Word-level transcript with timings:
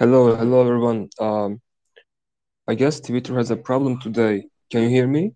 Hello, 0.00 0.34
hello 0.34 0.62
everyone. 0.62 1.10
Um, 1.20 1.60
I 2.66 2.74
guess 2.74 3.00
Twitter 3.00 3.36
has 3.36 3.50
a 3.50 3.56
problem 3.56 4.00
today. 4.00 4.46
Can 4.70 4.84
you 4.84 4.88
hear 4.88 5.06
me? 5.06 5.34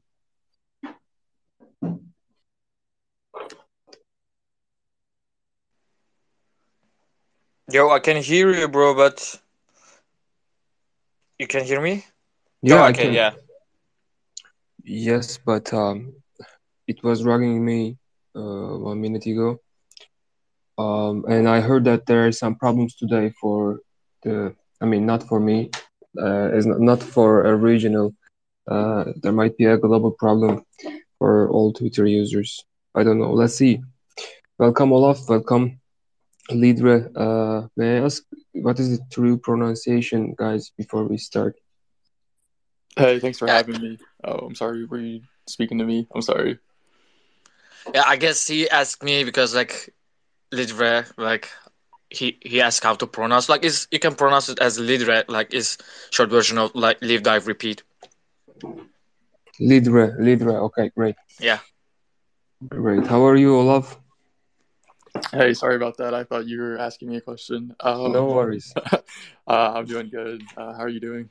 Yo, 7.71 7.91
I 7.91 7.99
can 7.99 8.17
hear 8.23 8.51
you, 8.55 8.69
bro, 8.69 8.95
but 8.95 9.39
you 11.39 11.47
can 11.47 11.65
hear 11.65 11.83
me? 11.83 12.07
Yeah, 12.63 12.77
Oh, 12.77 12.85
I 12.85 12.93
okay, 12.93 13.05
can. 13.05 13.15
yeah. 13.15 13.33
Yes, 14.83 15.39
but 15.45 15.75
um, 15.75 16.15
it 16.87 17.03
was 17.05 17.23
ringing 17.23 17.63
me 17.63 17.99
uh, 18.35 18.79
one 18.79 18.99
minute 19.03 19.27
ago. 19.27 19.61
Um, 20.79 21.27
and 21.29 21.47
I 21.49 21.61
heard 21.61 21.85
that 21.85 22.07
there 22.07 22.27
are 22.27 22.33
some 22.33 22.55
problems 22.57 22.95
today 22.97 23.35
for 23.39 23.81
the, 24.25 24.55
I 24.81 24.87
mean, 24.87 25.07
not 25.07 25.23
for 25.29 25.41
me, 25.41 25.71
uh, 26.21 26.49
it's 26.55 26.67
not, 26.67 26.81
not 26.81 27.03
for 27.03 27.45
a 27.45 27.55
regional. 27.57 28.15
Uh, 28.71 29.05
there 29.23 29.33
might 29.33 29.57
be 29.57 29.65
a 29.67 29.79
global 29.79 30.11
problem 30.13 30.65
for 31.19 31.49
all 31.51 31.73
Twitter 31.73 32.07
users. 32.07 32.65
I 32.95 33.05
don't 33.05 33.19
know. 33.19 33.33
Let's 33.33 33.55
see. 33.57 33.81
Welcome, 34.59 34.93
Olaf. 34.93 35.29
Welcome, 35.29 35.81
Lidre. 36.51 37.11
Uh, 37.17 37.69
may 37.77 37.99
I 37.99 38.05
ask 38.05 38.23
what 38.53 38.79
is 38.81 38.99
the 38.99 39.05
true 39.13 39.39
pronunciation, 39.39 40.35
guys, 40.39 40.71
before 40.77 41.05
we 41.05 41.19
start? 41.19 41.57
Hey, 42.97 43.19
thanks 43.21 43.39
for 43.39 43.49
Yeah, 43.49 43.55
having 43.55 43.81
me. 43.81 43.99
Oh, 44.25 44.39
I'm 44.47 44.55
sorry. 44.55 44.85
Were 44.85 44.99
you 44.99 45.23
speaking 45.49 45.79
to 45.79 45.85
me? 45.85 46.07
I'm 46.15 46.23
sorry. 46.23 46.59
yeah, 47.95 48.05
I 48.07 48.17
guess 48.17 48.47
he 48.47 48.69
asked 48.69 49.03
me 49.03 49.25
because 49.25 49.55
like 49.55 49.95
Lidre, 50.53 51.11
like 51.19 51.49
he 52.17 52.39
he 52.43 52.61
asked 52.61 52.85
how 52.85 52.95
to 52.95 53.07
pronounce. 53.07 53.49
Like 53.49 53.65
is 53.65 53.89
you 53.91 53.99
can 53.99 54.15
pronounce 54.15 54.49
it 54.49 54.59
as 54.61 54.79
Lidre, 54.79 55.25
like 55.29 55.55
is 55.55 55.79
short 56.11 56.31
version 56.31 56.59
of 56.59 56.75
like 56.75 56.99
live 57.03 57.23
dive 57.23 57.47
repeat. 57.47 57.83
Lidre, 59.61 60.17
Lidre. 60.19 60.55
Okay, 60.67 60.91
great, 60.97 61.17
Yeah. 61.41 61.61
great. 62.69 63.07
How 63.07 63.25
are 63.27 63.37
you, 63.37 63.57
Olaf? 63.57 63.99
Hey, 65.33 65.55
sorry 65.55 65.77
about 65.77 65.97
that. 65.99 66.15
I 66.15 66.25
thought 66.25 66.47
you 66.47 66.61
were 66.61 66.79
asking 66.79 67.09
me 67.09 67.17
a 67.17 67.21
question. 67.21 67.75
No 68.05 68.25
Um, 68.25 68.27
worries. 68.27 68.73
uh, 68.93 69.73
I'm 69.75 69.87
doing 69.87 70.09
good. 70.11 70.43
Uh, 70.57 70.73
how 70.75 70.81
are 70.85 70.89
you 70.89 71.01
doing? 71.01 71.31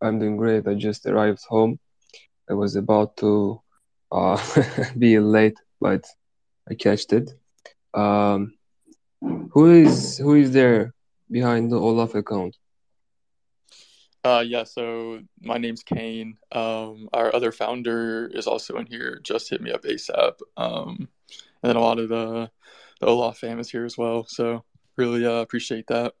I'm 0.00 0.18
doing 0.18 0.36
great. 0.36 0.66
I 0.66 0.74
just 0.74 1.06
arrived 1.06 1.42
home. 1.48 1.78
I 2.50 2.54
was 2.54 2.76
about 2.76 3.16
to 3.18 3.60
uh, 4.12 4.38
be 4.98 5.18
late, 5.18 5.58
but 5.80 6.04
I 6.68 6.74
catched 6.74 7.12
it. 7.12 7.30
Um, 7.94 8.54
who 9.20 9.70
is 9.70 10.18
who 10.18 10.34
is 10.34 10.52
there 10.52 10.94
behind 11.30 11.70
the 11.70 11.78
Olaf 11.78 12.14
account? 12.14 12.56
Uh, 14.22 14.44
yeah, 14.46 14.64
so 14.64 15.20
my 15.40 15.56
name's 15.56 15.82
Kane. 15.82 16.36
Um, 16.52 17.08
our 17.12 17.34
other 17.34 17.52
founder 17.52 18.26
is 18.26 18.46
also 18.46 18.76
in 18.76 18.86
here. 18.86 19.18
Just 19.22 19.48
hit 19.48 19.62
me 19.62 19.72
up 19.72 19.82
ASAP. 19.82 20.34
Um, 20.58 21.08
and 21.62 21.68
then 21.70 21.76
a 21.76 21.80
lot 21.80 21.98
of 21.98 22.08
the 22.08 22.50
the 23.00 23.06
Olaf 23.06 23.38
fam 23.38 23.58
is 23.58 23.70
here 23.70 23.84
as 23.84 23.96
well. 23.96 24.26
So 24.26 24.64
really 24.96 25.24
uh, 25.24 25.40
appreciate 25.40 25.86
that. 25.86 26.14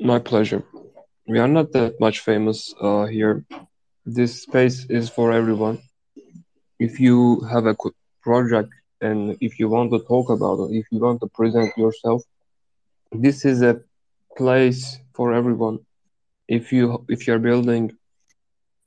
My 0.00 0.18
pleasure. 0.18 0.64
We 1.28 1.38
are 1.38 1.46
not 1.46 1.70
that 1.72 2.00
much 2.00 2.20
famous 2.20 2.74
uh, 2.80 3.06
here. 3.06 3.44
This 4.04 4.42
space 4.42 4.86
is 4.86 5.08
for 5.08 5.30
everyone. 5.30 5.80
If 6.80 6.98
you 6.98 7.40
have 7.42 7.66
a 7.66 7.76
project 8.22 8.72
and 9.02 9.36
if 9.40 9.58
you 9.58 9.68
want 9.68 9.90
to 9.90 9.98
talk 9.98 10.30
about 10.30 10.58
it, 10.64 10.76
if 10.76 10.86
you 10.92 11.00
want 11.00 11.20
to 11.20 11.26
present 11.26 11.76
yourself, 11.76 12.22
this 13.10 13.44
is 13.44 13.60
a 13.60 13.80
place 14.36 14.98
for 15.12 15.34
everyone. 15.34 15.80
If 16.48 16.72
you 16.72 17.04
if 17.08 17.26
you're 17.26 17.44
building 17.50 17.92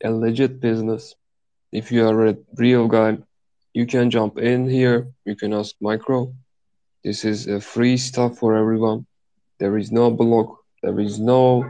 a 0.03 0.09
legit 0.09 0.61
business, 0.61 1.15
if 1.71 1.91
you 1.91 2.07
are 2.07 2.27
a 2.27 2.37
real 2.55 2.87
guy, 2.87 3.17
you 3.73 3.85
can 3.85 4.09
jump 4.09 4.37
in 4.37 4.69
here. 4.69 5.07
You 5.25 5.35
can 5.35 5.53
ask 5.53 5.75
micro. 5.81 6.33
This 7.03 7.25
is 7.25 7.47
a 7.47 7.59
free 7.59 7.97
stuff 7.97 8.37
for 8.37 8.55
everyone. 8.55 9.05
There 9.59 9.77
is 9.77 9.91
no 9.91 10.11
block. 10.11 10.59
There 10.81 10.99
is 10.99 11.19
no 11.19 11.65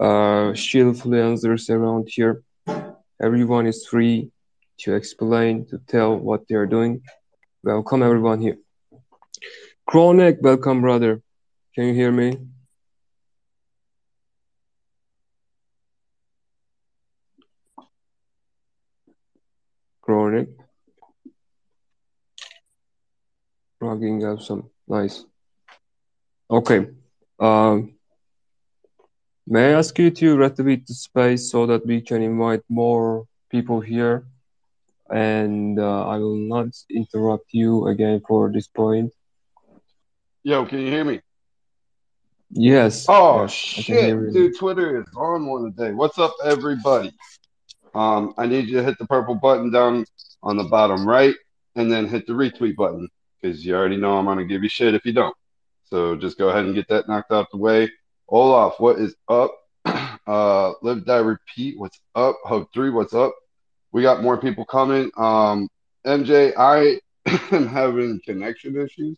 uh, 0.00 0.54
shield 0.54 0.96
influencers 0.96 1.68
around 1.68 2.08
here. 2.10 2.42
Everyone 3.20 3.66
is 3.66 3.86
free 3.86 4.30
to 4.78 4.94
explain, 4.94 5.66
to 5.66 5.78
tell 5.86 6.16
what 6.16 6.46
they 6.48 6.54
are 6.54 6.66
doing. 6.66 7.02
Welcome 7.62 8.02
everyone 8.02 8.40
here. 8.40 8.58
Kronic, 9.88 10.40
welcome 10.40 10.80
brother. 10.80 11.22
Can 11.74 11.86
you 11.86 11.94
hear 11.94 12.12
me? 12.12 12.38
Kronic. 20.06 20.48
Rugging 23.80 24.24
up 24.24 24.40
some 24.40 24.70
nice. 24.88 25.24
Okay. 26.50 26.86
Um, 27.38 27.94
may 29.46 29.70
I 29.70 29.78
ask 29.78 29.98
you 29.98 30.10
to 30.10 30.36
retweet 30.36 30.86
the 30.86 30.94
space 30.94 31.50
so 31.50 31.66
that 31.66 31.84
we 31.84 32.00
can 32.00 32.22
invite 32.22 32.62
more 32.68 33.26
people 33.50 33.80
here? 33.80 34.26
And 35.10 35.78
uh, 35.78 36.06
I 36.08 36.18
will 36.18 36.36
not 36.36 36.68
interrupt 36.90 37.46
you 37.52 37.86
again 37.86 38.22
for 38.26 38.50
this 38.52 38.66
point. 38.66 39.12
Yo, 40.42 40.64
can 40.66 40.80
you 40.80 40.88
hear 40.88 41.04
me? 41.04 41.20
Yes, 42.50 43.06
Oh 43.08 43.42
yes, 43.42 43.74
I 43.78 43.82
can 43.82 43.96
hear 43.96 44.24
shit, 44.26 44.32
dude, 44.32 44.58
Twitter 44.58 45.00
is 45.00 45.06
on 45.16 45.46
one 45.46 45.64
today. 45.64 45.92
What's 45.92 46.18
up, 46.18 46.34
everybody? 46.44 47.12
Um, 47.94 48.34
I 48.38 48.46
need 48.46 48.68
you 48.68 48.76
to 48.76 48.84
hit 48.84 48.98
the 48.98 49.06
purple 49.06 49.34
button 49.34 49.70
down 49.72 50.04
on 50.42 50.56
the 50.56 50.64
bottom 50.64 51.06
right, 51.06 51.34
and 51.74 51.90
then 51.90 52.06
hit 52.06 52.26
the 52.26 52.32
retweet 52.32 52.76
button 52.76 53.08
because 53.40 53.66
you 53.66 53.74
already 53.74 53.96
know 53.96 54.16
I'm 54.16 54.24
gonna 54.24 54.44
give 54.44 54.62
you 54.62 54.68
shit 54.68 54.94
if 54.94 55.04
you 55.04 55.12
don't. 55.12 55.34
So 55.84 56.16
just 56.16 56.38
go 56.38 56.48
ahead 56.48 56.64
and 56.64 56.74
get 56.74 56.88
that 56.88 57.08
knocked 57.08 57.32
out 57.32 57.50
the 57.50 57.56
way. 57.56 57.90
Olaf, 58.28 58.78
what 58.78 58.98
is 58.98 59.14
up? 59.28 59.54
Uh, 60.26 60.72
live 60.82 61.06
die 61.06 61.18
repeat. 61.18 61.78
What's 61.78 62.00
up? 62.16 62.36
Hub 62.44 62.66
three. 62.74 62.90
What's 62.90 63.14
up? 63.14 63.32
We 63.96 64.02
got 64.02 64.22
more 64.22 64.36
people 64.36 64.66
coming. 64.66 65.10
Um, 65.16 65.70
MJ, 66.06 66.52
I 66.58 67.00
am 67.56 67.66
having 67.66 68.20
connection 68.26 68.76
issues. 68.76 69.16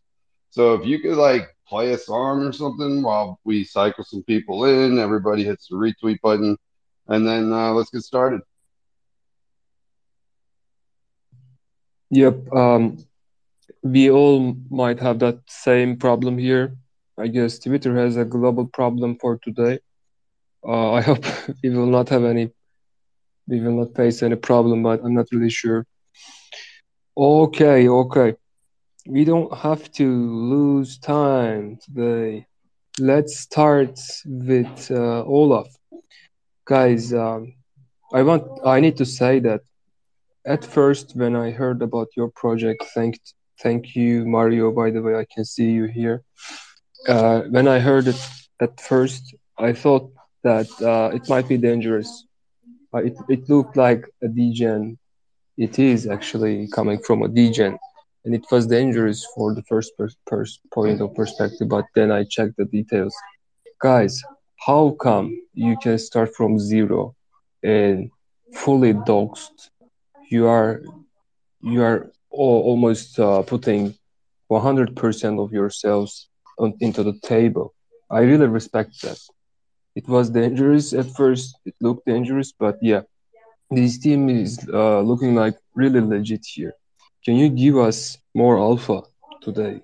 So 0.51 0.75
if 0.75 0.87
you 0.87 1.01
could 1.01 1.17
like 1.17 1.49
play 1.67 1.95
a 1.95 1.99
song 1.99 2.45
or 2.45 2.53
something 2.53 3.03
while 3.03 3.41
we 3.43 3.65
cycle 3.65 4.05
some 4.05 4.23
people 4.23 4.67
in, 4.67 5.01
everybody 5.01 5.43
hits 5.43 5.67
the 5.67 5.75
retweet 5.75 6.21
button, 6.21 6.57
and 7.09 7.27
then 7.27 7.53
uh, 7.53 7.73
let's 7.73 7.91
get 7.91 8.03
started. 8.03 8.41
Yep, 12.11 12.53
um, 12.53 12.99
we 13.83 14.13
all 14.13 14.55
might 14.71 15.01
have 15.01 15.19
that 15.19 15.41
same 15.49 15.97
problem 15.97 16.39
here. 16.39 16.77
I 17.19 17.27
guess 17.27 17.59
Twitter 17.59 17.97
has 17.97 18.17
a 18.17 18.25
global 18.25 18.67
problem 18.67 19.19
for 19.21 19.39
today. 19.39 19.81
Uh, 20.65 20.93
I 20.93 21.01
hope 21.09 21.25
we 21.65 21.71
will 21.71 21.87
not 21.87 22.11
have 22.11 22.23
any, 22.23 22.53
we 23.49 23.61
will 23.61 23.73
not 23.73 23.97
face 23.97 24.23
any 24.23 24.37
problem, 24.37 24.83
but 24.83 25.00
I'm 25.03 25.15
not 25.15 25.27
really 25.33 25.50
sure. 25.50 25.87
Okay, 27.17 27.89
okay. 27.89 28.35
We 29.06 29.25
don't 29.25 29.53
have 29.56 29.91
to 29.93 30.06
lose 30.06 30.99
time 30.99 31.79
today. 31.83 32.47
Let's 33.00 33.39
start 33.39 33.99
with 34.27 34.91
uh, 34.91 35.25
Olaf. 35.25 35.69
Guys, 36.67 37.15
um, 37.15 37.55
I 38.12 38.23
want, 38.23 38.45
I 38.65 38.81
need 38.81 38.97
to 38.99 39.06
say 39.06 39.41
that 39.41 39.62
at 40.47 40.65
first 40.65 41.17
when 41.17 41.35
I 41.35 41.51
heard 41.51 41.83
about 41.83 42.09
your 42.17 42.29
project, 42.29 42.85
thank, 42.94 43.19
thank 43.62 43.97
you, 43.97 44.27
Mario, 44.27 44.71
by 44.73 44.91
the 44.91 45.03
way, 45.03 45.15
I 45.17 45.27
can 45.35 45.44
see 45.44 45.71
you 45.71 45.87
here. 45.87 46.23
Uh, 47.09 47.43
when 47.51 47.67
I 47.67 47.79
heard 47.79 48.06
it 48.09 48.21
at 48.61 48.81
first, 48.81 49.35
I 49.59 49.73
thought 49.73 50.12
that 50.44 50.69
uh, 50.83 51.15
it 51.15 51.29
might 51.29 51.49
be 51.49 51.56
dangerous. 51.56 52.28
Uh, 52.94 52.99
it, 52.99 53.17
it 53.29 53.49
looked 53.49 53.76
like 53.76 54.06
a 54.23 54.29
degen. 54.29 54.99
It 55.56 55.79
is 55.79 56.06
actually 56.06 56.69
coming 56.69 56.99
from 57.00 57.23
a 57.23 57.29
degen, 57.29 57.79
and 58.25 58.35
it 58.35 58.44
was 58.50 58.67
dangerous 58.67 59.26
for 59.35 59.55
the 59.55 59.62
first 59.62 59.93
pers 60.26 60.61
point 60.73 61.00
of 61.00 61.14
perspective. 61.14 61.69
But 61.69 61.87
then 61.94 62.11
I 62.11 62.25
checked 62.25 62.56
the 62.56 62.64
details. 62.64 63.14
Guys, 63.81 64.23
how 64.67 64.90
come 65.00 65.37
you 65.55 65.76
can 65.76 65.99
start 65.99 66.35
from 66.35 66.58
zero 66.58 67.14
and 67.62 68.11
fully 68.55 68.94
doxed? 68.94 69.70
You 70.31 70.46
are 70.46 70.82
you 71.61 71.82
are 71.82 72.11
al 72.32 72.61
almost 72.70 73.19
uh, 73.19 73.43
putting 73.43 73.94
100% 74.50 75.44
of 75.44 75.52
yourselves 75.52 76.29
on, 76.58 76.75
into 76.81 77.02
the 77.02 77.19
table. 77.20 77.75
I 78.11 78.20
really 78.20 78.46
respect 78.46 79.02
that. 79.02 79.19
It 79.94 80.06
was 80.08 80.31
dangerous 80.31 80.93
at 80.93 81.06
first. 81.17 81.58
It 81.64 81.75
looked 81.81 82.06
dangerous, 82.06 82.52
but 82.52 82.79
yeah, 82.81 83.02
this 83.70 83.99
team 83.99 84.29
is 84.29 84.58
uh, 84.73 85.00
looking 85.00 85.35
like 85.35 85.56
really 85.75 86.00
legit 86.00 86.46
here. 86.46 86.75
Can 87.25 87.37
you 87.37 87.49
give 87.49 87.76
us 87.76 88.17
more 88.35 88.58
alpha 88.58 89.02
today? 89.43 89.82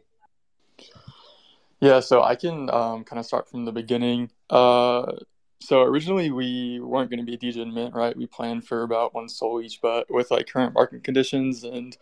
Yeah, 1.80 2.00
so 2.00 2.22
I 2.22 2.34
can 2.34 2.70
um, 2.70 3.04
kind 3.04 3.18
of 3.18 3.26
start 3.26 3.48
from 3.50 3.64
the 3.64 3.72
beginning. 3.72 4.30
Uh, 4.48 5.12
so 5.60 5.82
originally 5.82 6.30
we 6.30 6.80
weren't 6.80 7.10
going 7.10 7.24
to 7.24 7.26
be 7.26 7.36
degen 7.36 7.74
Mint, 7.74 7.94
right? 7.94 8.16
We 8.16 8.26
planned 8.26 8.66
for 8.66 8.82
about 8.82 9.14
one 9.14 9.28
Sol 9.28 9.60
each, 9.60 9.80
but 9.82 10.06
with 10.10 10.30
like 10.30 10.48
current 10.48 10.74
market 10.74 11.04
conditions 11.04 11.64
and 11.64 11.96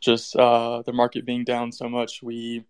just 0.00 0.34
uh, 0.36 0.82
the 0.82 0.92
market 0.92 1.24
being 1.24 1.44
down 1.44 1.70
so 1.72 1.88
much, 1.88 2.22
we 2.22 2.64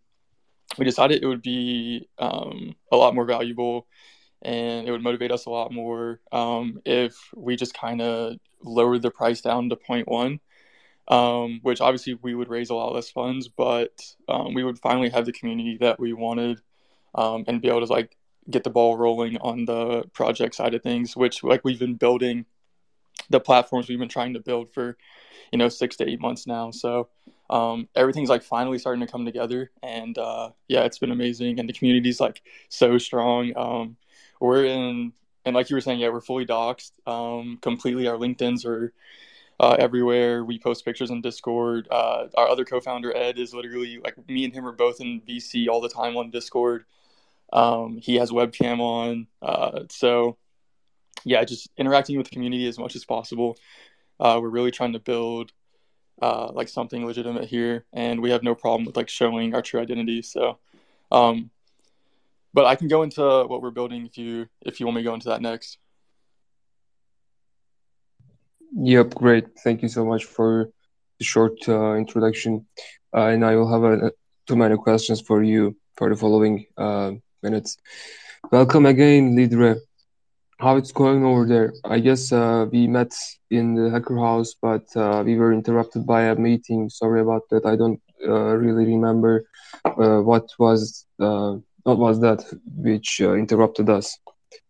we 0.78 0.84
decided 0.84 1.22
it 1.22 1.26
would 1.26 1.42
be 1.42 2.08
um, 2.18 2.75
a 2.90 2.96
lot 2.96 3.14
more 3.14 3.25
valuable 3.25 3.86
and 4.42 4.86
it 4.86 4.90
would 4.90 5.02
motivate 5.02 5.32
us 5.32 5.46
a 5.46 5.50
lot 5.50 5.72
more 5.72 6.20
um, 6.32 6.80
if 6.84 7.16
we 7.34 7.56
just 7.56 7.74
kind 7.74 8.00
of 8.00 8.36
lowered 8.62 9.02
the 9.02 9.10
price 9.10 9.40
down 9.40 9.68
to 9.68 9.76
0.1 9.76 10.40
um, 11.08 11.58
which 11.62 11.80
obviously 11.80 12.14
we 12.22 12.34
would 12.34 12.48
raise 12.48 12.70
a 12.70 12.74
lot 12.74 12.94
less 12.94 13.10
funds 13.10 13.48
but 13.48 14.14
um, 14.28 14.54
we 14.54 14.64
would 14.64 14.78
finally 14.78 15.08
have 15.08 15.26
the 15.26 15.32
community 15.32 15.76
that 15.80 15.98
we 15.98 16.12
wanted 16.12 16.60
um, 17.14 17.44
and 17.46 17.60
be 17.60 17.68
able 17.68 17.84
to 17.84 17.92
like 17.92 18.16
get 18.50 18.64
the 18.64 18.70
ball 18.70 18.96
rolling 18.96 19.38
on 19.38 19.64
the 19.64 20.02
project 20.12 20.54
side 20.54 20.74
of 20.74 20.82
things, 20.82 21.16
which 21.16 21.42
like 21.44 21.64
we've 21.64 21.78
been 21.78 21.94
building 21.94 22.44
the 23.30 23.40
platforms 23.40 23.88
we've 23.88 23.98
been 23.98 24.08
trying 24.08 24.34
to 24.34 24.40
build 24.40 24.72
for 24.72 24.96
you 25.52 25.58
know 25.58 25.68
six 25.68 25.96
to 25.96 26.08
eight 26.08 26.20
months 26.20 26.46
now. 26.46 26.70
So 26.70 27.08
um, 27.50 27.88
everything's 27.94 28.28
like 28.28 28.42
finally 28.42 28.78
starting 28.78 29.04
to 29.04 29.10
come 29.10 29.24
together, 29.24 29.70
and 29.82 30.16
uh, 30.18 30.50
yeah, 30.68 30.82
it's 30.82 30.98
been 30.98 31.12
amazing, 31.12 31.60
and 31.60 31.68
the 31.68 31.72
community's 31.72 32.20
like 32.20 32.42
so 32.68 32.98
strong. 32.98 33.52
Um, 33.56 33.96
we're 34.42 34.64
in, 34.64 35.12
and 35.44 35.54
like 35.54 35.70
you 35.70 35.76
were 35.76 35.80
saying, 35.80 36.00
yeah, 36.00 36.08
we're 36.08 36.20
fully 36.20 36.44
doxxed 36.44 36.92
um, 37.06 37.58
completely. 37.62 38.08
Our 38.08 38.16
LinkedIn's 38.16 38.64
are 38.64 38.92
uh, 39.60 39.76
everywhere. 39.78 40.44
We 40.44 40.58
post 40.58 40.84
pictures 40.84 41.10
in 41.10 41.20
Discord. 41.20 41.86
Uh, 41.90 42.26
our 42.36 42.48
other 42.48 42.64
co-founder 42.64 43.16
Ed 43.16 43.38
is 43.38 43.54
literally 43.54 44.00
like 44.02 44.16
me 44.28 44.44
and 44.44 44.52
him 44.52 44.66
are 44.66 44.72
both 44.72 45.00
in 45.00 45.20
VC 45.20 45.68
all 45.68 45.80
the 45.80 45.88
time 45.88 46.16
on 46.16 46.30
Discord. 46.30 46.84
Um, 47.52 47.98
he 48.02 48.16
has 48.16 48.30
webcam 48.32 48.80
on. 48.80 49.28
Uh, 49.40 49.84
so, 49.90 50.36
yeah, 51.24 51.44
just 51.44 51.70
interacting 51.76 52.16
with 52.16 52.28
the 52.28 52.34
community 52.34 52.66
as 52.66 52.78
much 52.78 52.96
as 52.96 53.04
possible. 53.04 53.56
Uh, 54.18 54.40
we're 54.42 54.48
really 54.48 54.72
trying 54.72 54.94
to 54.94 54.98
build 54.98 55.52
uh, 56.20 56.50
like 56.52 56.68
something 56.68 57.06
legitimate 57.06 57.44
here, 57.44 57.84
and 57.92 58.20
we 58.20 58.30
have 58.30 58.42
no 58.42 58.54
problem 58.54 58.86
with 58.86 58.96
like 58.96 59.08
showing 59.08 59.54
our 59.54 59.62
true 59.62 59.80
identity. 59.80 60.22
So, 60.22 60.58
um, 61.12 61.50
but 62.54 62.66
I 62.66 62.76
can 62.76 62.88
go 62.88 63.02
into 63.02 63.22
what 63.22 63.62
we're 63.62 63.70
building 63.70 64.06
if 64.06 64.19
you 64.19 64.46
if 64.62 64.81
you 64.81 64.87
want 64.87 64.96
me 64.96 65.02
to 65.02 65.08
go 65.08 65.14
into 65.14 65.28
that 65.28 65.43
next. 65.43 65.78
Yep, 68.75 69.14
great. 69.14 69.46
Thank 69.62 69.82
you 69.82 69.88
so 69.88 70.04
much 70.04 70.25
for 70.25 70.70
the 71.19 71.25
short 71.25 71.56
uh, 71.69 71.94
introduction. 71.94 72.66
Uh, 73.14 73.26
and 73.26 73.44
I 73.44 73.54
will 73.56 73.70
have 73.70 73.84
a, 73.84 74.06
a, 74.06 74.10
too 74.46 74.56
many 74.56 74.76
questions 74.76 75.20
for 75.20 75.43
you 75.43 75.76
for 75.96 76.08
the 76.08 76.16
following 76.16 76.64
uh, 76.78 77.12
minutes. 77.43 77.76
Welcome 78.50 78.87
again, 78.87 79.37
Lidre. 79.37 79.78
How 80.58 80.76
it's 80.76 80.93
going 80.93 81.25
over 81.25 81.44
there? 81.44 81.72
I 81.84 81.99
guess 81.99 82.32
uh, 82.32 82.66
we 82.72 82.87
met 82.87 83.12
in 83.50 83.75
the 83.75 83.90
hacker 83.90 84.16
house, 84.16 84.54
but 84.60 84.84
uh, 84.96 85.22
we 85.25 85.37
were 85.37 85.52
interrupted 85.52 86.06
by 86.06 86.22
a 86.22 86.34
meeting. 86.34 86.88
Sorry 86.88 87.20
about 87.20 87.43
that. 87.50 87.66
I 87.66 87.76
don't 87.76 88.00
uh, 88.26 88.56
really 88.56 88.87
remember 88.87 89.44
uh, 89.84 90.20
what 90.20 90.49
was 90.58 91.04
uh, 91.20 91.56
what 91.84 91.99
was 91.99 92.20
that 92.20 92.44
which 92.76 93.20
uh, 93.20 93.34
interrupted 93.34 93.88
us. 93.88 94.19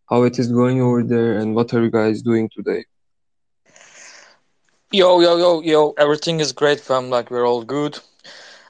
How 0.09 0.23
it 0.25 0.38
is 0.38 0.53
going 0.53 0.81
over 0.81 1.03
there, 1.03 1.38
and 1.38 1.55
what 1.55 1.73
are 1.75 1.82
you 1.82 1.91
guys 1.91 2.23
doing 2.23 2.49
today? 2.55 2.85
Yo, 4.91 5.20
yo, 5.20 5.37
yo, 5.37 5.61
yo! 5.62 5.94
Everything 5.99 6.41
is 6.41 6.53
great, 6.53 6.81
fam. 6.81 7.11
Like 7.11 7.31
we're 7.31 7.47
all 7.47 7.62
good. 7.64 7.99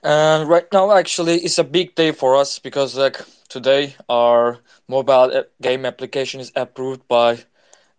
And 0.03 0.49
right 0.49 0.67
now, 0.73 0.93
actually, 0.93 1.37
it's 1.41 1.59
a 1.59 1.65
big 1.65 1.94
day 1.94 2.12
for 2.12 2.37
us 2.37 2.59
because 2.59 2.97
like 2.97 3.21
today 3.49 3.94
our 4.09 4.59
mobile 4.88 5.45
game 5.61 5.85
application 5.85 6.41
is 6.41 6.53
approved 6.55 7.06
by 7.09 7.38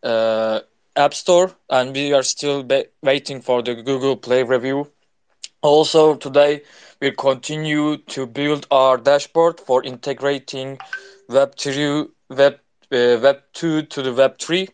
uh, 0.04 0.62
App 0.96 1.14
Store, 1.14 1.52
and 1.70 1.94
we 1.94 2.14
are 2.14 2.24
still 2.24 2.68
waiting 3.02 3.42
for 3.42 3.62
the 3.62 3.76
Google 3.76 4.16
Play 4.18 4.44
review. 4.44 4.92
Also, 5.62 6.16
today 6.16 6.62
we 7.04 7.12
continue 7.12 7.98
to 7.98 8.26
build 8.26 8.66
our 8.72 8.96
dashboard 8.98 9.60
for 9.60 9.84
integrating 9.84 10.80
Web 11.28 11.54
3, 11.58 12.06
Web 12.30 12.54
uh, 12.94 13.20
Web 13.22 13.42
2 13.52 13.82
to 13.82 14.02
the 14.02 14.14
Web 14.14 14.40
3. 14.40 14.70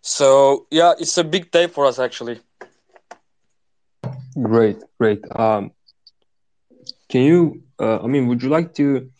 So 0.00 0.66
yeah, 0.70 0.92
it's 0.96 1.18
a 1.18 1.24
big 1.24 1.50
day 1.50 1.66
for 1.66 1.84
us 1.84 1.98
actually. 1.98 2.38
Great, 4.40 4.76
great. 5.00 5.20
Um, 5.34 5.72
can 7.08 7.22
you, 7.22 7.62
uh, 7.80 7.98
I 7.98 8.06
mean, 8.06 8.28
would 8.28 8.44
you 8.44 8.48
like 8.48 8.72
to 8.74 9.10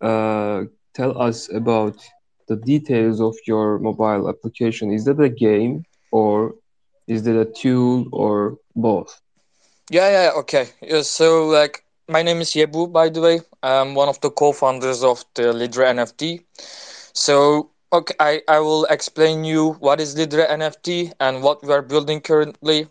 uh, 0.00 0.62
tell 0.94 1.20
us 1.20 1.52
about 1.52 1.96
the 2.46 2.54
details 2.54 3.20
of 3.20 3.34
your 3.44 3.80
mobile 3.80 4.28
application? 4.28 4.92
Is 4.92 5.04
that 5.06 5.18
a 5.20 5.28
game 5.28 5.82
or 6.12 6.54
is 7.08 7.24
that 7.24 7.36
a 7.36 7.44
tool 7.44 8.06
or 8.12 8.58
both? 8.76 9.20
Yeah, 9.90 10.10
yeah, 10.10 10.30
okay. 10.36 10.68
Yeah, 10.82 11.02
so, 11.02 11.46
like, 11.46 11.82
my 12.08 12.22
name 12.22 12.40
is 12.40 12.52
Yebu, 12.52 12.92
by 12.92 13.08
the 13.10 13.20
way. 13.20 13.40
I'm 13.62 13.94
one 13.94 14.08
of 14.08 14.20
the 14.20 14.30
co-founders 14.30 15.02
of 15.04 15.24
the 15.34 15.52
Lidre 15.52 15.86
NFT. 15.90 16.46
So, 17.12 17.70
okay, 17.92 18.14
I, 18.20 18.42
I 18.48 18.60
will 18.60 18.84
explain 18.86 19.44
you 19.44 19.72
what 19.74 20.00
is 20.00 20.16
Lidre 20.16 20.48
NFT 20.50 21.12
and 21.20 21.42
what 21.42 21.62
we 21.64 21.72
are 21.72 21.82
building 21.82 22.20
currently. 22.20 22.88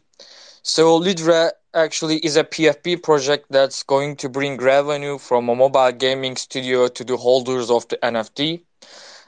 So, 0.64 1.00
Lidre 1.00 1.52
actually 1.74 2.18
is 2.20 2.38
a 2.38 2.44
PFP 2.46 2.98
project 2.98 3.48
that's 3.52 3.84
going 3.84 4.16
to 4.18 4.30
bring 4.30 4.58
revenue 4.58 5.18
from 5.20 5.50
a 5.50 5.56
mobile 5.56 5.92
gaming 5.92 6.36
studio 6.38 6.88
to 6.90 7.04
the 7.06 7.18
holders 7.18 7.70
of 7.72 7.88
the 7.90 8.04
NFT. 8.06 8.64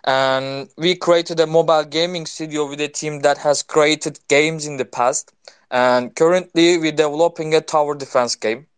And 0.05 0.69
we 0.77 0.96
created 0.96 1.39
a 1.41 1.48
mobile 1.48 1.84
gaming 1.86 2.25
studio 2.27 2.67
with 2.69 2.81
a 2.81 2.89
team 2.89 3.22
that 3.22 3.39
has 3.39 3.63
created 3.63 4.19
games 4.29 4.65
in 4.67 4.77
the 4.77 4.86
past. 4.86 5.34
And 5.72 6.15
currently, 6.15 6.77
we're 6.79 6.91
developing 6.93 7.53
a 7.55 7.62
tower 7.62 7.96
defense 7.96 8.36
game. 8.36 8.68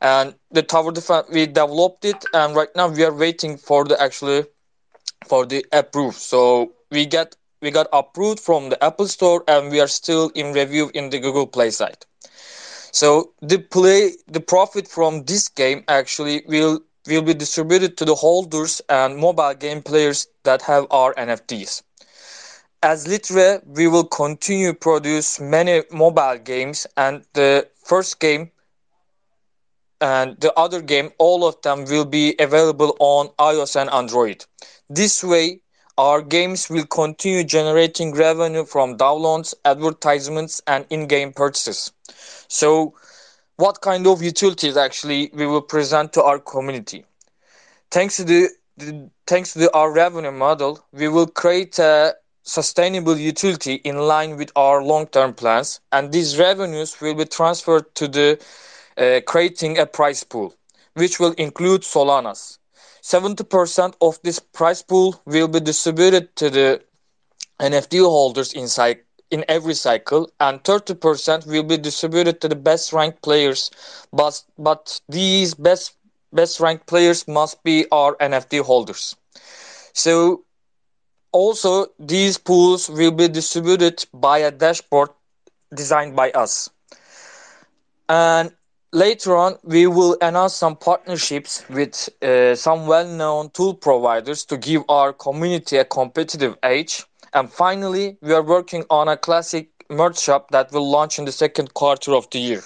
And 0.00 0.34
the 0.50 0.62
tower 0.62 0.92
defense, 0.92 1.28
we 1.30 1.46
developed 1.46 2.04
it, 2.04 2.24
and 2.34 2.54
right 2.54 2.74
now 2.76 2.88
we 2.88 3.04
are 3.04 3.12
waiting 3.14 3.56
for 3.56 3.84
the 3.84 4.00
actually 4.00 4.44
for 5.26 5.46
the 5.46 5.64
approve. 5.72 6.14
So 6.14 6.72
we 6.90 7.06
get 7.06 7.36
we 7.62 7.70
got 7.70 7.88
approved 7.92 8.40
from 8.40 8.68
the 8.70 8.82
Apple 8.84 9.08
Store, 9.08 9.42
and 9.48 9.70
we 9.70 9.80
are 9.80 9.88
still 9.88 10.30
in 10.34 10.52
review 10.52 10.90
in 10.94 11.10
the 11.10 11.18
Google 11.18 11.46
Play 11.46 11.70
site. 11.70 12.04
So 12.92 13.32
the 13.40 13.58
play, 13.58 14.12
the 14.26 14.40
profit 14.40 14.88
from 14.88 15.24
this 15.24 15.48
game 15.48 15.84
actually 15.88 16.42
will 16.46 16.80
will 17.06 17.22
be 17.22 17.34
distributed 17.34 17.96
to 17.98 18.04
the 18.04 18.14
holders 18.14 18.80
and 18.88 19.16
mobile 19.16 19.54
game 19.54 19.82
players 19.82 20.26
that 20.44 20.62
have 20.62 20.86
our 20.90 21.14
NFTs. 21.14 21.82
As 22.82 23.06
Lidre, 23.06 23.64
we 23.66 23.86
will 23.86 24.04
continue 24.04 24.72
produce 24.72 25.40
many 25.40 25.82
mobile 25.90 26.38
games, 26.38 26.86
and 26.96 27.24
the 27.32 27.68
first 27.84 28.20
game 28.20 28.50
and 30.00 30.38
the 30.40 30.52
other 30.54 30.80
game, 30.80 31.10
all 31.18 31.46
of 31.46 31.60
them 31.62 31.84
will 31.84 32.04
be 32.04 32.34
available 32.38 32.96
on 32.98 33.28
iOS 33.38 33.80
and 33.80 33.90
Android. 33.90 34.44
This 34.90 35.24
way, 35.24 35.60
our 35.98 36.20
games 36.20 36.68
will 36.68 36.84
continue 36.86 37.42
generating 37.42 38.12
revenue 38.12 38.64
from 38.64 38.98
downloads, 38.98 39.54
advertisements, 39.64 40.60
and 40.66 40.84
in-game 40.90 41.32
purchases. 41.32 41.92
So 42.48 42.94
what 43.56 43.80
kind 43.80 44.06
of 44.06 44.22
utilities 44.22 44.76
actually 44.76 45.30
we 45.32 45.46
will 45.46 45.62
present 45.62 46.12
to 46.12 46.22
our 46.22 46.38
community? 46.38 47.06
Thanks 47.90 48.18
to 48.18 48.24
the, 48.24 49.10
thanks 49.26 49.54
to 49.54 49.72
our 49.72 49.90
revenue 49.90 50.32
model, 50.32 50.84
we 50.92 51.08
will 51.08 51.26
create 51.26 51.78
a 51.78 52.14
sustainable 52.42 53.16
utility 53.16 53.76
in 53.76 53.96
line 53.96 54.36
with 54.36 54.52
our 54.54 54.82
long-term 54.82 55.34
plans, 55.34 55.80
and 55.92 56.12
these 56.12 56.38
revenues 56.38 57.00
will 57.00 57.14
be 57.14 57.24
transferred 57.24 57.92
to 57.94 58.06
the 58.06 58.38
uh, 58.96 59.20
creating 59.26 59.78
a 59.78 59.86
price 59.86 60.24
pool, 60.24 60.54
which 60.94 61.18
will 61.20 61.32
include 61.32 61.82
Solanas. 61.82 62.58
70% 63.02 63.94
of 64.00 64.18
this 64.22 64.38
price 64.40 64.82
pool 64.82 65.20
will 65.24 65.48
be 65.48 65.60
distributed 65.60 66.34
to 66.36 66.50
the 66.50 66.82
NFT 67.60 68.00
holders 68.00 68.52
inside 68.52 68.98
in 69.30 69.44
every 69.48 69.74
cycle 69.74 70.30
and 70.40 70.62
30% 70.62 71.46
will 71.46 71.62
be 71.62 71.76
distributed 71.76 72.40
to 72.40 72.48
the 72.48 72.56
best 72.56 72.92
ranked 72.92 73.22
players. 73.22 73.70
But 74.12 74.42
but 74.58 75.00
these 75.08 75.54
best 75.54 75.94
best 76.32 76.60
ranked 76.60 76.86
players 76.86 77.26
must 77.26 77.62
be 77.62 77.86
our 77.90 78.16
NFT 78.16 78.60
holders. 78.62 79.16
So 79.92 80.44
also 81.32 81.86
these 81.98 82.38
pools 82.38 82.88
will 82.88 83.10
be 83.12 83.28
distributed 83.28 84.04
by 84.12 84.38
a 84.38 84.50
dashboard 84.50 85.10
designed 85.74 86.14
by 86.16 86.30
us. 86.30 86.70
And 88.08 88.52
later 88.92 89.36
on 89.36 89.56
we 89.64 89.86
will 89.86 90.16
announce 90.22 90.54
some 90.54 90.76
partnerships 90.76 91.64
with 91.68 92.08
uh, 92.22 92.54
some 92.54 92.86
well-known 92.86 93.50
tool 93.50 93.74
providers 93.74 94.44
to 94.44 94.56
give 94.56 94.82
our 94.88 95.12
community 95.12 95.76
a 95.76 95.84
competitive 95.84 96.56
edge 96.62 97.04
and 97.36 97.52
finally, 97.52 98.16
we 98.22 98.32
are 98.32 98.42
working 98.42 98.84
on 98.88 99.08
a 99.08 99.16
classic 99.16 99.68
merch 99.90 100.18
shop 100.18 100.50
that 100.52 100.72
will 100.72 100.88
launch 100.90 101.18
in 101.18 101.26
the 101.26 101.32
second 101.32 101.74
quarter 101.74 102.14
of 102.14 102.28
the 102.30 102.38
year. 102.38 102.62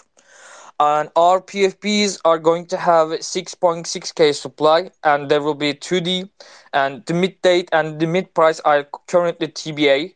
and 0.78 1.10
our 1.14 1.40
PFPs 1.42 2.20
are 2.24 2.38
going 2.38 2.64
to 2.66 2.76
have 2.76 3.08
6.6k 3.08 4.34
supply, 4.34 4.90
and 5.04 5.28
there 5.30 5.42
will 5.42 5.54
be 5.54 5.74
2D, 5.74 6.30
and 6.72 7.04
the 7.06 7.14
mint 7.14 7.42
date 7.42 7.68
and 7.72 8.00
the 8.00 8.06
mint 8.06 8.32
price 8.32 8.60
are 8.60 8.84
currently 9.06 9.48
TBA, 9.48 10.14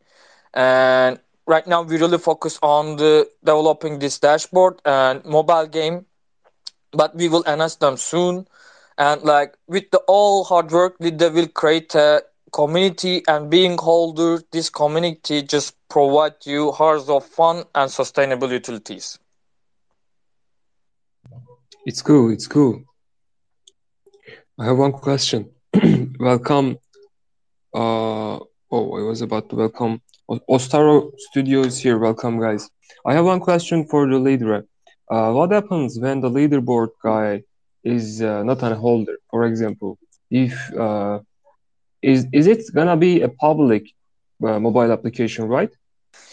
and 0.55 1.19
right 1.47 1.67
now 1.67 1.83
we 1.83 1.97
really 1.99 2.19
focus 2.19 2.59
on 2.63 2.97
the 2.97 3.29
developing 3.45 3.99
this 3.99 4.19
dashboard 4.19 4.81
and 4.85 5.25
mobile 5.25 5.67
game, 5.67 6.07
but 6.93 7.15
we 7.17 7.29
will 7.29 7.45
announce 7.47 7.77
them 7.77 7.97
soon, 7.97 8.47
and 8.99 9.23
like 9.23 9.57
with 9.67 9.91
the 9.91 9.99
all 10.07 10.45
hard 10.45 10.71
work, 10.71 10.97
they 10.99 11.29
will 11.31 11.49
create 11.49 11.95
a 11.95 12.23
community 12.53 13.23
and 13.29 13.51
being 13.51 13.77
holder 13.79 14.41
this 14.53 14.71
community 14.71 15.43
just 15.43 15.75
provide 15.89 16.35
you 16.45 16.73
hours 16.79 17.09
of 17.09 17.25
fun 17.27 17.65
and 17.75 17.91
sustainable 17.91 18.51
utilities 18.53 19.19
It's 21.87 22.03
cool. 22.03 22.31
It's 22.31 22.47
cool. 22.47 22.83
I 24.59 24.65
have 24.67 24.79
one 24.79 24.93
question. 24.93 25.51
welcome. 26.19 26.79
Uh, 27.75 28.39
oh, 28.71 28.99
I 28.99 29.03
was 29.03 29.21
about 29.21 29.51
to 29.51 29.57
welcome 29.57 30.01
Ostaro 30.29 31.11
Studios 31.19 31.79
here. 31.79 31.99
Welcome, 31.99 32.41
guys. 32.41 32.69
I 33.07 33.15
have 33.15 33.25
one 33.25 33.41
question 33.41 33.85
for 33.85 34.09
the 34.09 34.19
leader. 34.19 34.65
Uh, 35.11 35.33
what 35.33 35.51
happens 35.53 35.99
when 35.99 36.21
the 36.21 36.31
leaderboard 36.31 36.89
guy 37.03 37.43
is 37.85 38.23
uh, 38.23 38.43
not 38.43 38.63
a 38.63 38.75
holder? 38.75 39.17
For 39.31 39.45
example, 39.45 39.99
if 40.31 40.55
uh, 40.79 41.21
is 42.03 42.27
is 42.33 42.47
it 42.47 42.63
gonna 42.75 42.97
be 42.97 43.23
a 43.23 43.29
public 43.29 43.85
uh, 44.47 44.59
mobile 44.61 44.93
application, 44.93 45.47
right? 45.47 45.71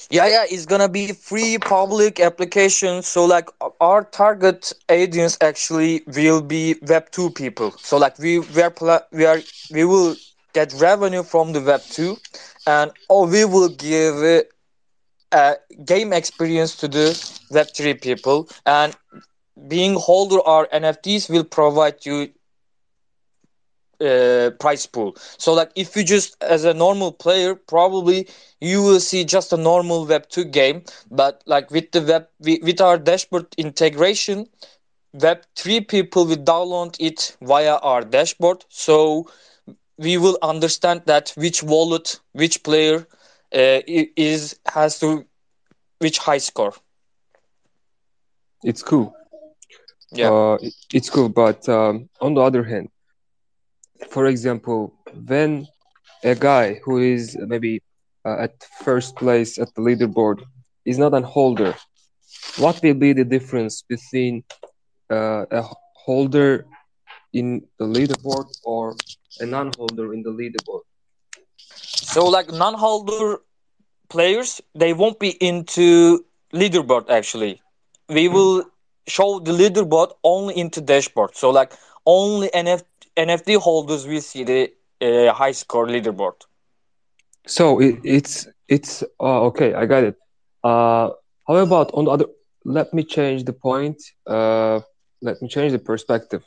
yeah 0.10 0.28
yeah 0.28 0.46
it's 0.50 0.66
gonna 0.66 0.90
be 0.90 1.12
free 1.14 1.58
public 1.58 2.20
application 2.20 3.02
so 3.02 3.26
like 3.26 3.50
our 3.80 4.04
target 4.04 4.74
audience 4.90 5.38
actually 5.42 6.04
will 6.08 6.42
be 6.42 6.76
web 6.88 7.10
2 7.12 7.30
people 7.32 7.72
so 7.78 7.98
like 7.98 8.18
we 8.20 8.40
we 8.40 8.62
are 8.62 8.74
we 9.12 9.26
are 9.26 9.40
we 9.72 9.84
will 9.86 10.16
get 10.54 10.74
revenue 10.80 11.24
from 11.24 11.54
the 11.54 11.62
web 11.62 11.82
2 11.82 12.18
and 12.66 12.92
or 13.10 13.28
we 13.28 13.46
will 13.46 13.70
give 13.70 14.16
a 15.32 15.56
game 15.86 16.14
experience 16.14 16.76
to 16.76 16.88
the 16.88 17.08
web 17.52 17.68
3 17.76 17.94
people 17.94 18.48
and 18.66 18.96
being 19.68 19.96
holder 19.96 20.40
our 20.46 20.68
nfts 20.68 21.30
will 21.30 21.44
provide 21.44 22.06
you 22.06 22.30
uh, 24.02 24.50
price 24.60 24.86
pool. 24.86 25.16
So 25.38 25.54
like 25.54 25.72
if 25.76 25.96
you 25.96 26.04
just 26.04 26.36
as 26.42 26.64
a 26.66 26.74
normal 26.74 27.12
player, 27.12 27.56
probably 27.56 28.28
you 28.60 28.82
will 28.82 29.00
see 29.00 29.24
just 29.24 29.54
a 29.54 29.58
normal 29.58 30.06
Web 30.06 30.28
two 30.30 30.46
game. 30.46 30.84
But 31.10 31.44
like 31.46 31.72
with 31.72 31.92
the 31.92 32.02
web 32.02 32.28
with 32.40 32.82
our 32.82 32.98
dashboard 32.98 33.48
integration, 33.58 34.48
Web 35.14 35.44
three 35.56 35.82
people 35.82 36.26
will 36.26 36.38
download 36.38 36.96
it 37.00 37.36
via 37.42 37.76
our 37.78 38.02
dashboard. 38.02 38.66
So 38.70 39.28
we 40.02 40.18
will 40.18 40.38
understand 40.44 41.04
that 41.06 41.32
which 41.38 41.64
wallet, 41.64 42.20
which 42.34 42.64
player 42.64 43.08
uh, 43.56 43.82
is 44.18 44.60
has 44.74 45.00
to 45.00 45.26
which 46.00 46.20
high 46.20 46.38
score. 46.40 46.74
It's 48.64 48.84
cool. 48.84 49.14
Yeah, 50.12 50.32
uh, 50.32 50.58
it's 50.94 51.10
cool. 51.10 51.30
But 51.30 51.68
um, 51.70 52.10
on 52.22 52.34
the 52.36 52.42
other 52.42 52.64
hand, 52.64 52.90
for 54.10 54.26
example, 54.28 54.94
when 55.28 55.68
a 56.24 56.36
guy 56.36 56.80
who 56.84 56.98
is 57.00 57.38
maybe 57.40 57.82
uh, 58.26 58.38
at 58.46 58.54
first 58.84 59.16
place 59.16 59.58
at 59.60 59.70
the 59.76 59.82
leaderboard 59.82 60.38
is 60.86 60.98
not 60.98 61.14
a 61.14 61.22
holder, 61.22 61.74
what 62.58 62.82
will 62.84 62.96
be 62.96 63.14
the 63.14 63.26
difference 63.26 63.84
between 63.88 64.44
uh, 65.12 65.46
a 65.52 65.64
holder 66.06 66.66
in 67.34 67.62
the 67.78 67.86
leaderboard 67.86 68.48
or 68.64 68.96
a 69.40 69.46
non-holder 69.46 70.14
in 70.14 70.24
the 70.24 70.32
leaderboard? 70.32 70.82
So, 71.76 72.26
like 72.28 72.52
non-holder 72.52 73.42
players, 74.10 74.62
they 74.76 74.94
won't 74.94 75.20
be 75.20 75.30
into 75.30 76.26
leaderboard. 76.54 77.10
Actually, 77.10 77.62
we 78.10 78.28
will 78.28 78.66
show 79.08 79.40
the 79.40 79.52
leaderboard 79.52 80.12
only 80.24 80.58
into 80.58 80.82
dashboard. 80.82 81.36
So, 81.36 81.50
like 81.50 81.74
only 82.06 82.50
NFT 82.54 82.84
NFT 83.18 83.58
holders 83.58 84.08
will 84.08 84.22
see 84.22 84.44
the 84.44 84.72
uh, 85.02 85.34
high 85.34 85.52
score 85.52 85.88
leaderboard. 85.88 86.36
So 87.48 87.80
it, 87.82 88.00
it's 88.04 88.48
it's 88.68 89.04
uh, 89.20 89.42
okay. 89.50 89.74
I 89.74 89.86
got 89.86 90.04
it. 90.04 90.16
Uh, 90.64 91.10
how 91.48 91.56
about 91.56 91.92
on 91.94 92.06
the 92.06 92.12
other? 92.12 92.26
Let 92.64 92.94
me 92.94 93.04
change 93.04 93.44
the 93.44 93.54
point. 93.54 94.02
Uh, 94.28 94.82
let 95.22 95.42
me 95.42 95.48
change 95.48 95.72
the 95.72 95.80
perspective. 95.80 96.44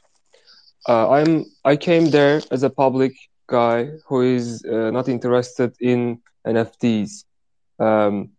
Uh, 0.88 1.10
I'm 1.10 1.44
I 1.64 1.76
came 1.76 2.10
there 2.10 2.42
as 2.50 2.62
a 2.62 2.70
public 2.70 3.12
guy 3.46 3.90
who 4.06 4.20
is 4.22 4.64
uh, 4.64 4.90
not 4.90 5.08
interested 5.08 5.74
in 5.80 6.20
NFTs. 6.46 7.24
Um, 7.78 8.30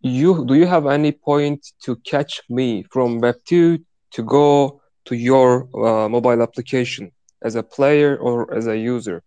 you 0.00 0.44
do 0.46 0.54
you 0.54 0.66
have 0.66 0.86
any 0.86 1.12
point 1.12 1.60
to 1.84 1.96
catch 1.96 2.42
me 2.48 2.84
from 2.90 3.20
Web 3.20 3.36
two 3.44 3.78
to 4.12 4.22
go 4.22 4.80
to 5.06 5.16
your 5.16 5.68
uh, 5.74 6.08
mobile 6.08 6.42
application? 6.42 7.10
as 7.44 7.54
a 7.54 7.62
player 7.62 8.16
or 8.16 8.52
as 8.52 8.66
a 8.66 8.76
user? 8.76 9.22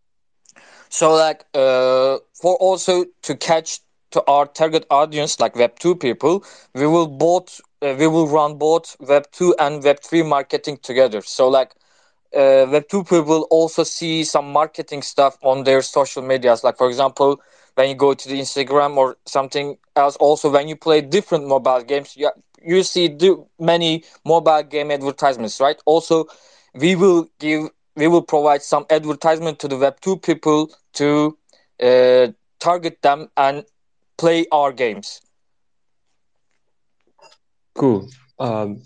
So 0.90 1.14
like 1.14 1.46
uh, 1.54 2.18
for 2.34 2.56
also 2.56 3.06
to 3.22 3.36
catch 3.36 3.80
to 4.12 4.24
our 4.28 4.46
target 4.46 4.86
audience 4.90 5.40
like 5.40 5.56
Web 5.56 5.80
two 5.80 5.96
people, 5.96 6.44
we 6.74 6.88
will 6.88 7.08
both 7.08 7.62
uh, 7.82 7.96
we 7.98 8.08
will 8.08 8.28
run 8.28 8.58
both 8.58 8.96
Web 9.00 9.28
two 9.32 9.56
and 9.60 9.84
Web 9.84 10.00
three 10.02 10.24
marketing 10.24 10.80
together. 10.82 11.22
So 11.22 11.48
like 11.48 11.74
uh, 12.36 12.80
two 12.90 13.04
people 13.04 13.48
also 13.50 13.84
see 13.84 14.24
some 14.24 14.52
marketing 14.52 15.02
stuff 15.02 15.38
on 15.42 15.64
their 15.64 15.82
social 15.82 16.24
medias. 16.24 16.64
Like 16.64 16.78
for 16.78 16.88
example, 16.88 17.42
when 17.76 17.90
you 17.90 17.96
go 17.96 18.14
to 18.14 18.28
the 18.28 18.40
Instagram 18.40 18.98
or 18.98 19.18
something 19.26 19.78
else. 19.96 20.16
Also, 20.18 20.52
when 20.52 20.68
you 20.68 20.76
play 20.76 21.02
different 21.02 21.48
mobile 21.48 21.82
games, 21.84 22.16
you 22.18 22.30
you 22.64 22.84
see 22.84 23.08
do 23.08 23.48
many 23.60 24.04
mobile 24.26 24.64
game 24.64 24.92
advertisements, 24.92 25.60
right? 25.62 25.80
Also, 25.86 26.26
we 26.74 26.96
will 26.96 27.30
give 27.40 27.70
we 27.96 28.08
will 28.08 28.24
provide 28.24 28.62
some 28.64 28.86
advertisement 28.90 29.60
to 29.60 29.68
the 29.68 29.76
Web2 29.76 30.18
people 30.18 30.70
to 30.94 31.38
uh, 31.82 32.28
target 32.60 33.02
them 33.02 33.30
and 33.38 33.64
play 34.18 34.46
our 34.52 34.72
games. 34.72 35.22
Cool. 37.76 38.10
Um, 38.40 38.82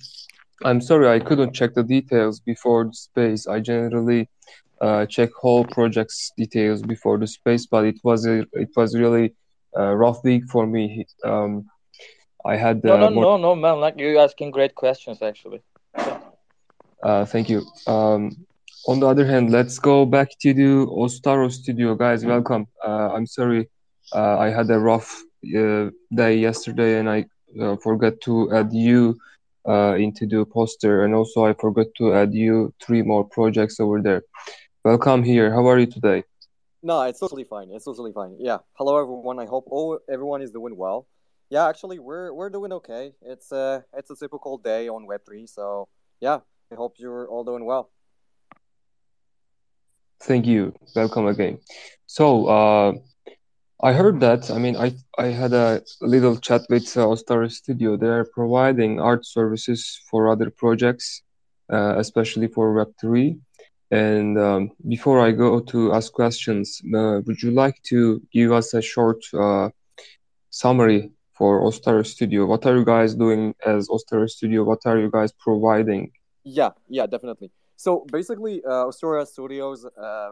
I'm 0.64 0.82
sorry 0.82 1.08
I 1.08 1.20
couldn't 1.20 1.54
check 1.54 1.74
the 1.74 1.84
details 1.84 2.40
before 2.40 2.86
the 2.86 2.94
space. 2.94 3.48
I 3.48 3.60
generally 3.60 4.30
uh, 4.80 5.06
check 5.06 5.30
whole 5.34 5.66
project's 5.66 6.32
details 6.38 6.82
before 6.82 7.18
the 7.18 7.28
space, 7.28 7.66
but 7.66 7.86
it 7.86 8.00
was 8.04 8.26
a, 8.26 8.46
it 8.54 8.70
was 8.76 8.98
really 8.98 9.34
a 9.76 9.96
rough 9.96 10.24
week 10.24 10.44
for 10.52 10.66
me. 10.66 11.06
Um, 11.24 11.66
I 12.46 12.56
had 12.56 12.78
uh, 12.86 12.98
no, 12.98 12.98
no, 12.98 13.10
more... 13.10 13.24
no, 13.24 13.38
no, 13.38 13.56
man. 13.56 13.80
Like 13.80 13.96
you're 13.98 14.20
asking 14.20 14.52
great 14.52 14.76
questions, 14.76 15.22
actually. 15.22 15.62
Uh, 17.04 17.26
thank 17.26 17.50
you. 17.50 17.66
Um, 17.88 18.46
on 18.88 19.00
the 19.00 19.08
other 19.08 19.26
hand, 19.26 19.52
let's 19.52 19.78
go 19.78 20.06
back 20.06 20.30
to 20.42 20.54
the 20.54 20.86
Ostaro 20.88 21.52
studio, 21.52 21.96
guys. 21.96 22.26
Welcome. 22.26 22.68
Uh, 22.86 23.10
I'm 23.14 23.28
sorry, 23.28 23.70
uh, 24.14 24.38
I 24.38 24.50
had 24.50 24.70
a 24.72 24.80
rough 24.80 25.22
uh, 25.56 25.90
day 26.14 26.38
yesterday, 26.38 27.00
and 27.00 27.10
I 27.10 27.26
uh, 27.62 27.76
forgot 27.78 28.20
to 28.22 28.52
add 28.54 28.74
you 28.74 29.18
uh, 29.68 29.96
into 29.96 30.26
the 30.26 30.46
poster, 30.46 31.04
and 31.04 31.14
also 31.14 31.46
I 31.46 31.54
forgot 31.54 31.88
to 31.98 32.14
add 32.14 32.34
you 32.34 32.74
three 32.82 33.02
more 33.02 33.24
projects 33.24 33.80
over 33.80 34.02
there. 34.02 34.24
Welcome 34.84 35.24
here. 35.24 35.52
How 35.54 35.68
are 35.68 35.80
you 35.80 35.88
today? 35.88 36.24
No, 36.84 37.02
it's 37.04 37.20
totally 37.20 37.44
fine. 37.44 37.70
It's 37.72 37.86
totally 37.86 38.12
fine. 38.12 38.36
Yeah. 38.40 38.60
Hello, 38.74 38.98
everyone. 38.98 39.40
I 39.40 39.46
hope 39.46 39.66
all 39.68 40.00
everyone 40.10 40.42
is 40.42 40.52
doing 40.52 40.76
well. 40.76 41.08
Yeah, 41.50 41.68
actually, 41.68 42.00
we're 42.00 42.34
we're 42.34 42.50
doing 42.50 42.72
okay. 42.74 43.14
It's 43.22 43.52
a 43.52 43.84
it's 43.94 44.10
a 44.10 44.16
typical 44.16 44.58
day 44.58 44.90
on 44.90 45.06
Web 45.06 45.22
three, 45.26 45.46
so 45.48 45.88
yeah. 46.20 46.40
I 46.72 46.76
hope 46.76 46.96
you're 47.00 47.28
all 47.28 47.44
doing 47.44 47.66
well. 47.66 47.92
Thank 50.22 50.46
you. 50.46 50.74
Welcome 50.96 51.28
again. 51.28 51.60
So, 52.06 52.46
uh, 52.46 52.94
I 53.84 53.94
heard 53.94 54.20
that. 54.20 54.52
I 54.52 54.60
mean, 54.60 54.76
I 54.76 54.94
I 55.18 55.28
had 55.28 55.54
a 55.54 55.82
little 56.02 56.38
chat 56.38 56.62
with 56.70 56.96
uh, 56.96 57.08
Ostaro 57.08 57.50
Studio. 57.52 57.98
They're 57.98 58.26
providing 58.26 59.00
art 59.00 59.26
services 59.26 60.00
for 60.10 60.30
other 60.30 60.52
projects, 60.52 61.24
uh, 61.74 61.96
especially 61.98 62.48
for 62.48 62.74
Web 62.74 62.94
three. 63.02 63.40
And 63.90 64.38
um, 64.38 64.72
before 64.88 65.20
I 65.20 65.32
go 65.32 65.60
to 65.60 65.94
ask 65.94 66.14
questions, 66.14 66.80
uh, 66.96 67.22
would 67.26 67.42
you 67.42 67.52
like 67.52 67.82
to 67.90 68.22
give 68.32 68.52
us 68.52 68.74
a 68.76 68.82
short 68.82 69.22
uh, 69.34 69.70
summary 70.52 71.12
for 71.34 71.62
Ostaro 71.62 72.06
Studio? 72.06 72.46
What 72.46 72.66
are 72.68 72.78
you 72.78 72.86
guys 72.86 73.16
doing 73.16 73.56
as 73.66 73.90
Ostaro 73.90 74.30
Studio? 74.30 74.64
What 74.64 74.82
are 74.86 75.00
you 75.00 75.10
guys 75.10 75.32
providing? 75.32 76.12
Yeah, 76.44 76.70
yeah, 76.88 77.08
definitely. 77.08 77.50
So 77.78 78.06
basically, 78.12 78.64
uh, 78.64 78.86
Ostara 78.90 79.26
Studios 79.26 79.86
uh, 79.86 80.30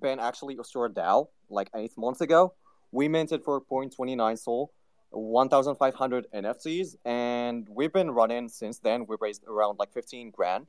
been 0.00 0.18
actually 0.18 0.56
Ostara 0.56 0.88
DAO 0.88 1.28
like 1.50 1.68
eight 1.74 1.92
months 1.98 2.22
ago. 2.22 2.54
We 2.92 3.08
minted 3.08 3.44
for 3.44 3.60
0.29 3.60 4.38
Sol. 4.38 4.72
1,500 5.10 6.26
NFTs, 6.34 6.96
and 7.04 7.66
we've 7.70 7.92
been 7.92 8.10
running 8.10 8.48
since 8.48 8.78
then. 8.78 9.06
We 9.08 9.16
raised 9.20 9.42
around 9.46 9.78
like 9.78 9.92
15 9.92 10.30
grand, 10.30 10.66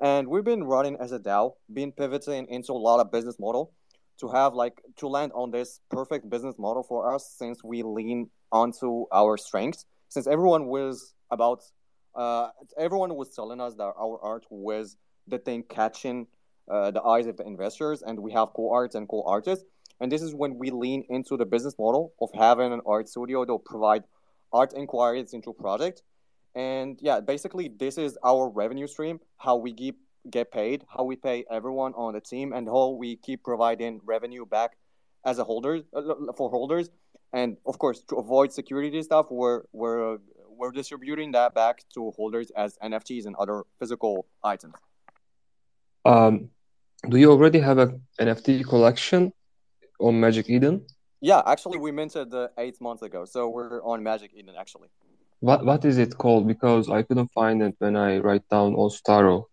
and 0.00 0.28
we've 0.28 0.44
been 0.44 0.64
running 0.64 0.96
as 1.00 1.12
a 1.12 1.18
DAO, 1.18 1.54
been 1.72 1.92
pivoting 1.92 2.46
into 2.48 2.72
a 2.72 2.74
lot 2.74 3.00
of 3.00 3.10
business 3.10 3.38
model 3.38 3.72
to 4.20 4.28
have 4.28 4.54
like 4.54 4.80
to 4.96 5.08
land 5.08 5.32
on 5.34 5.50
this 5.50 5.80
perfect 5.90 6.28
business 6.28 6.56
model 6.58 6.82
for 6.82 7.12
us 7.14 7.34
since 7.38 7.64
we 7.64 7.82
lean 7.82 8.30
onto 8.50 9.06
our 9.12 9.36
strengths. 9.36 9.86
Since 10.08 10.26
everyone 10.26 10.66
was 10.66 11.14
about, 11.30 11.62
uh, 12.14 12.48
everyone 12.78 13.14
was 13.14 13.30
telling 13.30 13.60
us 13.60 13.74
that 13.76 13.92
our 13.96 14.18
art 14.22 14.44
was 14.50 14.96
the 15.26 15.38
thing 15.38 15.64
catching 15.68 16.26
uh, 16.70 16.90
the 16.90 17.02
eyes 17.02 17.26
of 17.26 17.36
the 17.36 17.46
investors, 17.46 18.02
and 18.02 18.20
we 18.20 18.32
have 18.32 18.48
cool 18.54 18.70
arts 18.72 18.94
and 18.94 19.08
cool 19.08 19.24
artists. 19.26 19.64
And 20.02 20.10
this 20.10 20.20
is 20.20 20.34
when 20.34 20.58
we 20.58 20.70
lean 20.70 21.04
into 21.08 21.36
the 21.36 21.46
business 21.46 21.78
model 21.78 22.12
of 22.20 22.28
having 22.34 22.72
an 22.72 22.80
art 22.84 23.08
studio 23.08 23.44
that 23.44 23.58
provide 23.64 24.02
art 24.52 24.72
inquiries 24.74 25.32
into 25.32 25.52
project. 25.52 26.02
And 26.56 26.98
yeah, 27.00 27.20
basically 27.20 27.68
this 27.78 27.98
is 27.98 28.18
our 28.24 28.48
revenue 28.48 28.88
stream, 28.88 29.20
how 29.38 29.56
we 29.56 29.72
keep 29.72 30.00
get 30.28 30.50
paid, 30.50 30.84
how 30.88 31.04
we 31.04 31.14
pay 31.14 31.44
everyone 31.48 31.94
on 31.94 32.14
the 32.14 32.20
team, 32.20 32.52
and 32.52 32.66
how 32.66 32.88
we 32.90 33.14
keep 33.14 33.44
providing 33.44 34.00
revenue 34.04 34.44
back 34.44 34.72
as 35.24 35.38
a 35.38 35.44
holder 35.44 35.82
uh, 35.94 36.32
for 36.36 36.50
holders. 36.50 36.90
And 37.32 37.56
of 37.64 37.78
course, 37.78 38.02
to 38.08 38.16
avoid 38.16 38.52
security 38.52 39.00
stuff, 39.04 39.26
we're 39.30 39.62
we're 39.72 40.18
we're 40.48 40.72
distributing 40.72 41.30
that 41.32 41.54
back 41.54 41.84
to 41.94 42.10
holders 42.16 42.50
as 42.56 42.76
NFTs 42.82 43.26
and 43.26 43.36
other 43.36 43.62
physical 43.78 44.26
items. 44.42 44.74
Um, 46.04 46.50
do 47.08 47.18
you 47.18 47.30
already 47.30 47.60
have 47.60 47.78
a 47.78 48.00
NFT 48.20 48.66
collection 48.68 49.32
on 50.02 50.20
Magic 50.20 50.48
Eden? 50.50 50.84
Yeah, 51.20 51.40
actually, 51.46 51.78
we 51.78 51.92
minted 51.92 52.34
uh, 52.34 52.48
eight 52.58 52.80
months 52.80 53.02
ago, 53.02 53.24
so 53.24 53.48
we're 53.48 53.80
on 53.84 54.02
Magic 54.02 54.30
Eden 54.34 54.54
actually. 54.58 54.88
What 55.40 55.64
what 55.64 55.84
is 55.84 55.98
it 55.98 56.18
called? 56.18 56.46
Because 56.46 56.90
I 56.90 57.02
couldn't 57.02 57.30
find 57.32 57.62
it 57.62 57.74
when 57.78 57.96
I 57.96 58.18
write 58.18 58.46
down 58.48 58.74
Ostaro. 58.74 59.44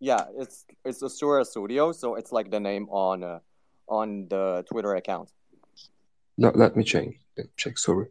Yeah, 0.00 0.24
it's 0.42 0.64
it's 0.84 1.02
Asura 1.02 1.44
Studio, 1.44 1.92
so 1.92 2.16
it's 2.16 2.32
like 2.32 2.50
the 2.50 2.60
name 2.60 2.88
on 2.90 3.22
uh, 3.22 3.38
on 3.88 4.26
the 4.28 4.64
Twitter 4.70 4.94
account. 4.96 5.28
No, 6.38 6.50
let 6.54 6.76
me. 6.76 6.84
Let 6.84 7.46
me 7.46 7.52
check. 7.56 7.78
Sorry. 7.78 8.08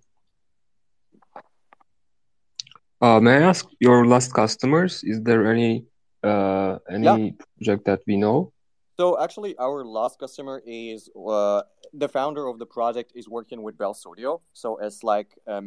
Uh, 3.01 3.19
may 3.19 3.37
I 3.37 3.41
ask 3.41 3.65
your 3.79 4.05
last 4.05 4.33
customers? 4.33 5.03
Is 5.03 5.21
there 5.23 5.51
any 5.51 5.85
uh 6.23 6.77
any 6.89 7.05
Yeah. 7.05 7.31
project 7.57 7.85
that 7.85 8.01
we 8.07 8.15
know? 8.17 8.53
So 9.01 9.19
actually, 9.19 9.57
our 9.57 9.83
last 9.83 10.19
customer 10.19 10.61
is 10.63 11.09
uh, 11.17 11.63
the 11.91 12.07
founder 12.07 12.45
of 12.45 12.59
the 12.59 12.67
project 12.67 13.13
is 13.15 13.27
working 13.27 13.63
with 13.63 13.75
Bell 13.75 13.95
Studio. 13.95 14.41
So 14.53 14.77
it's 14.77 15.01
like 15.01 15.29
uh. 15.47 15.59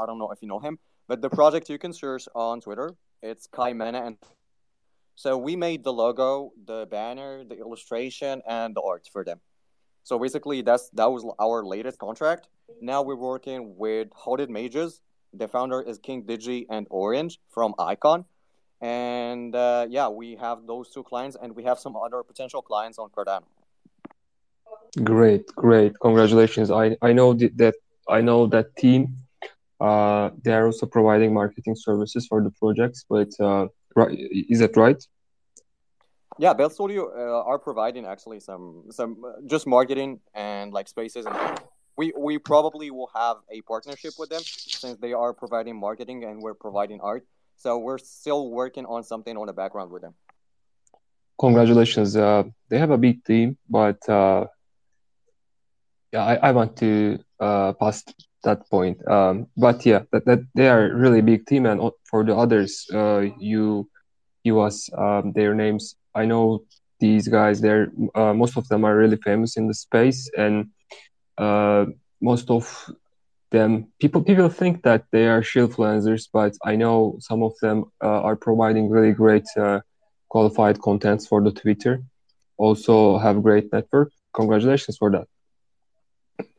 I 0.00 0.06
don't 0.06 0.20
know 0.20 0.30
if 0.30 0.38
you 0.42 0.46
know 0.46 0.60
him, 0.60 0.78
but 1.08 1.20
the 1.20 1.28
project 1.28 1.68
you 1.68 1.76
can 1.76 1.92
search 1.92 2.28
on 2.36 2.60
Twitter. 2.60 2.94
It's 3.20 3.48
Kai 3.48 3.72
Mena, 3.72 4.00
and 4.06 4.16
so 5.16 5.36
we 5.36 5.56
made 5.56 5.82
the 5.82 5.92
logo, 5.92 6.52
the 6.72 6.86
banner, 6.88 7.42
the 7.42 7.58
illustration, 7.58 8.42
and 8.46 8.76
the 8.76 8.82
art 8.82 9.08
for 9.12 9.24
them. 9.24 9.40
So 10.04 10.16
basically, 10.16 10.62
that's 10.62 10.88
that 10.90 11.10
was 11.10 11.26
our 11.40 11.64
latest 11.64 11.98
contract. 11.98 12.46
Now 12.80 13.02
we're 13.02 13.22
working 13.32 13.74
with 13.76 14.06
Hooded 14.14 14.50
Mages. 14.50 15.00
The 15.32 15.48
founder 15.48 15.80
is 15.82 15.98
King 15.98 16.22
Digi 16.22 16.66
and 16.70 16.86
Orange 16.90 17.40
from 17.50 17.74
Icon. 17.76 18.24
And 18.80 19.54
uh, 19.54 19.86
yeah, 19.88 20.08
we 20.08 20.36
have 20.36 20.66
those 20.66 20.90
two 20.90 21.02
clients, 21.02 21.36
and 21.40 21.54
we 21.54 21.64
have 21.64 21.78
some 21.78 21.96
other 21.96 22.22
potential 22.22 22.62
clients 22.62 22.98
on 22.98 23.10
Cardano. 23.10 23.44
Great, 25.02 25.46
great. 25.54 25.98
Congratulations. 26.00 26.70
I 26.70 26.96
I 27.02 27.12
know 27.12 27.34
that 27.34 27.74
I 28.08 28.20
know 28.20 28.46
that 28.46 28.76
team. 28.76 29.18
Uh, 29.80 30.30
they 30.42 30.52
are 30.52 30.66
also 30.66 30.86
providing 30.86 31.32
marketing 31.32 31.76
services 31.76 32.26
for 32.26 32.42
the 32.42 32.50
projects, 32.50 33.04
but 33.08 33.28
uh, 33.38 33.68
right, 33.94 34.16
is 34.48 34.58
that 34.58 34.76
right? 34.76 35.00
Yeah, 36.38 36.52
Bell 36.52 36.70
Studio 36.70 37.10
uh, 37.10 37.42
are 37.44 37.58
providing 37.58 38.06
actually 38.06 38.40
some 38.40 38.84
some 38.90 39.24
uh, 39.24 39.40
just 39.46 39.66
marketing 39.66 40.20
and 40.34 40.72
like 40.72 40.88
spaces, 40.88 41.26
and 41.26 41.60
we 41.96 42.12
we 42.16 42.38
probably 42.38 42.90
will 42.90 43.10
have 43.14 43.38
a 43.50 43.60
partnership 43.62 44.14
with 44.18 44.30
them 44.30 44.42
since 44.42 44.98
they 44.98 45.12
are 45.12 45.34
providing 45.34 45.76
marketing 45.76 46.24
and 46.24 46.40
we're 46.40 46.54
providing 46.54 47.00
art. 47.00 47.26
So 47.58 47.78
we're 47.78 47.98
still 47.98 48.50
working 48.50 48.86
on 48.86 49.02
something 49.02 49.36
on 49.36 49.46
the 49.46 49.52
background 49.52 49.90
with 49.90 50.02
them. 50.02 50.14
Congratulations. 51.38 52.16
Uh, 52.16 52.44
they 52.68 52.78
have 52.78 52.90
a 52.90 52.98
big 52.98 53.24
team, 53.24 53.58
but 53.68 54.08
uh, 54.08 54.46
yeah, 56.12 56.24
I, 56.24 56.34
I 56.48 56.52
want 56.52 56.76
to 56.78 57.18
uh, 57.40 57.72
pass 57.74 58.04
that 58.44 58.68
point. 58.70 59.06
Um, 59.08 59.48
but 59.56 59.84
yeah, 59.84 60.02
that, 60.12 60.24
that 60.24 60.40
they 60.54 60.68
are 60.68 60.94
really 60.94 61.20
big 61.20 61.46
team, 61.46 61.66
and 61.66 61.80
for 62.04 62.24
the 62.24 62.34
others, 62.34 62.86
uh, 62.94 63.26
you 63.38 63.88
give 64.44 64.58
us 64.58 64.88
um, 64.96 65.32
their 65.32 65.54
names. 65.54 65.96
I 66.14 66.24
know 66.26 66.64
these 67.00 67.26
guys. 67.28 67.60
They're 67.60 67.90
uh, 68.14 68.34
most 68.34 68.56
of 68.56 68.68
them 68.68 68.84
are 68.84 68.96
really 68.96 69.18
famous 69.24 69.56
in 69.56 69.66
the 69.66 69.74
space, 69.74 70.30
and 70.36 70.70
uh, 71.36 71.86
most 72.20 72.50
of 72.50 72.90
them 73.50 73.88
people 74.00 74.22
people 74.22 74.48
think 74.48 74.82
that 74.82 75.04
they 75.10 75.26
are 75.28 75.42
shieldfluencers, 75.42 76.28
but 76.32 76.54
I 76.64 76.76
know 76.76 77.16
some 77.20 77.42
of 77.42 77.54
them 77.60 77.84
uh, 78.02 78.22
are 78.22 78.36
providing 78.36 78.90
really 78.90 79.12
great 79.12 79.46
uh, 79.56 79.80
qualified 80.28 80.80
contents 80.80 81.26
for 81.26 81.42
the 81.42 81.52
Twitter. 81.52 82.02
Also 82.56 83.18
have 83.18 83.42
great 83.42 83.72
network. 83.72 84.12
Congratulations 84.34 84.96
for 84.98 85.10
that. 85.12 85.26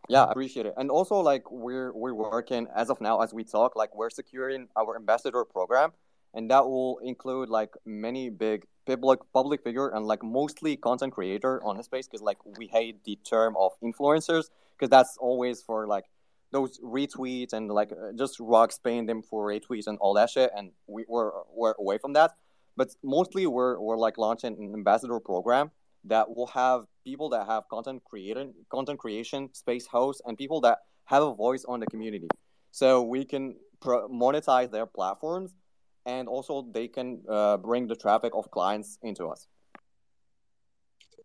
Yeah, 0.10 0.23
I 0.23 0.32
appreciate 0.32 0.65
it. 0.65 0.73
And 0.75 0.89
also, 0.89 1.19
like 1.19 1.52
we're 1.52 1.93
we're 1.93 2.15
working 2.15 2.67
as 2.75 2.89
of 2.89 2.99
now 2.99 3.21
as 3.21 3.32
we 3.32 3.43
talk, 3.43 3.75
like 3.75 3.95
we're 3.95 4.10
securing 4.10 4.67
our 4.75 4.95
ambassador 4.95 5.45
program, 5.45 5.91
and 6.34 6.49
that 6.49 6.65
will 6.65 6.97
include 6.99 7.49
like 7.49 7.69
many 7.86 8.32
big 8.32 8.65
public 8.88 9.19
public 9.34 9.63
figure 9.63 9.89
and 9.89 10.06
like 10.08 10.23
mostly 10.23 10.75
content 10.75 11.13
creator 11.13 11.63
on 11.63 11.78
the 11.78 11.84
space 11.84 12.08
because 12.08 12.23
like 12.23 12.43
we 12.58 12.65
hate 12.65 13.04
the 13.04 13.17
term 13.17 13.56
of 13.56 13.71
influencers 13.84 14.45
because 14.75 14.89
that's 14.89 15.15
always 15.19 15.62
for 15.62 15.86
like 15.86 16.06
those 16.51 16.79
retweets 16.79 17.53
and 17.53 17.69
like 17.69 17.91
uh, 17.91 18.12
just 18.17 18.39
rocks 18.39 18.77
paying 18.77 19.05
them 19.05 19.21
for 19.21 19.47
retweets 19.47 19.88
and 19.88 19.97
all 19.99 20.13
that 20.15 20.29
shit, 20.29 20.51
and 20.55 20.71
we, 20.88 21.05
were 21.07 21.33
we're 21.53 21.73
away 21.79 21.97
from 21.97 22.13
that. 22.13 22.31
But 22.75 22.89
mostly 23.03 23.45
we're 23.47 23.79
we're 23.79 23.97
like 23.97 24.17
launching 24.17 24.55
an 24.59 24.73
ambassador 24.73 25.19
program 25.19 25.71
that 26.05 26.33
will 26.35 26.47
have 26.47 26.85
people 27.03 27.29
that 27.29 27.45
have 27.47 27.67
content 27.69 28.03
creating 28.05 28.53
content 28.69 28.99
creation 28.99 29.53
space 29.53 29.85
hosts 29.85 30.21
and 30.25 30.38
people 30.38 30.62
that 30.62 30.79
have 31.05 31.23
a 31.23 31.33
voice 31.33 31.65
on 31.67 31.81
the 31.81 31.85
community 31.88 32.29
so 32.71 33.01
we 33.01 33.25
can 33.25 33.55
pro- 33.81 34.07
monetize 34.07 34.71
their 34.71 34.85
platforms 34.85 35.55
and 36.05 36.29
also 36.29 36.65
they 36.71 36.88
can 36.88 37.21
uh, 37.27 37.57
bring 37.57 37.88
the 37.88 37.95
traffic 37.97 38.31
of 38.33 38.49
clients 38.49 38.97
into 39.03 39.27
us 39.27 39.47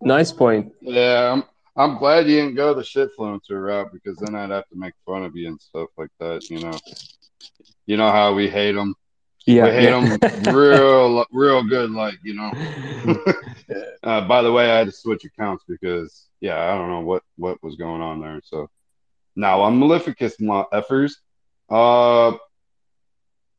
Nice 0.01 0.31
point. 0.31 0.73
Yeah, 0.81 1.41
I'm 1.77 1.97
glad 1.97 2.27
you 2.27 2.37
didn't 2.37 2.55
go 2.55 2.73
the 2.73 2.81
shitfluencer 2.81 3.61
route 3.61 3.91
because 3.91 4.17
then 4.17 4.33
I'd 4.35 4.49
have 4.49 4.67
to 4.69 4.77
make 4.77 4.93
fun 5.05 5.25
of 5.25 5.35
you 5.35 5.49
and 5.49 5.61
stuff 5.61 5.89
like 5.97 6.09
that. 6.19 6.49
You 6.49 6.59
know, 6.59 6.77
you 7.85 7.97
know 7.97 8.11
how 8.11 8.33
we 8.33 8.49
hate 8.49 8.73
them. 8.73 8.95
Yeah, 9.45 9.65
we 9.65 9.71
hate 9.71 9.83
yeah. 9.83 10.17
them 10.17 10.55
real, 10.55 11.25
real 11.31 11.63
good. 11.63 11.91
Like 11.91 12.17
you 12.23 12.33
know. 12.33 12.51
uh, 14.03 14.21
by 14.27 14.41
the 14.41 14.51
way, 14.51 14.71
I 14.71 14.77
had 14.77 14.87
to 14.87 14.93
switch 14.93 15.25
accounts 15.25 15.65
because 15.67 16.27
yeah, 16.39 16.71
I 16.71 16.77
don't 16.77 16.89
know 16.89 17.01
what 17.01 17.23
what 17.37 17.61
was 17.61 17.75
going 17.75 18.01
on 18.01 18.21
there. 18.21 18.41
So 18.43 18.69
now 19.35 19.63
I'm 19.63 19.79
Maleficus, 19.79 20.39
my 20.39 20.63
effers. 20.71 21.13
Uh, 21.69 22.37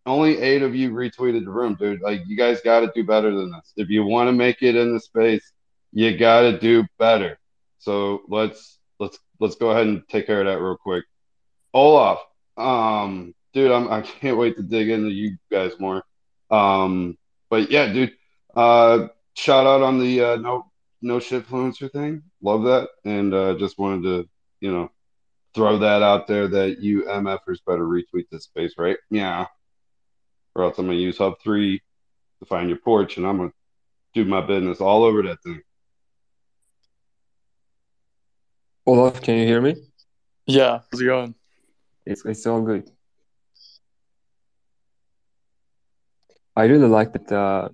only 0.06 0.38
eight 0.38 0.62
of 0.62 0.74
you 0.74 0.90
retweeted 0.90 1.44
the 1.44 1.50
room, 1.50 1.76
dude. 1.78 2.00
Like 2.00 2.22
you 2.26 2.36
guys 2.36 2.60
got 2.62 2.80
to 2.80 2.92
do 2.94 3.04
better 3.04 3.34
than 3.34 3.50
this. 3.50 3.72
If 3.76 3.90
you 3.90 4.04
want 4.04 4.28
to 4.28 4.32
make 4.32 4.62
it 4.62 4.76
in 4.76 4.94
the 4.94 5.00
space, 5.00 5.52
you 5.92 6.16
got 6.16 6.42
to 6.42 6.58
do 6.58 6.84
better. 6.98 7.38
So 7.86 8.22
let's 8.28 8.80
let's 8.98 9.16
let's 9.38 9.54
go 9.54 9.70
ahead 9.70 9.86
and 9.86 10.02
take 10.08 10.26
care 10.26 10.40
of 10.40 10.46
that 10.46 10.60
real 10.60 10.76
quick. 10.76 11.04
Olaf, 11.72 12.18
um, 12.56 13.32
dude, 13.54 13.70
I'm 13.70 13.88
I 13.88 14.00
can't 14.00 14.36
wait 14.36 14.56
to 14.56 14.64
dig 14.64 14.88
into 14.88 15.10
you 15.10 15.36
guys 15.52 15.78
more. 15.78 16.02
Um, 16.50 17.16
but 17.48 17.70
yeah, 17.70 17.92
dude, 17.92 18.12
uh, 18.56 19.06
shout 19.34 19.68
out 19.68 19.82
on 19.82 20.00
the 20.00 20.20
uh, 20.20 20.36
no 20.36 20.66
no 21.00 21.20
shit 21.20 21.46
influencer 21.46 21.90
thing. 21.92 22.24
Love 22.42 22.64
that, 22.64 22.88
and 23.04 23.32
uh, 23.32 23.54
just 23.54 23.78
wanted 23.78 24.02
to 24.02 24.28
you 24.58 24.72
know 24.72 24.90
throw 25.54 25.78
that 25.78 26.02
out 26.02 26.26
there 26.26 26.48
that 26.48 26.80
you 26.80 27.04
MFers 27.04 27.58
better 27.64 27.84
retweet 27.84 28.28
this 28.32 28.44
space, 28.44 28.74
right? 28.78 28.96
Yeah, 29.10 29.46
or 30.56 30.64
else 30.64 30.76
I'm 30.76 30.86
gonna 30.86 30.98
use 30.98 31.18
Hub 31.18 31.34
three 31.40 31.80
to 32.40 32.46
find 32.46 32.68
your 32.68 32.78
porch, 32.78 33.16
and 33.16 33.24
I'm 33.24 33.36
gonna 33.36 33.52
do 34.12 34.24
my 34.24 34.40
business 34.40 34.80
all 34.80 35.04
over 35.04 35.22
that 35.22 35.40
thing. 35.44 35.62
Olaf, 38.86 39.20
can 39.20 39.36
you 39.36 39.46
hear 39.46 39.60
me? 39.60 39.74
Yeah, 40.46 40.80
how's 40.92 41.00
it 41.00 41.06
going? 41.06 41.34
It's 42.04 42.24
it's 42.24 42.46
all 42.46 42.62
good. 42.62 42.88
I 46.54 46.64
really 46.66 46.86
liked 46.86 47.16
it. 47.16 47.30
Uh, 47.30 47.68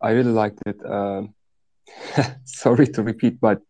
I 0.00 0.10
really 0.12 0.30
liked 0.30 0.60
it. 0.64 0.78
Um 0.86 1.34
sorry 2.44 2.86
to 2.86 3.02
repeat, 3.02 3.40
but 3.40 3.62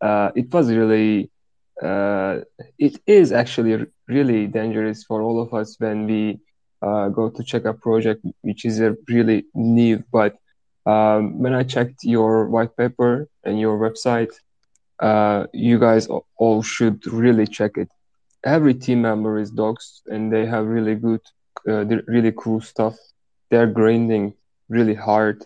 uh, 0.00 0.30
it 0.34 0.52
was 0.52 0.70
really 0.72 1.30
uh, 1.82 2.40
it 2.78 3.00
is 3.06 3.32
actually 3.32 3.86
really 4.08 4.46
dangerous 4.46 5.04
for 5.04 5.22
all 5.22 5.42
of 5.42 5.52
us 5.52 5.76
when 5.78 6.06
we 6.06 6.40
uh, 6.82 7.08
go 7.08 7.28
to 7.28 7.42
check 7.42 7.64
a 7.66 7.74
project 7.74 8.24
which 8.42 8.64
is 8.64 8.80
a 8.80 8.96
really 9.08 9.44
new. 9.54 10.02
But 10.10 10.36
um, 10.86 11.38
when 11.38 11.54
I 11.54 11.64
checked 11.64 12.02
your 12.02 12.48
white 12.48 12.76
paper 12.76 13.28
and 13.44 13.60
your 13.60 13.78
website, 13.78 14.32
uh, 15.00 15.46
you 15.52 15.78
guys 15.78 16.08
all 16.36 16.62
should 16.62 17.06
really 17.06 17.46
check 17.46 17.72
it. 17.76 17.88
Every 18.44 18.74
team 18.74 19.02
member 19.02 19.38
is 19.38 19.52
doxxed, 19.52 20.02
and 20.06 20.32
they 20.32 20.46
have 20.46 20.66
really 20.66 20.94
good, 20.94 21.20
uh, 21.68 21.84
really 22.06 22.32
cool 22.36 22.60
stuff. 22.60 22.96
They're 23.50 23.66
grinding 23.66 24.34
really 24.68 24.94
hard. 24.94 25.42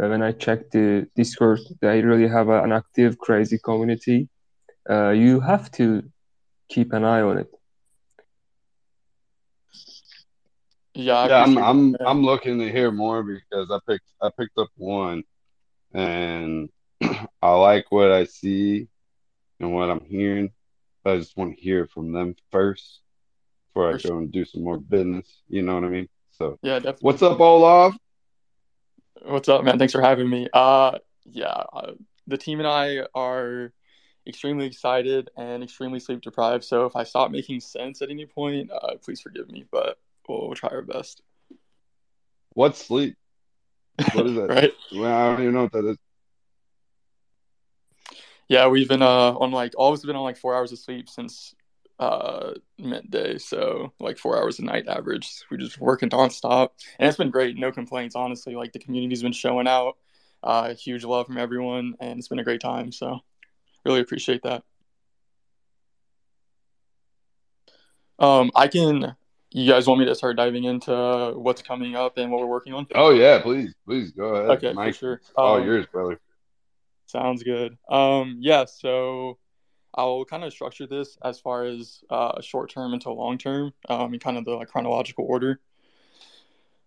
Uh, 0.00 0.08
when 0.08 0.22
I 0.22 0.32
checked 0.32 0.72
the 0.72 1.08
Discord, 1.16 1.60
they 1.80 2.02
really 2.02 2.28
have 2.28 2.48
a, 2.48 2.62
an 2.62 2.72
active, 2.72 3.18
crazy 3.18 3.58
community. 3.58 4.28
Uh, 4.88 5.10
you 5.10 5.40
have 5.40 5.70
to 5.72 6.02
keep 6.68 6.92
an 6.92 7.04
eye 7.04 7.22
on 7.22 7.38
it. 7.38 7.50
Yeah, 10.94 11.28
yeah, 11.28 11.42
I'm 11.44 11.58
I'm 11.58 11.96
I'm 12.04 12.22
looking 12.22 12.58
to 12.58 12.70
hear 12.70 12.90
more 12.90 13.22
because 13.22 13.70
I 13.70 13.78
picked 13.86 14.08
I 14.20 14.30
picked 14.36 14.58
up 14.58 14.68
one, 14.76 15.22
and 15.94 16.68
I 17.42 17.50
like 17.52 17.90
what 17.90 18.10
I 18.10 18.24
see 18.24 18.88
and 19.60 19.72
what 19.72 19.90
I'm 19.90 20.04
hearing. 20.04 20.50
But 21.04 21.14
I 21.14 21.18
just 21.18 21.36
want 21.36 21.56
to 21.56 21.60
hear 21.60 21.86
from 21.86 22.12
them 22.12 22.34
first 22.50 23.00
before 23.68 23.94
I 23.94 23.98
go 23.98 24.18
and 24.18 24.32
do 24.32 24.44
some 24.44 24.64
more 24.64 24.78
business. 24.78 25.42
You 25.48 25.62
know 25.62 25.74
what 25.74 25.84
I 25.84 25.88
mean? 25.88 26.08
So 26.32 26.58
yeah, 26.62 26.74
definitely. 26.74 27.06
What's 27.06 27.22
up, 27.22 27.40
Olaf? 27.40 27.96
What's 29.24 29.48
up, 29.48 29.64
man? 29.64 29.78
Thanks 29.78 29.92
for 29.92 30.00
having 30.00 30.28
me. 30.28 30.48
Uh, 30.52 30.98
yeah, 31.24 31.62
uh, 31.72 31.92
the 32.26 32.36
team 32.36 32.60
and 32.60 32.68
I 32.68 33.06
are 33.14 33.72
extremely 34.26 34.66
excited 34.66 35.30
and 35.36 35.62
extremely 35.62 35.98
sleep 35.98 36.20
deprived. 36.20 36.64
So 36.64 36.86
if 36.86 36.94
I 36.94 37.04
stop 37.04 37.30
making 37.30 37.60
sense 37.60 38.02
at 38.02 38.10
any 38.10 38.26
point, 38.26 38.70
uh, 38.70 38.96
please 39.02 39.20
forgive 39.20 39.50
me. 39.50 39.64
But 39.70 39.98
we'll, 40.28 40.46
we'll 40.46 40.54
try 40.54 40.70
our 40.70 40.82
best. 40.82 41.22
What's 42.54 42.84
sleep? 42.84 43.16
What 44.12 44.26
is 44.26 44.34
that? 44.36 44.48
right? 44.48 44.72
Well, 44.94 45.12
I 45.12 45.30
don't 45.30 45.42
even 45.42 45.54
know 45.54 45.62
what 45.62 45.72
that 45.72 45.86
is. 45.86 45.96
Yeah, 48.48 48.68
we've 48.68 48.88
been 48.88 49.02
uh 49.02 49.32
on 49.34 49.50
like 49.50 49.74
always 49.76 50.02
been 50.02 50.16
on 50.16 50.22
like 50.22 50.38
four 50.38 50.54
hours 50.54 50.72
of 50.72 50.78
sleep 50.78 51.08
since 51.08 51.54
uh 51.98 52.54
midday, 52.78 53.38
so 53.38 53.92
like 54.00 54.18
four 54.18 54.38
hours 54.38 54.58
a 54.58 54.64
night 54.64 54.88
average. 54.88 55.30
We're 55.50 55.58
just 55.58 55.78
working 55.78 56.10
nonstop, 56.10 56.70
and 56.98 57.08
it's 57.08 57.18
been 57.18 57.30
great. 57.30 57.58
No 57.58 57.70
complaints, 57.72 58.16
honestly. 58.16 58.54
Like 58.56 58.72
the 58.72 58.78
community's 58.78 59.22
been 59.22 59.32
showing 59.32 59.68
out. 59.68 59.96
Uh, 60.42 60.74
huge 60.74 61.04
love 61.04 61.26
from 61.26 61.36
everyone, 61.36 61.94
and 62.00 62.18
it's 62.18 62.28
been 62.28 62.38
a 62.38 62.44
great 62.44 62.60
time. 62.60 62.92
So, 62.92 63.18
really 63.84 64.00
appreciate 64.00 64.42
that. 64.44 64.62
Um, 68.20 68.50
I 68.54 68.68
can 68.68 69.16
you 69.50 69.70
guys 69.70 69.86
want 69.86 70.00
me 70.00 70.06
to 70.06 70.14
start 70.14 70.36
diving 70.36 70.64
into 70.64 71.32
what's 71.36 71.62
coming 71.62 71.96
up 71.96 72.18
and 72.18 72.30
what 72.30 72.40
we're 72.40 72.46
working 72.46 72.74
on? 72.74 72.86
Oh 72.94 73.10
yeah, 73.10 73.40
please, 73.40 73.74
please 73.86 74.12
go 74.12 74.34
ahead. 74.34 74.50
Okay, 74.58 74.72
Mike, 74.72 74.94
for 74.94 74.98
sure. 74.98 75.20
All 75.36 75.56
um, 75.56 75.64
yours, 75.64 75.86
brother. 75.86 76.20
Sounds 77.08 77.42
good. 77.42 77.78
Um, 77.88 78.36
yeah, 78.40 78.66
so 78.66 79.38
I'll 79.94 80.26
kind 80.26 80.44
of 80.44 80.52
structure 80.52 80.86
this 80.86 81.16
as 81.24 81.40
far 81.40 81.64
as 81.64 82.04
uh, 82.10 82.40
short 82.42 82.70
term 82.70 82.92
into 82.92 83.10
long 83.10 83.38
term, 83.38 83.72
um, 83.88 84.12
in 84.12 84.20
kind 84.20 84.36
of 84.36 84.44
the 84.44 84.52
like, 84.52 84.68
chronological 84.68 85.24
order. 85.26 85.58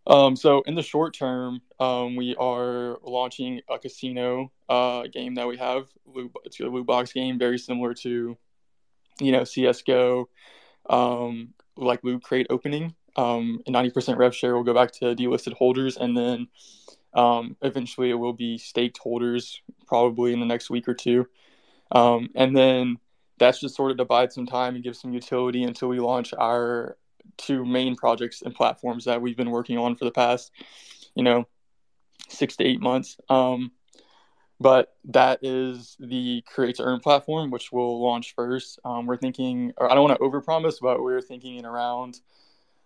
Um, 0.05 0.35
so 0.35 0.61
in 0.61 0.75
the 0.75 0.83
short 0.83 1.15
term, 1.15 1.61
um, 1.79 2.15
we 2.15 2.35
are 2.35 2.99
launching 3.03 3.61
a 3.69 3.79
casino 3.79 4.51
uh, 4.69 5.07
game 5.07 5.35
that 5.35 5.47
we 5.47 5.57
have. 5.57 5.87
It's 6.45 6.59
a 6.59 6.65
loot 6.65 6.85
box 6.85 7.13
game, 7.13 7.39
very 7.39 7.57
similar 7.57 7.93
to, 7.95 8.37
you 9.19 9.31
know, 9.31 9.43
CS:GO. 9.43 10.29
Um, 10.89 11.53
like 11.77 12.03
loot 12.03 12.21
crate 12.23 12.47
opening. 12.49 12.95
Um, 13.15 13.61
90% 13.67 14.17
rev 14.17 14.35
share 14.35 14.55
will 14.55 14.63
go 14.63 14.73
back 14.73 14.91
to 14.93 15.15
delisted 15.15 15.53
holders, 15.53 15.97
and 15.97 16.15
then 16.15 16.47
um, 17.13 17.57
eventually 17.61 18.09
it 18.09 18.15
will 18.15 18.33
be 18.33 18.57
stakeholders 18.57 19.57
probably 19.87 20.33
in 20.33 20.39
the 20.39 20.45
next 20.45 20.69
week 20.69 20.87
or 20.87 20.93
two. 20.93 21.27
Um, 21.91 22.29
and 22.35 22.55
then 22.55 22.97
that's 23.37 23.59
just 23.59 23.75
sort 23.75 23.91
of 23.91 23.97
to 23.97 24.05
bide 24.05 24.31
some 24.31 24.45
time 24.45 24.75
and 24.75 24.83
give 24.83 24.95
some 24.95 25.13
utility 25.13 25.63
until 25.63 25.89
we 25.89 25.99
launch 25.99 26.33
our 26.37 26.97
two 27.37 27.65
main 27.65 27.95
projects 27.95 28.41
and 28.41 28.53
platforms 28.53 29.05
that 29.05 29.21
we've 29.21 29.37
been 29.37 29.51
working 29.51 29.77
on 29.77 29.95
for 29.95 30.05
the 30.05 30.11
past, 30.11 30.51
you 31.15 31.23
know, 31.23 31.47
six 32.29 32.55
to 32.57 32.63
eight 32.63 32.79
months. 32.79 33.17
Um, 33.29 33.71
but 34.61 34.93
that 35.05 35.39
is 35.41 35.97
the 35.99 36.43
create 36.45 36.75
to 36.75 36.83
earn 36.83 36.99
platform 36.99 37.49
which 37.49 37.71
will 37.71 38.01
launch 38.01 38.35
first 38.35 38.79
um, 38.85 39.07
we're 39.07 39.17
thinking 39.17 39.73
or 39.77 39.91
i 39.91 39.95
don't 39.95 40.07
want 40.07 40.17
to 40.17 40.23
overpromise 40.23 40.75
but 40.79 41.01
we're 41.01 41.21
thinking 41.21 41.57
in 41.57 41.65
around 41.65 42.19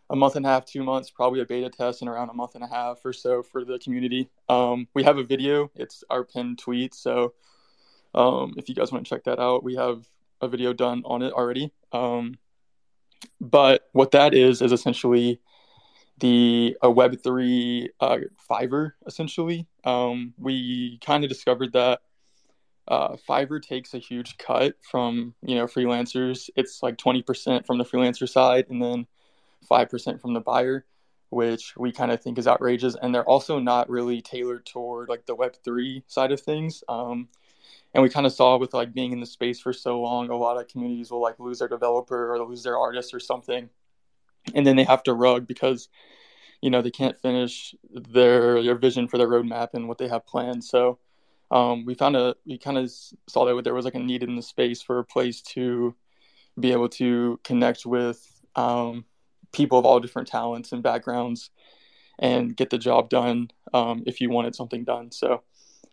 a 0.10 0.15
month 0.15 0.36
and 0.36 0.46
a 0.46 0.50
half 0.50 0.65
two 0.65 0.84
months 0.84 1.10
probably 1.10 1.41
a 1.41 1.46
beta 1.46 1.70
test 1.70 2.02
in 2.02 2.08
around 2.08 2.30
a 2.30 2.34
month 2.34 2.56
and 2.56 2.63
a 2.63 2.68
half 2.68 3.04
or 3.06 3.13
so 3.13 3.41
for 3.41 3.65
the 3.65 3.80
community 3.80 4.30
um, 4.50 4.88
we 4.94 5.04
have 5.04 5.18
a 5.18 5.24
video 5.24 5.70
it's 5.76 6.04
our 6.10 6.24
pinned 6.24 6.58
tweet 6.60 6.94
so 6.94 7.34
um, 8.13 8.54
if 8.58 8.70
you 8.70 8.76
guys 8.76 8.91
want 8.91 9.06
to 9.06 9.10
check 9.10 9.24
that 9.24 9.39
out 9.39 9.63
we 9.63 9.76
have 9.76 10.06
a 10.41 10.48
video 10.48 10.74
done 10.74 11.02
on 11.06 11.22
it 11.22 11.34
already 11.34 11.72
um, 11.91 12.38
but 13.39 13.89
what 13.94 14.12
that 14.12 14.34
is 14.34 14.62
is 14.62 14.72
essentially 14.72 15.39
the 16.20 16.78
a 16.82 16.89
Web 16.89 17.22
three 17.24 17.89
uh, 18.00 18.18
Fiverr 18.50 18.91
essentially. 19.06 19.68
Um, 19.84 20.34
we 20.38 21.00
kind 21.06 21.24
of 21.24 21.30
discovered 21.30 21.74
that 21.74 22.02
uh, 22.88 23.15
Fiverr 23.28 23.62
takes 23.62 23.94
a 23.94 24.00
huge 24.00 24.38
cut 24.38 24.76
from 24.82 25.34
you 25.41 25.56
know 25.56 25.65
freelancers. 25.65 26.50
It's 26.56 26.82
like 26.82 26.98
twenty 26.98 27.22
percent 27.22 27.65
from 27.65 27.78
the 27.78 27.86
freelancer 27.86 28.30
side, 28.30 28.65
and 28.70 28.82
then 28.82 29.08
five 29.67 29.89
percent 29.89 30.21
from 30.21 30.34
the 30.34 30.41
buyer, 30.41 30.86
which 31.30 31.75
we 31.78 31.91
kind 31.91 32.12
of 32.12 32.21
think 32.21 32.38
is 32.38 32.47
outrageous. 32.47 32.95
And 33.01 33.13
they're 33.13 33.30
also 33.30 33.60
not 33.60 33.89
really 33.89 34.21
tailored 34.21 34.65
toward 34.65 35.10
like 35.10 35.25
the 35.25 35.36
Web 35.36 35.56
three 35.63 36.04
side 36.08 36.32
of 36.32 36.41
things. 36.41 36.84
Um, 36.89 37.30
and 37.93 38.04
we 38.04 38.10
kind 38.10 38.25
of 38.25 38.34
saw 38.34 38.58
with 38.58 38.73
like 38.73 38.93
being 38.93 39.13
in 39.13 39.19
the 39.19 39.25
space 39.25 39.60
for 39.60 39.73
so 39.73 40.01
long, 40.01 40.30
a 40.30 40.36
lot 40.36 40.60
of 40.60 40.67
communities 40.67 41.12
will 41.12 41.21
like 41.21 41.39
lose 41.39 41.60
their 41.60 41.67
developer 41.67 42.34
or 42.34 42.43
lose 42.45 42.63
their 42.63 42.78
artist 42.78 43.13
or 43.13 43.19
something 43.19 43.69
and 44.54 44.65
then 44.65 44.75
they 44.75 44.84
have 44.84 45.04
to 45.04 45.13
rug 45.13 45.47
because 45.47 45.89
you 46.62 46.69
know 46.69 46.82
they 46.82 46.91
can't 46.91 47.19
finish 47.19 47.73
their 47.91 48.62
their 48.62 48.75
vision 48.75 49.08
for 49.08 49.17
their 49.17 49.28
roadmap 49.28 49.69
and 49.73 49.88
what 49.88 49.97
they 49.97 50.08
have 50.08 50.25
planned. 50.25 50.63
So 50.63 50.99
um, 51.51 51.86
we 51.86 51.95
found 51.95 52.15
a 52.15 52.36
we 52.45 52.58
kind 52.58 52.78
of 52.78 52.91
saw 53.28 53.45
that 53.45 53.63
there 53.63 53.73
was 53.73 53.86
like 53.86 53.95
a 53.95 53.99
need 53.99 54.23
in 54.23 54.36
the 54.36 54.41
space 54.41 54.82
for 54.82 54.99
a 54.99 55.06
place 55.06 55.41
to 55.41 55.95
be 56.60 56.71
able 56.71 56.89
to 56.89 57.39
connect 57.43 57.86
with 57.86 58.25
um, 58.56 59.06
people 59.56 59.80
of 59.80 59.86
all 59.86 60.00
different 60.00 60.28
talents 60.28 60.72
and 60.72 60.84
backgrounds 60.84 61.50
and 62.20 62.56
get 62.56 62.70
the 62.70 62.78
job 62.78 63.10
done 63.10 63.50
um, 63.74 64.04
if 64.06 64.22
you 64.22 64.30
wanted 64.30 64.56
something 64.56 64.84
done. 64.84 65.12
So 65.12 65.44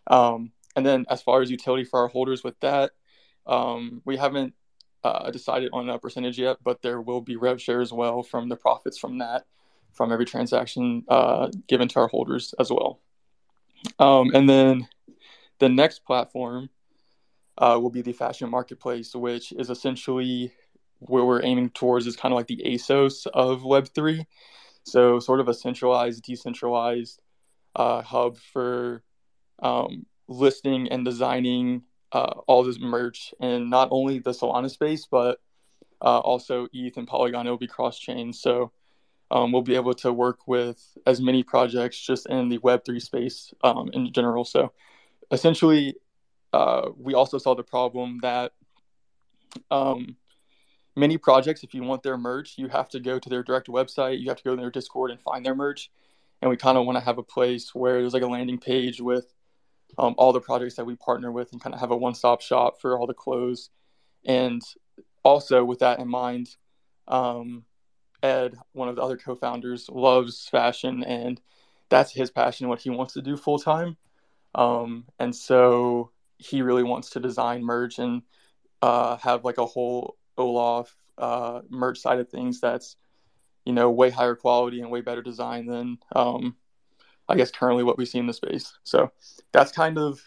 um, 0.07 0.51
and 0.75 0.85
then 0.85 1.05
as 1.09 1.21
far 1.21 1.41
as 1.41 1.51
utility 1.51 1.83
for 1.83 2.01
our 2.01 2.07
holders 2.07 2.43
with 2.43 2.59
that, 2.61 2.91
um, 3.45 4.01
we 4.05 4.17
haven't 4.17 4.53
uh, 5.03 5.29
decided 5.31 5.69
on 5.73 5.89
a 5.89 5.99
percentage 5.99 6.39
yet, 6.39 6.57
but 6.63 6.81
there 6.81 7.01
will 7.01 7.21
be 7.21 7.35
rev 7.35 7.61
share 7.61 7.81
as 7.81 7.91
well 7.91 8.23
from 8.23 8.49
the 8.49 8.55
profits 8.55 8.97
from 8.97 9.19
that, 9.19 9.45
from 9.91 10.11
every 10.11 10.25
transaction 10.25 11.03
uh, 11.09 11.49
given 11.67 11.87
to 11.89 11.99
our 11.99 12.07
holders 12.07 12.53
as 12.59 12.69
well. 12.71 12.99
Um, 13.99 14.31
and 14.33 14.49
then 14.49 14.87
the 15.59 15.69
next 15.69 16.05
platform 16.05 16.69
uh, 17.57 17.77
will 17.81 17.91
be 17.91 18.01
the 18.01 18.13
fashion 18.13 18.49
marketplace, 18.49 19.13
which 19.13 19.51
is 19.51 19.69
essentially 19.69 20.53
where 21.07 21.23
we're 21.23 21.43
aiming 21.43 21.69
towards 21.71 22.07
is 22.07 22.15
kind 22.15 22.33
of 22.33 22.37
like 22.37 22.47
the 22.47 22.61
ASOS 22.65 23.27
of 23.27 23.61
Web3. 23.61 24.25
So, 24.83 25.19
sort 25.19 25.39
of 25.39 25.47
a 25.47 25.53
centralized, 25.53 26.23
decentralized 26.23 27.21
uh, 27.75 28.01
hub 28.01 28.37
for 28.37 29.03
um, 29.61 30.05
listing 30.27 30.89
and 30.89 31.05
designing 31.05 31.83
uh, 32.11 32.33
all 32.47 32.63
this 32.63 32.79
merch 32.79 33.33
and 33.39 33.69
not 33.69 33.87
only 33.91 34.19
the 34.19 34.31
Solana 34.31 34.69
space, 34.69 35.07
but 35.09 35.39
uh, 36.01 36.19
also 36.19 36.67
ETH 36.73 36.97
and 36.97 37.07
Polygon. 37.07 37.47
It 37.47 37.49
will 37.49 37.57
be 37.57 37.67
cross 37.67 37.97
chain. 37.97 38.33
So 38.33 38.71
um, 39.31 39.51
we'll 39.51 39.61
be 39.61 39.75
able 39.75 39.93
to 39.95 40.13
work 40.13 40.47
with 40.47 40.79
as 41.07 41.21
many 41.21 41.43
projects 41.43 41.99
just 41.99 42.27
in 42.27 42.49
the 42.49 42.59
Web3 42.59 43.01
space 43.01 43.53
um, 43.63 43.89
in 43.93 44.11
general. 44.11 44.45
So 44.45 44.73
essentially, 45.31 45.95
uh, 46.51 46.89
we 46.97 47.15
also 47.15 47.39
saw 47.39 47.55
the 47.55 47.63
problem 47.63 48.19
that 48.21 48.51
um, 49.71 50.17
many 50.95 51.17
projects, 51.17 51.63
if 51.63 51.73
you 51.73 51.83
want 51.83 52.03
their 52.03 52.17
merch, 52.17 52.57
you 52.57 52.67
have 52.67 52.89
to 52.89 52.99
go 52.99 53.19
to 53.19 53.29
their 53.29 53.43
direct 53.43 53.67
website, 53.67 54.19
you 54.19 54.29
have 54.29 54.37
to 54.37 54.43
go 54.43 54.55
to 54.55 54.61
their 54.61 54.71
Discord 54.71 55.11
and 55.11 55.19
find 55.21 55.45
their 55.45 55.55
merch. 55.55 55.89
And 56.41 56.49
we 56.49 56.57
kind 56.57 56.77
of 56.77 56.85
want 56.85 56.97
to 56.97 57.03
have 57.03 57.17
a 57.17 57.23
place 57.23 57.73
where 57.73 58.01
there's 58.01 58.13
like 58.13 58.23
a 58.23 58.27
landing 58.27 58.59
page 58.59 58.99
with 58.99 59.33
um, 59.97 60.15
all 60.17 60.33
the 60.33 60.41
projects 60.41 60.75
that 60.75 60.85
we 60.85 60.95
partner 60.95 61.31
with 61.31 61.51
and 61.51 61.61
kind 61.61 61.73
of 61.73 61.79
have 61.79 61.91
a 61.91 61.97
one-stop 61.97 62.41
shop 62.41 62.81
for 62.81 62.97
all 62.97 63.07
the 63.07 63.13
clothes 63.13 63.69
and 64.25 64.61
also 65.23 65.63
with 65.63 65.79
that 65.79 65.99
in 65.99 66.07
mind 66.07 66.55
um, 67.07 67.63
ed 68.21 68.55
one 68.71 68.87
of 68.87 68.95
the 68.95 69.01
other 69.01 69.17
co-founders 69.17 69.89
loves 69.89 70.47
fashion 70.49 71.03
and 71.03 71.41
that's 71.89 72.11
his 72.11 72.31
passion 72.31 72.67
what 72.67 72.81
he 72.81 72.89
wants 72.89 73.13
to 73.13 73.21
do 73.21 73.37
full-time 73.37 73.97
um, 74.55 75.05
and 75.19 75.35
so 75.35 76.11
he 76.37 76.61
really 76.61 76.83
wants 76.83 77.11
to 77.11 77.19
design 77.19 77.63
merch 77.63 77.99
and 77.99 78.21
uh, 78.81 79.17
have 79.17 79.45
like 79.45 79.57
a 79.57 79.65
whole 79.65 80.17
Olaf 80.37 80.95
uh, 81.17 81.61
merch 81.69 81.99
side 81.99 82.19
of 82.19 82.29
things 82.29 82.59
that's 82.59 82.95
you 83.65 83.73
know 83.73 83.91
way 83.91 84.09
higher 84.09 84.35
quality 84.35 84.81
and 84.81 84.89
way 84.91 85.01
better 85.01 85.21
design 85.21 85.65
than 85.65 85.97
um, 86.15 86.55
I 87.29 87.35
guess 87.35 87.51
currently 87.51 87.83
what 87.83 87.97
we 87.97 88.05
see 88.05 88.19
in 88.19 88.27
the 88.27 88.33
space. 88.33 88.77
So 88.83 89.11
that's 89.51 89.71
kind 89.71 89.97
of 89.97 90.21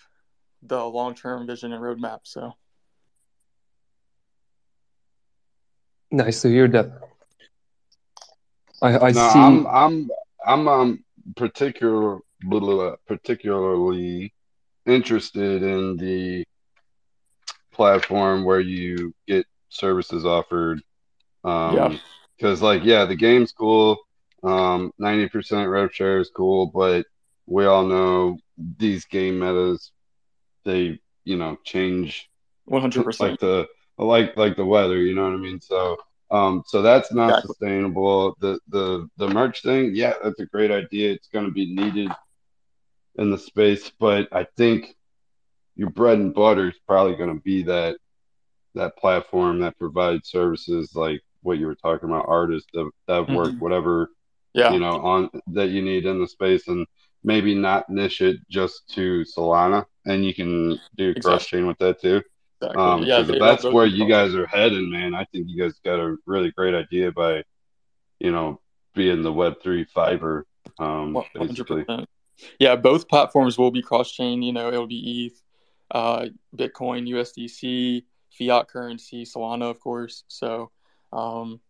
the 0.62 0.84
long 0.84 1.14
term 1.14 1.46
vision 1.46 1.72
and 1.72 1.82
roadmap. 1.82 2.20
So 2.24 2.54
Nice 6.10 6.42
to 6.42 6.48
hear 6.48 6.68
that. 6.68 6.86
I 8.80 8.98
I 8.98 9.10
No, 9.12 9.20
see. 9.20 9.40
I'm 9.40 9.66
I'm 9.66 10.10
I'm 10.46 10.68
um 10.68 11.04
particular 11.36 12.20
particularly 13.06 14.32
interested 14.86 15.62
in 15.62 15.96
the 15.96 16.44
platform 17.72 18.44
where 18.44 18.60
you 18.60 19.12
get 19.26 19.46
services 19.68 20.24
offered. 20.24 20.80
yeah, 21.64 21.90
Um, 21.90 22.00
because 22.36 22.62
like 22.62 22.84
yeah, 22.84 23.04
the 23.04 23.16
game's 23.16 23.52
cool. 23.52 23.98
Um, 24.42 24.92
90% 24.98 25.70
rev 25.70 25.92
share 25.94 26.18
is 26.20 26.30
cool, 26.34 26.70
but 26.74 27.06
we 27.46 27.66
all 27.66 27.84
know 27.86 28.38
these 28.78 29.04
game 29.06 29.38
metas 29.38 29.92
they 30.64 30.98
you 31.24 31.36
know 31.36 31.56
change 31.64 32.28
100%. 32.66 33.20
like 33.20 33.38
the 33.38 33.66
like 33.98 34.36
like 34.36 34.56
the 34.56 34.64
weather 34.64 34.98
you 34.98 35.14
know 35.14 35.24
what 35.24 35.32
i 35.32 35.36
mean 35.36 35.60
so 35.60 35.96
um 36.30 36.62
so 36.66 36.82
that's 36.82 37.12
not 37.12 37.36
Exactly. 37.36 37.40
sustainable 37.40 38.34
the 38.40 38.58
the 38.68 39.06
the 39.16 39.28
merch 39.28 39.62
thing 39.62 39.92
yeah 39.94 40.12
that's 40.22 40.40
a 40.40 40.46
great 40.46 40.70
idea 40.70 41.12
it's 41.12 41.28
going 41.28 41.44
to 41.44 41.50
be 41.52 41.74
needed 41.74 42.10
in 43.16 43.30
the 43.30 43.38
space 43.38 43.90
but 43.98 44.28
i 44.32 44.44
think 44.56 44.94
your 45.76 45.90
bread 45.90 46.18
and 46.18 46.34
butter 46.34 46.68
is 46.68 46.78
probably 46.86 47.14
going 47.16 47.34
to 47.34 47.42
be 47.42 47.62
that 47.62 47.96
that 48.76 48.96
platform 48.96 49.58
that 49.60 49.78
provides 49.78 50.28
services 50.28 50.94
like 50.94 51.22
what 51.42 51.58
you 51.58 51.66
were 51.66 51.74
talking 51.74 52.08
about 52.08 52.26
artists 52.28 52.68
that, 52.74 52.88
that 53.08 53.28
work 53.28 53.52
Mhm. 53.54 53.60
whatever 53.60 54.10
Yeah, 54.54 54.72
you 54.72 54.78
know 54.78 54.94
on 55.00 55.30
that 55.48 55.68
you 55.68 55.82
need 55.82 56.06
in 56.06 56.18
the 56.20 56.26
space 56.28 56.68
and 56.68 56.86
maybe 57.24 57.54
not 57.54 57.90
niche 57.90 58.20
it 58.22 58.38
just 58.48 58.88
to 58.94 59.24
solana 59.36 59.84
and 60.06 60.24
you 60.24 60.32
can 60.32 60.78
do 60.96 61.10
Exactly. 61.10 61.20
cross 61.22 61.46
chain 61.46 61.66
with 61.66 61.78
that 61.78 62.00
too 62.00 62.22
exactly. 62.60 62.82
um, 62.82 63.02
yeah, 63.02 63.20
if 63.20 63.38
that's 63.38 63.64
where 63.64 63.86
you 63.86 64.08
guys 64.08 64.34
are 64.34 64.46
heading, 64.46 64.90
man, 64.90 65.14
I 65.14 65.24
think 65.24 65.46
you 65.48 65.62
guys 65.62 65.74
got 65.84 65.98
a 66.00 66.16
really 66.24 66.52
great 66.52 66.74
idea 66.74 67.12
by, 67.12 67.42
you 68.18 68.30
know, 68.32 68.60
being 68.94 69.22
the 69.22 69.32
Web 69.32 69.60
three 69.62 69.84
Fiverr, 69.84 70.44
um, 70.78 71.12
One 71.12 71.24
hundred 71.36 71.66
basically. 71.68 72.06
Yeah, 72.58 72.76
both 72.76 73.08
platforms 73.08 73.58
will 73.58 73.70
be 73.70 73.82
cross 73.82 74.10
chain. 74.10 74.42
You 74.42 74.52
know, 74.54 74.68
it'll 74.68 74.86
be 74.86 75.26
ETH, 75.26 75.42
uh, 75.90 76.26
Bitcoin, 76.56 77.06
USDC, 77.08 78.04
fiat 78.38 78.68
currency, 78.68 79.24
Solana, 79.24 79.70
of 79.70 79.80
course. 79.80 80.24
So, 80.28 80.70
um, 81.12 81.60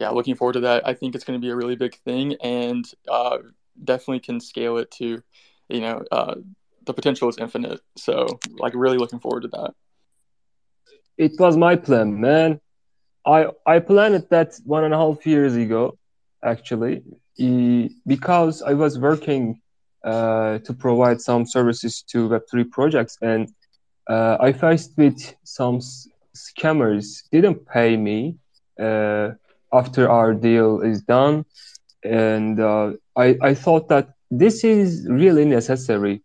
yeah, 0.00 0.10
looking 0.10 0.34
forward 0.34 0.54
to 0.54 0.60
that. 0.60 0.86
I 0.86 0.94
think 0.94 1.14
it's 1.14 1.24
going 1.24 1.40
to 1.40 1.44
be 1.44 1.50
a 1.50 1.56
really 1.56 1.76
big 1.76 1.96
thing, 2.04 2.34
and 2.42 2.84
uh, 3.08 3.38
definitely 3.82 4.20
can 4.20 4.40
scale 4.40 4.76
it 4.78 4.90
to, 4.92 5.22
you 5.68 5.80
know, 5.80 6.02
uh, 6.12 6.34
the 6.84 6.94
potential 6.94 7.28
is 7.28 7.38
infinite. 7.38 7.80
So, 7.96 8.38
like, 8.58 8.74
really 8.74 8.98
looking 8.98 9.20
forward 9.20 9.42
to 9.42 9.48
that. 9.48 9.74
It 11.16 11.32
was 11.38 11.56
my 11.56 11.76
plan, 11.76 12.20
man. 12.20 12.60
I 13.26 13.48
I 13.66 13.80
planned 13.80 14.26
that 14.30 14.54
one 14.64 14.84
and 14.84 14.94
a 14.94 14.98
half 14.98 15.26
years 15.26 15.56
ago, 15.56 15.98
actually, 16.44 17.02
because 18.06 18.62
I 18.62 18.74
was 18.74 18.98
working 18.98 19.60
uh, 20.04 20.58
to 20.58 20.72
provide 20.72 21.20
some 21.20 21.46
services 21.46 22.02
to 22.10 22.28
Web3 22.28 22.70
projects, 22.70 23.18
and 23.22 23.52
uh, 24.08 24.36
I 24.40 24.52
faced 24.52 24.92
with 24.96 25.34
some 25.44 25.80
scammers. 26.34 27.22
Didn't 27.32 27.66
pay 27.66 27.96
me 27.96 28.36
uh, 28.80 29.30
after 29.72 30.08
our 30.10 30.34
deal 30.34 30.80
is 30.80 31.02
done, 31.02 31.44
and 32.04 32.60
uh, 32.60 32.92
I 33.16 33.36
I 33.42 33.54
thought 33.54 33.88
that 33.88 34.14
this 34.30 34.64
is 34.64 35.06
really 35.08 35.44
necessary, 35.44 36.22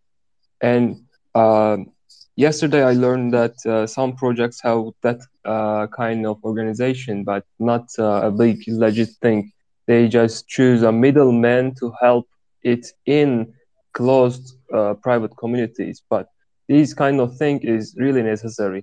and 0.62 1.04
um 1.34 1.92
yesterday 2.36 2.84
I 2.84 2.94
learned 2.94 3.34
that 3.34 3.56
uh, 3.66 3.88
some 3.88 4.16
projects 4.16 4.62
have 4.62 4.86
that 5.02 5.20
uh, 5.46 5.88
kind 5.88 6.26
of 6.26 6.38
organization, 6.44 7.24
but 7.24 7.44
not 7.60 7.86
uh, 8.00 8.30
a 8.30 8.32
big 8.32 8.64
legit 8.68 9.10
thing. 9.22 9.52
They 9.88 10.08
just 10.08 10.48
choose 10.48 10.84
a 10.84 10.92
middleman 10.92 11.76
to 11.80 11.94
help 12.02 12.28
it 12.64 12.88
in 13.06 13.54
closed 13.94 14.46
uh, 14.74 14.94
private 14.96 15.36
communities. 15.38 16.02
But 16.10 16.28
this 16.72 16.94
kind 16.94 17.18
of 17.24 17.30
thing 17.42 17.58
is 17.76 17.84
really 18.06 18.24
necessary. 18.34 18.82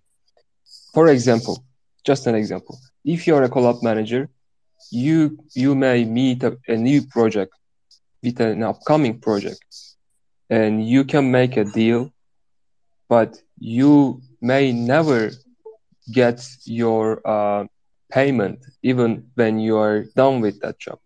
For 0.94 1.08
example, 1.16 1.56
just 2.10 2.22
an 2.30 2.34
example. 2.42 2.74
If 3.04 3.26
you're 3.26 3.44
a 3.44 3.52
collab 3.56 3.78
manager, 3.90 4.22
you 4.90 5.38
you 5.54 5.70
may 5.86 5.98
meet 6.04 6.38
a, 6.42 6.52
a 6.74 6.76
new 6.88 7.00
project 7.14 7.52
with 8.22 8.36
an 8.40 8.62
upcoming 8.62 9.14
project, 9.26 9.64
and 10.50 10.72
you 10.92 11.02
can 11.12 11.24
make 11.30 11.54
a 11.56 11.64
deal 11.80 12.00
but 13.08 13.42
you 13.58 14.20
may 14.40 14.72
never 14.72 15.30
get 16.12 16.46
your 16.64 17.20
uh, 17.26 17.64
payment 18.12 18.58
even 18.82 19.26
when 19.34 19.58
you 19.58 19.76
are 19.76 20.04
done 20.16 20.40
with 20.40 20.60
that 20.60 20.78
job. 20.78 20.98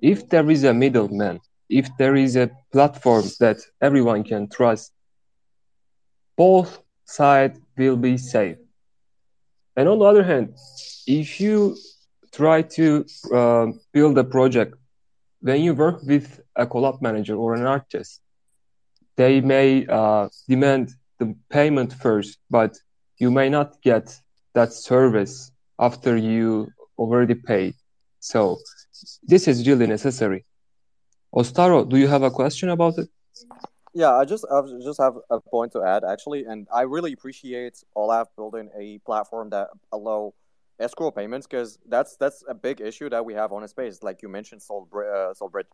If 0.00 0.28
there 0.28 0.50
is 0.50 0.64
a 0.64 0.74
middleman, 0.74 1.40
if 1.68 1.88
there 1.98 2.16
is 2.16 2.36
a 2.36 2.50
platform 2.72 3.24
that 3.40 3.58
everyone 3.80 4.24
can 4.24 4.48
trust, 4.48 4.92
both 6.36 6.82
sides 7.04 7.60
will 7.76 7.96
be 7.96 8.16
safe. 8.16 8.56
And 9.76 9.88
on 9.88 9.98
the 9.98 10.04
other 10.04 10.22
hand, 10.22 10.54
if 11.06 11.40
you 11.40 11.76
try 12.32 12.62
to 12.62 13.04
uh, 13.32 13.66
build 13.92 14.18
a 14.18 14.24
project, 14.24 14.74
when 15.40 15.62
you 15.62 15.74
work 15.74 16.02
with 16.02 16.40
a 16.56 16.66
collab 16.66 17.02
manager 17.02 17.36
or 17.36 17.54
an 17.54 17.66
artist, 17.66 18.20
they 19.16 19.40
may 19.40 19.86
uh, 19.86 20.28
demand 20.48 20.92
the 21.18 21.34
payment 21.50 21.92
first, 21.92 22.38
but 22.50 22.76
you 23.18 23.30
may 23.30 23.48
not 23.48 23.80
get 23.82 24.18
that 24.54 24.72
service 24.72 25.52
after 25.78 26.16
you 26.16 26.68
already 26.98 27.34
paid. 27.34 27.74
So 28.20 28.58
this 29.22 29.46
is 29.46 29.66
really 29.68 29.86
necessary. 29.86 30.44
Ostaro, 31.34 31.88
do 31.88 31.96
you 31.96 32.08
have 32.08 32.22
a 32.22 32.30
question 32.30 32.68
about 32.70 32.98
it? 32.98 33.08
Yeah, 33.94 34.12
I 34.14 34.24
just 34.24 34.44
I 34.50 34.60
just 34.82 35.00
have 35.00 35.16
a 35.30 35.40
point 35.40 35.72
to 35.72 35.82
add 35.84 36.02
actually, 36.04 36.44
and 36.46 36.66
I 36.74 36.82
really 36.82 37.12
appreciate 37.12 37.84
Olaf 37.94 38.28
building 38.36 38.68
a 38.76 38.98
platform 39.06 39.50
that 39.50 39.68
allow 39.92 40.34
escrow 40.80 41.12
payments 41.12 41.46
because 41.46 41.78
that's 41.88 42.16
that's 42.16 42.42
a 42.48 42.54
big 42.54 42.80
issue 42.80 43.08
that 43.10 43.24
we 43.24 43.34
have 43.34 43.52
on 43.52 43.62
a 43.62 43.68
space. 43.68 44.02
Like 44.02 44.20
you 44.22 44.28
mentioned, 44.28 44.62
SolBridge. 44.62 45.30
Uh, 45.30 45.34
SolBridge. 45.34 45.66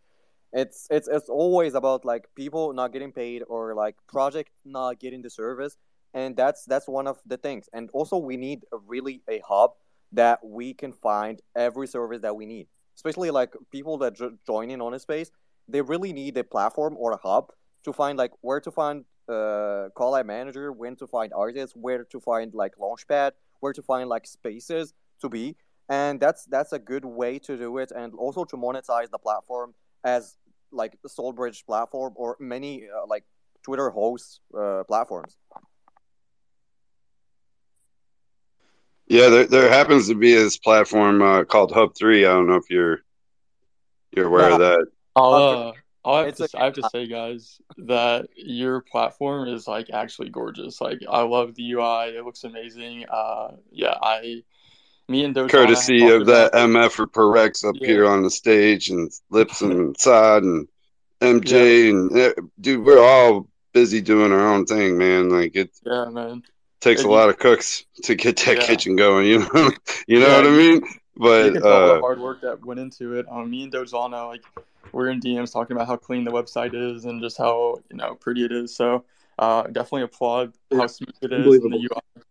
It's 0.53 0.87
it's 0.91 1.09
it's 1.09 1.31
always 1.31 1.75
about 1.75 2.05
like 2.05 2.27
people 2.35 2.75
not 2.75 2.93
getting 2.93 3.13
paid 3.13 3.43
or 3.49 3.75
like 3.75 3.97
project 4.07 4.51
not 4.67 5.01
getting 5.01 5.23
the 5.23 5.31
service, 5.31 5.79
and 6.13 6.37
that's 6.37 6.67
that's 6.67 6.89
one 6.89 7.07
of 7.07 7.21
the 7.25 7.39
things. 7.39 7.71
And 7.73 7.89
also, 7.95 8.19
we 8.19 8.37
need 8.37 8.65
a 8.73 8.77
really 8.79 9.23
a 9.31 9.41
hub 9.49 9.71
that 10.13 10.41
we 10.45 10.75
can 10.75 10.93
find 10.93 11.41
every 11.57 11.87
service 11.87 12.21
that 12.21 12.37
we 12.37 12.45
need. 12.45 12.67
Especially 12.97 13.31
like 13.31 13.55
people 13.71 13.97
that 13.99 14.15
jo- 14.17 14.37
join 14.47 14.71
in 14.71 14.83
on 14.83 14.93
a 14.93 14.99
space, 14.99 15.31
they 15.69 15.81
really 15.81 16.13
need 16.13 16.37
a 16.37 16.45
platform 16.45 16.97
or 16.99 17.13
a 17.13 17.17
hub 17.17 17.53
to 17.85 17.93
find 17.93 18.19
like 18.19 18.33
where 18.41 18.61
to 18.61 18.71
find 18.71 19.05
uh 19.29 19.89
collab 19.97 20.27
manager, 20.27 20.73
when 20.73 20.97
to 20.97 21.07
find 21.07 21.33
artists, 21.33 21.77
where 21.77 22.05
to 22.05 22.21
find 22.21 22.55
like 22.55 22.75
launchpad, 22.77 23.33
where 23.61 23.73
to 23.73 23.83
find 23.83 24.09
like 24.09 24.27
spaces 24.27 24.95
to 25.21 25.29
be, 25.29 25.57
and 25.89 26.21
that's 26.21 26.45
that's 26.47 26.73
a 26.73 26.79
good 26.79 27.05
way 27.05 27.39
to 27.39 27.57
do 27.57 27.79
it, 27.79 27.91
and 27.95 28.15
also 28.15 28.45
to 28.45 28.57
monetize 28.57 29.11
the 29.11 29.19
platform 29.19 29.75
as 30.05 30.37
like 30.73 30.97
the 31.03 31.09
SolBridge 31.09 31.65
platform 31.67 32.13
or 32.17 32.37
many 32.41 32.85
uh, 32.85 33.07
like 33.07 33.25
Twitter 33.63 33.91
hosts 33.91 34.41
uh, 34.59 34.85
platforms. 34.85 35.37
Yeah, 39.09 39.29
there, 39.29 39.47
there 39.47 39.69
happens 39.69 40.07
to 40.09 40.15
be 40.15 40.35
this 40.35 40.57
platform 40.57 41.21
uh, 41.21 41.45
called 41.45 41.73
Hub 41.73 41.97
Three. 41.97 42.25
I 42.25 42.29
don't 42.29 42.47
know 42.47 42.55
if 42.55 42.71
you're 42.71 43.01
you're 44.13 44.27
aware 44.27 44.51
Yeah, 44.51 44.55
of 44.55 44.61
that. 44.61 44.87
I'll, 45.17 45.77
I've 46.05 46.11
uh, 46.11 46.11
I'll 46.11 46.19
have 46.19 46.29
it's 46.29 46.39
to, 46.39 46.49
a 46.55 46.61
I 46.61 46.65
have 46.65 46.75
to 46.75 46.83
say, 46.85 47.07
guys, 47.07 47.61
that 47.79 48.29
your 48.37 48.81
platform 48.81 49.49
is 49.49 49.67
like 49.67 49.91
actually 49.91 50.31
gorgeous. 50.31 50.81
Like, 50.81 51.01
I 51.09 51.23
love 51.23 51.55
the 51.55 51.73
UI; 51.73 52.17
it 52.17 52.25
looks 52.25 52.45
amazing. 52.45 53.07
Uh, 53.09 53.53
yeah, 53.71 53.95
I, 54.01 54.43
me 55.09 55.25
and 55.25 55.35
Dojana 55.35 55.51
Courtesy 55.51 56.09
of 56.09 56.27
that. 56.27 56.53
MF 56.53 56.91
for 56.93 57.07
Perex 57.07 57.69
up 57.69 57.77
Yeah, 57.81 57.87
here 57.87 58.07
on 58.09 58.23
the 58.23 58.31
stage, 58.31 58.91
and 58.91 59.11
Lips 59.31 59.63
and 59.63 59.97
Sod 60.01 60.43
and 60.45 60.69
yeah, 61.43 61.67
MJ, 61.67 61.91
and 61.91 62.17
eh, 62.17 62.33
dude, 62.61 62.85
we're 62.85 63.03
all 63.03 63.49
busy 63.73 64.01
doing 64.01 64.33
our 64.33 64.49
own 64.53 64.67
thing, 64.67 64.99
man. 64.99 65.29
Like 65.31 65.57
it 65.57 65.71
yeah, 65.85 66.07
man. 66.07 66.43
takes 66.81 67.05
a 67.05 67.07
you, 67.07 67.11
lot 67.11 67.29
of 67.29 67.39
cooks 67.39 67.85
to 68.05 68.15
get 68.15 68.37
that 68.39 68.59
yeah, 68.59 68.67
kitchen 68.67 68.97
going. 68.97 69.27
You 69.27 69.41
know, 69.41 69.71
you 70.07 70.21
know 70.21 70.29
yeah, 70.29 70.37
what 70.37 70.47
I 70.47 70.51
mean? 70.51 70.83
But 71.17 71.53
can 71.53 71.63
tell 71.63 71.73
all 71.73 71.83
the 71.83 71.95
uh, 71.95 72.01
hard 72.01 72.21
work 72.21 72.41
that 72.43 72.65
went 72.65 72.81
into 72.81 73.15
it. 73.15 73.27
Um, 73.31 73.51
me 73.51 73.65
and 73.65 73.73
Dojana, 73.73 74.27
like, 74.29 74.43
we're 74.93 75.09
in 75.09 75.21
DMs 75.21 75.53
talking 75.53 75.77
about 75.77 75.87
how 75.87 75.97
clean 75.97 76.25
the 76.25 76.31
website 76.31 76.75
is 76.75 77.05
and 77.05 77.21
just 77.23 77.39
how 77.39 77.77
you 77.91 77.97
know 77.97 78.15
pretty 78.15 78.45
it 78.45 78.53
is. 78.53 78.75
So, 78.75 79.05
uh, 79.39 79.63
definitely 79.65 80.03
applaud 80.03 80.53
Yeah, 80.71 80.79
how 80.79 80.87
smooth 80.87 81.15
it 81.23 81.33
is 81.33 81.47
and 81.65 81.73
the. 81.73 81.79
UI. 81.79 82.23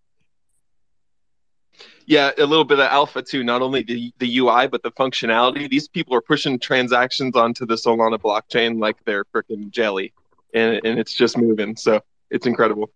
yeah, 2.06 2.32
a 2.38 2.46
little 2.46 2.66
bit 2.66 2.80
of 2.80 2.86
alpha 2.86 3.22
too. 3.22 3.44
Not 3.44 3.62
only 3.62 3.84
the 3.84 4.12
the 4.20 4.38
UI 4.40 4.68
but 4.68 4.84
the 4.84 4.92
functionality. 4.92 5.70
These 5.70 5.88
people 5.88 6.16
are 6.16 6.22
pushing 6.22 6.60
transactions 6.60 7.36
onto 7.36 7.66
the 7.66 7.76
Solana 7.76 8.18
blockchain 8.18 8.80
like 8.80 9.04
they're 9.06 9.26
freaking 9.26 9.70
jelly, 9.72 10.14
and 10.54 10.80
and 10.84 11.00
it's 11.00 11.14
just 11.14 11.38
moving. 11.38 11.76
So 11.76 12.02
it's 12.30 12.46
incredible. 12.48 12.92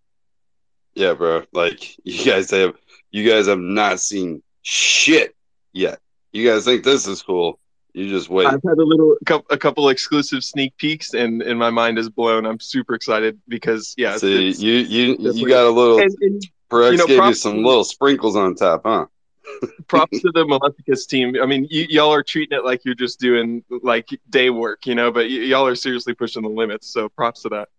Yeah, 0.95 1.13
bro. 1.13 1.43
Like 1.53 1.95
you 2.05 2.25
guys 2.25 2.51
have 2.51 2.75
you 3.11 3.29
guys 3.29 3.47
have 3.47 3.59
not 3.59 3.99
seen 3.99 4.43
shit 4.61 5.35
yet. 5.71 5.99
You 6.31 6.49
guys 6.49 6.65
think 6.65 6.83
this 6.83 7.07
is 7.07 7.21
cool. 7.21 7.59
You 7.93 8.09
just 8.09 8.27
wait. 8.29 8.47
I've 8.47 8.63
had 8.63 8.77
a 8.79 8.83
little 8.83 9.15
a 9.51 9.57
couple 9.57 9.89
exclusive 9.89 10.43
sneak 10.43 10.75
peeks, 10.77 11.13
and 11.13 11.41
and 11.43 11.59
my 11.59 11.69
mind 11.69 11.99
is 11.99 12.09
blown. 12.09 12.45
I'm 12.45 12.59
super 12.59 12.95
excited 12.95 13.39
because 13.47 13.93
yeah. 13.97 14.17
See, 14.17 14.49
it's- 14.49 14.59
you 14.59 14.73
you 14.73 15.17
you 15.19 15.47
got 15.47 15.65
a 15.65 15.69
little. 15.69 15.99
and, 15.99 16.15
and 16.21 16.43
Perex 16.71 16.91
you 16.93 16.97
know, 16.97 17.07
gave 17.07 17.25
you 17.25 17.33
some 17.35 17.63
little 17.63 17.83
sprinkles 17.83 18.35
on 18.35 18.55
top, 18.55 18.81
huh? 18.83 19.05
props 19.87 20.21
to 20.21 20.31
the 20.31 20.43
Maleficus 20.45 21.05
team. 21.05 21.35
I 21.41 21.45
mean, 21.45 21.67
y- 21.71 21.85
y'all 21.89 22.11
are 22.11 22.23
treating 22.23 22.57
it 22.57 22.65
like 22.65 22.83
you're 22.83 22.95
just 22.95 23.19
doing 23.19 23.63
like 23.83 24.09
day 24.29 24.49
work, 24.49 24.87
you 24.87 24.95
know, 24.95 25.11
but 25.11 25.25
y- 25.25 25.27
y'all 25.27 25.67
are 25.67 25.75
seriously 25.75 26.15
pushing 26.15 26.41
the 26.41 26.49
limits. 26.49 26.87
So 26.87 27.09
props 27.09 27.43
to 27.43 27.49
that. 27.49 27.69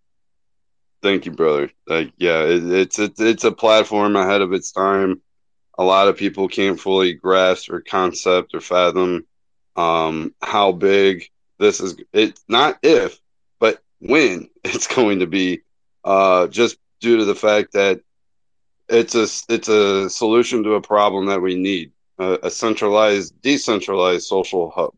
Thank 1.03 1.27
you, 1.27 1.33
brother. 1.33 1.70
Like, 1.88 2.12
yeah, 2.18 2.42
it, 2.44 2.64
it's 2.70 2.98
it's 2.98 3.20
it's 3.20 3.44
a 3.44 3.53
platform 3.53 4.14
ahead 4.14 4.42
of 4.42 4.53
its 4.53 4.70
time. 4.70 5.20
A 5.77 5.83
lot 5.83 6.07
of 6.07 6.16
people 6.16 6.46
can't 6.46 6.79
fully 6.79 7.14
grasp 7.14 7.70
or 7.72 7.81
concept 7.81 8.55
or 8.55 8.61
fathom 8.61 9.27
um, 9.76 10.34
how 10.42 10.72
big 10.72 11.28
this 11.58 11.80
is. 11.80 11.96
It's 12.12 12.44
not 12.48 12.78
if, 12.82 13.20
but 13.58 13.80
when 14.00 14.48
it's 14.64 14.87
going 14.87 15.20
to 15.20 15.26
be. 15.26 15.60
Uh, 16.04 16.46
just 16.48 16.76
due 17.00 17.16
to 17.16 17.24
the 17.24 17.34
fact 17.34 17.72
that 17.72 18.00
it's 18.88 19.14
a 19.14 19.26
it's 19.52 19.68
a 19.68 20.10
solution 20.10 20.62
to 20.62 20.74
a 20.74 20.80
problem 20.80 21.26
that 21.26 21.40
we 21.40 21.54
need 21.54 21.92
a, 22.18 22.38
a 22.44 22.50
centralized, 22.50 23.40
decentralized 23.42 24.26
social 24.26 24.70
hub. 24.70 24.94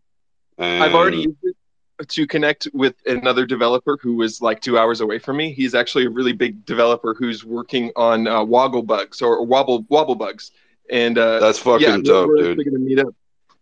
And 0.59 0.83
I've 0.83 0.95
already 0.95 1.19
used 1.19 1.37
it 1.45 2.09
to 2.09 2.27
connect 2.27 2.69
with 2.75 2.95
another 3.07 3.47
developer 3.47 3.99
who 4.01 4.17
was 4.17 4.43
like 4.43 4.61
two 4.61 4.79
hours 4.79 5.01
away 5.01 5.19
from 5.19 5.37
me. 5.37 5.53
He's 5.53 5.75
actually 5.75 6.07
a 6.07 6.11
really 6.11 6.33
big 6.33 6.65
developer 6.67 7.15
who's 7.15 7.45
working 7.45 7.91
on 7.97 8.27
uh, 8.27 8.43
Woggle 8.45 8.83
bugs 8.83 9.23
or 9.23 9.45
Wobble 9.45 9.87
Wobble 9.89 10.15
bugs, 10.15 10.51
and 10.91 11.17
uh, 11.17 11.41
That's 11.41 11.59
fucking 11.59 11.89
yeah, 11.89 11.99
dope, 12.03 12.37
dude. 12.37 12.65
gonna 12.65 12.79
meet 12.79 12.99
up. 12.99 13.15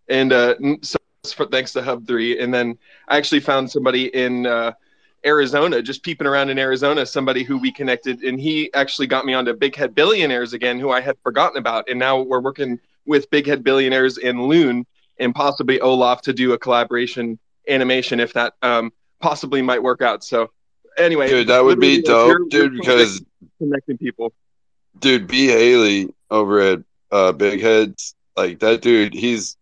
And 0.08 0.32
uh, 0.32 0.54
so 0.82 0.98
for, 1.32 1.46
thanks 1.46 1.72
to 1.72 1.82
Hub 1.82 2.06
Three, 2.06 2.38
and 2.38 2.52
then 2.52 2.78
I 3.08 3.16
actually 3.16 3.40
found 3.40 3.70
somebody 3.70 4.06
in 4.14 4.46
uh, 4.46 4.72
Arizona, 5.24 5.82
just 5.82 6.02
peeping 6.02 6.26
around 6.26 6.50
in 6.50 6.58
Arizona, 6.58 7.06
somebody 7.06 7.42
who 7.42 7.58
we 7.58 7.72
connected, 7.72 8.22
and 8.22 8.40
he 8.40 8.72
actually 8.74 9.06
got 9.06 9.24
me 9.24 9.34
onto 9.34 9.52
Big 9.54 9.74
Head 9.74 9.94
Billionaires 9.94 10.52
again, 10.52 10.78
who 10.78 10.90
I 10.90 11.00
had 11.00 11.16
forgotten 11.22 11.58
about, 11.58 11.88
and 11.88 11.98
now 11.98 12.20
we're 12.20 12.40
working 12.40 12.78
with 13.06 13.30
Big 13.30 13.46
Head 13.46 13.62
Billionaires 13.64 14.18
and 14.18 14.42
Loon 14.42 14.86
and 15.18 15.34
possibly 15.34 15.80
Olaf 15.80 16.22
to 16.22 16.32
do 16.32 16.52
a 16.52 16.58
collaboration 16.58 17.38
animation 17.68 18.20
if 18.20 18.32
that 18.34 18.54
um, 18.62 18.92
possibly 19.20 19.62
might 19.62 19.82
work 19.82 20.02
out. 20.02 20.24
So 20.24 20.50
anyway, 20.98 21.28
Dude, 21.28 21.48
that 21.48 21.64
would 21.64 21.80
be 21.80 22.02
dope, 22.02 22.50
dude, 22.50 22.74
because 22.74 23.22
connecting 23.58 23.98
people. 23.98 24.32
dude, 24.98 25.26
B 25.26 25.46
Haley 25.46 26.08
over 26.30 26.60
at 26.60 26.80
uh, 27.10 27.32
Big 27.32 27.60
Heads, 27.60 28.14
like 28.36 28.58
that 28.60 28.82
dude, 28.82 29.14
he's 29.14 29.56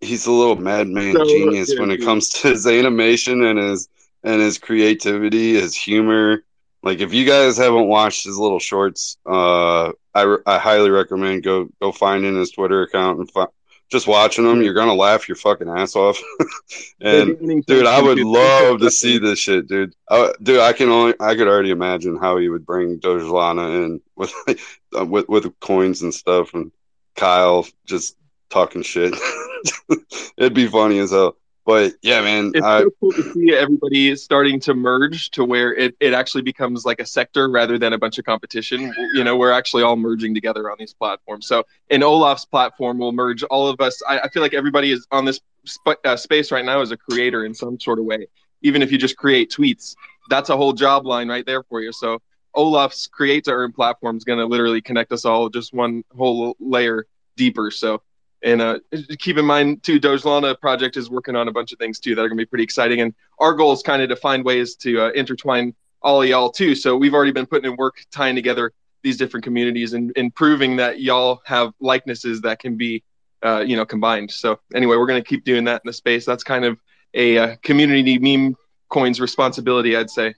he's 0.00 0.26
a 0.26 0.32
little 0.32 0.56
madman 0.56 1.14
So 1.14 1.24
genius 1.24 1.70
good, 1.70 1.80
when 1.80 1.90
it 1.90 2.02
comes 2.02 2.28
to 2.30 2.48
his 2.48 2.66
animation 2.66 3.44
and 3.44 3.58
his 3.58 3.88
and 4.22 4.40
his 4.40 4.58
creativity, 4.58 5.54
his 5.54 5.74
humor. 5.74 6.44
Like 6.82 7.00
if 7.00 7.12
you 7.12 7.26
guys 7.26 7.58
haven't 7.58 7.88
watched 7.88 8.24
his 8.24 8.38
little 8.38 8.58
shorts, 8.58 9.18
uh, 9.26 9.92
I, 10.14 10.36
I 10.46 10.58
highly 10.58 10.90
recommend 10.90 11.42
go 11.42 11.68
go 11.80 11.92
finding 11.92 12.36
his 12.36 12.50
Twitter 12.50 12.82
account 12.82 13.18
and 13.18 13.30
fi- 13.30 13.46
just 13.90 14.06
watching 14.06 14.44
them. 14.44 14.62
You're 14.62 14.74
gonna 14.74 14.94
laugh 14.94 15.28
your 15.28 15.36
fucking 15.36 15.68
ass 15.68 15.94
off. 15.96 16.18
and 17.00 17.64
Dude, 17.66 17.86
I 17.86 18.00
would 18.00 18.18
love 18.18 18.80
to 18.80 18.90
see 18.90 19.18
this 19.18 19.38
shit, 19.38 19.66
dude. 19.66 19.94
I, 20.08 20.32
dude, 20.42 20.60
I 20.60 20.72
can 20.72 20.88
only, 20.88 21.14
I 21.20 21.34
could 21.34 21.48
already 21.48 21.70
imagine 21.70 22.16
how 22.16 22.38
he 22.38 22.48
would 22.48 22.64
bring 22.64 22.98
Doge 22.98 23.22
Lana 23.22 23.68
in 23.70 24.00
with, 24.16 24.32
with, 24.92 25.28
with 25.28 25.60
coins 25.60 26.02
and 26.02 26.14
stuff, 26.14 26.54
and 26.54 26.72
Kyle 27.16 27.66
just 27.84 28.16
talking 28.48 28.82
shit. 28.82 29.14
It'd 30.36 30.54
be 30.54 30.66
funny 30.66 30.98
as 30.98 31.10
hell. 31.10 31.36
But 31.66 31.92
yeah, 32.02 32.20
man, 32.22 32.52
It's 32.54 32.66
I, 32.66 32.80
so 32.80 32.90
cool 32.98 33.12
to 33.12 33.32
see 33.32 33.54
everybody 33.54 34.16
starting 34.16 34.58
to 34.60 34.74
merge 34.74 35.30
to 35.32 35.44
where 35.44 35.74
it, 35.74 35.94
it 36.00 36.14
actually 36.14 36.42
becomes 36.42 36.84
like 36.84 37.00
a 37.00 37.06
sector 37.06 37.48
rather 37.48 37.78
than 37.78 37.92
a 37.92 37.98
bunch 37.98 38.18
of 38.18 38.24
competition. 38.24 38.92
You 39.14 39.24
know, 39.24 39.36
we're 39.36 39.52
actually 39.52 39.82
all 39.82 39.96
merging 39.96 40.34
together 40.34 40.70
on 40.70 40.76
these 40.80 40.94
platforms. 40.94 41.46
So, 41.46 41.64
in 41.90 42.02
Olaf's 42.02 42.46
platform, 42.46 42.98
we'll 42.98 43.12
merge 43.12 43.42
all 43.44 43.68
of 43.68 43.80
us. 43.80 44.02
I, 44.08 44.20
I 44.20 44.28
feel 44.30 44.42
like 44.42 44.54
everybody 44.54 44.90
is 44.90 45.06
on 45.12 45.26
this 45.26 45.40
sp- 45.62 46.00
uh, 46.04 46.16
space 46.16 46.50
right 46.50 46.64
now 46.64 46.80
as 46.80 46.92
a 46.92 46.96
creator 46.96 47.44
in 47.44 47.54
some 47.54 47.78
sort 47.78 47.98
of 47.98 48.04
way. 48.06 48.26
Even 48.62 48.82
if 48.82 48.90
you 48.90 48.98
just 48.98 49.16
create 49.16 49.52
tweets, 49.52 49.94
that's 50.28 50.48
a 50.48 50.56
whole 50.56 50.72
job 50.72 51.06
line 51.06 51.28
right 51.28 51.46
there 51.46 51.62
for 51.62 51.82
you. 51.82 51.92
So, 51.92 52.20
Olaf's 52.54 53.06
create 53.06 53.44
to 53.44 53.52
earn 53.52 53.72
platform 53.72 54.16
is 54.16 54.24
going 54.24 54.38
to 54.38 54.46
literally 54.46 54.80
connect 54.80 55.12
us 55.12 55.24
all 55.24 55.50
just 55.50 55.74
one 55.74 56.04
whole 56.16 56.56
layer 56.58 57.06
deeper. 57.36 57.70
So, 57.70 58.02
and 58.42 58.62
uh, 58.62 58.78
keep 59.18 59.36
in 59.36 59.44
mind 59.44 59.82
too, 59.82 59.98
Doge 59.98 60.24
Lana 60.24 60.54
project 60.54 60.96
is 60.96 61.10
working 61.10 61.36
on 61.36 61.48
a 61.48 61.52
bunch 61.52 61.72
of 61.72 61.78
things 61.78 62.00
too 62.00 62.14
that 62.14 62.22
are 62.22 62.28
going 62.28 62.38
to 62.38 62.42
be 62.42 62.46
pretty 62.46 62.64
exciting. 62.64 63.00
And 63.00 63.14
our 63.38 63.54
goal 63.54 63.72
is 63.72 63.82
kind 63.82 64.02
of 64.02 64.08
to 64.08 64.16
find 64.16 64.44
ways 64.44 64.76
to 64.76 65.00
uh, 65.00 65.10
intertwine 65.10 65.74
all 66.02 66.24
y'all 66.24 66.50
too. 66.50 66.74
So 66.74 66.96
we've 66.96 67.14
already 67.14 67.32
been 67.32 67.46
putting 67.46 67.70
in 67.70 67.76
work 67.76 68.04
tying 68.10 68.34
together 68.34 68.72
these 69.02 69.16
different 69.16 69.44
communities 69.44 69.92
and, 69.92 70.12
and 70.16 70.34
proving 70.34 70.76
that 70.76 71.00
y'all 71.00 71.40
have 71.44 71.72
likenesses 71.80 72.40
that 72.42 72.58
can 72.58 72.76
be, 72.76 73.02
uh, 73.42 73.60
you 73.60 73.76
know, 73.76 73.84
combined. 73.84 74.30
So 74.30 74.58
anyway, 74.74 74.96
we're 74.96 75.06
going 75.06 75.22
to 75.22 75.28
keep 75.28 75.44
doing 75.44 75.64
that 75.64 75.82
in 75.84 75.88
the 75.88 75.92
space. 75.92 76.24
That's 76.24 76.44
kind 76.44 76.64
of 76.64 76.78
a 77.14 77.38
uh, 77.38 77.56
community 77.62 78.18
meme 78.18 78.56
coins 78.88 79.20
responsibility, 79.20 79.96
I'd 79.96 80.10
say. 80.10 80.34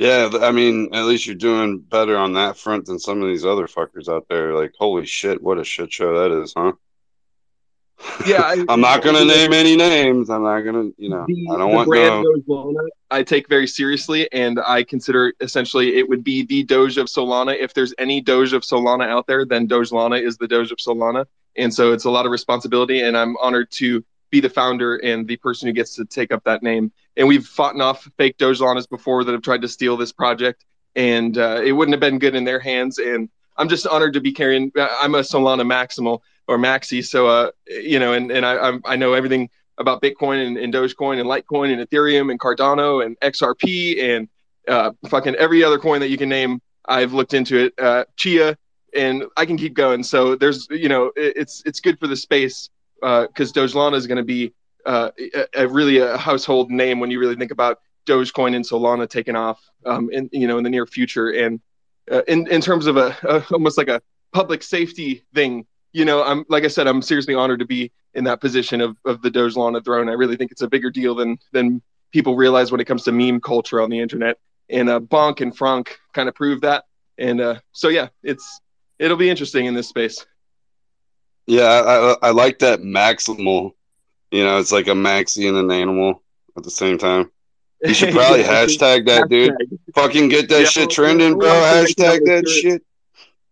Yeah, 0.00 0.30
I 0.40 0.50
mean, 0.50 0.94
at 0.94 1.04
least 1.04 1.26
you're 1.26 1.34
doing 1.36 1.78
better 1.78 2.16
on 2.16 2.32
that 2.32 2.56
front 2.56 2.86
than 2.86 2.98
some 2.98 3.20
of 3.20 3.28
these 3.28 3.44
other 3.44 3.66
fuckers 3.66 4.08
out 4.08 4.24
there. 4.30 4.54
Like, 4.56 4.72
holy 4.78 5.04
shit, 5.04 5.42
what 5.42 5.58
a 5.58 5.64
shit 5.64 5.92
show 5.92 6.18
that 6.18 6.40
is, 6.40 6.54
huh? 6.56 6.72
Yeah, 8.26 8.40
I- 8.40 8.64
I'm 8.70 8.80
not 8.80 9.02
gonna 9.02 9.26
name 9.26 9.52
any 9.52 9.76
names. 9.76 10.30
I'm 10.30 10.42
not 10.42 10.62
gonna, 10.62 10.88
you 10.96 11.10
know, 11.10 11.26
the, 11.28 11.48
I 11.52 11.58
don't 11.58 11.72
want 11.72 11.88
brand 11.88 12.24
no. 12.24 12.40
Solana 12.48 12.88
I 13.10 13.22
take 13.22 13.46
very 13.46 13.66
seriously, 13.66 14.26
and 14.32 14.58
I 14.66 14.84
consider 14.84 15.34
essentially 15.40 15.98
it 15.98 16.08
would 16.08 16.24
be 16.24 16.46
the 16.46 16.62
Doge 16.62 16.96
of 16.96 17.06
Solana. 17.08 17.54
If 17.60 17.74
there's 17.74 17.92
any 17.98 18.22
Doge 18.22 18.54
of 18.54 18.62
Solana 18.62 19.06
out 19.06 19.26
there, 19.26 19.44
then 19.44 19.66
Doge 19.66 19.92
Lana 19.92 20.16
is 20.16 20.38
the 20.38 20.48
Doge 20.48 20.72
of 20.72 20.78
Solana, 20.78 21.26
and 21.56 21.74
so 21.74 21.92
it's 21.92 22.06
a 22.06 22.10
lot 22.10 22.24
of 22.24 22.32
responsibility. 22.32 23.02
And 23.02 23.18
I'm 23.18 23.36
honored 23.36 23.70
to 23.72 24.02
be 24.30 24.40
the 24.40 24.50
founder 24.50 24.96
and 24.96 25.26
the 25.26 25.36
person 25.36 25.66
who 25.66 25.72
gets 25.72 25.94
to 25.96 26.04
take 26.04 26.32
up 26.32 26.44
that 26.44 26.62
name. 26.62 26.92
And 27.16 27.28
we've 27.28 27.46
fought 27.46 27.78
off 27.80 28.08
fake 28.16 28.38
Doge 28.38 28.60
Lanas 28.60 28.88
before 28.88 29.24
that 29.24 29.32
have 29.32 29.42
tried 29.42 29.62
to 29.62 29.68
steal 29.68 29.96
this 29.96 30.12
project, 30.12 30.64
and 30.94 31.36
uh, 31.36 31.60
it 31.64 31.72
wouldn't 31.72 31.92
have 31.92 32.00
been 32.00 32.18
good 32.18 32.34
in 32.34 32.44
their 32.44 32.60
hands. 32.60 32.98
And 32.98 33.28
I'm 33.56 33.68
just 33.68 33.86
honored 33.86 34.14
to 34.14 34.20
be 34.20 34.32
carrying. 34.32 34.72
I'm 34.76 35.14
a 35.14 35.20
Solana 35.20 35.66
Maximal 35.66 36.20
or 36.46 36.58
Maxi, 36.58 37.04
so 37.04 37.26
uh, 37.26 37.50
you 37.66 37.98
know, 37.98 38.12
and 38.12 38.30
and 38.30 38.46
I 38.46 38.78
I 38.84 38.96
know 38.96 39.12
everything 39.12 39.50
about 39.78 40.02
Bitcoin 40.02 40.46
and, 40.46 40.58
and 40.58 40.72
Dogecoin 40.72 41.18
and 41.18 41.28
Litecoin 41.28 41.72
and 41.72 41.88
Ethereum 41.88 42.30
and 42.30 42.38
Cardano 42.38 43.04
and 43.04 43.18
XRP 43.20 44.02
and 44.02 44.28
uh, 44.68 44.92
fucking 45.08 45.34
every 45.36 45.64
other 45.64 45.78
coin 45.78 46.00
that 46.00 46.08
you 46.08 46.18
can 46.18 46.28
name. 46.28 46.60
I've 46.86 47.12
looked 47.12 47.34
into 47.34 47.56
it, 47.58 47.74
uh, 47.78 48.04
Chia, 48.16 48.56
and 48.94 49.24
I 49.36 49.46
can 49.46 49.56
keep 49.56 49.74
going. 49.74 50.02
So 50.02 50.36
there's, 50.36 50.68
you 50.70 50.88
know, 50.88 51.06
it, 51.16 51.34
it's 51.36 51.62
it's 51.64 51.80
good 51.80 51.98
for 51.98 52.06
the 52.06 52.16
space 52.16 52.68
because 53.00 53.52
Doge 53.52 53.74
Lana 53.74 53.96
is 53.96 54.06
going 54.06 54.18
to 54.18 54.24
be 54.24 54.52
uh, 54.86 55.10
a, 55.18 55.64
a 55.64 55.68
really 55.68 55.98
a 55.98 56.16
household 56.16 56.70
name 56.70 57.00
when 57.00 57.10
you 57.10 57.18
really 57.18 57.36
think 57.36 57.50
about 57.50 57.80
Dogecoin 58.06 58.54
and 58.54 58.64
Solana 58.64 59.08
taking 59.08 59.36
off, 59.36 59.60
um, 59.86 60.10
in 60.12 60.28
you 60.32 60.46
know, 60.46 60.58
in 60.58 60.64
the 60.64 60.70
near 60.70 60.86
future. 60.86 61.30
And 61.30 61.60
uh, 62.10 62.22
in 62.28 62.46
in 62.48 62.60
terms 62.60 62.86
of 62.86 62.96
a, 62.96 63.16
a 63.22 63.44
almost 63.52 63.78
like 63.78 63.88
a 63.88 64.02
public 64.32 64.62
safety 64.62 65.24
thing, 65.34 65.66
you 65.92 66.04
know, 66.04 66.22
I'm 66.22 66.44
like 66.48 66.64
I 66.64 66.68
said, 66.68 66.86
I'm 66.86 67.02
seriously 67.02 67.34
honored 67.34 67.60
to 67.60 67.66
be 67.66 67.92
in 68.14 68.24
that 68.24 68.40
position 68.40 68.80
of, 68.80 68.96
of 69.04 69.22
the 69.22 69.30
Doge 69.30 69.56
Lana 69.56 69.80
throne. 69.80 70.08
I 70.08 70.12
really 70.12 70.36
think 70.36 70.50
it's 70.50 70.62
a 70.62 70.68
bigger 70.68 70.90
deal 70.90 71.14
than 71.14 71.38
than 71.52 71.82
people 72.12 72.36
realize 72.36 72.72
when 72.72 72.80
it 72.80 72.86
comes 72.86 73.04
to 73.04 73.12
meme 73.12 73.40
culture 73.40 73.80
on 73.80 73.90
the 73.90 74.00
internet. 74.00 74.38
And 74.68 74.88
uh, 74.88 75.00
Bonk 75.00 75.40
and 75.40 75.56
Frank 75.56 75.98
kind 76.12 76.28
of 76.28 76.34
prove 76.34 76.60
that. 76.62 76.84
And 77.18 77.40
uh, 77.40 77.60
so 77.72 77.88
yeah, 77.88 78.08
it's 78.22 78.60
it'll 78.98 79.16
be 79.16 79.30
interesting 79.30 79.66
in 79.66 79.74
this 79.74 79.88
space. 79.88 80.24
Yeah, 81.46 81.64
I, 82.22 82.28
I, 82.28 82.30
like 82.30 82.60
that 82.60 82.80
maximal. 82.80 83.72
You 84.30 84.44
know, 84.44 84.58
it's 84.58 84.70
like 84.72 84.86
a 84.86 84.92
maxi 84.92 85.48
and 85.48 85.56
an 85.56 85.70
animal 85.70 86.22
at 86.56 86.62
the 86.62 86.70
same 86.70 86.98
time. 86.98 87.30
You 87.82 87.94
should 87.94 88.12
probably 88.14 88.40
Yeah, 88.42 88.50
I 88.62 88.66
think- 88.66 88.80
hashtag 88.80 89.06
that, 89.06 89.28
dude. 89.28 89.52
Fucking 89.94 90.28
get 90.28 90.48
that 90.50 90.60
Yeah, 90.60 90.66
shit 90.68 90.90
trending, 90.90 91.38
bro. 91.38 91.48
Olaf 91.48 91.74
will 91.74 91.82
make 91.82 91.90
it 91.98 92.04
on 92.04 92.06
Hashtag 92.20 92.24
that 92.26 92.48
shit. 92.48 92.82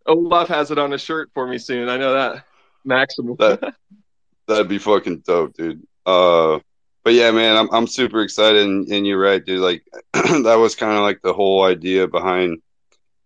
Olaf 0.07 0.49
has 0.49 0.70
it 0.70 0.78
on 0.78 0.93
a 0.93 0.99
shirt 0.99 1.30
for 1.34 1.47
me 1.47 1.59
soon. 1.59 1.89
I 1.89 1.97
know 1.97 2.12
that. 2.12 2.45
Maximal. 2.86 3.36
That- 3.39 3.74
That'd 4.47 4.68
be 4.68 4.78
fucking 4.78 5.18
dope, 5.26 5.55
dude. 5.55 5.86
Uh, 6.07 6.61
but 7.05 7.12
yeah, 7.12 7.30
man, 7.32 7.55
I'm 7.57 7.68
I'm 7.70 7.86
super 7.86 8.22
excited, 8.22 8.62
and, 8.62 8.89
and 8.89 9.07
you're 9.07 9.20
right, 9.20 9.45
dude. 9.45 9.61
Like 9.61 9.82
that 10.14 10.57
was 10.59 10.74
kind 10.74 10.97
of 10.97 11.03
like 11.03 11.20
the 11.22 11.34
whole 11.34 11.64
idea 11.64 12.09
behind 12.09 12.62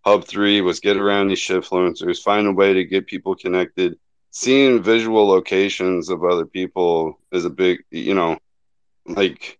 Hub 0.04 0.24
three 0.24 0.60
was 0.62 0.80
get 0.80 0.96
around 0.96 1.28
these 1.28 1.38
shitfluencers, 1.38 2.22
find 2.22 2.48
a 2.48 2.52
way 2.52 2.72
to 2.74 2.84
get 2.84 3.06
people 3.06 3.36
connected. 3.36 3.98
Seeing 4.32 4.82
visual 4.82 5.28
locations 5.28 6.08
of 6.08 6.24
other 6.24 6.46
people 6.46 7.18
is 7.30 7.44
a 7.44 7.50
big, 7.50 7.84
you 7.90 8.14
know, 8.14 8.38
like, 9.06 9.58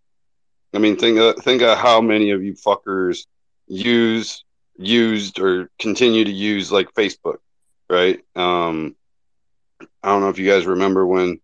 I 0.75 0.79
mean, 0.79 0.97
think 0.97 1.19
of, 1.19 1.37
think 1.45 1.63
of 1.63 1.79
how 1.79 2.01
many 2.01 2.31
of 2.31 2.43
you 2.43 2.55
fuckers 2.55 3.27
use 3.69 4.45
used 4.79 5.39
or 5.39 5.71
continue 5.79 6.25
to 6.25 6.33
use 6.33 6.73
like 6.73 6.95
Facebook, 6.95 7.39
right? 7.89 8.21
Um, 8.35 8.97
I 10.03 10.09
don't 10.09 10.23
know 10.23 10.31
if 10.31 10.39
you 10.39 10.51
guys 10.51 10.67
remember 10.67 11.07
when 11.07 11.41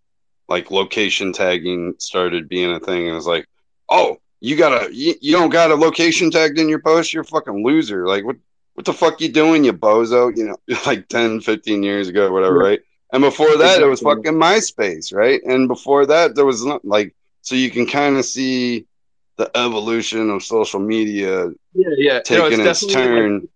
like 0.48 0.70
location 0.70 1.32
tagging 1.32 1.94
started 1.98 2.48
being 2.48 2.72
a 2.72 2.80
thing, 2.80 3.08
and 3.08 3.16
it's 3.16 3.26
like, 3.26 3.46
oh, 3.88 4.18
you 4.40 4.56
got 4.56 4.84
a 4.84 4.94
you, 4.94 5.14
you 5.20 5.32
don't 5.32 5.50
got 5.50 5.70
a 5.70 5.74
location 5.74 6.30
tagged 6.30 6.58
in 6.58 6.68
your 6.68 6.80
post, 6.80 7.12
you're 7.12 7.22
a 7.22 7.26
fucking 7.26 7.64
loser. 7.64 8.06
Like 8.06 8.24
what 8.24 8.36
what 8.74 8.86
the 8.86 8.92
fuck 8.92 9.20
you 9.20 9.28
doing, 9.28 9.64
you 9.64 9.72
bozo? 9.72 10.34
You 10.36 10.46
know, 10.46 10.56
like 10.86 11.08
10, 11.08 11.40
15 11.40 11.82
years 11.82 12.08
ago, 12.08 12.30
whatever, 12.32 12.56
right? 12.56 12.80
And 13.12 13.22
before 13.22 13.56
that, 13.56 13.80
it 13.80 13.86
was 13.86 14.00
fucking 14.00 14.34
MySpace, 14.34 15.14
right? 15.14 15.42
And 15.44 15.66
before 15.66 16.04
that, 16.06 16.34
there 16.34 16.44
was 16.44 16.64
not 16.64 16.84
like 16.84 17.14
so 17.40 17.54
you 17.54 17.70
can 17.70 17.86
kind 17.86 18.16
of 18.16 18.24
see 18.24 18.86
the 19.36 19.50
evolution 19.56 20.28
of 20.30 20.42
social 20.42 20.80
media. 20.80 21.46
Yeah, 21.72 21.88
yeah, 21.96 22.20
taking 22.20 22.58
no, 22.58 22.70
it's 22.70 22.82
its 22.82 22.92
turn. 22.92 23.48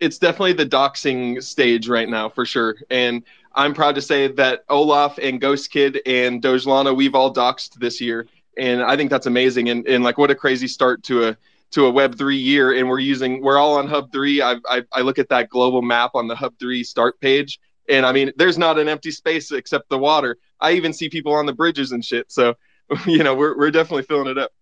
It's 0.00 0.18
definitely 0.18 0.54
the 0.54 0.66
doxing 0.66 1.42
stage 1.42 1.88
right 1.88 2.08
now 2.08 2.28
for 2.28 2.44
sure, 2.44 2.76
and 2.90 3.22
I'm 3.54 3.74
proud 3.74 3.94
to 3.96 4.02
say 4.02 4.28
that 4.28 4.64
Olaf 4.68 5.18
and 5.18 5.40
Ghost 5.40 5.70
Kid 5.70 6.00
and 6.06 6.42
Dogelana, 6.42 6.94
we've 6.94 7.14
all 7.14 7.32
doxed 7.32 7.74
this 7.74 8.00
year, 8.00 8.26
and 8.56 8.82
I 8.82 8.96
think 8.96 9.10
that's 9.10 9.26
amazing. 9.26 9.68
And 9.68 9.86
and 9.86 10.04
like 10.04 10.18
what 10.18 10.30
a 10.30 10.34
crazy 10.34 10.68
start 10.68 11.02
to 11.04 11.28
a 11.28 11.36
to 11.72 11.86
a 11.86 11.90
Web 11.90 12.16
three 12.16 12.36
year, 12.36 12.72
and 12.72 12.88
we're 12.88 12.98
using 12.98 13.42
we're 13.42 13.58
all 13.58 13.76
on 13.76 13.88
Hub 13.88 14.12
three. 14.12 14.42
I 14.42 14.56
I, 14.68 14.82
I 14.92 15.00
look 15.00 15.18
at 15.18 15.28
that 15.30 15.48
global 15.48 15.82
map 15.82 16.12
on 16.14 16.28
the 16.28 16.36
Hub 16.36 16.54
three 16.58 16.84
start 16.84 17.20
page, 17.20 17.60
and 17.90 18.06
I 18.06 18.12
mean, 18.12 18.32
there's 18.36 18.58
not 18.58 18.78
an 18.78 18.88
empty 18.88 19.10
space 19.10 19.52
except 19.52 19.88
the 19.88 19.98
water. 19.98 20.38
I 20.60 20.72
even 20.72 20.92
see 20.92 21.08
people 21.08 21.32
on 21.34 21.46
the 21.46 21.52
bridges 21.52 21.92
and 21.92 22.04
shit. 22.04 22.30
So, 22.30 22.54
you 23.06 23.22
know, 23.22 23.34
we're 23.34 23.56
we're 23.56 23.70
definitely 23.70 24.04
filling 24.04 24.28
it 24.28 24.38
up. 24.38 24.52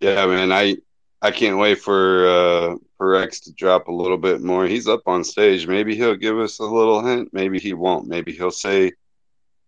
Yeah, 0.00 0.26
man. 0.26 0.52
I 0.52 0.76
I 1.22 1.30
can't 1.30 1.58
wait 1.58 1.80
for 1.80 2.28
uh 2.28 2.76
for 2.98 3.16
X 3.16 3.40
to 3.40 3.52
drop 3.52 3.88
a 3.88 3.92
little 3.92 4.18
bit 4.18 4.40
more. 4.42 4.66
He's 4.66 4.88
up 4.88 5.02
on 5.06 5.24
stage. 5.24 5.66
Maybe 5.66 5.94
he'll 5.94 6.16
give 6.16 6.38
us 6.38 6.58
a 6.58 6.64
little 6.64 7.04
hint. 7.04 7.30
Maybe 7.32 7.58
he 7.58 7.72
won't. 7.72 8.06
Maybe 8.06 8.32
he'll 8.32 8.50
say 8.50 8.92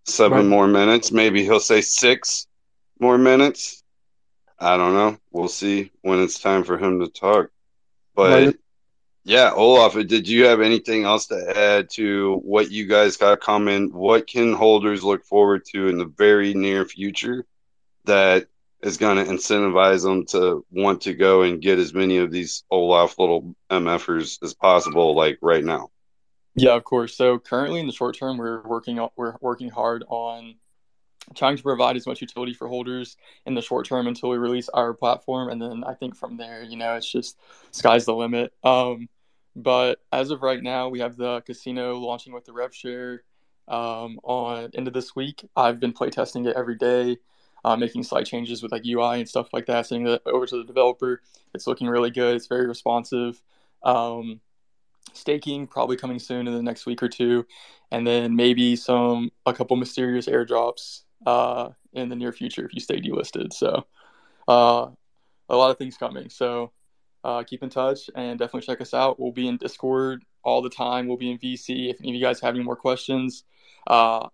seven 0.04 0.38
right. 0.38 0.46
more 0.46 0.66
minutes. 0.66 1.12
Maybe 1.12 1.44
he'll 1.44 1.60
say 1.60 1.80
six 1.80 2.46
more 3.00 3.18
minutes. 3.18 3.82
I 4.58 4.76
don't 4.76 4.94
know. 4.94 5.18
We'll 5.30 5.48
see 5.48 5.92
when 6.02 6.20
it's 6.20 6.40
time 6.40 6.64
for 6.64 6.78
him 6.78 7.00
to 7.00 7.08
talk. 7.08 7.50
But 8.14 8.46
right. 8.46 8.56
Yeah, 9.24 9.52
Olaf, 9.52 9.94
did 10.06 10.28
you 10.28 10.46
have 10.46 10.60
anything 10.60 11.04
else 11.04 11.26
to 11.26 11.56
add 11.56 11.90
to 11.90 12.36
what 12.44 12.70
you 12.70 12.86
guys 12.86 13.16
got 13.16 13.40
coming? 13.40 13.92
What 13.92 14.26
can 14.26 14.54
holders 14.54 15.04
look 15.04 15.24
forward 15.24 15.64
to 15.72 15.88
in 15.88 15.98
the 15.98 16.06
very 16.06 16.54
near 16.54 16.84
future 16.84 17.44
that 18.04 18.46
is 18.82 18.96
going 18.96 19.22
to 19.22 19.30
incentivize 19.30 20.02
them 20.02 20.24
to 20.26 20.64
want 20.70 21.02
to 21.02 21.14
go 21.14 21.42
and 21.42 21.60
get 21.60 21.78
as 21.78 21.92
many 21.92 22.18
of 22.18 22.30
these 22.30 22.64
Olaf 22.70 23.18
little 23.18 23.54
MFers 23.70 24.42
as 24.42 24.54
possible, 24.54 25.14
like 25.14 25.38
right 25.42 25.64
now. 25.64 25.90
Yeah, 26.54 26.74
of 26.74 26.84
course. 26.84 27.16
So 27.16 27.38
currently 27.38 27.80
in 27.80 27.86
the 27.86 27.92
short 27.92 28.16
term, 28.16 28.38
we're 28.38 28.62
working 28.62 29.06
we're 29.16 29.34
working 29.40 29.68
hard 29.68 30.04
on 30.08 30.56
trying 31.34 31.56
to 31.56 31.62
provide 31.62 31.96
as 31.96 32.06
much 32.06 32.20
utility 32.20 32.54
for 32.54 32.68
holders 32.68 33.16
in 33.46 33.54
the 33.54 33.62
short 33.62 33.86
term 33.86 34.06
until 34.06 34.30
we 34.30 34.38
release 34.38 34.68
our 34.70 34.94
platform, 34.94 35.48
and 35.50 35.60
then 35.60 35.84
I 35.84 35.94
think 35.94 36.16
from 36.16 36.36
there, 36.36 36.62
you 36.62 36.76
know, 36.76 36.94
it's 36.94 37.10
just 37.10 37.38
sky's 37.70 38.04
the 38.04 38.14
limit. 38.14 38.52
Um, 38.64 39.08
but 39.56 40.00
as 40.12 40.30
of 40.30 40.42
right 40.42 40.62
now, 40.62 40.88
we 40.88 41.00
have 41.00 41.16
the 41.16 41.40
casino 41.42 41.98
launching 41.98 42.32
with 42.32 42.44
the 42.44 42.52
rev 42.52 42.74
share 42.74 43.22
um, 43.66 44.18
on 44.22 44.70
end 44.74 44.88
of 44.88 44.94
this 44.94 45.14
week. 45.16 45.44
I've 45.56 45.80
been 45.80 45.92
playtesting 45.92 46.46
it 46.46 46.56
every 46.56 46.76
day 46.76 47.18
uh, 47.64 47.76
making 47.76 48.02
slight 48.02 48.26
changes 48.26 48.62
with 48.62 48.72
like 48.72 48.86
UI 48.86 49.20
and 49.20 49.28
stuff 49.28 49.48
like 49.52 49.66
that, 49.66 49.86
sending 49.86 50.08
it 50.08 50.22
over 50.26 50.46
to 50.46 50.56
the 50.56 50.64
developer. 50.64 51.22
It's 51.54 51.66
looking 51.66 51.88
really 51.88 52.10
good. 52.10 52.36
It's 52.36 52.46
very 52.46 52.66
responsive. 52.66 53.40
Um, 53.82 54.40
staking 55.12 55.66
probably 55.66 55.96
coming 55.96 56.18
soon 56.18 56.46
in 56.46 56.54
the 56.54 56.62
next 56.62 56.86
week 56.86 57.02
or 57.02 57.08
two, 57.08 57.46
and 57.90 58.06
then 58.06 58.36
maybe 58.36 58.76
some 58.76 59.30
a 59.46 59.52
couple 59.52 59.76
mysterious 59.76 60.26
airdrops 60.26 61.02
uh, 61.26 61.70
in 61.92 62.08
the 62.08 62.16
near 62.16 62.32
future 62.32 62.64
if 62.64 62.74
you 62.74 62.80
stay 62.80 63.00
delisted. 63.00 63.52
So 63.52 63.86
uh, 64.46 64.88
a 65.48 65.56
lot 65.56 65.70
of 65.70 65.78
things 65.78 65.96
coming. 65.96 66.28
So 66.28 66.72
uh, 67.24 67.42
keep 67.42 67.62
in 67.62 67.70
touch 67.70 68.10
and 68.14 68.38
definitely 68.38 68.66
check 68.66 68.80
us 68.80 68.94
out. 68.94 69.18
We'll 69.18 69.32
be 69.32 69.48
in 69.48 69.56
Discord 69.56 70.24
all 70.42 70.62
the 70.62 70.70
time. 70.70 71.06
We'll 71.08 71.16
be 71.16 71.30
in 71.30 71.38
VC. 71.38 71.90
If 71.90 72.00
any 72.00 72.10
of 72.10 72.14
you 72.14 72.22
guys 72.22 72.40
have 72.40 72.54
any 72.54 72.64
more 72.64 72.76
questions, 72.76 73.44
uh, 73.86 74.28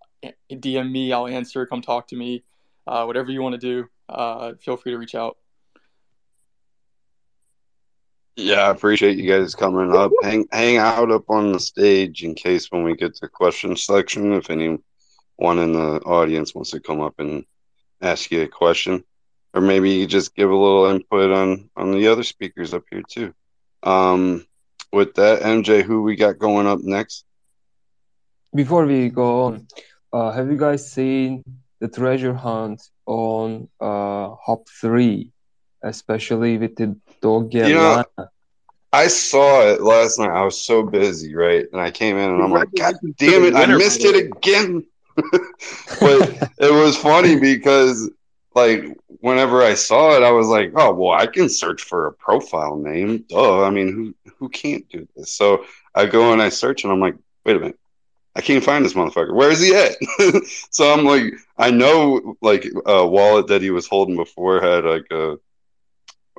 DM 0.50 0.90
me. 0.90 1.12
I'll 1.12 1.26
answer. 1.26 1.66
Come 1.66 1.82
talk 1.82 2.08
to 2.08 2.16
me 2.16 2.44
uh, 2.86 3.04
whatever 3.04 3.30
you 3.30 3.42
want 3.42 3.54
to 3.54 3.58
do, 3.58 3.88
uh, 4.08 4.54
feel 4.60 4.76
free 4.76 4.92
to 4.92 4.98
reach 4.98 5.14
out. 5.14 5.38
Yeah, 8.36 8.66
I 8.66 8.70
appreciate 8.70 9.16
you 9.16 9.30
guys 9.30 9.54
coming 9.54 9.94
up. 9.94 10.10
Hang 10.22 10.46
hang 10.50 10.76
out 10.76 11.12
up 11.12 11.30
on 11.30 11.52
the 11.52 11.60
stage 11.60 12.24
in 12.24 12.34
case 12.34 12.70
when 12.70 12.82
we 12.82 12.96
get 12.96 13.14
to 13.16 13.28
question 13.28 13.76
section, 13.76 14.32
if 14.32 14.50
anyone 15.38 15.58
in 15.58 15.72
the 15.72 16.00
audience 16.00 16.54
wants 16.54 16.70
to 16.70 16.80
come 16.80 17.00
up 17.00 17.14
and 17.18 17.44
ask 18.00 18.30
you 18.30 18.42
a 18.42 18.48
question, 18.48 19.04
or 19.52 19.60
maybe 19.60 19.90
you 19.90 20.06
just 20.06 20.34
give 20.34 20.50
a 20.50 20.54
little 20.54 20.86
input 20.86 21.30
on 21.30 21.70
on 21.76 21.92
the 21.92 22.08
other 22.08 22.22
speakers 22.22 22.74
up 22.74 22.84
here 22.90 23.02
too. 23.08 23.34
Um, 23.82 24.46
with 24.92 25.14
that, 25.14 25.42
MJ, 25.42 25.82
who 25.82 26.02
we 26.02 26.16
got 26.16 26.38
going 26.38 26.66
up 26.66 26.80
next? 26.80 27.24
Before 28.54 28.86
we 28.86 29.08
go 29.08 29.44
on, 29.44 29.66
uh, 30.12 30.30
have 30.30 30.50
you 30.50 30.56
guys 30.56 30.90
seen 30.90 31.42
the 31.80 31.88
treasure 31.88 32.34
hunt 32.34 32.80
on 33.04 33.68
uh, 33.80 34.34
Hub 34.46 34.60
3, 34.80 35.30
especially 35.82 36.56
with 36.56 36.76
the 36.76 36.96
dog 37.20 37.52
you 37.52 37.74
know, 37.74 38.04
I 38.92 39.08
saw 39.08 39.62
it 39.62 39.82
last 39.82 40.20
night. 40.20 40.30
I 40.30 40.44
was 40.44 40.64
so 40.64 40.84
busy, 40.84 41.34
right? 41.34 41.66
And 41.72 41.80
I 41.80 41.90
came 41.90 42.16
in 42.16 42.30
and 42.30 42.40
I'm 42.40 42.52
like, 42.52 42.68
God 42.76 42.94
damn 43.18 43.42
it, 43.42 43.56
I 43.56 43.66
missed 43.66 44.04
it 44.04 44.14
again. 44.14 44.86
but 46.00 46.50
it 46.58 46.72
was 46.72 46.96
funny 46.96 47.38
because, 47.38 48.10
like, 48.54 48.84
whenever 49.20 49.62
I 49.62 49.74
saw 49.74 50.16
it, 50.16 50.22
I 50.22 50.30
was 50.30 50.48
like, 50.48 50.72
oh, 50.76 50.92
well, 50.92 51.12
I 51.12 51.26
can 51.26 51.48
search 51.48 51.82
for 51.82 52.06
a 52.06 52.12
profile 52.12 52.76
name. 52.76 53.24
Oh, 53.32 53.62
I 53.64 53.70
mean, 53.70 53.92
who, 53.92 54.32
who 54.38 54.48
can't 54.48 54.88
do 54.88 55.06
this? 55.16 55.32
So 55.32 55.64
I 55.94 56.06
go 56.06 56.32
and 56.32 56.42
I 56.42 56.48
search 56.48 56.84
and 56.84 56.92
I'm 56.92 57.00
like, 57.00 57.16
wait 57.44 57.56
a 57.56 57.60
minute. 57.60 57.78
I 58.36 58.40
can't 58.40 58.64
find 58.64 58.84
this 58.84 58.94
motherfucker. 58.94 59.34
Where 59.34 59.50
is 59.50 59.60
he 59.60 59.74
at? 59.74 59.96
so 60.70 60.92
I'm 60.92 61.04
like, 61.04 61.34
I 61.56 61.70
know 61.70 62.36
like 62.42 62.66
a 62.84 63.06
wallet 63.06 63.46
that 63.46 63.62
he 63.62 63.70
was 63.70 63.86
holding 63.86 64.16
before 64.16 64.60
had 64.60 64.84
like 64.84 65.06
a, 65.12 65.36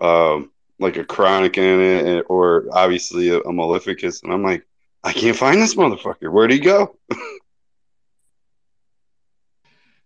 um, 0.06 0.52
like 0.78 0.98
a 0.98 1.06
chronic 1.06 1.58
in 1.58 1.80
it, 1.80 2.26
or 2.28 2.66
obviously 2.74 3.30
a, 3.30 3.40
a 3.40 3.52
Maleficus, 3.52 4.24
and 4.24 4.34
I'm 4.34 4.44
like, 4.44 4.66
I 5.04 5.14
can't 5.14 5.38
find 5.38 5.62
this 5.62 5.76
motherfucker. 5.76 6.32
Where'd 6.32 6.52
he 6.52 6.60
go? 6.60 6.98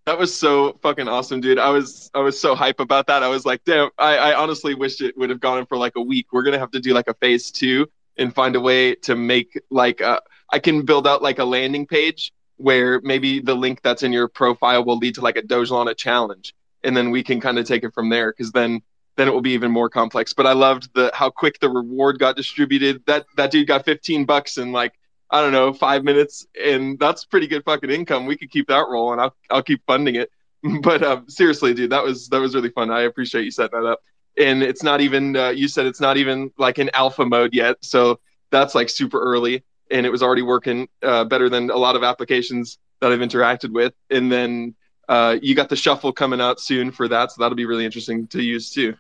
that 0.09 0.17
was 0.17 0.35
so 0.35 0.75
fucking 0.81 1.07
awesome, 1.07 1.39
dude. 1.39 1.59
I 1.59 1.69
was 1.69 2.09
I 2.15 2.19
was 2.19 2.39
so 2.39 2.55
hype 2.55 2.79
about 2.79 3.05
that. 3.07 3.21
I 3.21 3.27
was 3.27 3.45
like, 3.45 3.63
damn, 3.63 3.91
I, 3.95 4.17
I 4.17 4.33
honestly 4.41 4.73
wished 4.73 5.01
it 5.01 5.15
would 5.15 5.29
have 5.29 5.39
gone 5.39 5.67
for 5.67 5.77
like 5.77 5.93
a 5.95 6.01
week. 6.01 6.33
We're 6.33 6.41
gonna 6.41 6.57
have 6.57 6.71
to 6.71 6.79
do 6.79 6.95
like 6.95 7.07
a 7.07 7.13
phase 7.13 7.51
two 7.51 7.87
and 8.17 8.33
find 8.33 8.55
a 8.55 8.59
way 8.59 8.95
to 8.95 9.15
make 9.15 9.61
like 9.69 10.01
a 10.01 10.19
I 10.51 10.57
can 10.57 10.81
build 10.81 11.05
out 11.05 11.21
like 11.21 11.37
a 11.37 11.45
landing 11.45 11.85
page 11.85 12.33
where 12.57 12.99
maybe 13.01 13.39
the 13.39 13.53
link 13.53 13.83
that's 13.83 14.01
in 14.01 14.11
your 14.11 14.27
profile 14.27 14.83
will 14.83 14.97
lead 14.97 15.13
to 15.15 15.21
like 15.21 15.37
a 15.37 15.43
Dogelana 15.43 15.95
challenge, 15.95 16.55
and 16.83 16.97
then 16.97 17.11
we 17.11 17.21
can 17.21 17.39
kind 17.39 17.59
of 17.59 17.67
take 17.67 17.83
it 17.83 17.93
from 17.93 18.09
there. 18.09 18.33
Because 18.35 18.51
then 18.51 18.81
then 19.15 19.27
it 19.27 19.31
will 19.31 19.41
be 19.41 19.51
even 19.51 19.71
more 19.71 19.91
complex. 19.91 20.33
But 20.33 20.47
I 20.47 20.53
loved 20.53 20.89
the 20.95 21.11
how 21.13 21.29
quick 21.29 21.59
the 21.59 21.69
reward 21.69 22.17
got 22.17 22.35
distributed. 22.35 23.03
That 23.05 23.27
that 23.37 23.51
dude 23.51 23.67
got 23.67 23.85
15 23.85 24.25
bucks 24.25 24.57
in 24.57 24.71
like 24.71 24.93
I 25.31 25.41
don't 25.41 25.51
know 25.51 25.73
five 25.73 26.03
minutes, 26.03 26.47
and 26.61 26.97
that's 26.99 27.25
pretty 27.25 27.47
good 27.47 27.63
fucking 27.63 27.89
income. 27.89 28.25
We 28.25 28.37
could 28.37 28.51
keep 28.51 28.67
that 28.67 28.87
rolling. 28.89 29.19
I'll 29.19 29.35
I'll 29.49 29.63
keep 29.63 29.85
funding 29.85 30.15
it. 30.15 30.31
But 30.81 31.01
um, 31.03 31.29
seriously, 31.29 31.73
dude, 31.73 31.91
that 31.91 32.03
was 32.03 32.27
that 32.29 32.41
was 32.41 32.53
really 32.53 32.69
fun. 32.69 32.91
I 32.91 33.01
appreciate 33.03 33.45
you 33.45 33.51
setting 33.51 33.81
that 33.81 33.87
up. 33.87 34.01
And 34.37 34.61
it's 34.61 34.83
not 34.83 34.99
even 34.99 35.35
uh, 35.35 35.49
you 35.49 35.69
said 35.69 35.85
it's 35.85 36.01
not 36.01 36.17
even 36.17 36.51
like 36.57 36.79
in 36.79 36.89
alpha 36.93 37.25
mode 37.25 37.53
yet, 37.53 37.77
so 37.81 38.19
that's 38.51 38.75
like 38.75 38.89
super 38.89 39.21
early 39.21 39.63
and 39.91 40.05
it 40.05 40.09
was 40.09 40.23
already 40.23 40.41
working 40.41 40.87
uh, 41.03 41.23
better 41.25 41.49
than 41.49 41.69
a 41.69 41.77
lot 41.77 41.95
of 41.95 42.03
applications 42.03 42.77
that 43.01 43.11
I've 43.11 43.19
interacted 43.19 43.71
with. 43.71 43.93
And 44.09 44.31
then 44.31 44.75
uh, 45.07 45.37
you 45.41 45.55
got 45.55 45.69
the 45.69 45.75
shuffle 45.75 46.11
coming 46.11 46.41
out 46.41 46.59
soon 46.59 46.91
for 46.91 47.07
that, 47.07 47.31
so 47.31 47.41
that'll 47.41 47.55
be 47.55 47.65
really 47.65 47.85
interesting 47.85 48.27
to 48.27 48.41
use 48.41 48.69
too. 48.71 48.95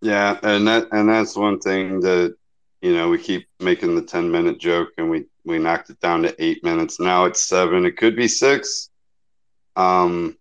Yeah, 0.00 0.38
and 0.42 0.66
that 0.68 0.88
and 0.92 1.08
that's 1.08 1.36
one 1.36 1.58
thing 1.58 2.00
that 2.00 2.36
you 2.80 2.94
know 2.94 3.08
we 3.08 3.18
keep 3.18 3.48
making 3.60 3.94
the 3.94 4.02
ten 4.02 4.30
minute 4.30 4.58
joke, 4.58 4.90
and 4.98 5.10
we 5.10 5.26
we 5.44 5.58
knocked 5.58 5.90
it 5.90 6.00
down 6.00 6.22
to 6.22 6.42
eight 6.42 6.62
minutes. 6.62 7.00
Now 7.00 7.24
it's 7.24 7.42
seven. 7.42 7.86
It 7.86 7.96
could 7.96 8.16
be 8.16 8.28
six. 8.28 8.90
Um, 9.76 10.36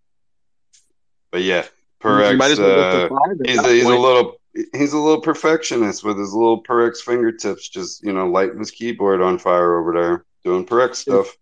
but 1.32 1.42
yeah, 1.44 1.66
Perex, 2.02 2.60
uh, 2.60 3.10
he's, 3.46 3.60
a, 3.60 3.70
he's 3.70 3.84
a 3.84 3.90
little 3.90 4.40
he's 4.74 4.94
a 4.94 4.98
little 4.98 5.22
perfectionist 5.22 6.04
with 6.04 6.18
his 6.18 6.34
little 6.34 6.64
Perex 6.64 6.98
fingertips, 6.98 7.70
just 7.70 8.04
you 8.04 8.14
know, 8.14 8.28
lighting 8.28 8.60
his 8.60 8.72
keyboard 8.72 9.22
on 9.22 9.38
fire 9.38 9.80
over 9.80 9.94
there, 9.94 10.26
doing 10.44 10.66
Perex 10.66 10.96
stuff. 10.96 11.36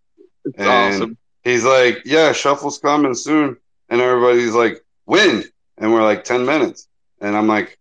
It's 0.44 0.58
and 0.58 0.68
awesome. 0.68 1.18
he's 1.42 1.64
like, 1.64 2.02
"Yeah, 2.04 2.32
shuffle's 2.32 2.78
coming 2.78 3.14
soon," 3.14 3.56
and 3.88 4.00
everybody's 4.00 4.54
like, 4.54 4.84
"When?" 5.04 5.44
And 5.78 5.92
we're 5.92 6.04
like, 6.04 6.24
10 6.24 6.46
minutes," 6.46 6.88
and 7.20 7.36
I'm 7.36 7.48
like, 7.48 7.78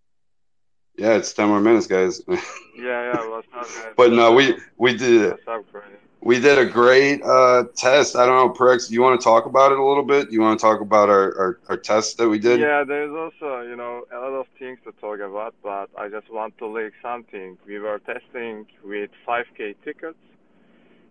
"Yeah, 0.97 1.15
it's 1.15 1.33
ten 1.33 1.47
more 1.47 1.61
minutes, 1.61 1.87
guys." 1.87 2.21
Yeah, 2.75 3.13
yeah, 3.13 3.29
what's 3.29 3.47
up, 3.55 3.63
guys? 3.63 3.93
but 3.95 4.11
no, 4.11 4.33
we 4.33 4.57
we 4.77 4.95
did 4.95 5.35
Brandon? 5.45 5.99
we 6.25 6.39
did 6.39 6.57
a 6.57 6.65
great 6.65 7.21
uh, 7.23 7.65
test. 7.75 8.15
I 8.15 8.25
don't 8.25 8.35
know, 8.35 8.51
Perex. 8.51 8.89
You 8.89 9.01
want 9.01 9.21
to 9.21 9.23
talk 9.23 9.45
about 9.45 9.71
it 9.71 9.77
a 9.77 9.85
little 9.85 10.03
bit? 10.03 10.31
You 10.31 10.41
want 10.41 10.59
to 10.59 10.65
talk 10.65 10.81
about 10.81 11.07
our, 11.07 11.37
our, 11.37 11.59
our 11.69 11.77
test 11.77 12.17
that 12.17 12.27
we 12.27 12.39
did? 12.39 12.59
Yeah, 12.59 12.83
there's 12.83 13.11
also, 13.11 13.61
you 13.61 13.75
know, 13.75 14.05
a 14.11 14.17
lot 14.17 14.33
of 14.33 14.47
things 14.57 14.79
to 14.85 14.91
talk 14.93 15.19
about, 15.19 15.53
but 15.61 15.89
I 15.95 16.09
just 16.09 16.31
want 16.31 16.57
to 16.57 16.67
leak 16.67 16.93
something. 17.01 17.59
We 17.67 17.77
were 17.77 17.99
testing 17.99 18.65
with 18.83 19.11
5K 19.27 19.75
tickets 19.85 20.17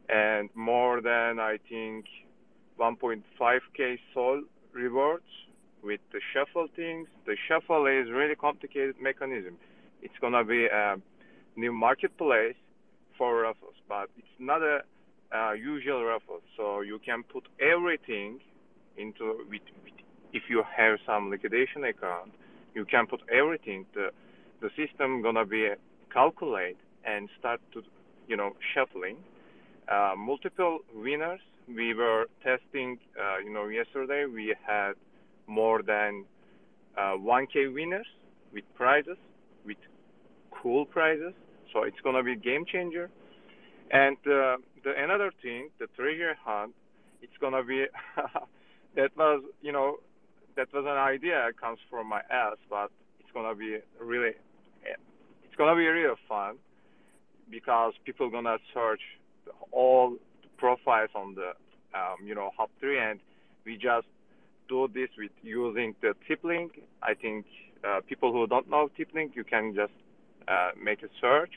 and 0.08 0.50
more 0.54 1.00
than, 1.00 1.38
I 1.38 1.58
think, 1.68 2.06
1.5K 2.80 3.98
Sol 4.12 4.42
rewards 4.72 5.22
with 5.84 6.00
the 6.12 6.20
shuffle 6.32 6.66
things. 6.74 7.06
The 7.24 7.36
shuffle 7.46 7.86
is 7.86 8.10
really 8.10 8.34
complicated 8.34 8.96
mechanism. 9.00 9.58
It's 10.02 10.14
gonna 10.20 10.44
be 10.44 10.66
a 10.66 10.96
new 11.57 11.72
marketplace 11.72 12.57
for 13.16 13.42
raffles, 13.42 13.74
but 13.88 14.09
it's 14.16 14.38
not 14.38 14.62
a 14.62 14.80
uh, 15.34 15.52
usual 15.52 16.05
raffle. 16.05 16.40
So 16.57 16.80
you 16.80 16.98
can 17.05 17.22
put 17.22 17.44
everything 17.61 18.40
into 18.96 19.44
with, 19.50 19.62
with 19.84 19.94
if 20.32 20.44
you 20.48 20.62
have 20.76 20.98
some 21.07 21.30
liquidation 21.30 21.84
account, 21.84 22.32
you 22.74 22.84
can 22.84 23.07
put 23.07 23.20
everything. 23.32 23.86
The 23.94 24.11
the 24.61 24.70
system 24.76 25.22
gonna 25.22 25.44
be 25.44 25.70
calculate 26.12 26.78
and 27.05 27.28
start 27.38 27.61
to 27.72 27.82
you 28.28 28.36
know 28.36 28.52
shuffling. 28.74 29.16
Uh, 29.88 30.14
multiple 30.16 30.78
winners. 30.94 31.40
We 31.68 31.94
were 31.94 32.26
testing. 32.42 32.98
Uh, 33.18 33.38
you 33.38 33.52
know, 33.52 33.68
yesterday 33.68 34.26
we 34.26 34.55
had 34.66 34.92
more 35.46 35.82
than 35.82 36.24
uh, 36.96 37.16
1K 37.16 37.72
winners 37.72 38.07
with 38.52 38.64
prizes, 38.74 39.16
with 39.64 39.76
cool 40.50 40.84
prizes. 40.84 41.32
So 41.74 41.82
it's 41.82 42.00
gonna 42.04 42.22
be 42.22 42.36
game 42.36 42.64
changer. 42.64 43.10
And 43.90 44.16
uh, 44.18 44.56
the 44.84 44.94
another 44.96 45.32
thing, 45.42 45.70
the 45.80 45.88
treasure 45.96 46.34
hunt, 46.42 46.72
it's 47.20 47.36
gonna 47.40 47.64
be 47.64 47.86
that 48.96 49.10
was 49.16 49.42
you 49.60 49.72
know 49.72 49.96
that 50.56 50.72
was 50.72 50.84
an 50.86 50.96
idea 50.96 51.42
that 51.44 51.60
comes 51.60 51.80
from 51.90 52.08
my 52.08 52.20
ass, 52.30 52.56
but 52.70 52.90
it's 53.18 53.30
gonna 53.34 53.56
be 53.56 53.78
really 54.00 54.34
it's 54.84 55.56
gonna 55.58 55.74
be 55.74 55.86
really 55.86 56.14
fun 56.28 56.56
because 57.50 57.92
people 58.04 58.30
gonna 58.30 58.56
search 58.72 59.02
all 59.72 60.16
profiles 60.56 61.10
on 61.14 61.34
the 61.34 61.50
um, 61.98 62.24
you 62.24 62.36
know 62.36 62.50
Hub 62.56 62.70
three, 62.78 63.00
and 63.00 63.18
we 63.66 63.74
just 63.74 64.06
do 64.68 64.88
this 64.94 65.08
with 65.18 65.32
using 65.42 65.96
the 66.00 66.14
Tiplink. 66.28 66.82
I 67.02 67.14
think 67.14 67.46
uh, 67.86 68.00
people 68.08 68.32
who 68.32 68.46
don't 68.46 68.70
know 68.70 68.88
Tiplink, 68.96 69.34
you 69.34 69.44
can 69.44 69.74
just 69.74 69.92
uh, 70.48 70.70
make 70.80 71.02
a 71.02 71.08
search. 71.20 71.54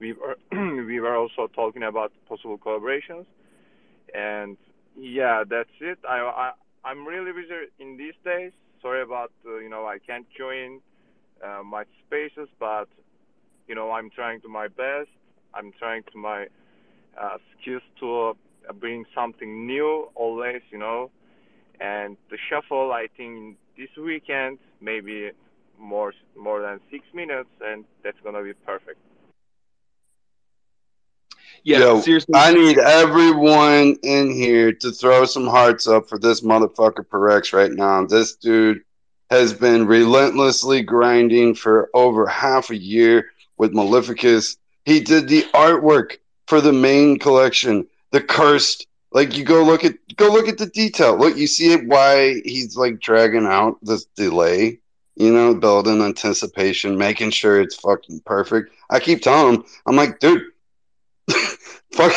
We 0.00 0.12
were 0.12 0.36
we 0.52 1.00
were 1.00 1.16
also 1.16 1.48
talking 1.54 1.82
about 1.82 2.12
possible 2.28 2.58
collaborations, 2.58 3.26
and 4.14 4.56
yeah, 4.96 5.44
that's 5.48 5.70
it. 5.80 5.98
I, 6.08 6.18
I 6.18 6.52
I'm 6.84 7.06
really 7.06 7.32
busy 7.32 7.54
in 7.78 7.96
these 7.96 8.14
days. 8.24 8.52
Sorry 8.82 9.02
about 9.02 9.32
uh, 9.46 9.58
you 9.58 9.68
know 9.68 9.86
I 9.86 9.98
can't 9.98 10.26
join 10.36 10.80
uh, 11.44 11.62
my 11.64 11.84
spaces, 12.06 12.48
but 12.60 12.86
you 13.66 13.74
know 13.74 13.90
I'm 13.90 14.10
trying 14.10 14.40
to 14.42 14.48
my 14.48 14.68
best. 14.68 15.10
I'm 15.54 15.72
trying 15.78 16.02
to 16.12 16.18
my 16.18 16.46
uh, 17.20 17.38
skills 17.60 17.82
to 18.00 18.30
uh, 18.68 18.72
bring 18.72 19.04
something 19.14 19.66
new 19.66 20.08
always, 20.14 20.62
you 20.70 20.78
know. 20.78 21.10
And 21.80 22.16
the 22.30 22.38
shuffle, 22.50 22.92
I 22.92 23.06
think 23.16 23.56
this 23.76 23.88
weekend 23.96 24.58
maybe 24.80 25.30
more 25.78 26.12
more 26.36 26.60
than 26.62 26.80
six 26.90 27.04
minutes, 27.14 27.50
and 27.60 27.84
that's 28.04 28.18
gonna 28.24 28.42
be 28.42 28.54
perfect. 28.54 28.98
Yeah, 31.64 31.78
Yo, 31.78 32.00
seriously. 32.00 32.34
I 32.34 32.52
need 32.52 32.78
everyone 32.78 33.96
in 34.02 34.30
here 34.30 34.72
to 34.72 34.90
throw 34.90 35.24
some 35.24 35.46
hearts 35.46 35.86
up 35.86 36.08
for 36.08 36.18
this 36.18 36.40
motherfucker 36.40 37.06
Perex 37.06 37.52
right 37.52 37.72
now. 37.72 38.04
This 38.06 38.34
dude 38.36 38.82
has 39.30 39.52
been 39.52 39.86
relentlessly 39.86 40.82
grinding 40.82 41.54
for 41.54 41.90
over 41.94 42.26
half 42.26 42.70
a 42.70 42.76
year 42.76 43.30
with 43.56 43.72
Maleficus. 43.72 44.56
He 44.84 45.00
did 45.00 45.28
the 45.28 45.42
artwork 45.54 46.18
for 46.46 46.60
the 46.60 46.72
main 46.72 47.18
collection, 47.18 47.86
the 48.10 48.20
cursed. 48.20 48.86
Like 49.12 49.36
you 49.36 49.44
go 49.44 49.62
look 49.64 49.84
at 49.84 49.94
go 50.16 50.30
look 50.30 50.48
at 50.48 50.58
the 50.58 50.66
detail. 50.66 51.16
Look, 51.16 51.36
you 51.36 51.46
see 51.46 51.72
it 51.72 51.86
why 51.86 52.40
he's 52.44 52.76
like 52.76 53.00
dragging 53.00 53.46
out 53.46 53.78
this 53.82 54.04
delay. 54.16 54.80
You 55.16 55.32
know, 55.32 55.52
building 55.54 56.00
anticipation, 56.00 56.96
making 56.96 57.32
sure 57.32 57.60
it's 57.60 57.74
fucking 57.74 58.20
perfect. 58.20 58.70
I 58.88 59.00
keep 59.00 59.20
telling 59.20 59.56
him, 59.56 59.64
I'm 59.84 59.96
like, 59.96 60.20
dude, 60.20 60.42
fuck 61.98 62.12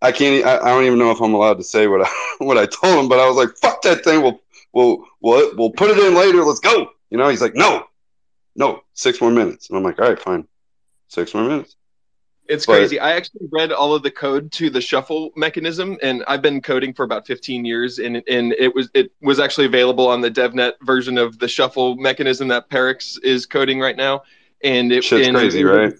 I 0.00 0.12
can't 0.12 0.44
I, 0.44 0.58
I 0.58 0.68
don't 0.68 0.84
even 0.84 0.98
know 0.98 1.10
if 1.10 1.20
I'm 1.20 1.34
allowed 1.34 1.58
to 1.58 1.64
say 1.64 1.86
what 1.86 2.02
I 2.06 2.10
what 2.38 2.58
I 2.58 2.66
told 2.66 2.98
him, 2.98 3.08
but 3.08 3.18
I 3.18 3.26
was 3.28 3.36
like, 3.36 3.56
fuck 3.56 3.82
that 3.82 4.04
thing, 4.04 4.22
we'll 4.22 4.40
we'll 4.72 5.04
we'll 5.20 5.56
we'll 5.56 5.70
put 5.70 5.90
it 5.90 5.98
in 5.98 6.14
later, 6.14 6.42
let's 6.44 6.60
go. 6.60 6.90
You 7.10 7.18
know, 7.18 7.28
he's 7.28 7.42
like, 7.42 7.54
No, 7.54 7.84
no, 8.56 8.82
six 8.94 9.20
more 9.20 9.30
minutes. 9.30 9.68
And 9.68 9.76
I'm 9.78 9.84
like, 9.84 9.98
All 10.00 10.08
right, 10.08 10.18
fine. 10.18 10.46
Six 11.08 11.34
more 11.34 11.44
minutes. 11.44 11.76
It's 12.48 12.66
But- 12.66 12.78
crazy. 12.78 12.98
I 12.98 13.12
actually 13.12 13.46
read 13.50 13.70
all 13.70 13.94
of 13.94 14.02
the 14.02 14.10
code 14.10 14.50
to 14.52 14.68
the 14.68 14.80
shuffle 14.80 15.30
mechanism, 15.36 15.96
and 16.02 16.24
I've 16.26 16.42
been 16.42 16.60
coding 16.60 16.92
for 16.92 17.04
about 17.04 17.26
15 17.26 17.64
years, 17.64 17.98
and 17.98 18.22
and 18.28 18.52
it 18.58 18.74
was 18.74 18.90
it 18.94 19.12
was 19.20 19.38
actually 19.38 19.66
available 19.66 20.08
on 20.08 20.20
the 20.22 20.30
DevNet 20.30 20.72
version 20.82 21.18
of 21.18 21.38
the 21.38 21.48
shuffle 21.48 21.96
mechanism 21.96 22.48
that 22.48 22.68
Perex 22.68 23.16
is 23.22 23.46
coding 23.46 23.78
right 23.78 23.96
now. 23.96 24.22
And 24.64 24.90
it 24.92 25.04
Shit's 25.04 25.28
and- 25.28 25.36
crazy, 25.36 25.64
right? 25.64 25.92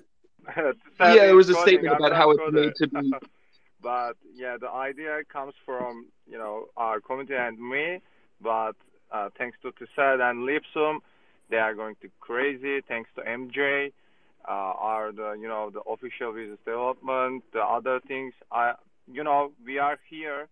Yeah, 1.00 1.30
it 1.30 1.34
was 1.34 1.48
a 1.48 1.54
statement 1.54 1.96
about 1.96 2.12
how 2.12 2.30
it's 2.30 2.52
made 2.52 2.74
to 2.76 2.86
be. 2.88 3.12
but 3.82 4.16
yeah, 4.34 4.56
the 4.60 4.70
idea 4.70 5.20
comes 5.32 5.54
from 5.64 6.06
you 6.30 6.38
know 6.38 6.68
our 6.76 7.00
community 7.00 7.34
and 7.34 7.58
me. 7.58 8.00
But 8.40 8.76
uh, 9.10 9.28
thanks 9.36 9.58
to 9.62 9.72
Tissad 9.72 10.20
and 10.20 10.44
Lipsum, 10.44 11.00
they 11.50 11.58
are 11.58 11.74
going 11.74 11.96
to 12.02 12.08
crazy. 12.20 12.80
Thanks 12.86 13.10
to 13.16 13.22
MJ, 13.22 13.92
uh, 14.48 14.50
are 14.50 15.12
the 15.12 15.32
you 15.40 15.48
know 15.48 15.70
the 15.70 15.80
official 15.80 16.32
business 16.32 16.58
development, 16.64 17.44
the 17.52 17.60
other 17.60 18.00
things. 18.06 18.32
I 18.50 18.74
you 19.10 19.24
know 19.24 19.52
we 19.64 19.78
are 19.78 19.98
here 20.08 20.48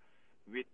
with 0.51 0.67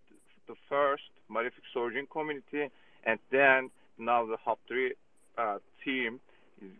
the 0.47 0.55
first 0.69 1.03
Maleficus 1.29 1.75
Origin 1.75 2.07
community, 2.11 2.69
and 3.03 3.19
then 3.31 3.69
now 3.97 4.25
the 4.25 4.37
Hub 4.43 4.57
Three 4.67 4.93
uh, 5.37 5.57
team. 5.83 6.19
Is, 6.61 6.71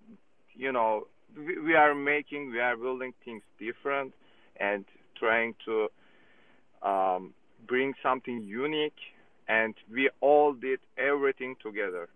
you 0.56 0.72
know 0.72 1.06
we, 1.36 1.60
we 1.60 1.74
are 1.76 1.94
making, 1.96 2.52
we 2.52 2.60
are 2.60 2.78
building 2.78 3.14
things 3.26 3.42
different, 3.60 4.14
and 4.60 4.86
trying 5.18 5.56
to 5.66 5.88
um, 6.82 7.34
bring 7.68 7.94
something 8.02 8.42
unique. 8.42 9.00
And 9.50 9.76
we 9.92 10.10
all 10.20 10.54
did 10.54 10.80
everything 10.98 11.56
together. 11.64 12.10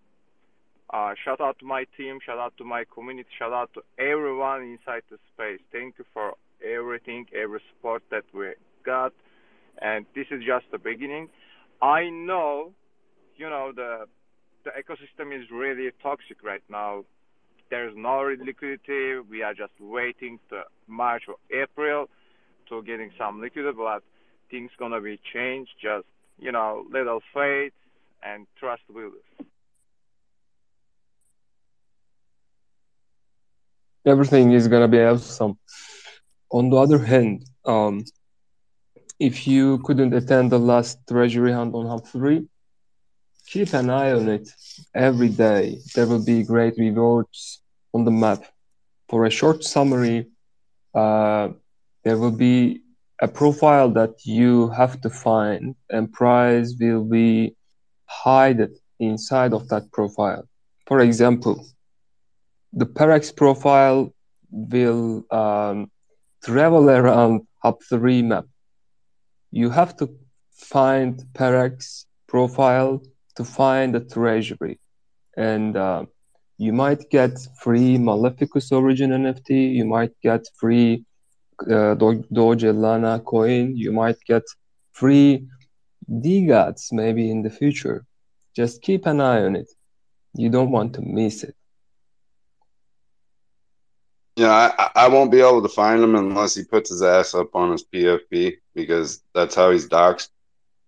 Uh, 0.94 1.14
shout 1.24 1.40
out 1.40 1.58
to 1.60 1.66
my 1.66 1.86
team, 1.96 2.20
shout 2.26 2.38
out 2.38 2.54
to 2.58 2.66
my 2.66 2.84
community, 2.94 3.30
shout 3.40 3.54
out 3.54 3.72
to 3.74 3.82
everyone 3.98 4.62
inside 4.64 5.04
the 5.10 5.18
space. 5.34 5.62
Thank 5.72 5.96
you 5.98 6.06
for 6.14 6.34
everything, 6.62 7.28
every 7.34 7.62
support 7.70 8.04
that 8.12 8.26
we 8.34 8.48
got. 8.86 9.14
And 9.82 10.06
this 10.14 10.26
is 10.30 10.44
just 10.46 10.66
the 10.70 10.78
beginning. 10.78 11.30
I 11.82 12.10
know, 12.10 12.74
you 13.38 13.50
know, 13.50 13.72
the 13.74 14.06
the 14.64 14.72
ecosystem 14.72 15.34
is 15.36 15.50
really 15.50 15.90
toxic 16.04 16.44
right 16.44 16.62
now. 16.70 17.06
There's 17.72 17.94
no 17.96 18.36
liquidity. 18.46 19.18
We 19.28 19.42
are 19.42 19.56
just 19.56 19.74
waiting 19.80 20.40
to 20.50 20.64
March 20.88 21.24
or 21.28 21.38
April 21.52 22.10
to 22.70 22.84
getting 22.84 23.12
some 23.18 23.42
liquidity, 23.42 23.76
but 23.76 24.04
things 24.52 24.70
gonna 24.78 25.02
be 25.02 25.20
changed. 25.34 25.72
Just 25.82 26.06
you 26.38 26.52
know, 26.52 26.86
little 26.92 27.22
faith 27.34 27.74
and 28.22 28.46
trust 28.60 28.84
us. 28.90 29.48
everything 34.06 34.52
is 34.52 34.68
gonna 34.68 34.88
be 34.88 35.00
awesome. 35.00 35.58
On 36.52 36.70
the 36.70 36.78
other 36.78 37.00
hand, 37.00 37.46
um, 37.66 38.04
if 39.20 39.48
you 39.48 39.78
couldn't 39.80 40.14
attend 40.14 40.52
the 40.52 40.60
last 40.60 41.00
treasury 41.08 41.52
hunt 41.52 41.76
on 41.76 42.02
3, 42.02 42.48
keep 43.52 43.74
an 43.74 43.90
eye 43.90 44.14
on 44.14 44.30
it 44.30 44.50
every 44.96 45.28
day. 45.28 45.78
There 45.94 46.08
will 46.08 46.24
be 46.24 46.44
great 46.44 46.76
rewards 46.78 47.62
on 47.94 48.06
the 48.06 48.12
map. 48.12 48.46
For 49.10 49.26
a 49.26 49.30
short 49.30 49.64
summary, 49.64 50.28
uh, 50.96 51.50
there 52.04 52.18
will 52.18 52.38
be 52.50 52.82
a 53.22 53.28
profile 53.28 53.90
that 53.92 54.14
you 54.26 54.70
have 54.70 55.02
to 55.02 55.10
find, 55.10 55.76
and 55.90 56.12
prize 56.12 56.76
will 56.80 57.04
be 57.04 57.56
hidden 58.24 58.74
inside 59.00 59.54
of 59.54 59.68
that 59.68 59.92
profile. 59.92 60.48
For 60.88 61.02
example, 61.02 61.68
the 62.72 62.86
Perex 62.86 63.36
profile 63.36 64.14
will 64.50 65.26
um, 65.30 65.92
travel 66.44 66.90
around 66.90 67.42
Hub 67.62 67.78
3 67.90 68.22
map. 68.24 68.46
You 69.52 69.70
have 69.70 69.98
to 69.98 70.10
find 70.54 71.22
Perex 71.34 72.06
profile 72.28 73.04
to 73.42 73.52
find 73.52 73.96
the 73.96 74.00
treasury. 74.00 74.80
And 75.38 75.76
uh, 75.76 76.06
you 76.58 76.74
might 76.74 77.10
get 77.10 77.34
free 77.64 77.98
Maleficus 77.98 78.72
Origin 78.72 79.12
NFT, 79.12 79.74
you 79.76 79.86
might 79.86 80.14
get 80.22 80.42
free 80.60 81.06
uh, 81.62 81.96
Do- 81.96 82.26
Doge 82.32 82.72
Lana 82.84 83.20
coin, 83.20 83.76
you 83.76 83.92
might 83.92 84.20
get 84.28 84.44
free 84.92 85.48
DeGods 86.10 86.92
maybe 86.92 87.32
in 87.32 87.42
the 87.42 87.50
future. 87.50 88.06
Just 88.56 88.82
keep 88.82 89.06
an 89.06 89.22
eye 89.22 89.44
on 89.44 89.56
it. 89.56 89.70
You 90.36 90.50
don't 90.50 90.72
want 90.72 90.94
to 90.96 91.02
miss 91.02 91.44
it. 91.44 91.56
Yeah, 94.36 94.72
I, 94.78 94.90
I 94.96 95.08
won't 95.08 95.32
be 95.32 95.42
able 95.42 95.62
to 95.62 95.70
find 95.70 96.02
him 96.04 96.16
unless 96.16 96.56
he 96.56 96.64
puts 96.64 96.90
his 96.90 97.02
ass 97.02 97.34
up 97.36 97.54
on 97.54 97.72
his 97.72 97.84
PFP 97.84 98.58
because 98.74 99.22
that's 99.36 99.56
how 99.56 99.72
he's 99.72 99.88
doxxed. 99.88 100.30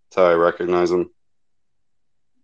That's 0.09 0.15
how 0.15 0.25
I 0.25 0.33
recognize 0.33 0.91
him. 0.91 1.09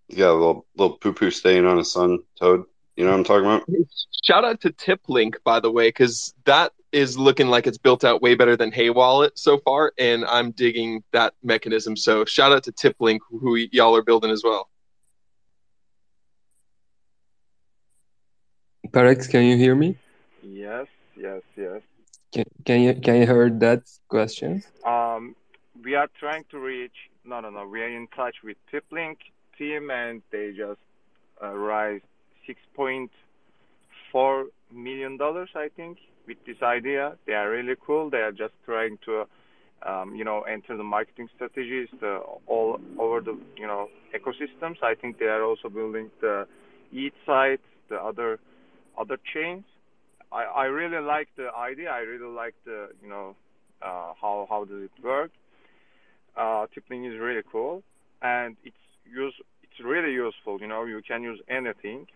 He's 0.09 0.17
got 0.17 0.31
a 0.31 0.33
little 0.33 0.65
little 0.75 0.97
poo 0.97 1.13
poo 1.13 1.29
stain 1.29 1.65
on 1.65 1.77
his 1.77 1.91
sun 1.91 2.19
toad. 2.39 2.65
You 2.97 3.05
know 3.05 3.11
what 3.11 3.17
I'm 3.17 3.23
talking 3.23 3.45
about? 3.45 3.63
Shout 4.23 4.43
out 4.43 4.59
to 4.61 4.71
TipLink, 4.71 5.35
by 5.43 5.59
the 5.59 5.71
way, 5.71 5.89
because 5.89 6.33
that 6.45 6.73
is 6.91 7.17
looking 7.17 7.47
like 7.47 7.67
it's 7.67 7.77
built 7.77 8.03
out 8.03 8.21
way 8.21 8.33
better 8.33 8.57
than 8.57 8.71
Hey 8.71 8.89
Wallet 8.89 9.37
so 9.37 9.59
far, 9.59 9.93
and 9.99 10.25
I'm 10.25 10.49
digging 10.51 11.03
that 11.11 11.35
mechanism. 11.43 11.95
So 11.95 12.25
shout 12.25 12.51
out 12.51 12.63
to 12.63 12.71
TipLink, 12.71 13.19
who 13.29 13.55
y'all 13.55 13.95
are 13.95 14.01
building 14.01 14.31
as 14.31 14.43
well. 14.43 14.67
Perex, 18.87 19.29
can 19.29 19.43
you 19.43 19.57
hear 19.57 19.75
me? 19.75 19.95
Yes, 20.41 20.87
yes, 21.15 21.43
yes. 21.55 21.81
Can, 22.33 22.45
can 22.65 22.81
you 22.81 22.95
can 22.95 23.15
you 23.17 23.27
hear 23.27 23.49
that 23.51 23.83
question? 24.07 24.63
Um, 24.83 25.35
we 25.83 25.93
are 25.93 26.09
trying 26.19 26.45
to 26.49 26.57
reach. 26.57 26.95
No, 27.23 27.39
no, 27.41 27.51
no. 27.51 27.67
We 27.67 27.81
are 27.83 27.89
in 27.89 28.07
touch 28.07 28.37
with 28.43 28.57
TipLink 28.73 29.17
team, 29.59 29.83
and 29.91 30.21
they 30.31 30.45
just 30.65 30.83
uh, 31.43 31.53
raised 31.71 32.05
six 32.47 32.59
point 32.75 33.11
four 34.11 34.45
million 34.73 35.17
dollars, 35.17 35.49
I 35.55 35.67
think, 35.77 35.97
with 36.27 36.37
this 36.47 36.61
idea. 36.63 37.03
They 37.27 37.33
are 37.33 37.49
really 37.57 37.75
cool. 37.85 38.09
They 38.09 38.23
are 38.27 38.31
just 38.31 38.55
trying 38.65 38.97
to, 39.05 39.25
um, 39.89 40.15
you 40.15 40.25
know, 40.29 40.39
enter 40.55 40.73
the 40.75 40.83
marketing 40.83 41.27
strategies 41.35 41.89
the, 42.01 42.13
all 42.47 42.79
over 42.97 43.21
the, 43.21 43.37
you 43.61 43.67
know, 43.67 43.89
ecosystems. 44.17 44.77
I 44.81 44.95
think 44.99 45.19
they 45.19 45.25
are 45.35 45.43
also 45.43 45.69
building 45.69 46.09
the 46.21 46.47
Eat 46.91 47.13
site, 47.25 47.61
the 47.89 47.97
other 48.09 48.39
other 49.01 49.17
chains. 49.33 49.63
I, 50.31 50.43
I 50.63 50.65
really 50.65 51.01
like 51.15 51.29
the 51.37 51.49
idea. 51.69 51.89
I 51.89 51.99
really 51.99 52.33
like 52.43 52.55
the, 52.65 52.89
you 53.03 53.09
know, 53.13 53.35
uh, 53.81 54.13
how 54.21 54.47
how 54.49 54.65
does 54.65 54.81
it 54.89 54.95
work. 55.03 55.31
Uh, 56.35 56.65
TipLink 56.71 57.03
is 57.11 57.19
really 57.19 57.45
cool, 57.51 57.83
and 58.21 58.55
it's 58.63 58.85
use 59.13 59.33
it's 59.63 59.79
really 59.83 60.11
useful. 60.13 60.59
You 60.59 60.67
know, 60.67 60.85
you 60.85 61.01
can 61.07 61.23
use 61.23 61.39
anything. 61.49 62.07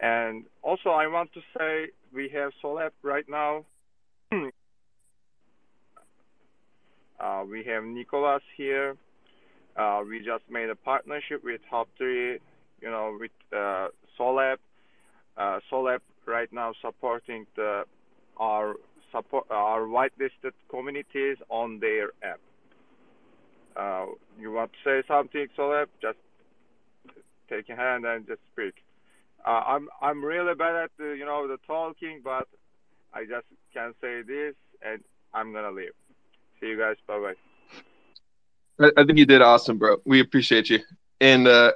And 0.00 0.44
also, 0.62 0.90
I 0.90 1.06
want 1.08 1.32
to 1.34 1.40
say 1.56 1.88
we 2.14 2.28
have 2.34 2.52
Solap 2.62 2.90
right 3.02 3.24
now. 3.28 3.64
uh, 7.20 7.44
we 7.50 7.64
have 7.64 7.84
Nicolas 7.84 8.42
here. 8.56 8.96
Uh, 9.76 10.02
we 10.08 10.18
just 10.18 10.44
made 10.50 10.68
a 10.70 10.76
partnership 10.76 11.42
with 11.44 11.60
Hub3, 11.72 12.38
you 12.80 12.90
know, 12.90 13.16
with 13.18 13.30
uh, 13.52 13.88
Solap. 14.18 14.58
Uh, 15.36 15.58
right 16.26 16.52
now 16.52 16.72
supporting 16.82 17.46
the 17.56 17.84
our 18.38 18.74
support 19.10 19.46
our 19.50 19.82
whitelisted 19.82 20.52
communities 20.68 21.36
on 21.48 21.80
their 21.80 22.10
app. 22.22 22.40
Uh, 23.78 24.06
you 24.38 24.50
want 24.50 24.72
to 24.72 24.78
say 24.84 25.06
something, 25.06 25.46
Solap? 25.56 25.86
Just 26.02 26.18
take 27.48 27.68
a 27.68 27.76
hand 27.76 28.04
and 28.04 28.26
just 28.26 28.40
speak. 28.52 28.74
Uh, 29.46 29.62
I'm 29.66 29.88
I'm 30.02 30.24
really 30.24 30.54
bad 30.54 30.74
at 30.74 30.90
the 30.98 31.14
you 31.16 31.24
know 31.24 31.46
the 31.46 31.58
talking, 31.66 32.20
but 32.24 32.48
I 33.14 33.24
just 33.24 33.46
can 33.72 33.94
say 34.00 34.22
this, 34.22 34.54
and 34.82 35.02
I'm 35.32 35.52
gonna 35.52 35.70
leave. 35.70 35.92
See 36.60 36.66
you 36.66 36.78
guys. 36.78 36.96
Bye 37.06 37.20
bye. 38.78 38.86
I, 38.86 39.00
I 39.00 39.04
think 39.04 39.18
you 39.18 39.26
did 39.26 39.42
awesome, 39.42 39.78
bro. 39.78 39.98
We 40.04 40.20
appreciate 40.20 40.68
you. 40.68 40.80
And 41.20 41.46
uh, 41.46 41.72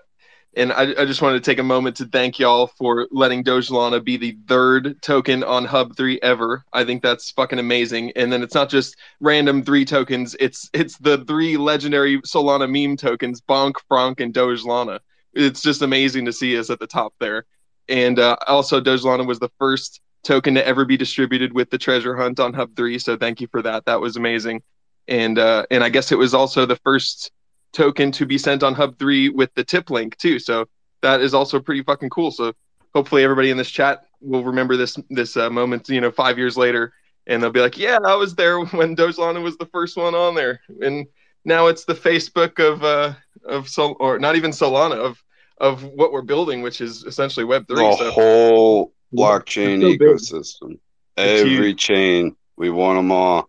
and 0.55 0.73
I, 0.73 0.95
I 0.99 1.05
just 1.05 1.23
wanted 1.23 1.43
to 1.43 1.51
take 1.51 1.59
a 1.59 1.65
moment 1.65 1.97
to 1.97 2.05
thank 2.05 2.39
y'all 2.39 2.67
for 2.67 3.09
letting 3.11 3.43
Doge 3.43 3.71
Lana 3.71 4.01
be 4.01 4.17
the 4.17 4.37
third 4.47 5.01
token 5.01 5.43
on 5.43 5.65
Hub 5.65 5.97
three 5.97 6.19
ever. 6.23 6.65
I 6.73 6.85
think 6.85 7.03
that's 7.03 7.31
fucking 7.31 7.59
amazing. 7.59 8.13
And 8.17 8.33
then 8.33 8.43
it's 8.43 8.55
not 8.55 8.69
just 8.69 8.97
random 9.21 9.65
three 9.65 9.85
tokens; 9.85 10.37
it's 10.39 10.69
it's 10.73 10.99
the 10.99 11.25
three 11.25 11.57
legendary 11.57 12.21
Solana 12.23 12.71
meme 12.71 12.97
tokens: 12.97 13.41
Bonk, 13.41 13.75
Frank, 13.89 14.21
and 14.21 14.35
Doge 14.35 14.65
Lana. 14.65 15.01
It's 15.33 15.63
just 15.63 15.81
amazing 15.81 16.27
to 16.27 16.33
see 16.33 16.59
us 16.59 16.69
at 16.69 16.79
the 16.79 16.87
top 16.87 17.15
there. 17.19 17.47
And 17.89 18.19
uh, 18.19 18.37
also, 18.47 18.81
Doge 18.81 19.05
Lana 19.05 19.25
was 19.25 19.39
the 19.39 19.51
first 19.59 20.01
token 20.23 20.55
to 20.55 20.67
ever 20.67 20.85
be 20.85 20.97
distributed 20.97 21.53
with 21.53 21.71
the 21.71 21.79
treasure 21.79 22.17
hunt 22.17 22.39
on 22.39 22.53
Hub 22.53 22.77
three. 22.77 22.99
So 22.99 23.17
thank 23.17 23.41
you 23.41 23.49
for 23.49 23.63
that. 23.63 23.87
That 23.87 24.01
was 24.01 24.17
amazing. 24.17 24.63
And 25.09 25.39
uh, 25.39 25.67
and 25.71 25.83
I 25.83 25.89
guess 25.89 26.13
it 26.13 26.19
was 26.19 26.35
also 26.35 26.67
the 26.67 26.77
first 26.77 27.33
token 27.73 28.13
to 28.13 28.27
be 28.27 28.39
sent 28.39 28.63
on 28.63 28.75
Hub 28.75 28.99
3 28.99 29.31
with 29.31 29.53
the 29.55 29.65
tip 29.65 29.91
link 29.91 30.17
too. 30.17 30.39
So 30.39 30.67
that 31.03 31.21
is 31.21 31.35
also 31.35 31.61
pretty 31.61 31.83
fucking 31.83 32.11
cool. 32.11 32.31
So 32.31 32.53
hopefully 32.95 33.25
everybody 33.25 33.51
in 33.51 33.57
this 33.57 33.71
chat 33.71 34.05
will 34.21 34.45
remember 34.45 34.77
this 34.77 34.97
this 35.11 35.37
uh, 35.37 35.51
moment, 35.51 35.89
you 35.89 36.01
know, 36.01 36.11
five 36.11 36.39
years 36.39 36.57
later, 36.57 36.93
and 37.27 37.43
they'll 37.43 37.51
be 37.51 37.61
like, 37.61 37.79
"Yeah, 37.79 37.99
I 38.05 38.15
was 38.15 38.35
there 38.35 38.61
when 38.65 38.95
Doge 38.95 39.19
Lana 39.19 39.41
was 39.41 39.57
the 39.57 39.67
first 39.67 39.97
one 39.97 40.15
on 40.15 40.35
there," 40.35 40.61
and 40.81 41.07
now 41.45 41.67
it's 41.67 41.85
the 41.85 41.95
Facebook 41.95 42.61
of 42.61 42.85
uh 42.85 43.15
of 43.45 43.69
Sol 43.69 43.97
or 43.99 44.19
not 44.19 44.37
even 44.37 44.51
Solana 44.51 44.97
of 44.97 45.23
of 45.59 45.85
what 45.85 46.13
we're 46.13 46.23
building, 46.23 46.63
which 46.63 46.81
is 46.81 47.05
essentially 47.05 47.45
Web 47.45 47.67
three. 47.69 47.85
The 47.85 47.97
So 47.97 48.11
whole 48.11 48.93
blockchain 49.15 49.81
so 49.81 49.93
ecosystem. 49.93 50.79
Every 51.17 51.51
huge. 51.51 51.79
chain. 51.79 52.37
We 52.57 52.71
want 52.71 52.99
them 52.99 53.13
all. 53.13 53.49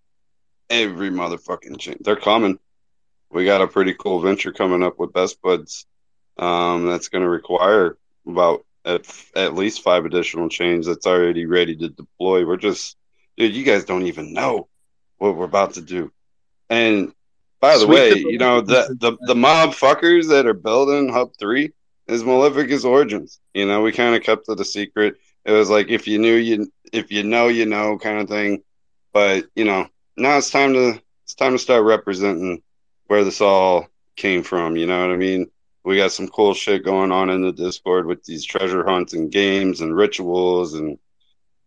Every 0.69 1.09
motherfucking 1.09 1.79
chain. 1.79 1.97
They're 2.01 2.15
coming. 2.15 2.57
We 3.33 3.45
got 3.45 3.61
a 3.61 3.67
pretty 3.67 3.93
cool 3.93 4.19
venture 4.19 4.51
coming 4.51 4.83
up 4.83 4.99
with 4.99 5.13
Best 5.13 5.41
Buds. 5.41 5.85
Um, 6.37 6.87
that's 6.87 7.09
going 7.09 7.23
to 7.23 7.29
require 7.29 7.97
about 8.27 8.65
at, 8.85 9.05
at 9.35 9.55
least 9.55 9.83
five 9.83 10.05
additional 10.05 10.49
chains 10.49 10.87
that's 10.87 11.05
already 11.05 11.45
ready 11.45 11.75
to 11.75 11.89
deploy. 11.89 12.45
We're 12.45 12.57
just, 12.57 12.97
dude, 13.37 13.55
you 13.55 13.63
guys 13.63 13.85
don't 13.85 14.07
even 14.07 14.33
know 14.33 14.67
what 15.17 15.35
we're 15.35 15.45
about 15.45 15.75
to 15.75 15.81
do. 15.81 16.11
And 16.69 17.13
by 17.59 17.73
the 17.77 17.85
Sweep 17.85 17.89
way, 17.89 18.13
you 18.15 18.37
know, 18.37 18.61
the, 18.61 18.95
the, 18.99 19.17
the 19.27 19.35
mob 19.35 19.71
fuckers 19.71 20.29
that 20.29 20.47
are 20.47 20.53
building 20.53 21.09
Hub 21.09 21.31
3 21.39 21.71
is 22.07 22.23
Maleficus 22.23 22.85
Origins. 22.85 23.39
You 23.53 23.65
know, 23.65 23.81
we 23.81 23.91
kind 23.91 24.15
of 24.15 24.23
kept 24.23 24.49
it 24.49 24.59
a 24.59 24.65
secret. 24.65 25.15
It 25.45 25.51
was 25.51 25.69
like 25.69 25.89
if 25.89 26.07
you 26.07 26.19
knew 26.19 26.35
you 26.35 26.71
if 26.91 27.11
you 27.11 27.23
know 27.23 27.47
you 27.47 27.65
know 27.65 27.97
kind 27.97 28.19
of 28.19 28.29
thing. 28.29 28.63
But 29.11 29.45
you 29.55 29.65
know, 29.65 29.87
now 30.17 30.37
it's 30.37 30.49
time 30.49 30.73
to 30.73 31.01
it's 31.23 31.35
time 31.35 31.53
to 31.53 31.59
start 31.59 31.83
representing 31.83 32.61
where 33.07 33.23
this 33.23 33.41
all 33.41 33.87
came 34.15 34.43
from. 34.43 34.75
You 34.77 34.87
know 34.87 35.01
what 35.01 35.13
I 35.13 35.17
mean? 35.17 35.49
We 35.83 35.97
got 35.97 36.11
some 36.11 36.29
cool 36.29 36.53
shit 36.53 36.85
going 36.85 37.11
on 37.11 37.29
in 37.29 37.41
the 37.41 37.51
Discord 37.51 38.05
with 38.05 38.23
these 38.23 38.45
treasure 38.45 38.85
hunts 38.85 39.13
and 39.13 39.31
games 39.31 39.81
and 39.81 39.95
rituals 39.95 40.75
and 40.75 40.97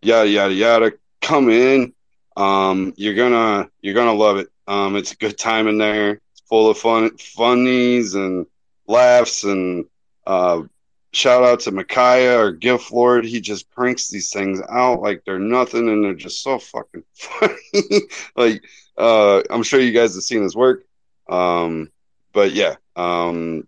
yada 0.02 0.28
yada 0.28 0.54
yada. 0.54 0.92
Come 1.20 1.50
in. 1.50 1.92
Um, 2.36 2.94
you're 2.96 3.14
gonna 3.14 3.68
you're 3.80 3.94
gonna 3.94 4.14
love 4.14 4.38
it. 4.38 4.48
Um, 4.66 4.96
it's 4.96 5.12
a 5.12 5.16
good 5.16 5.38
time 5.38 5.68
in 5.68 5.78
there. 5.78 6.20
It's 6.32 6.42
full 6.48 6.70
of 6.70 6.78
fun 6.78 7.16
funnies 7.18 8.14
and 8.14 8.46
laughs 8.86 9.44
and 9.44 9.84
uh 10.26 10.62
shout 11.12 11.42
out 11.42 11.60
to 11.60 11.70
Micaiah 11.70 12.38
or 12.38 12.52
Gift 12.52 12.92
Lord. 12.92 13.24
He 13.24 13.40
just 13.40 13.70
pranks 13.70 14.08
these 14.10 14.30
things 14.30 14.60
out 14.68 15.00
like 15.00 15.22
they're 15.24 15.38
nothing 15.38 15.88
and 15.88 16.04
they're 16.04 16.14
just 16.14 16.42
so 16.42 16.58
fucking 16.58 17.04
funny. 17.14 18.00
like 18.36 18.62
uh 18.96 19.42
I'm 19.50 19.62
sure 19.62 19.80
you 19.80 19.92
guys 19.92 20.14
have 20.14 20.24
seen 20.24 20.42
his 20.42 20.56
work. 20.56 20.85
Um 21.28 21.90
but 22.32 22.52
yeah, 22.52 22.76
um 22.94 23.66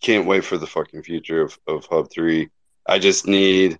can't 0.00 0.26
wait 0.26 0.44
for 0.44 0.58
the 0.58 0.66
fucking 0.66 1.02
future 1.02 1.42
of, 1.42 1.58
of 1.66 1.86
Hub 1.86 2.10
3. 2.10 2.48
I 2.86 2.98
just 2.98 3.26
need 3.26 3.78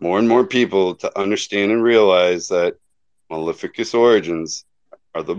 more 0.00 0.18
and 0.18 0.28
more 0.28 0.46
people 0.46 0.94
to 0.96 1.18
understand 1.18 1.72
and 1.72 1.82
realize 1.82 2.48
that 2.48 2.76
Maleficus 3.30 3.94
Origins 3.94 4.64
are 5.14 5.22
the 5.22 5.34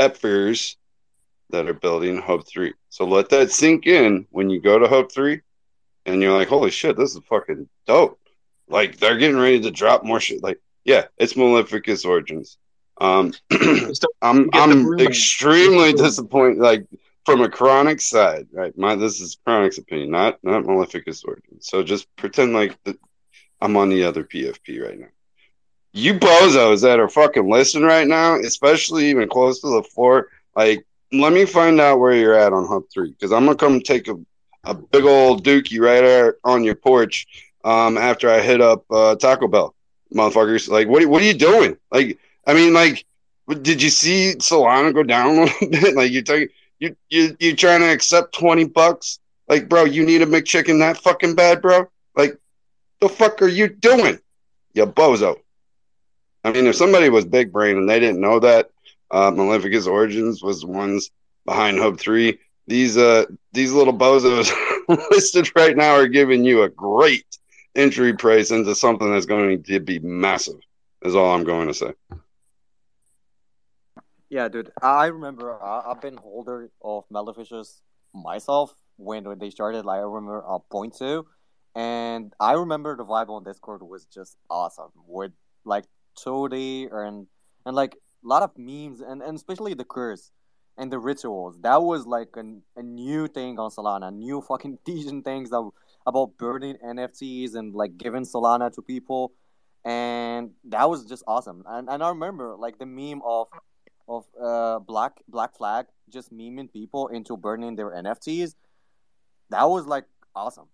effers 0.00 0.76
that 1.50 1.68
are 1.68 1.74
building 1.74 2.18
Hub 2.18 2.46
3. 2.46 2.72
So 2.88 3.04
let 3.04 3.28
that 3.28 3.52
sink 3.52 3.86
in 3.86 4.26
when 4.30 4.50
you 4.50 4.60
go 4.60 4.78
to 4.78 4.88
Hub 4.88 5.12
3 5.12 5.40
and 6.06 6.20
you're 6.20 6.36
like, 6.36 6.48
holy 6.48 6.70
shit, 6.70 6.96
this 6.96 7.14
is 7.14 7.20
fucking 7.28 7.68
dope. 7.86 8.18
Like 8.68 8.98
they're 8.98 9.18
getting 9.18 9.38
ready 9.38 9.60
to 9.60 9.70
drop 9.70 10.04
more 10.04 10.20
shit. 10.20 10.42
Like, 10.42 10.60
yeah, 10.84 11.06
it's 11.18 11.34
Maleficus 11.34 12.04
Origins. 12.04 12.58
Um, 13.00 13.32
I'm 14.22 14.50
I'm 14.52 14.98
extremely 15.00 15.92
disappointed. 15.92 16.58
Like 16.58 16.86
from 17.24 17.40
a 17.42 17.48
Kronic 17.48 18.00
side, 18.00 18.48
right? 18.52 18.76
My 18.76 18.94
this 18.96 19.20
is 19.20 19.38
Kronic's 19.46 19.78
opinion, 19.78 20.10
not 20.10 20.38
not 20.42 20.64
Maleficus 20.64 21.24
Origins. 21.24 21.66
So 21.66 21.82
just 21.82 22.14
pretend 22.16 22.52
like 22.52 22.76
the, 22.84 22.98
I'm 23.60 23.76
on 23.76 23.90
the 23.90 24.04
other 24.04 24.24
PFP 24.24 24.82
right 24.84 24.98
now. 24.98 25.08
You 25.92 26.14
bozos 26.14 26.82
that 26.82 27.00
are 27.00 27.08
fucking 27.08 27.48
listening 27.48 27.84
right 27.84 28.08
now, 28.08 28.36
especially 28.36 29.06
even 29.06 29.28
close 29.28 29.60
to 29.60 29.68
the 29.68 29.82
floor, 29.82 30.28
like 30.56 30.86
let 31.12 31.32
me 31.32 31.44
find 31.44 31.80
out 31.80 31.98
where 32.00 32.14
you're 32.14 32.34
at 32.34 32.52
on 32.52 32.66
Hub 32.66 32.84
Three 32.92 33.10
because 33.10 33.32
I'm 33.32 33.44
gonna 33.44 33.56
come 33.56 33.80
take 33.80 34.08
a, 34.08 34.16
a 34.64 34.74
big 34.74 35.04
old 35.04 35.44
dookie 35.44 35.80
right 35.80 36.00
there 36.00 36.36
on 36.44 36.64
your 36.64 36.74
porch 36.74 37.26
um, 37.64 37.98
after 37.98 38.30
I 38.30 38.40
hit 38.40 38.60
up 38.60 38.84
uh, 38.90 39.14
Taco 39.16 39.46
Bell, 39.46 39.74
motherfuckers. 40.14 40.68
Like, 40.68 40.88
what 40.88 41.04
what 41.06 41.22
are 41.22 41.26
you 41.26 41.34
doing? 41.34 41.76
Like, 41.90 42.18
I 42.46 42.54
mean, 42.54 42.72
like, 42.72 43.04
did 43.62 43.82
you 43.82 43.90
see 43.90 44.34
Solana 44.38 44.92
go 44.94 45.02
down 45.02 45.36
a 45.38 45.44
little 45.44 45.68
bit? 45.68 45.94
Like, 45.94 46.12
you're 46.12 46.22
taking 46.22 46.48
you 46.78 46.96
you 47.10 47.36
you 47.38 47.56
trying 47.56 47.80
to 47.80 47.92
accept 47.92 48.34
twenty 48.34 48.64
bucks? 48.64 49.18
Like, 49.48 49.68
bro, 49.68 49.84
you 49.84 50.04
need 50.04 50.22
a 50.22 50.26
McChicken 50.26 50.78
that 50.80 50.98
fucking 50.98 51.34
bad, 51.34 51.62
bro? 51.62 51.88
Like, 52.16 52.38
the 53.00 53.08
fuck 53.08 53.42
are 53.42 53.48
you 53.48 53.68
doing, 53.68 54.18
you 54.74 54.86
bozo? 54.86 55.36
I 56.44 56.52
mean, 56.52 56.66
if 56.66 56.76
somebody 56.76 57.08
was 57.08 57.24
big 57.24 57.52
brain 57.52 57.76
and 57.76 57.88
they 57.88 58.00
didn't 58.00 58.20
know 58.20 58.40
that 58.40 58.70
uh, 59.10 59.30
Maleficus 59.30 59.86
Origins 59.86 60.42
was 60.42 60.62
the 60.62 60.66
ones 60.66 61.10
behind 61.44 61.78
Hub 61.78 61.98
Three, 61.98 62.38
these 62.66 62.96
uh 62.96 63.24
these 63.52 63.72
little 63.72 63.96
bozos 63.96 64.50
listed 65.10 65.50
right 65.56 65.76
now 65.76 65.94
are 65.94 66.08
giving 66.08 66.44
you 66.44 66.62
a 66.62 66.68
great 66.68 67.26
entry 67.74 68.14
price 68.14 68.50
into 68.50 68.74
something 68.74 69.10
that's 69.10 69.26
going 69.26 69.62
to 69.62 69.80
be 69.80 69.98
massive. 70.00 70.60
Is 71.02 71.16
all 71.16 71.34
I'm 71.34 71.44
going 71.44 71.68
to 71.68 71.74
say. 71.74 71.92
Yeah, 74.32 74.48
dude. 74.48 74.72
I 74.80 75.08
remember 75.08 75.62
I, 75.62 75.90
I've 75.90 76.00
been 76.00 76.16
holder 76.16 76.70
of 76.82 77.04
Maleficus 77.12 77.82
myself 78.14 78.74
when, 78.96 79.24
when 79.24 79.38
they 79.38 79.50
started. 79.50 79.84
Like 79.84 79.98
I 79.98 80.04
remember 80.04 80.42
uh, 80.48 80.58
point 80.70 80.96
two, 80.96 81.26
and 81.74 82.32
I 82.40 82.52
remember 82.54 82.96
the 82.96 83.04
vibe 83.04 83.28
on 83.28 83.44
Discord 83.44 83.82
was 83.82 84.06
just 84.06 84.38
awesome 84.48 84.88
with 85.06 85.32
like 85.66 85.84
Toady 86.18 86.88
and 86.90 87.26
and 87.66 87.76
like 87.76 87.92
a 88.24 88.26
lot 88.26 88.42
of 88.42 88.52
memes 88.56 89.02
and, 89.02 89.20
and 89.20 89.36
especially 89.36 89.74
the 89.74 89.84
curse 89.84 90.30
and 90.78 90.90
the 90.90 90.98
rituals. 90.98 91.58
That 91.60 91.82
was 91.82 92.06
like 92.06 92.30
an, 92.36 92.62
a 92.74 92.82
new 92.82 93.28
thing 93.28 93.58
on 93.58 93.70
Solana, 93.70 94.10
new 94.10 94.40
fucking 94.40 94.78
teaching 94.86 95.22
things 95.22 95.50
that 95.50 95.70
about 96.06 96.38
burning 96.38 96.78
NFTs 96.82 97.54
and 97.54 97.74
like 97.74 97.98
giving 97.98 98.22
Solana 98.22 98.72
to 98.76 98.80
people, 98.80 99.34
and 99.84 100.52
that 100.70 100.88
was 100.88 101.04
just 101.04 101.22
awesome. 101.26 101.64
And 101.68 101.90
and 101.90 102.02
I 102.02 102.08
remember 102.08 102.56
like 102.58 102.78
the 102.78 102.86
meme 102.86 103.20
of 103.26 103.48
of 104.08 104.26
uh 104.40 104.78
black 104.80 105.20
black 105.28 105.56
flag 105.56 105.86
just 106.10 106.32
memeing 106.32 106.70
people 106.72 107.08
into 107.08 107.36
burning 107.36 107.76
their 107.76 107.90
NFTs. 107.90 108.54
That 109.50 109.64
was 109.68 109.86
like 109.86 110.04
awesome. 110.34 110.66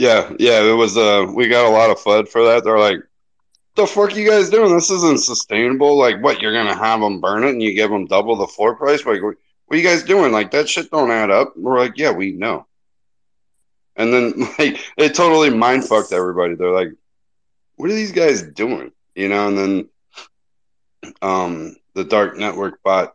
Yeah, 0.00 0.32
yeah, 0.38 0.62
it 0.62 0.72
was. 0.76 0.96
Uh, 0.96 1.30
we 1.34 1.48
got 1.48 1.66
a 1.66 1.68
lot 1.68 1.90
of 1.90 1.98
FUD 1.98 2.26
for 2.26 2.42
that. 2.44 2.64
They're 2.64 2.78
like, 2.78 3.00
"The 3.76 3.86
fuck 3.86 4.16
you 4.16 4.26
guys 4.28 4.48
doing? 4.48 4.74
This 4.74 4.90
isn't 4.90 5.20
sustainable. 5.20 5.98
Like, 5.98 6.22
what? 6.22 6.40
You're 6.40 6.54
gonna 6.54 6.74
have 6.74 7.00
them 7.00 7.20
burn 7.20 7.44
it 7.44 7.50
and 7.50 7.62
you 7.62 7.74
give 7.74 7.90
them 7.90 8.06
double 8.06 8.34
the 8.36 8.46
floor 8.46 8.74
price? 8.74 9.04
Like, 9.04 9.22
what 9.22 9.36
are 9.70 9.76
you 9.76 9.82
guys 9.82 10.02
doing? 10.02 10.32
Like, 10.32 10.52
that 10.52 10.70
shit 10.70 10.90
don't 10.90 11.10
add 11.10 11.30
up." 11.30 11.52
We're 11.54 11.78
like, 11.78 11.98
"Yeah, 11.98 12.12
we 12.12 12.32
know." 12.32 12.66
And 13.96 14.10
then 14.10 14.32
like 14.58 14.80
it 14.96 15.14
totally 15.14 15.50
mind 15.50 15.84
fucked 15.84 16.12
everybody. 16.12 16.54
They're 16.54 16.72
like, 16.72 16.92
"What 17.76 17.90
are 17.90 17.94
these 17.94 18.12
guys 18.12 18.40
doing?" 18.40 18.92
You 19.14 19.28
know. 19.28 19.48
And 19.48 19.58
then, 19.58 19.88
um, 21.22 21.76
the 21.94 22.04
dark 22.04 22.36
network 22.36 22.82
bot, 22.82 23.14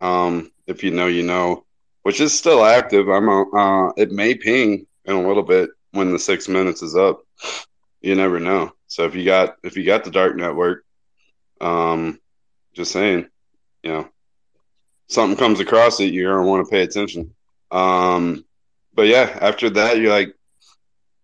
um, 0.00 0.50
if 0.66 0.82
you 0.84 0.90
know, 0.90 1.06
you 1.06 1.22
know, 1.22 1.64
which 2.02 2.20
is 2.20 2.36
still 2.36 2.64
active. 2.64 3.08
I'm. 3.08 3.28
A, 3.28 3.42
uh, 3.42 3.92
it 3.96 4.12
may 4.12 4.34
ping 4.34 4.86
in 5.04 5.14
a 5.14 5.26
little 5.26 5.42
bit 5.42 5.70
when 5.92 6.12
the 6.12 6.18
six 6.18 6.48
minutes 6.48 6.82
is 6.82 6.94
up. 6.94 7.22
You 8.00 8.14
never 8.14 8.38
know. 8.38 8.72
So 8.86 9.04
if 9.04 9.14
you 9.14 9.24
got 9.24 9.56
if 9.62 9.76
you 9.76 9.84
got 9.84 10.04
the 10.04 10.10
dark 10.10 10.36
network, 10.36 10.84
um, 11.60 12.20
just 12.74 12.92
saying, 12.92 13.26
you 13.82 13.90
know, 13.90 14.08
something 15.08 15.38
comes 15.38 15.60
across 15.60 16.00
it, 16.00 16.12
you're 16.12 16.36
gonna 16.36 16.48
want 16.48 16.66
to 16.66 16.70
pay 16.70 16.82
attention. 16.82 17.34
Um, 17.70 18.44
but 18.94 19.08
yeah, 19.08 19.38
after 19.40 19.70
that, 19.70 19.98
you're 19.98 20.10
like, 20.10 20.34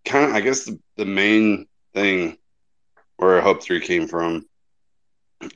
kind 0.05 0.25
of. 0.25 0.35
I 0.35 0.41
guess 0.41 0.65
the, 0.65 0.79
the 0.97 1.05
main 1.05 1.67
thing 1.93 2.37
where 3.17 3.41
Hub 3.41 3.61
Three 3.61 3.79
came 3.79 4.07
from 4.07 4.45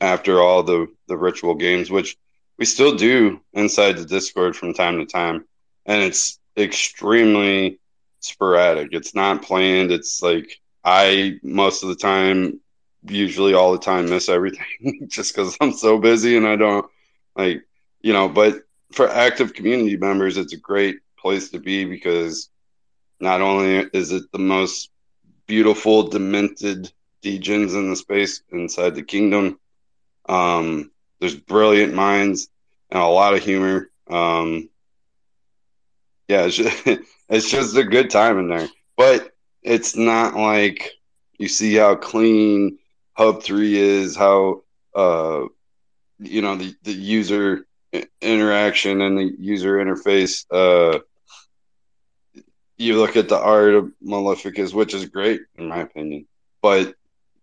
after 0.00 0.40
all 0.40 0.62
the 0.62 0.86
the 1.08 1.16
ritual 1.16 1.54
games, 1.54 1.90
which 1.90 2.16
we 2.58 2.64
still 2.64 2.96
do 2.96 3.40
inside 3.52 3.96
the 3.96 4.04
Discord 4.04 4.56
from 4.56 4.74
time 4.74 4.98
to 4.98 5.06
time, 5.06 5.44
and 5.86 6.02
it's 6.02 6.38
extremely 6.56 7.78
sporadic. 8.20 8.88
It's 8.92 9.14
not 9.14 9.42
planned. 9.42 9.90
It's 9.92 10.22
like 10.22 10.50
I 10.84 11.38
most 11.42 11.82
of 11.82 11.88
the 11.88 11.96
time, 11.96 12.60
usually 13.02 13.54
all 13.54 13.72
the 13.72 13.78
time, 13.78 14.08
miss 14.08 14.28
everything 14.28 15.06
just 15.08 15.34
because 15.34 15.56
I'm 15.60 15.72
so 15.72 15.98
busy 15.98 16.36
and 16.36 16.46
I 16.46 16.56
don't 16.56 16.86
like 17.36 17.62
you 18.00 18.12
know. 18.12 18.28
But 18.28 18.62
for 18.92 19.08
active 19.08 19.54
community 19.54 19.96
members, 19.96 20.36
it's 20.36 20.52
a 20.52 20.58
great 20.58 20.96
place 21.18 21.50
to 21.50 21.58
be 21.58 21.84
because 21.84 22.48
not 23.20 23.40
only 23.40 23.88
is 23.92 24.12
it 24.12 24.24
the 24.32 24.38
most 24.38 24.90
beautiful, 25.46 26.08
demented 26.08 26.92
degens 27.24 27.74
in 27.74 27.90
the 27.90 27.96
space 27.96 28.42
inside 28.50 28.94
the 28.94 29.02
kingdom, 29.02 29.58
um, 30.28 30.90
there's 31.20 31.34
brilliant 31.34 31.94
minds 31.94 32.48
and 32.90 33.02
a 33.02 33.06
lot 33.06 33.34
of 33.34 33.42
humor. 33.42 33.90
Um, 34.08 34.68
yeah, 36.28 36.44
it's 36.44 36.56
just, 36.56 36.86
it's 37.28 37.50
just 37.50 37.76
a 37.76 37.84
good 37.84 38.10
time 38.10 38.38
in 38.38 38.48
there. 38.48 38.68
But 38.96 39.32
it's 39.62 39.96
not 39.96 40.34
like 40.34 40.90
you 41.38 41.48
see 41.48 41.74
how 41.74 41.94
clean 41.94 42.78
Hub 43.14 43.42
Three 43.42 43.76
is, 43.76 44.16
how 44.16 44.62
uh, 44.94 45.44
you 46.18 46.42
know 46.42 46.56
the 46.56 46.74
the 46.82 46.92
user 46.92 47.66
interaction 48.20 49.00
and 49.00 49.18
the 49.18 49.34
user 49.38 49.76
interface. 49.76 50.44
Uh, 50.50 51.00
you 52.76 52.96
look 52.98 53.16
at 53.16 53.28
the 53.28 53.38
art 53.38 53.74
of 53.74 53.92
Maleficus, 54.04 54.72
which 54.72 54.94
is 54.94 55.06
great 55.06 55.40
in 55.56 55.68
my 55.68 55.78
opinion, 55.80 56.26
but 56.62 56.94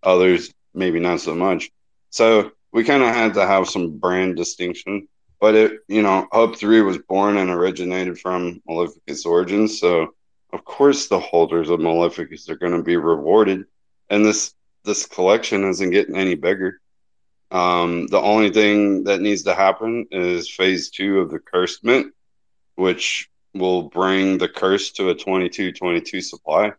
others 0.02 0.54
maybe 0.74 1.00
not 1.00 1.20
so 1.20 1.36
much. 1.36 1.72
So 2.10 2.52
we 2.76 2.84
kind 2.84 3.02
of 3.02 3.10
had 3.10 3.34
to 3.34 3.48
have 3.48 3.68
some 3.68 3.98
brand 3.98 4.36
distinction 4.36 5.08
but 5.40 5.56
it, 5.56 5.82
you 5.88 6.02
know, 6.02 6.28
Hub 6.32 6.56
Three 6.56 6.82
was 6.82 6.98
born 6.98 7.38
and 7.38 7.50
originated 7.50 8.20
from 8.20 8.62
Maleficus 8.68 9.26
Origins, 9.26 9.80
so 9.80 10.14
of 10.54 10.64
course 10.64 11.08
the 11.08 11.20
holders 11.20 11.70
of 11.70 11.80
Maleficus 11.80 12.50
are 12.50 12.56
going 12.56 12.72
to 12.72 12.84
be 12.84 12.98
rewarded, 12.98 13.66
and 14.10 14.26
this 14.26 14.54
this 14.86 15.06
collection 15.06 15.64
isn't 15.66 15.90
getting 15.90 16.16
any 16.16 16.36
bigger. 16.36 16.80
Um, 17.52 18.08
the 18.08 18.20
only 18.20 18.50
thing 18.50 19.04
that 19.04 19.22
needs 19.22 19.44
to 19.44 19.54
happen 19.54 20.08
is 20.12 20.50
phase 20.50 20.90
two 20.90 21.20
of 21.20 21.32
the 21.32 21.40
cursed 21.40 21.84
mint, 21.84 22.14
which 22.76 23.30
will 23.54 23.84
bring 23.84 24.38
the 24.38 24.50
curse 24.50 24.92
to 24.94 25.10
a 25.10 25.16
22-22 25.16 26.22
supply, 26.24 26.72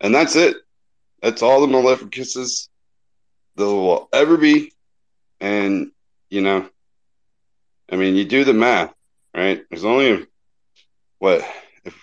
and 0.00 0.14
that's 0.14 0.36
it. 0.36 0.56
That's 1.20 1.42
all 1.42 1.60
the 1.60 1.66
Maleficuses 1.66 2.68
there 3.56 3.66
will 3.66 4.08
ever 4.12 4.36
be, 4.36 4.73
and 5.40 5.90
you 6.30 6.40
know 6.40 6.68
I 7.90 7.96
mean, 7.96 8.16
you 8.16 8.24
do 8.24 8.44
the 8.44 8.54
math, 8.54 8.94
right? 9.34 9.62
There's 9.70 9.84
only 9.84 10.26
what 11.18 11.44
if 11.84 11.94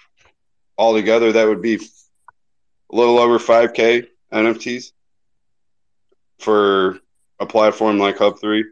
altogether 0.77 1.32
that 1.34 1.47
would 1.47 1.61
be 1.61 1.75
a 1.75 2.95
little 2.95 3.19
over 3.19 3.39
5k 3.39 4.07
NFTs 4.32 4.91
for 6.39 6.99
a 7.39 7.45
platform 7.45 7.97
like 7.97 8.17
Hub3. 8.17 8.63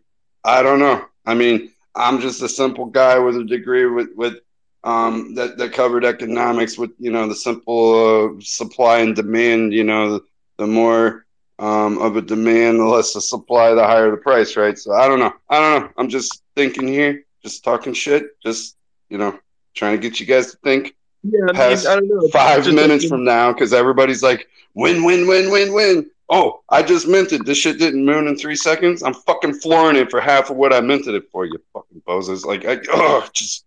I 0.43 0.64
don't 0.64 0.80
know. 0.80 1.05
I 1.26 1.34
mean, 1.34 1.72
I'm 1.95 2.22
just 2.22 2.41
a 2.41 2.49
simple 2.49 2.86
guy 2.86 3.20
with 3.20 3.36
a 3.36 3.43
degree 3.43 3.86
with 3.86 4.10
with 4.16 4.36
um, 4.84 5.36
that 5.36 5.57
that 5.57 5.74
covered 5.74 6.05
economics 6.05 6.78
with 6.78 6.91
you 6.99 7.12
know 7.12 7.28
the 7.28 7.36
simple 7.36 8.38
uh, 8.38 8.41
supply 8.41 8.99
and 8.99 9.16
demand. 9.16 9.74
You 9.74 9.84
know, 9.84 10.14
the, 10.14 10.22
the 10.57 10.68
more 10.68 11.26
um, 11.60 11.97
of 11.99 12.16
a 12.16 12.22
demand, 12.22 12.80
the 12.80 12.86
less 12.86 13.14
the 13.14 13.22
supply, 13.22 13.74
the 13.74 13.84
higher 13.84 14.10
the 14.10 14.18
price, 14.18 14.55
right? 14.55 14.78
So 14.78 14.93
I 14.93 15.07
don't 15.07 15.20
know. 15.20 15.34
I 15.49 15.60
don't 15.60 15.84
know. 15.84 15.89
I'm 15.97 16.10
just 16.10 16.41
thinking 16.55 16.88
here, 16.88 17.26
just 17.43 17.64
talking 17.64 17.93
shit, 17.93 18.39
just 18.41 18.78
you 19.10 19.18
know, 19.18 19.38
trying 19.76 19.99
to 19.99 20.01
get 20.01 20.20
you 20.20 20.26
guys 20.26 20.51
to 20.51 20.57
think. 20.64 20.95
Yeah, 21.24 21.51
past 21.53 21.86
I, 21.86 21.95
mean, 21.99 22.05
I 22.05 22.07
don't 22.07 22.24
know. 22.24 22.28
five 22.30 22.66
minutes 22.74 23.03
like- 23.03 23.10
from 23.10 23.24
now, 23.26 23.51
because 23.51 23.74
everybody's 23.74 24.24
like, 24.24 24.47
win, 24.74 25.03
win, 25.03 25.28
win, 25.28 25.51
win, 25.51 25.74
win. 25.74 26.10
Oh, 26.30 26.62
I 26.70 26.84
just 26.84 27.07
minted. 27.07 27.45
This 27.45 27.57
shit 27.57 27.80
didn't 27.80 28.05
moon 28.05 28.28
in 28.28 28.38
three 28.38 28.55
seconds. 28.55 29.01
I'm 29.01 29.16
fucking 29.16 29.55
flooring 29.55 29.97
it 29.97 30.12
for 30.12 30.22
half 30.22 30.51
of 30.51 30.57
what 30.57 30.72
I 30.72 30.80
minted 30.80 31.16
it 31.16 31.30
for. 31.32 31.43
You 31.43 31.60
fucking 31.74 32.03
bozos. 32.07 32.45
Like, 32.45 32.66
I, 32.66 32.80
oh, 32.91 33.28
just. 33.34 33.66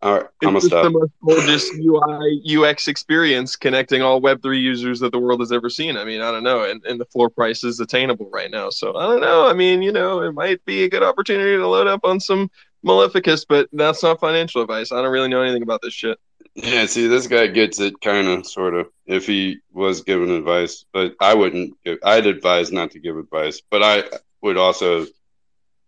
All 0.00 0.14
right, 0.14 0.26
I'm 0.42 0.54
gonna 0.54 0.60
just 0.60 0.70
the 0.70 0.90
most 0.90 1.12
gorgeous 1.24 1.70
UI 1.74 2.40
UX 2.56 2.86
experience 2.86 3.56
connecting 3.56 4.00
all 4.00 4.20
Web3 4.20 4.60
users 4.60 5.00
that 5.00 5.10
the 5.10 5.18
world 5.18 5.40
has 5.40 5.50
ever 5.50 5.68
seen. 5.68 5.96
I 5.96 6.04
mean, 6.04 6.20
I 6.20 6.30
don't 6.30 6.44
know, 6.44 6.70
and, 6.70 6.84
and 6.84 7.00
the 7.00 7.04
floor 7.06 7.28
price 7.28 7.64
is 7.64 7.80
attainable 7.80 8.30
right 8.30 8.50
now. 8.50 8.70
So 8.70 8.96
I 8.96 9.06
don't 9.06 9.20
know. 9.20 9.48
I 9.48 9.54
mean, 9.54 9.82
you 9.82 9.90
know, 9.90 10.22
it 10.22 10.32
might 10.32 10.64
be 10.64 10.84
a 10.84 10.88
good 10.88 11.02
opportunity 11.02 11.56
to 11.56 11.66
load 11.66 11.88
up 11.88 12.00
on 12.04 12.20
some 12.20 12.48
Maleficus, 12.84 13.44
but 13.48 13.68
that's 13.72 14.04
not 14.04 14.20
financial 14.20 14.62
advice. 14.62 14.92
I 14.92 15.02
don't 15.02 15.10
really 15.10 15.28
know 15.28 15.42
anything 15.42 15.62
about 15.62 15.82
this 15.82 15.94
shit. 15.94 16.18
Yeah, 16.54 16.86
see, 16.86 17.06
this 17.06 17.26
guy 17.26 17.46
gets 17.48 17.78
it 17.80 18.00
kind 18.00 18.26
of, 18.28 18.46
sort 18.46 18.74
of, 18.74 18.88
if 19.06 19.26
he 19.26 19.58
was 19.72 20.02
given 20.02 20.30
advice, 20.30 20.84
but 20.92 21.14
I 21.20 21.34
wouldn't. 21.34 21.74
Give, 21.84 21.98
I'd 22.04 22.26
advise 22.26 22.72
not 22.72 22.92
to 22.92 23.00
give 23.00 23.16
advice, 23.16 23.62
but 23.68 23.82
I 23.82 24.04
would 24.42 24.56
also, 24.56 25.06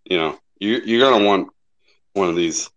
you 0.04 0.18
know, 0.18 0.38
you, 0.58 0.80
you're 0.84 1.18
to 1.18 1.24
want 1.24 1.48
one 2.12 2.28
of 2.28 2.36
these. 2.36 2.70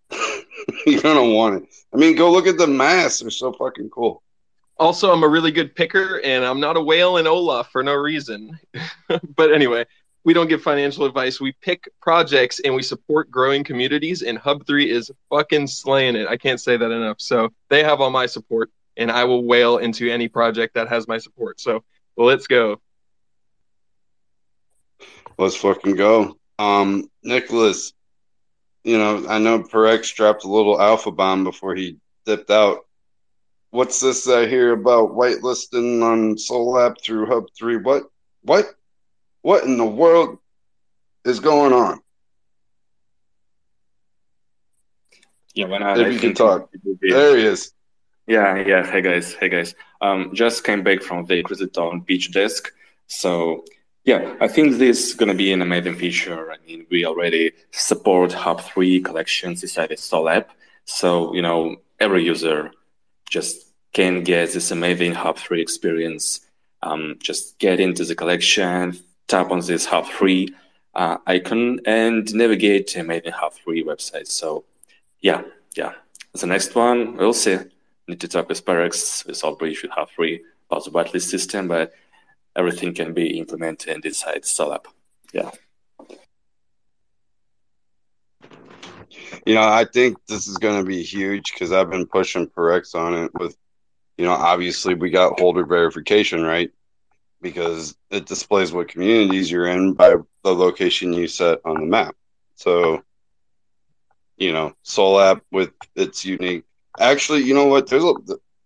You're 0.85 1.01
going 1.01 1.17
to 1.17 1.35
want 1.35 1.63
it. 1.63 1.69
I 1.93 1.97
mean, 1.97 2.15
go 2.15 2.31
look 2.31 2.47
at 2.47 2.57
the 2.57 2.67
masks. 2.67 3.21
They're 3.21 3.31
so 3.31 3.53
fucking 3.53 3.89
cool. 3.89 4.23
Also, 4.77 5.11
I'm 5.11 5.23
a 5.23 5.27
really 5.27 5.51
good 5.51 5.75
picker, 5.75 6.19
and 6.23 6.43
I'm 6.43 6.59
not 6.59 6.77
a 6.77 6.81
whale 6.81 7.17
in 7.17 7.27
Olaf 7.27 7.71
for 7.71 7.83
no 7.83 7.93
reason. 7.93 8.59
but 9.35 9.53
anyway, 9.53 9.85
we 10.23 10.33
don't 10.33 10.47
give 10.47 10.61
financial 10.61 11.05
advice. 11.05 11.39
We 11.39 11.53
pick 11.61 11.87
projects 12.01 12.59
and 12.61 12.73
we 12.73 12.81
support 12.81 13.29
growing 13.29 13.63
communities. 13.63 14.21
And 14.21 14.39
Hub3 14.39 14.87
is 14.87 15.11
fucking 15.29 15.67
slaying 15.67 16.15
it. 16.15 16.27
I 16.27 16.37
can't 16.37 16.59
say 16.59 16.77
that 16.77 16.91
enough. 16.91 17.19
So 17.19 17.49
they 17.69 17.83
have 17.83 18.01
all 18.01 18.09
my 18.09 18.25
support, 18.25 18.71
and 18.97 19.11
I 19.11 19.25
will 19.25 19.43
whale 19.43 19.77
into 19.77 20.09
any 20.09 20.27
project 20.27 20.75
that 20.75 20.87
has 20.89 21.07
my 21.07 21.17
support. 21.17 21.59
So 21.59 21.83
let's 22.17 22.47
go. 22.47 22.81
Let's 25.37 25.55
fucking 25.55 25.95
go. 25.95 26.37
Um, 26.59 27.09
Nicholas, 27.23 27.93
you 28.83 28.97
know, 28.97 29.25
I 29.27 29.39
know 29.39 29.59
Perex 29.59 30.13
dropped 30.13 30.43
a 30.43 30.49
little 30.49 30.79
alpha 30.79 31.11
bomb 31.11 31.43
before 31.43 31.75
he 31.75 31.97
dipped 32.25 32.51
out. 32.51 32.85
What's 33.71 33.99
this 33.99 34.27
I 34.27 34.45
hear 34.45 34.73
about 34.73 35.11
whitelisting 35.11 36.03
on 36.03 36.35
Solap 36.35 37.01
through 37.01 37.25
Hub 37.25 37.45
Three? 37.57 37.77
What? 37.77 38.03
What? 38.43 38.65
What 39.41 39.63
in 39.63 39.77
the 39.77 39.85
world 39.85 40.37
is 41.25 41.39
going 41.39 41.73
on? 41.73 41.99
Yeah, 45.55 45.67
when 45.67 45.83
I, 45.83 45.99
if 45.99 46.07
I 46.07 46.09
you 46.09 46.19
can 46.19 46.33
talk, 46.33 46.69
be- 46.71 47.11
there 47.11 47.37
he 47.37 47.45
is. 47.45 47.73
Yeah, 48.27 48.57
yeah. 48.65 48.85
Hey 48.89 49.01
guys, 49.01 49.33
hey 49.33 49.49
guys. 49.49 49.75
Um, 50.01 50.31
just 50.33 50.63
came 50.63 50.83
back 50.83 51.01
from 51.01 51.25
the 51.25 51.43
Crazy 51.43 51.67
Town 51.67 52.01
Beach 52.01 52.31
desk. 52.31 52.71
So 53.07 53.65
yeah, 54.05 54.35
I 54.41 54.47
think 54.47 54.77
this 54.77 55.09
is 55.09 55.13
gonna 55.13 55.33
be 55.33 55.51
an 55.53 55.61
amazing 55.61 55.95
feature. 55.95 56.51
I 56.51 56.57
mean, 56.65 56.85
we 56.89 57.05
already 57.05 57.53
support 57.71 58.33
Hub 58.33 58.61
three 58.61 59.01
collections 59.01 59.63
inside 59.63 59.89
the 59.89 59.97
Sol 59.97 60.29
app. 60.29 60.51
So 60.85 61.33
you 61.33 61.41
know, 61.41 61.77
every 61.99 62.23
user 62.23 62.71
just 63.29 63.67
can 63.93 64.23
get 64.23 64.51
this 64.53 64.71
amazing 64.71 65.13
Hub 65.13 65.37
three 65.37 65.61
experience. 65.61 66.41
Um, 66.81 67.15
just 67.19 67.57
get 67.59 67.79
into 67.79 68.03
the 68.03 68.15
collection, 68.15 68.99
tap 69.27 69.51
on 69.51 69.61
this 69.61 69.85
Hub 69.85 70.05
three 70.07 70.53
uh, 70.95 71.17
icon, 71.25 71.79
and 71.85 72.33
navigate 72.33 72.87
to 72.87 72.99
amazing 72.99 73.31
Hub 73.31 73.53
three 73.53 73.83
website. 73.83 74.27
So 74.27 74.65
yeah, 75.21 75.43
yeah. 75.75 75.93
The 76.33 76.47
next 76.47 76.75
one, 76.75 77.15
we'll 77.15 77.33
see 77.33 77.57
need 78.07 78.19
to 78.19 78.27
talk 78.27 78.49
with 78.49 78.65
Perex, 78.65 79.25
with 79.25 79.75
should 79.75 79.91
have 79.95 80.09
three 80.11 80.43
about 80.69 80.85
the 80.85 80.91
whitelist 80.91 81.29
system, 81.29 81.67
but 81.67 81.93
everything 82.55 82.93
can 82.93 83.13
be 83.13 83.37
implemented 83.37 84.05
inside 84.05 84.43
Solap. 84.43 84.85
Yeah. 85.33 85.51
You 89.45 89.55
know, 89.55 89.63
I 89.63 89.85
think 89.85 90.17
this 90.27 90.47
is 90.47 90.57
going 90.57 90.79
to 90.79 90.85
be 90.85 91.03
huge 91.03 91.51
because 91.51 91.71
I've 91.71 91.89
been 91.89 92.05
pushing 92.05 92.47
Perex 92.47 92.95
on 92.95 93.15
it 93.15 93.31
with, 93.33 93.57
you 94.17 94.25
know, 94.25 94.31
obviously 94.31 94.93
we 94.93 95.09
got 95.09 95.39
holder 95.39 95.65
verification, 95.65 96.43
right? 96.43 96.71
Because 97.41 97.95
it 98.09 98.25
displays 98.25 98.71
what 98.71 98.87
communities 98.87 99.51
you're 99.51 99.67
in 99.67 99.93
by 99.93 100.15
the 100.43 100.55
location 100.55 101.13
you 101.13 101.27
set 101.27 101.59
on 101.65 101.79
the 101.79 101.85
map. 101.85 102.15
So, 102.55 103.03
you 104.37 104.53
know, 104.53 104.73
Solap 104.85 105.41
with 105.51 105.71
its 105.95 106.23
unique. 106.23 106.63
Actually, 106.99 107.43
you 107.43 107.53
know 107.53 107.65
what? 107.65 107.87
There's 107.87 108.03
a, 108.03 108.13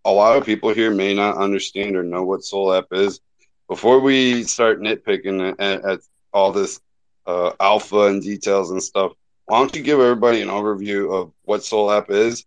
a 0.05 0.11
lot 0.11 0.38
of 0.38 0.45
people 0.45 0.73
here 0.73 0.91
may 0.91 1.13
not 1.13 1.38
understand 1.38 1.95
or 1.95 2.03
know 2.03 2.23
what 2.23 2.41
Solap 2.41 2.85
is. 2.91 3.19
Before 3.68 3.99
we 3.99 4.43
start 4.43 4.80
nitpicking 4.80 5.55
at, 5.59 5.86
at 5.86 5.99
all 6.34 6.51
this 6.51 6.80
uh, 7.26 7.51
alpha 7.59 8.07
and 8.07 8.22
details 8.22 8.72
and 8.72 8.82
stuff, 8.82 9.11
why 9.45 9.59
don't 9.59 9.76
you 9.76 9.82
give 9.82 9.99
everybody 9.99 10.41
an 10.41 10.49
overview 10.49 11.13
of 11.13 11.32
what 11.43 11.61
Solap 11.61 12.09
is, 12.09 12.45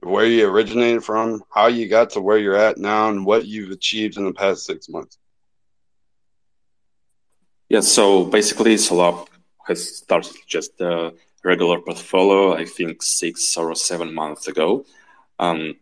where 0.00 0.26
you 0.26 0.46
originated 0.46 1.04
from, 1.04 1.42
how 1.50 1.66
you 1.66 1.88
got 1.88 2.10
to 2.10 2.20
where 2.20 2.38
you're 2.38 2.56
at 2.56 2.78
now, 2.78 3.08
and 3.08 3.24
what 3.24 3.46
you've 3.46 3.70
achieved 3.70 4.16
in 4.16 4.24
the 4.24 4.32
past 4.32 4.64
six 4.64 4.88
months? 4.88 5.18
Yeah, 7.68 7.80
so 7.80 8.24
basically 8.24 8.74
Solap 8.76 9.28
has 9.66 9.98
started 9.98 10.36
just 10.46 10.80
a 10.80 11.12
regular 11.44 11.80
portfolio, 11.80 12.54
I 12.54 12.64
think 12.64 13.02
six 13.02 13.56
or 13.56 13.74
seven 13.74 14.14
months 14.14 14.48
ago. 14.48 14.84
Um, 15.38 15.76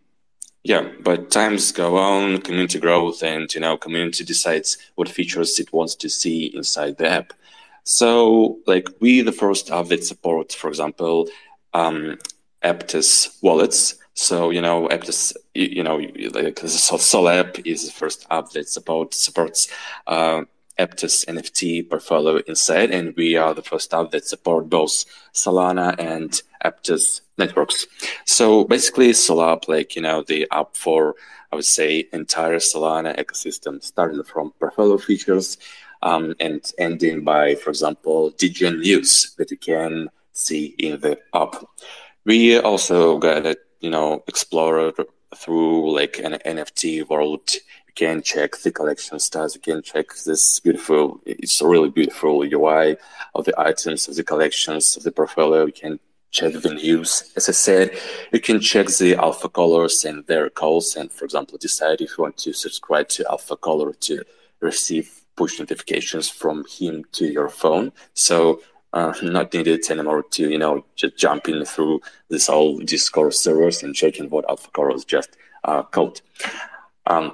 yeah, 0.66 0.88
but 1.00 1.30
times 1.30 1.70
go 1.70 1.96
on, 1.96 2.40
community 2.40 2.80
growth, 2.80 3.22
and 3.22 3.52
you 3.54 3.60
know, 3.60 3.76
community 3.76 4.24
decides 4.24 4.78
what 4.96 5.08
features 5.08 5.60
it 5.60 5.72
wants 5.72 5.94
to 5.94 6.08
see 6.08 6.46
inside 6.56 6.96
the 6.96 7.08
app. 7.08 7.32
So, 7.84 8.58
like, 8.66 8.88
we 8.98 9.20
the 9.20 9.30
first 9.30 9.70
app 9.70 9.86
that 9.86 10.02
support, 10.02 10.52
for 10.52 10.66
example, 10.68 11.28
um, 11.72 12.18
Aptos 12.64 13.38
wallets. 13.42 13.94
So, 14.14 14.50
you 14.50 14.60
know, 14.60 14.88
Aptos, 14.88 15.36
you, 15.54 15.66
you 15.66 15.82
know, 15.84 15.98
like 16.34 16.58
Sol, 16.58 16.98
Sol 16.98 17.28
app 17.28 17.60
is 17.64 17.86
the 17.86 17.92
first 17.92 18.26
app 18.32 18.50
that 18.50 18.68
support, 18.68 19.14
supports 19.14 19.68
uh, 20.08 20.42
Aptos 20.78 21.24
NFT 21.26 21.88
portfolio 21.88 22.42
inside, 22.46 22.90
and 22.90 23.14
we 23.16 23.36
are 23.36 23.54
the 23.54 23.62
first 23.62 23.92
app 23.94 24.10
that 24.10 24.26
support 24.26 24.68
both 24.68 25.04
Solana 25.32 25.94
and 25.98 26.40
Aptos 26.64 27.22
networks. 27.38 27.86
So 28.24 28.64
basically, 28.64 29.10
Solap, 29.10 29.68
like 29.68 29.96
you 29.96 30.02
know, 30.02 30.22
the 30.22 30.46
app 30.52 30.76
for 30.76 31.14
I 31.52 31.56
would 31.56 31.64
say 31.64 32.08
entire 32.12 32.56
Solana 32.56 33.16
ecosystem, 33.18 33.82
started 33.82 34.26
from 34.26 34.52
portfolio 34.58 34.98
features 34.98 35.58
um, 36.02 36.34
and 36.40 36.60
ending 36.78 37.24
by, 37.24 37.54
for 37.54 37.70
example, 37.70 38.30
degen 38.30 38.80
news 38.80 39.34
that 39.38 39.50
you 39.50 39.56
can 39.56 40.10
see 40.32 40.74
in 40.78 41.00
the 41.00 41.18
app. 41.34 41.54
We 42.24 42.58
also 42.58 43.18
got 43.18 43.46
it, 43.46 43.58
you 43.80 43.90
know, 43.90 44.22
explored 44.26 44.94
through 45.34 45.94
like 45.94 46.18
an 46.18 46.32
NFT 46.44 47.08
world 47.08 47.50
can 47.96 48.22
check 48.22 48.58
the 48.58 48.70
collection 48.70 49.16
stats. 49.18 49.54
You 49.54 49.60
can 49.60 49.82
check 49.82 50.08
this 50.24 50.60
beautiful, 50.60 51.20
it's 51.26 51.60
a 51.60 51.66
really 51.66 51.90
beautiful 51.90 52.44
UI 52.44 52.96
of 53.34 53.44
the 53.46 53.58
items, 53.58 54.06
of 54.06 54.14
the 54.14 54.22
collections, 54.22 54.96
of 54.96 55.02
the 55.02 55.10
portfolio. 55.10 55.66
You 55.66 55.72
can 55.72 55.98
check 56.30 56.52
the 56.52 56.74
news. 56.74 57.32
As 57.34 57.48
I 57.48 57.52
said, 57.52 57.98
you 58.32 58.40
can 58.40 58.60
check 58.60 58.86
the 58.88 59.16
alpha 59.16 59.48
callers 59.48 60.04
and 60.04 60.26
their 60.26 60.50
calls. 60.50 60.94
And 60.94 61.10
for 61.10 61.24
example, 61.24 61.58
decide 61.58 62.00
if 62.00 62.10
you 62.16 62.22
want 62.22 62.36
to 62.38 62.52
subscribe 62.52 63.08
to 63.08 63.28
alpha 63.30 63.56
caller 63.56 63.92
to 63.92 64.22
receive 64.60 65.22
push 65.34 65.58
notifications 65.58 66.28
from 66.28 66.64
him 66.78 67.04
to 67.12 67.26
your 67.26 67.48
phone. 67.48 67.92
So 68.14 68.60
uh, 68.92 69.12
not 69.22 69.52
needed 69.52 69.90
anymore 69.90 70.22
to, 70.22 70.50
you 70.50 70.58
know, 70.58 70.84
just 70.94 71.16
jumping 71.16 71.64
through 71.64 72.00
this 72.28 72.46
whole 72.46 72.78
Discord 72.78 73.34
servers 73.34 73.82
and 73.82 73.94
checking 73.94 74.30
what 74.30 74.48
alpha 74.48 74.70
callers 74.70 75.04
just 75.04 75.36
uh, 75.64 75.82
code. 75.82 76.20
Um, 77.06 77.32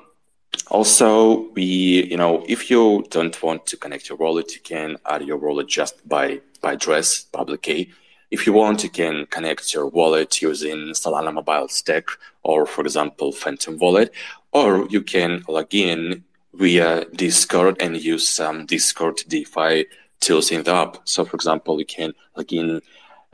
also, 0.68 1.50
we, 1.50 1.62
you 1.62 2.16
know, 2.16 2.44
if 2.48 2.70
you 2.70 3.04
don't 3.10 3.42
want 3.42 3.66
to 3.66 3.76
connect 3.76 4.08
your 4.08 4.18
wallet, 4.18 4.54
you 4.54 4.60
can 4.60 4.96
add 5.06 5.22
your 5.22 5.36
wallet 5.36 5.68
just 5.68 6.06
by, 6.08 6.40
by 6.60 6.72
address, 6.74 7.24
public 7.24 7.62
key. 7.62 7.92
If 8.30 8.46
you 8.46 8.54
want, 8.54 8.82
you 8.82 8.88
can 8.88 9.26
connect 9.26 9.74
your 9.74 9.86
wallet 9.86 10.40
using 10.40 10.78
Solana 10.92 11.32
Mobile 11.32 11.68
Stack 11.68 12.06
or, 12.42 12.64
for 12.64 12.80
example, 12.80 13.32
Phantom 13.32 13.76
Wallet, 13.78 14.12
or 14.52 14.86
you 14.88 15.02
can 15.02 15.44
log 15.48 15.74
in 15.74 16.24
via 16.54 17.04
Discord 17.14 17.76
and 17.80 17.96
use 17.96 18.26
some 18.26 18.64
Discord 18.66 19.20
DeFi 19.28 19.86
tools 20.20 20.50
in 20.50 20.62
the 20.62 20.74
app. 20.74 20.98
So, 21.04 21.24
for 21.24 21.36
example, 21.36 21.78
you 21.78 21.86
can 21.86 22.14
log 22.36 22.52
in 22.52 22.80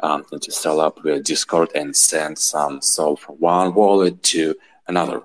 um, 0.03 0.25
into 0.33 0.51
Solap 0.51 1.03
via 1.03 1.21
Discord 1.21 1.71
and 1.75 1.95
send 1.95 2.39
some 2.39 2.81
Sol 2.81 3.16
from 3.16 3.37
one 3.37 3.75
wallet 3.75 4.23
to 4.25 4.55
another. 4.87 5.23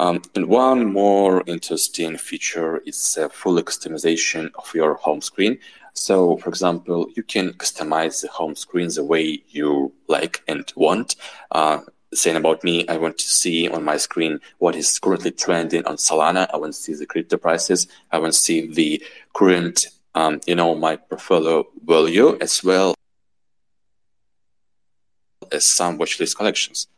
Um, 0.00 0.22
and 0.34 0.48
one 0.48 0.92
more 0.92 1.42
interesting 1.46 2.16
feature 2.16 2.78
is 2.78 3.16
a 3.16 3.28
full 3.28 3.62
customization 3.62 4.50
of 4.56 4.74
your 4.74 4.94
home 4.94 5.20
screen. 5.20 5.58
So, 5.92 6.36
for 6.38 6.48
example, 6.48 7.06
you 7.14 7.22
can 7.22 7.52
customize 7.52 8.20
the 8.20 8.28
home 8.28 8.56
screen 8.56 8.88
the 8.88 9.04
way 9.04 9.42
you 9.48 9.92
like 10.08 10.42
and 10.48 10.70
want. 10.74 11.14
Uh, 11.52 11.80
saying 12.12 12.36
about 12.36 12.64
me, 12.64 12.86
I 12.88 12.96
want 12.96 13.18
to 13.18 13.24
see 13.24 13.68
on 13.68 13.84
my 13.84 13.96
screen 13.96 14.40
what 14.58 14.74
is 14.74 14.98
currently 14.98 15.30
trending 15.30 15.84
on 15.86 15.96
Solana. 15.96 16.48
I 16.52 16.56
want 16.56 16.74
to 16.74 16.80
see 16.80 16.94
the 16.94 17.06
crypto 17.06 17.36
prices. 17.36 17.86
I 18.10 18.18
want 18.18 18.32
to 18.32 18.38
see 18.38 18.66
the 18.66 19.02
current, 19.34 19.86
um, 20.14 20.40
you 20.46 20.54
know, 20.56 20.74
my 20.74 20.96
portfolio 20.96 21.66
value 21.84 22.36
as 22.40 22.62
well 22.64 22.94
as 25.52 25.64
some 25.64 25.98
watchlist 25.98 26.36
collections. 26.36 26.88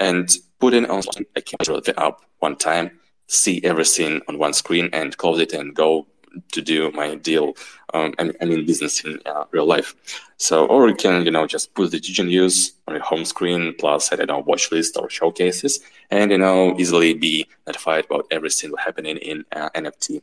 And 0.00 0.28
putting 0.58 0.86
on, 0.86 1.02
I 1.36 1.40
can 1.40 1.58
control 1.58 1.80
the 1.80 1.98
app 2.00 2.22
one 2.40 2.56
time, 2.56 2.98
see 3.28 3.62
everything 3.62 4.20
on 4.26 4.38
one 4.38 4.52
screen 4.52 4.90
and 4.92 5.16
close 5.16 5.38
it 5.38 5.52
and 5.52 5.74
go 5.74 6.06
to 6.52 6.62
do 6.62 6.90
my 6.92 7.14
deal. 7.16 7.54
Um, 7.92 8.14
I, 8.18 8.44
mean, 8.44 8.66
business 8.66 9.04
in 9.04 9.18
uh, 9.26 9.44
real 9.50 9.66
life. 9.66 9.94
So, 10.36 10.66
or 10.66 10.88
you 10.88 10.94
can, 10.94 11.24
you 11.24 11.30
know, 11.30 11.46
just 11.46 11.74
put 11.74 11.90
the 11.90 12.00
Degen 12.00 12.28
news 12.28 12.72
on 12.86 12.94
your 12.94 13.02
home 13.02 13.24
screen, 13.24 13.74
plus 13.78 14.12
I 14.12 14.16
don't 14.16 14.28
know, 14.28 14.38
watch 14.38 14.70
list 14.70 14.96
or 14.96 15.10
showcases, 15.10 15.80
and 16.10 16.30
you 16.30 16.38
know, 16.38 16.76
easily 16.78 17.14
be 17.14 17.46
notified 17.66 18.06
about 18.06 18.26
everything 18.30 18.72
happening 18.78 19.16
in 19.16 19.44
uh, 19.52 19.70
NFT 19.70 20.22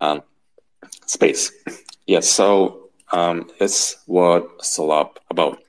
um, 0.00 0.22
space. 1.06 1.52
Yes. 2.06 2.30
So 2.30 2.90
um, 3.12 3.50
that's 3.58 3.96
what 4.06 4.58
Solap 4.60 5.16
about. 5.30 5.62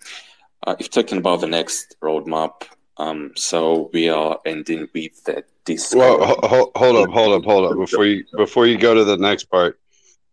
Uh, 0.65 0.75
if 0.79 0.89
talking 0.89 1.17
about 1.17 1.41
the 1.41 1.47
next 1.47 1.95
roadmap, 2.01 2.63
um, 2.97 3.31
so 3.35 3.89
we 3.93 4.09
are 4.09 4.39
ending 4.45 4.87
with 4.93 5.23
the 5.25 5.43
Discord. 5.65 6.19
Well, 6.19 6.35
ho- 6.43 6.71
hold 6.75 6.95
up, 6.97 7.09
hold 7.09 7.33
up, 7.33 7.43
hold 7.43 7.71
up. 7.71 7.77
Before 7.77 8.05
you 8.05 8.23
before 8.35 8.67
you 8.67 8.77
go 8.77 8.93
to 8.93 9.03
the 9.03 9.17
next 9.17 9.45
part, 9.45 9.79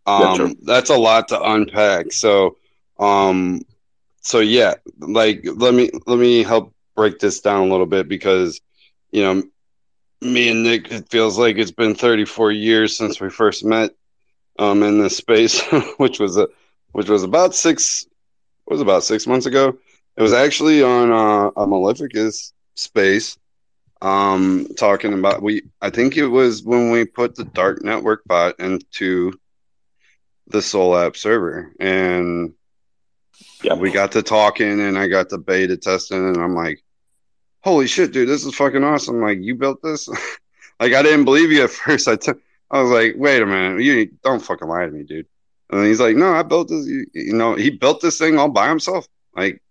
um, 0.06 0.22
Yeah, 0.22 0.34
sure. 0.34 0.54
that's 0.62 0.90
a 0.90 0.96
lot 0.96 1.28
to 1.28 1.42
unpack. 1.42 2.12
So, 2.12 2.56
um, 2.98 3.62
so 4.20 4.40
yeah, 4.40 4.74
like 4.98 5.44
let 5.44 5.74
me 5.74 5.90
let 6.06 6.18
me 6.18 6.42
help 6.42 6.74
break 6.94 7.18
this 7.18 7.40
down 7.40 7.68
a 7.68 7.70
little 7.70 7.86
bit 7.86 8.08
because, 8.08 8.60
you 9.10 9.22
know, 9.22 9.42
me 10.20 10.50
and 10.50 10.62
Nick, 10.62 10.92
it 10.92 11.08
feels 11.10 11.38
like 11.38 11.56
it's 11.56 11.70
been 11.72 11.94
34 11.94 12.52
years 12.52 12.96
since 12.96 13.20
we 13.20 13.30
first 13.30 13.64
met, 13.64 13.90
um, 14.58 14.82
in 14.82 15.00
this 15.00 15.16
space, 15.16 15.60
which 15.96 16.20
was 16.20 16.36
a 16.36 16.48
which 16.92 17.08
was 17.08 17.22
about 17.22 17.54
six 17.54 18.06
was 18.66 18.80
about 18.80 19.02
six 19.02 19.26
months 19.26 19.46
ago. 19.46 19.76
It 20.16 20.22
was 20.22 20.32
actually 20.32 20.82
on 20.82 21.10
uh, 21.10 21.50
a 21.56 21.66
Maleficus 21.66 22.52
space 22.74 23.36
um 24.00 24.66
talking 24.76 25.12
about 25.12 25.42
we 25.42 25.62
i 25.80 25.88
think 25.88 26.16
it 26.16 26.26
was 26.26 26.64
when 26.64 26.90
we 26.90 27.04
put 27.04 27.36
the 27.36 27.44
dark 27.44 27.84
network 27.84 28.24
bot 28.24 28.58
into 28.58 29.32
the 30.48 30.58
Solap 30.58 31.16
server 31.16 31.72
and 31.78 32.52
Yeah. 33.62 33.74
we 33.74 33.92
got 33.92 34.10
to 34.12 34.22
talking 34.22 34.80
and 34.80 34.98
i 34.98 35.06
got 35.06 35.28
to 35.28 35.38
beta 35.38 35.76
testing 35.76 36.18
and 36.26 36.36
i'm 36.36 36.54
like 36.56 36.82
holy 37.62 37.86
shit 37.86 38.12
dude 38.12 38.28
this 38.28 38.44
is 38.44 38.54
fucking 38.56 38.82
awesome. 38.82 39.20
Like 39.20 39.38
you 39.40 39.54
built 39.54 39.80
this? 39.82 40.08
Like 40.80 40.94
i 40.94 41.02
didn't 41.02 41.26
believe 41.26 41.52
you 41.52 41.62
at 41.62 41.70
first. 41.70 42.08
I 42.08 42.16
took 42.16 42.40
i 42.72 42.82
was 42.82 42.90
like 42.90 43.14
wait 43.16 43.40
a 43.40 43.46
minute. 43.46 43.82
You 43.82 44.06
don't 44.24 44.42
fucking 44.42 44.66
lie 44.66 44.86
to 44.86 44.90
me 44.90 45.04
dude. 45.04 45.26
And 45.70 45.86
he's 45.86 46.00
like 46.00 46.16
no 46.16 46.32
i 46.32 46.42
built 46.42 46.68
this 46.70 46.86
you, 46.86 47.06
you 47.14 47.34
know 47.34 47.54
he 47.54 47.70
built 47.70 48.00
this 48.00 48.18
thing 48.18 48.36
all 48.36 48.48
by 48.48 48.68
himself. 48.68 49.06
Like 49.36 49.62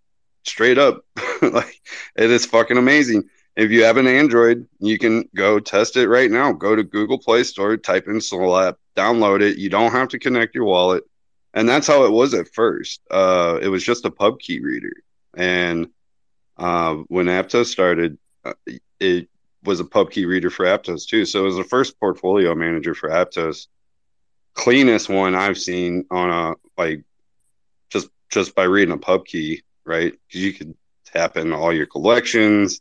straight 0.44 0.78
up 0.78 1.04
like 1.42 1.80
it 2.16 2.30
is 2.30 2.46
fucking 2.46 2.78
amazing 2.78 3.28
if 3.56 3.70
you 3.70 3.84
have 3.84 3.96
an 3.96 4.06
Android, 4.06 4.66
you 4.78 4.98
can 4.98 5.28
go 5.34 5.60
test 5.60 5.96
it 5.96 6.08
right 6.08 6.30
now. 6.30 6.52
Go 6.52 6.74
to 6.74 6.82
Google 6.82 7.18
Play 7.18 7.44
Store, 7.44 7.76
type 7.76 8.06
in 8.06 8.16
Solap, 8.16 8.76
download 8.96 9.42
it. 9.42 9.58
You 9.58 9.68
don't 9.68 9.92
have 9.92 10.08
to 10.08 10.18
connect 10.18 10.54
your 10.54 10.64
wallet. 10.64 11.04
And 11.54 11.68
that's 11.68 11.86
how 11.86 12.04
it 12.04 12.12
was 12.12 12.32
at 12.32 12.48
first. 12.48 13.02
Uh, 13.10 13.58
it 13.60 13.68
was 13.68 13.84
just 13.84 14.06
a 14.06 14.10
pub 14.10 14.38
key 14.38 14.60
reader. 14.60 14.92
And 15.36 15.88
uh, 16.56 16.94
when 17.08 17.26
Aptos 17.26 17.66
started, 17.66 18.16
uh, 18.44 18.54
it 18.98 19.28
was 19.64 19.80
a 19.80 19.84
pub 19.84 20.10
key 20.10 20.24
reader 20.24 20.48
for 20.48 20.64
Aptos 20.64 21.06
too. 21.06 21.26
So 21.26 21.40
it 21.40 21.44
was 21.44 21.56
the 21.56 21.64
first 21.64 22.00
portfolio 22.00 22.54
manager 22.54 22.94
for 22.94 23.10
Aptos. 23.10 23.66
Cleanest 24.54 25.10
one 25.10 25.34
I've 25.34 25.58
seen 25.58 26.06
on 26.10 26.30
a 26.30 26.54
like 26.80 27.04
just 27.90 28.08
just 28.30 28.54
by 28.54 28.64
reading 28.64 28.94
a 28.94 28.98
pub 28.98 29.24
key, 29.24 29.62
right? 29.84 30.14
You 30.30 30.52
could 30.52 30.74
tap 31.06 31.36
in 31.36 31.52
all 31.52 31.72
your 31.72 31.86
collections 31.86 32.80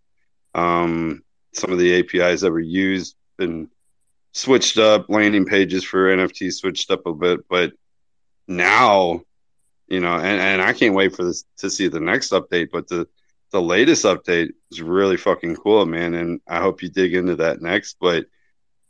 um, 0.54 1.24
some 1.54 1.72
of 1.72 1.80
the 1.80 2.00
APIs 2.00 2.42
that 2.42 2.52
were 2.52 2.60
used 2.60 3.16
and 3.40 3.70
switched 4.34 4.78
up. 4.78 5.10
Landing 5.10 5.46
pages 5.46 5.84
for 5.84 6.16
NFT 6.16 6.54
switched 6.54 6.92
up 6.92 7.06
a 7.06 7.14
bit, 7.14 7.48
but 7.50 7.74
now, 8.48 9.22
you 9.88 10.00
know, 10.00 10.16
and, 10.16 10.42
and 10.42 10.62
I 10.62 10.74
can't 10.74 10.96
wait 10.96 11.16
for 11.16 11.24
this 11.24 11.44
to 11.58 11.70
see 11.70 11.88
the 11.88 12.00
next 12.00 12.32
update. 12.32 12.70
But 12.72 12.88
the 12.88 13.08
the 13.52 13.62
latest 13.62 14.06
update 14.06 14.52
is 14.72 14.82
really 14.82 15.18
fucking 15.18 15.58
cool, 15.58 15.86
man, 15.86 16.14
and 16.14 16.40
I 16.48 16.60
hope 16.60 16.82
you 16.82 16.90
dig 16.90 17.14
into 17.14 17.38
that 17.38 17.62
next. 17.62 17.98
But 18.00 18.26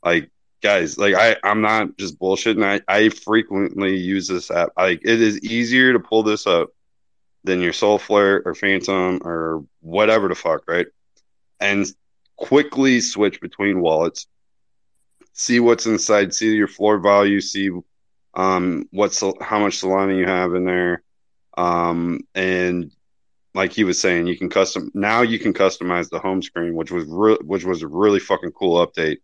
like, 0.03 0.29
guys, 0.61 0.97
like 0.97 1.15
I 1.15 1.37
I'm 1.43 1.61
not 1.61 1.97
just 1.97 2.19
bullshitting. 2.19 2.63
I 2.63 2.81
I 2.87 3.09
frequently 3.09 3.95
use 3.97 4.27
this 4.27 4.51
app. 4.51 4.69
Like, 4.77 5.01
it 5.03 5.21
is 5.21 5.39
easier 5.41 5.93
to 5.93 5.99
pull 5.99 6.23
this 6.23 6.45
up 6.45 6.69
than 7.43 7.61
your 7.61 7.73
Solflare 7.73 8.41
or 8.45 8.55
Phantom 8.55 9.21
or 9.23 9.63
whatever 9.81 10.27
the 10.27 10.35
fuck, 10.35 10.63
right? 10.67 10.87
and 11.61 11.85
quickly 12.35 12.99
switch 12.99 13.39
between 13.39 13.79
wallets. 13.79 14.27
See 15.33 15.61
what's 15.61 15.85
inside. 15.85 16.33
See 16.33 16.53
your 16.53 16.67
floor 16.67 16.99
value. 16.99 17.39
See 17.39 17.69
um, 18.33 18.89
what's 18.91 19.21
how 19.21 19.59
much 19.59 19.79
Solana 19.79 20.17
you 20.17 20.25
have 20.25 20.55
in 20.55 20.65
there. 20.65 21.03
Um, 21.55 22.21
and 22.35 22.91
like 23.53 23.71
he 23.71 23.83
was 23.83 23.99
saying, 23.99 24.27
you 24.27 24.37
can 24.37 24.49
custom 24.49 24.91
now. 24.93 25.21
You 25.21 25.39
can 25.39 25.53
customize 25.53 26.09
the 26.09 26.19
home 26.19 26.41
screen, 26.41 26.75
which 26.75 26.91
was 26.91 27.05
re- 27.07 27.37
which 27.41 27.63
was 27.63 27.83
a 27.83 27.87
really 27.87 28.19
fucking 28.19 28.51
cool 28.51 28.85
update. 28.85 29.17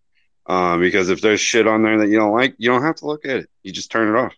Um, 0.46 0.80
because 0.80 1.10
if 1.10 1.20
there's 1.20 1.42
shit 1.42 1.68
on 1.68 1.84
there 1.84 1.98
that 1.98 2.08
you 2.08 2.18
don't 2.18 2.32
like, 2.32 2.56
you 2.58 2.70
don't 2.70 2.84
have 2.84 2.96
to 2.98 3.06
look 3.06 3.26
at 3.26 3.38
it. 3.38 3.50
You 3.64 3.74
just 3.74 3.92
turn 3.92 4.16
it 4.16 4.18
off. 4.18 4.34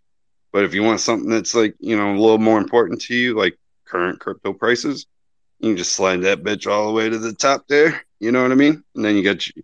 But 0.52 0.64
if 0.64 0.74
you 0.74 0.82
want 0.82 1.02
something 1.02 1.30
that's 1.30 1.54
like 1.54 1.76
you 1.80 1.98
know 1.98 2.12
a 2.12 2.20
little 2.20 2.40
more 2.40 2.58
important 2.58 3.02
to 3.02 3.16
you, 3.16 3.36
like 3.36 3.60
current 3.90 4.20
crypto 4.20 4.54
prices, 4.54 5.08
you 5.60 5.70
can 5.70 5.78
just 5.78 5.94
slide 5.94 6.22
that 6.22 6.44
bitch 6.44 6.70
all 6.70 6.88
the 6.88 6.94
way 6.94 7.10
to 7.10 7.18
the 7.18 7.34
top 7.34 7.68
there. 7.68 8.02
You 8.20 8.32
know 8.32 8.42
what 8.42 8.52
I 8.52 8.56
mean? 8.56 8.84
And 8.96 9.04
then 9.04 9.16
you 9.16 9.24
got 9.24 9.46
you, 9.48 9.64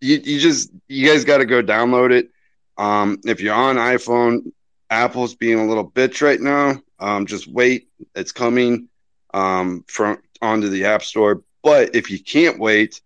you, 0.00 0.20
you 0.22 0.40
just 0.40 0.70
you 0.88 1.06
guys 1.06 1.24
got 1.24 1.38
to 1.38 1.46
go 1.46 1.62
download 1.62 2.12
it. 2.12 2.30
Um, 2.78 3.20
if 3.24 3.40
you're 3.40 3.54
on 3.54 3.76
iPhone, 3.76 4.52
Apple's 4.90 5.34
being 5.34 5.58
a 5.58 5.66
little 5.66 5.90
bitch 5.90 6.22
right 6.22 6.40
now. 6.40 6.80
Um, 6.98 7.26
just 7.26 7.48
wait, 7.48 7.88
it's 8.14 8.32
coming 8.32 8.88
um, 9.34 9.84
from 9.88 10.18
onto 10.40 10.68
the 10.68 10.84
App 10.84 11.02
Store. 11.02 11.42
But 11.62 11.94
if 11.94 12.10
you 12.10 12.22
can't 12.22 12.58
wait, 12.58 13.00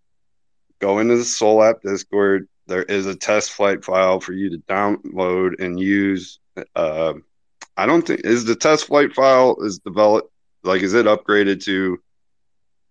go 0.79 0.99
into 0.99 1.15
the 1.15 1.23
Solap 1.23 1.81
Discord. 1.81 2.47
There 2.67 2.83
is 2.83 3.05
a 3.05 3.15
test 3.15 3.51
flight 3.51 3.85
file 3.85 4.19
for 4.19 4.33
you 4.33 4.49
to 4.49 4.57
download 4.57 5.59
and 5.59 5.79
use. 5.79 6.39
Uh, 6.75 7.13
I 7.77 7.85
don't 7.85 8.05
think 8.05 8.21
is 8.23 8.45
the 8.45 8.55
test 8.55 8.87
flight 8.87 9.13
file 9.13 9.57
is 9.61 9.79
developed 9.79 10.31
like 10.63 10.81
is 10.81 10.93
it 10.93 11.05
upgraded 11.05 11.63
to 11.65 11.99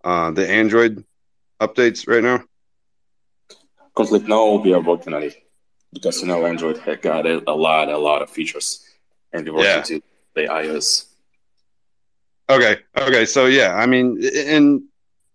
uh, 0.05 0.31
the 0.31 0.49
Android 0.49 1.05
updates 1.61 2.07
right 2.09 2.23
now? 2.23 2.43
Complete 3.95 4.29
no, 4.29 4.57
we 4.57 4.73
are 4.75 4.81
working 4.81 5.15
on 5.15 5.23
it 5.23 5.37
because 5.93 6.21
you 6.21 6.29
know 6.29 6.45
Android 6.45 6.79
had 6.79 7.01
got 7.01 7.27
a, 7.27 7.43
a 7.49 7.55
lot, 7.55 7.89
a 7.89 7.97
lot 7.99 8.23
of 8.23 8.29
features, 8.31 8.85
and 9.33 9.47
we're 9.47 9.55
working 9.55 9.67
Yeah. 9.71 9.83
to 9.83 10.03
the 10.35 10.43
iOS. 10.49 11.07
Okay, 12.49 12.79
okay, 12.97 13.25
so 13.25 13.47
yeah, 13.47 13.75
I 13.75 13.87
mean, 13.87 14.23
and 14.37 14.83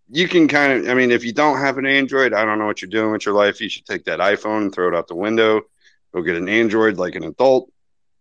you 0.09 0.27
can 0.27 0.47
kind 0.47 0.71
of, 0.73 0.89
I 0.89 0.93
mean, 0.93 1.11
if 1.11 1.25
you 1.25 1.33
don't 1.33 1.57
have 1.59 1.77
an 1.77 1.85
Android, 1.85 2.33
I 2.33 2.45
don't 2.45 2.59
know 2.59 2.65
what 2.67 2.81
you're 2.81 2.89
doing 2.91 3.11
with 3.11 3.25
your 3.25 3.35
life. 3.35 3.59
You 3.59 3.67
should 3.69 3.85
take 3.85 4.05
that 4.05 4.19
iPhone 4.19 4.61
and 4.63 4.73
throw 4.73 4.87
it 4.87 4.95
out 4.95 5.07
the 5.07 5.15
window. 5.15 5.61
Go 6.13 6.21
get 6.21 6.35
an 6.35 6.47
Android 6.47 6.97
like 6.97 7.15
an 7.15 7.23
adult. 7.23 7.69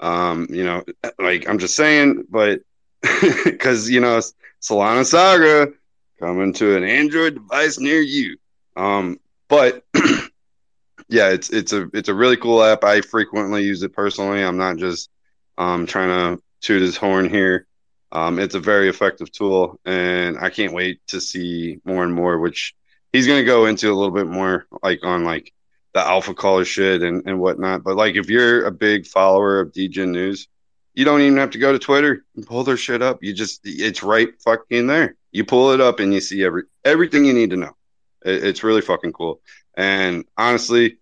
Um, 0.00 0.46
you 0.50 0.64
know, 0.64 0.82
like 1.18 1.48
I'm 1.48 1.58
just 1.58 1.76
saying, 1.76 2.24
but 2.30 2.60
because 3.44 3.88
you 3.88 4.00
know, 4.00 4.20
Solana 4.60 5.04
Saga 5.04 5.72
coming 6.18 6.52
to 6.54 6.76
an 6.76 6.84
Android 6.84 7.34
device 7.34 7.78
near 7.78 8.00
you. 8.00 8.36
Um, 8.76 9.18
but 9.48 9.84
yeah, 11.08 11.30
it's 11.30 11.50
it's 11.50 11.72
a 11.72 11.88
it's 11.92 12.08
a 12.08 12.14
really 12.14 12.36
cool 12.36 12.62
app. 12.62 12.84
I 12.84 13.00
frequently 13.00 13.64
use 13.64 13.82
it 13.82 13.92
personally. 13.92 14.42
I'm 14.42 14.58
not 14.58 14.76
just 14.76 15.10
um 15.58 15.86
trying 15.86 16.36
to 16.36 16.42
toot 16.60 16.82
his 16.82 16.96
horn 16.96 17.28
here. 17.28 17.66
Um, 18.12 18.38
it's 18.38 18.54
a 18.54 18.60
very 18.60 18.88
effective 18.88 19.30
tool, 19.30 19.78
and 19.84 20.38
I 20.38 20.50
can't 20.50 20.72
wait 20.72 21.00
to 21.08 21.20
see 21.20 21.80
more 21.84 22.04
and 22.04 22.14
more. 22.14 22.38
Which 22.38 22.74
he's 23.12 23.26
going 23.26 23.40
to 23.40 23.44
go 23.44 23.66
into 23.66 23.90
a 23.90 23.94
little 23.94 24.14
bit 24.14 24.26
more, 24.26 24.66
like 24.82 25.00
on 25.04 25.24
like 25.24 25.52
the 25.94 26.00
alpha 26.00 26.34
caller 26.34 26.64
shit 26.64 27.02
and 27.02 27.22
and 27.26 27.40
whatnot. 27.40 27.82
But 27.82 27.96
like, 27.96 28.16
if 28.16 28.28
you're 28.28 28.66
a 28.66 28.72
big 28.72 29.06
follower 29.06 29.60
of 29.60 29.72
DGen 29.72 30.10
News, 30.10 30.48
you 30.94 31.04
don't 31.04 31.20
even 31.20 31.38
have 31.38 31.50
to 31.50 31.58
go 31.58 31.72
to 31.72 31.78
Twitter 31.78 32.24
and 32.36 32.46
pull 32.46 32.64
their 32.64 32.76
shit 32.76 33.02
up. 33.02 33.22
You 33.22 33.32
just 33.32 33.60
it's 33.64 34.02
right 34.02 34.28
fucking 34.42 34.86
there. 34.86 35.16
You 35.32 35.44
pull 35.44 35.70
it 35.72 35.80
up 35.80 36.00
and 36.00 36.12
you 36.12 36.20
see 36.20 36.44
every 36.44 36.64
everything 36.84 37.24
you 37.24 37.32
need 37.32 37.50
to 37.50 37.56
know. 37.56 37.76
It, 38.24 38.44
it's 38.44 38.64
really 38.64 38.80
fucking 38.80 39.12
cool. 39.12 39.40
And 39.76 40.24
honestly, 40.36 40.98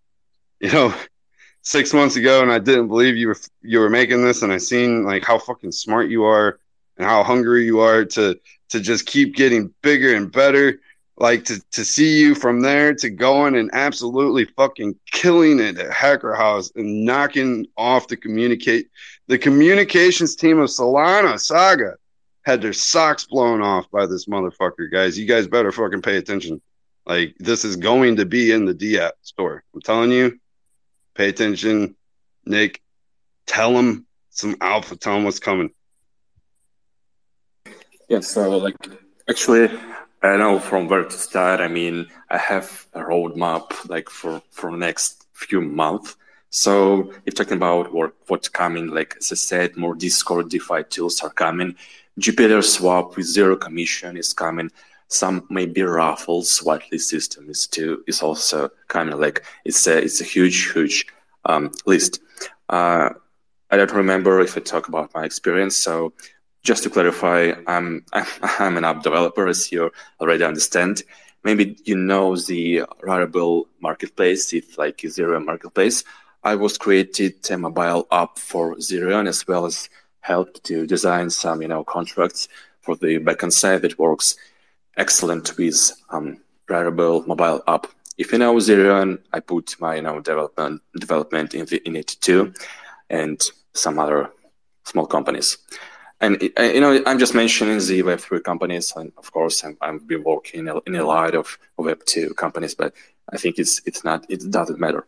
you 0.61 0.71
know, 0.73 0.95
six 1.63 1.93
months 1.93 2.17
ago, 2.17 2.43
and 2.43 2.53
I 2.53 2.59
didn't 2.59 2.89
believe 2.89 3.17
you 3.17 3.29
were 3.29 3.37
you 3.63 3.81
were 3.81 3.91
making 3.91 4.23
this, 4.25 4.43
and 4.43 4.53
I 4.53 4.59
seen 4.59 5.05
like 5.05 5.25
how 5.25 5.39
fucking 5.39 5.73
smart 5.73 6.11
you 6.11 6.25
are 6.25 6.61
and 6.97 7.07
how 7.07 7.23
hungry 7.23 7.65
you 7.65 7.81
are 7.81 8.05
to 8.05 8.39
to 8.71 8.81
just 8.81 9.07
keep 9.07 9.35
getting 9.35 9.73
bigger 9.83 10.15
and 10.15 10.31
better. 10.31 10.81
Like 11.17 11.45
to 11.47 11.61
to 11.73 11.85
see 11.85 12.21
you 12.21 12.35
from 12.35 12.61
there 12.61 12.95
to 12.95 13.11
going 13.11 13.57
and 13.57 13.71
absolutely 13.73 14.45
fucking 14.45 14.97
killing 15.11 15.59
it 15.59 15.79
at 15.79 15.93
Hacker 15.93 16.35
House 16.35 16.71
and 16.77 17.05
knocking 17.05 17.67
off 17.77 18.07
the 18.07 18.17
communicate 18.17 18.89
the 19.29 19.39
communications 19.39 20.35
team 20.35 20.59
of 20.59 20.71
Solana 20.71 21.39
Saga 21.39 21.97
had 22.43 22.63
their 22.63 22.73
socks 22.73 23.27
blown 23.27 23.61
off 23.61 23.91
by 23.91 24.07
this 24.07 24.25
motherfucker, 24.25 24.91
guys. 24.91 25.19
You 25.19 25.27
guys 25.27 25.47
better 25.47 25.71
fucking 25.71 26.03
pay 26.03 26.17
attention. 26.17 26.61
Like 27.07 27.37
this 27.39 27.65
is 27.65 27.77
going 27.77 28.17
to 28.17 28.27
be 28.27 28.53
in 28.53 28.65
the 28.65 28.75
D 28.75 28.99
app 28.99 29.15
store. 29.23 29.63
I'm 29.75 29.83
telling 29.83 30.13
you, 30.13 30.39
pay 31.15 31.29
attention. 31.29 31.95
Nick, 32.45 32.83
tell 33.47 33.75
them 33.75 34.07
some 34.31 34.57
alpha. 34.61 34.97
Tell 34.97 35.15
them 35.15 35.25
what's 35.25 35.39
coming. 35.39 35.71
Yeah, 38.09 38.21
so 38.21 38.57
like 38.57 38.77
actually, 39.29 39.71
I 40.23 40.39
know 40.39 40.59
from 40.59 40.89
where 40.89 41.05
to 41.05 41.11
start. 41.11 41.61
I 41.61 41.69
mean, 41.69 42.07
I 42.31 42.39
have 42.39 42.87
a 42.95 43.01
roadmap 43.01 43.89
like 43.91 44.09
for 44.09 44.41
for 44.51 44.71
next 44.71 45.27
few 45.35 45.61
months. 45.61 46.17
So 46.51 47.13
if 47.27 47.35
talking 47.35 47.57
about 47.59 47.93
what 47.93 48.15
what's 48.29 48.49
coming, 48.49 48.89
like 48.89 49.17
as 49.19 49.33
I 49.33 49.35
said, 49.35 49.77
more 49.77 49.95
Discord 49.95 50.49
DeFi 50.49 50.85
tools 50.85 51.21
are 51.23 51.31
coming. 51.31 51.77
Jupiter 52.19 52.63
Swap 52.63 53.17
with 53.17 53.27
zero 53.27 53.57
commission 53.57 54.17
is 54.17 54.33
coming. 54.33 54.71
Some 55.09 55.47
maybe 55.51 55.83
raffles 55.83 56.61
whitelist 56.61 57.03
system 57.03 57.49
is 57.49 57.67
too 57.67 58.03
is 58.07 58.23
also 58.23 58.71
coming. 58.89 59.19
Like 59.19 59.45
it's 59.65 59.87
a 59.87 59.99
it's 59.99 60.21
a 60.21 60.25
huge 60.25 60.73
huge 60.73 61.07
um, 61.45 61.71
list. 61.87 62.21
Uh, 62.69 63.11
I 63.71 63.77
don't 63.77 63.93
remember 63.93 64.41
if 64.41 64.57
I 64.57 64.61
talk 64.61 64.89
about 64.89 65.15
my 65.15 65.25
experience. 65.25 65.77
So 65.77 66.13
just 66.63 66.83
to 66.85 66.91
clarify, 66.91 67.53
I'm 67.67 68.05
I'm 68.59 68.77
an 68.77 68.85
app 68.85 69.03
developer, 69.03 69.47
as 69.47 69.71
you 69.71 69.91
already 70.21 70.45
understand. 70.45 71.03
Maybe 71.45 71.77
you 71.85 71.97
know 71.97 72.37
the 72.37 72.83
Rarible 73.03 73.67
marketplace, 73.81 74.53
it's 74.53 74.77
like 74.77 74.99
Ethereum 74.99 75.45
marketplace. 75.47 76.05
I 76.43 76.55
was 76.55 76.79
created 76.79 77.35
a 77.51 77.59
mobile 77.59 78.07
app 78.11 78.39
for 78.39 78.77
Zerion 78.77 79.29
as 79.29 79.47
well 79.47 79.67
as 79.67 79.89
helped 80.21 80.65
to 80.65 80.87
design 80.87 81.31
some 81.31 81.63
you 81.63 81.69
know 81.69 81.85
contracts 81.85 82.49
for 82.81 82.97
the 82.97 83.19
backend 83.19 83.53
side 83.53 83.83
that 83.83 83.99
works 83.99 84.37
excellent 84.97 85.57
with 85.57 85.93
um, 86.11 86.41
mobile 86.69 87.63
app. 87.67 87.87
If 88.19 88.33
you 88.33 88.39
know 88.39 88.55
Zerion, 88.57 89.19
I 89.33 89.41
put 89.41 89.77
my 89.81 89.97
you 89.97 90.03
know 90.03 90.21
development 90.21 90.83
development 90.99 91.55
in, 91.55 91.67
the, 91.67 91.87
in 91.87 91.97
it 91.97 92.17
too, 92.21 92.53
and 93.11 93.41
some 93.75 93.99
other 93.99 94.31
small 94.85 95.07
companies. 95.07 95.59
And 96.21 96.43
you 96.43 96.81
know, 96.81 97.01
I'm 97.07 97.19
just 97.19 97.35
mentioning 97.35 97.79
the 97.79 98.03
Web3 98.03 98.43
companies, 98.43 98.93
and 98.97 99.13
of 99.17 99.31
course, 99.31 99.63
I'm, 99.65 99.77
I've 99.81 100.07
been 100.07 100.25
working 100.25 100.61
in 100.61 100.69
a, 100.69 100.81
in 100.87 100.97
a 100.97 101.07
lot 101.07 101.35
of 101.37 101.57
Web2 101.79 102.35
companies, 102.35 102.75
but 102.75 102.93
I 103.33 103.37
think 103.37 103.59
it's 103.59 103.81
it's 103.87 104.03
not 104.03 104.27
it 104.29 104.51
doesn't 104.51 104.81
matter. 104.81 105.07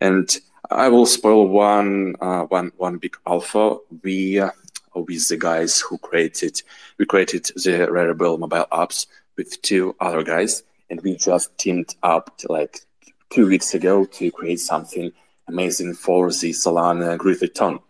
And 0.00 0.28
I 0.70 0.88
will 0.88 1.06
spoil 1.06 1.48
one 1.48 2.14
uh, 2.20 2.44
one 2.44 2.72
one 2.76 2.98
big 2.98 3.16
alpha. 3.26 3.78
We 4.02 4.38
uh, 4.40 4.50
with 4.94 5.28
the 5.28 5.36
guys 5.36 5.80
who 5.80 5.98
created 5.98 6.62
we 6.98 7.06
created 7.06 7.44
the 7.56 7.88
Rarible 7.90 8.38
mobile 8.38 8.66
apps 8.72 9.06
with 9.36 9.60
two 9.62 9.94
other 10.00 10.22
guys, 10.22 10.62
and 10.90 11.00
we 11.02 11.16
just 11.16 11.56
teamed 11.58 11.94
up 12.02 12.40
like 12.48 12.80
two 13.30 13.46
weeks 13.46 13.74
ago 13.74 14.04
to 14.04 14.30
create 14.30 14.60
something 14.60 15.12
amazing 15.48 15.94
for 15.94 16.28
the 16.30 16.50
Solana 16.50 17.18
Grizzlython 17.18 17.80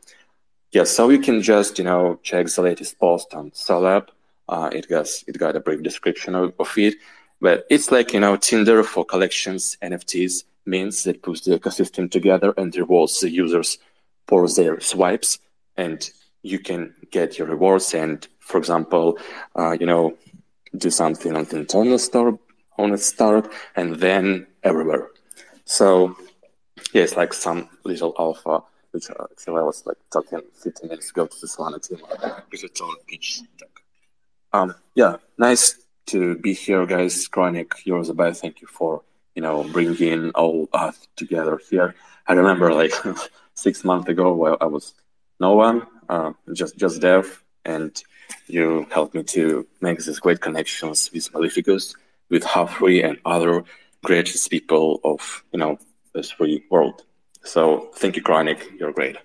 yeah, 0.72 0.84
so 0.84 1.10
you 1.10 1.18
can 1.18 1.42
just 1.42 1.78
you 1.78 1.84
know 1.84 2.18
check 2.22 2.46
the 2.46 2.62
latest 2.62 2.98
post 2.98 3.34
on 3.34 3.50
Solab. 3.50 4.08
Uh, 4.48 4.70
it 4.72 4.86
has 4.90 5.22
it 5.28 5.38
got 5.38 5.54
a 5.54 5.60
brief 5.60 5.82
description 5.82 6.34
of, 6.34 6.54
of 6.58 6.78
it, 6.78 6.94
but 7.40 7.66
it's 7.70 7.92
like 7.92 8.14
you 8.14 8.20
know 8.20 8.36
Tinder 8.36 8.82
for 8.82 9.04
collections, 9.04 9.76
NFTs 9.82 10.44
means 10.64 11.04
that 11.04 11.22
puts 11.22 11.42
the 11.42 11.58
ecosystem 11.58 12.10
together 12.10 12.54
and 12.56 12.74
rewards 12.76 13.20
the 13.20 13.30
users 13.30 13.78
for 14.26 14.48
their 14.48 14.80
swipes, 14.80 15.38
and 15.76 16.10
you 16.42 16.58
can 16.58 16.94
get 17.10 17.38
your 17.38 17.48
rewards 17.48 17.94
and, 17.94 18.26
for 18.40 18.58
example, 18.58 19.18
uh, 19.56 19.76
you 19.78 19.86
know, 19.86 20.16
do 20.76 20.90
something 20.90 21.36
on 21.36 21.44
the 21.44 21.58
internal 21.58 21.98
store 21.98 22.38
on 22.78 22.92
a 22.92 22.98
start 22.98 23.52
and 23.76 23.96
then 23.96 24.46
everywhere. 24.62 25.08
So 25.64 26.16
yeah, 26.92 27.02
it's 27.02 27.16
like 27.16 27.32
some 27.32 27.68
little 27.84 28.14
alpha 28.18 28.62
which 28.92 29.10
uh, 29.10 29.26
I 29.48 29.62
was 29.62 29.84
like 29.86 29.96
talking 30.12 30.40
15 30.62 30.88
minutes 30.88 31.10
ago 31.10 31.26
to 31.26 31.40
the 31.40 31.46
Solana 31.46 31.86
team 31.86 31.98
because 32.50 32.62
it's 32.62 32.80
on 32.80 32.94
pitch 33.08 33.40
deck. 33.58 33.70
Um, 34.52 34.74
yeah, 34.94 35.16
nice 35.38 35.76
to 36.06 36.36
be 36.36 36.52
here, 36.52 36.84
guys. 36.84 37.26
Kronic, 37.26 37.72
yours 37.84 38.10
about. 38.10 38.36
Thank 38.36 38.60
you 38.60 38.68
for 38.68 39.02
you 39.34 39.42
know 39.42 39.64
bringing 39.64 40.30
all 40.30 40.68
us 40.72 41.08
together 41.16 41.60
here. 41.70 41.94
I 42.26 42.34
remember 42.34 42.72
like 42.72 42.92
six 43.54 43.84
months 43.84 44.08
ago, 44.08 44.56
I 44.60 44.66
was 44.66 44.94
no 45.40 45.54
one, 45.54 45.86
uh, 46.08 46.32
just 46.52 46.76
just 46.76 47.00
dev, 47.00 47.42
and 47.64 48.02
you 48.46 48.86
helped 48.90 49.14
me 49.14 49.22
to 49.22 49.66
make 49.80 49.98
these 49.98 50.20
great 50.20 50.40
connections 50.40 51.10
with 51.12 51.32
Maleficus, 51.32 51.94
with 52.30 52.44
Humphrey, 52.44 53.02
and 53.02 53.18
other 53.24 53.64
greatest 54.04 54.50
people 54.50 55.00
of 55.04 55.44
you 55.52 55.58
know 55.58 55.78
this 56.14 56.30
free 56.30 56.64
world. 56.70 57.02
So 57.44 57.90
thank 57.96 58.16
you, 58.16 58.22
Kronic. 58.22 58.78
You're 58.78 58.92
great. 58.92 59.16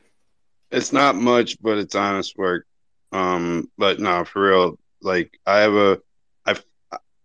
It's 0.72 0.92
not 0.92 1.16
much, 1.16 1.62
but 1.62 1.78
it's 1.78 1.96
honest 1.96 2.38
work. 2.38 2.66
Um, 3.12 3.70
but 3.78 4.00
no, 4.00 4.26
for 4.26 4.50
real, 4.50 4.80
like 5.02 5.40
I 5.46 5.60
have 5.60 5.74
a, 5.74 6.00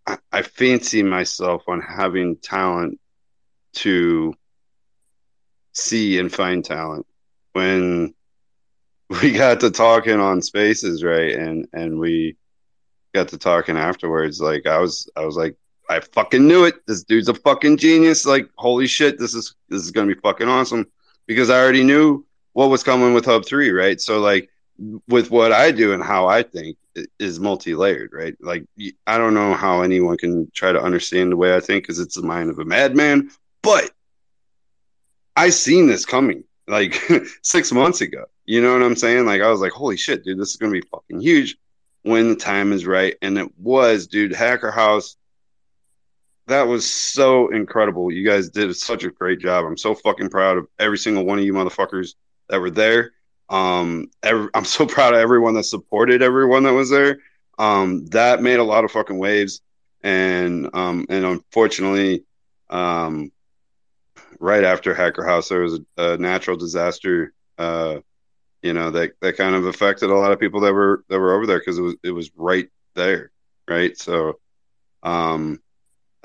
I, 0.06 0.18
I 0.32 0.42
fancy 0.42 1.02
myself 1.02 1.62
on 1.68 1.80
having 1.80 2.36
talent 2.36 3.00
to 3.74 4.34
see 5.72 6.18
and 6.18 6.32
find 6.32 6.64
talent. 6.64 7.06
When 7.52 8.14
we 9.22 9.32
got 9.32 9.60
to 9.60 9.70
talking 9.70 10.20
on 10.20 10.42
spaces, 10.42 11.04
right, 11.04 11.34
and 11.34 11.68
and 11.72 11.98
we 11.98 12.36
got 13.14 13.28
to 13.28 13.38
talking 13.38 13.76
afterwards, 13.76 14.40
like 14.40 14.66
I 14.66 14.78
was, 14.78 15.08
I 15.16 15.24
was 15.24 15.36
like, 15.36 15.56
I 15.88 16.00
fucking 16.00 16.46
knew 16.46 16.64
it. 16.64 16.86
This 16.86 17.04
dude's 17.04 17.28
a 17.28 17.34
fucking 17.34 17.76
genius. 17.76 18.24
Like, 18.24 18.48
holy 18.56 18.86
shit, 18.86 19.18
this 19.18 19.34
is 19.34 19.54
this 19.68 19.82
is 19.82 19.90
gonna 19.90 20.14
be 20.14 20.20
fucking 20.20 20.48
awesome. 20.48 20.86
Because 21.26 21.50
I 21.50 21.60
already 21.60 21.84
knew 21.84 22.26
what 22.52 22.70
was 22.70 22.82
coming 22.82 23.14
with 23.14 23.26
Hub 23.26 23.44
Three, 23.44 23.70
right? 23.70 24.00
So 24.00 24.20
like 24.20 24.48
with 25.08 25.30
what 25.30 25.52
I 25.52 25.70
do 25.70 25.92
and 25.92 26.02
how 26.02 26.26
I 26.26 26.42
think 26.42 26.76
is 27.18 27.40
multi-layered, 27.40 28.10
right? 28.12 28.36
Like 28.40 28.64
I 29.06 29.18
don't 29.18 29.34
know 29.34 29.54
how 29.54 29.82
anyone 29.82 30.16
can 30.16 30.50
try 30.54 30.72
to 30.72 30.80
understand 30.80 31.32
the 31.32 31.36
way 31.36 31.54
I 31.54 31.60
think 31.60 31.84
because 31.84 31.98
it's 31.98 32.16
the 32.16 32.22
mind 32.22 32.50
of 32.50 32.58
a 32.58 32.64
madman, 32.64 33.30
but 33.62 33.90
I 35.36 35.50
seen 35.50 35.86
this 35.86 36.04
coming 36.04 36.44
like 36.66 36.94
six 37.42 37.72
months 37.72 38.00
ago. 38.00 38.24
You 38.44 38.60
know 38.60 38.72
what 38.72 38.82
I'm 38.82 38.96
saying? 38.96 39.26
Like 39.26 39.42
I 39.42 39.50
was 39.50 39.60
like, 39.60 39.72
holy 39.72 39.96
shit, 39.96 40.24
dude, 40.24 40.38
this 40.38 40.50
is 40.50 40.56
gonna 40.56 40.72
be 40.72 40.82
fucking 40.90 41.20
huge 41.20 41.56
when 42.02 42.28
the 42.28 42.36
time 42.36 42.72
is 42.72 42.86
right. 42.86 43.16
And 43.22 43.38
it 43.38 43.50
was, 43.58 44.06
dude, 44.06 44.32
Hacker 44.32 44.70
House 44.70 45.16
that 46.46 46.66
was 46.66 46.90
so 46.90 47.48
incredible. 47.48 48.10
You 48.10 48.26
guys 48.26 48.50
did 48.50 48.74
such 48.76 49.04
a 49.04 49.10
great 49.10 49.38
job. 49.38 49.64
I'm 49.64 49.76
so 49.76 49.94
fucking 49.94 50.30
proud 50.30 50.58
of 50.58 50.66
every 50.78 50.98
single 50.98 51.24
one 51.24 51.38
of 51.38 51.44
you 51.44 51.52
motherfuckers 51.52 52.14
that 52.48 52.60
were 52.60 52.70
there. 52.70 53.12
Um, 53.52 54.10
every, 54.22 54.48
I'm 54.54 54.64
so 54.64 54.86
proud 54.86 55.14
of 55.14 55.20
everyone 55.20 55.54
that 55.54 55.64
supported 55.64 56.22
everyone 56.22 56.64
that 56.64 56.72
was 56.72 56.90
there. 56.90 57.18
Um, 57.58 58.06
that 58.06 58.42
made 58.42 58.58
a 58.58 58.64
lot 58.64 58.84
of 58.84 58.90
fucking 58.90 59.18
waves, 59.18 59.60
and 60.02 60.70
um, 60.72 61.06
and 61.10 61.24
unfortunately, 61.24 62.24
um, 62.70 63.30
right 64.40 64.64
after 64.64 64.94
Hacker 64.94 65.24
House, 65.24 65.50
there 65.50 65.60
was 65.60 65.78
a, 65.98 66.02
a 66.02 66.18
natural 66.18 66.56
disaster. 66.56 67.34
Uh, 67.58 67.98
you 68.62 68.72
know 68.72 68.90
that 68.90 69.12
that 69.20 69.36
kind 69.36 69.54
of 69.54 69.66
affected 69.66 70.08
a 70.08 70.14
lot 70.16 70.32
of 70.32 70.40
people 70.40 70.60
that 70.60 70.72
were 70.72 71.04
that 71.08 71.20
were 71.20 71.34
over 71.34 71.46
there 71.46 71.58
because 71.58 71.78
it 71.78 71.82
was 71.82 71.94
it 72.02 72.10
was 72.10 72.30
right 72.36 72.68
there, 72.94 73.30
right? 73.68 73.96
So, 73.98 74.38
um, 75.02 75.60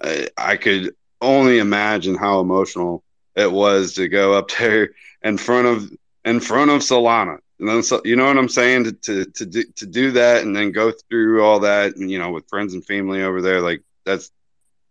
I, 0.02 0.30
I 0.38 0.56
could 0.56 0.96
only 1.20 1.60
imagine 1.60 2.16
how 2.16 2.40
emotional 2.40 3.04
it 3.36 3.52
was 3.52 3.96
to 3.96 4.08
go 4.08 4.34
up 4.34 4.50
there 4.60 4.92
in 5.22 5.38
front 5.38 5.68
of 5.68 5.92
in 6.28 6.40
front 6.40 6.72
of 6.72 6.82
Solana. 6.82 7.38
And 7.60 7.68
then, 7.68 7.82
so, 7.82 8.02
you 8.06 8.16
know 8.16 8.26
what 8.26 8.38
I'm 8.38 8.50
saying? 8.50 8.84
To, 8.84 8.92
to 8.92 9.26
to 9.26 9.46
do, 9.46 9.64
to 9.64 9.86
do 9.86 10.12
that 10.12 10.44
and 10.44 10.56
then 10.56 10.72
go 10.72 10.92
through 10.92 11.44
all 11.44 11.60
that, 11.62 11.96
and 11.96 12.12
you 12.12 12.20
know, 12.20 12.32
with 12.32 12.48
friends 12.50 12.74
and 12.74 12.86
family 12.86 13.24
over 13.24 13.42
there, 13.42 13.62
like 13.62 13.82
that's 14.06 14.32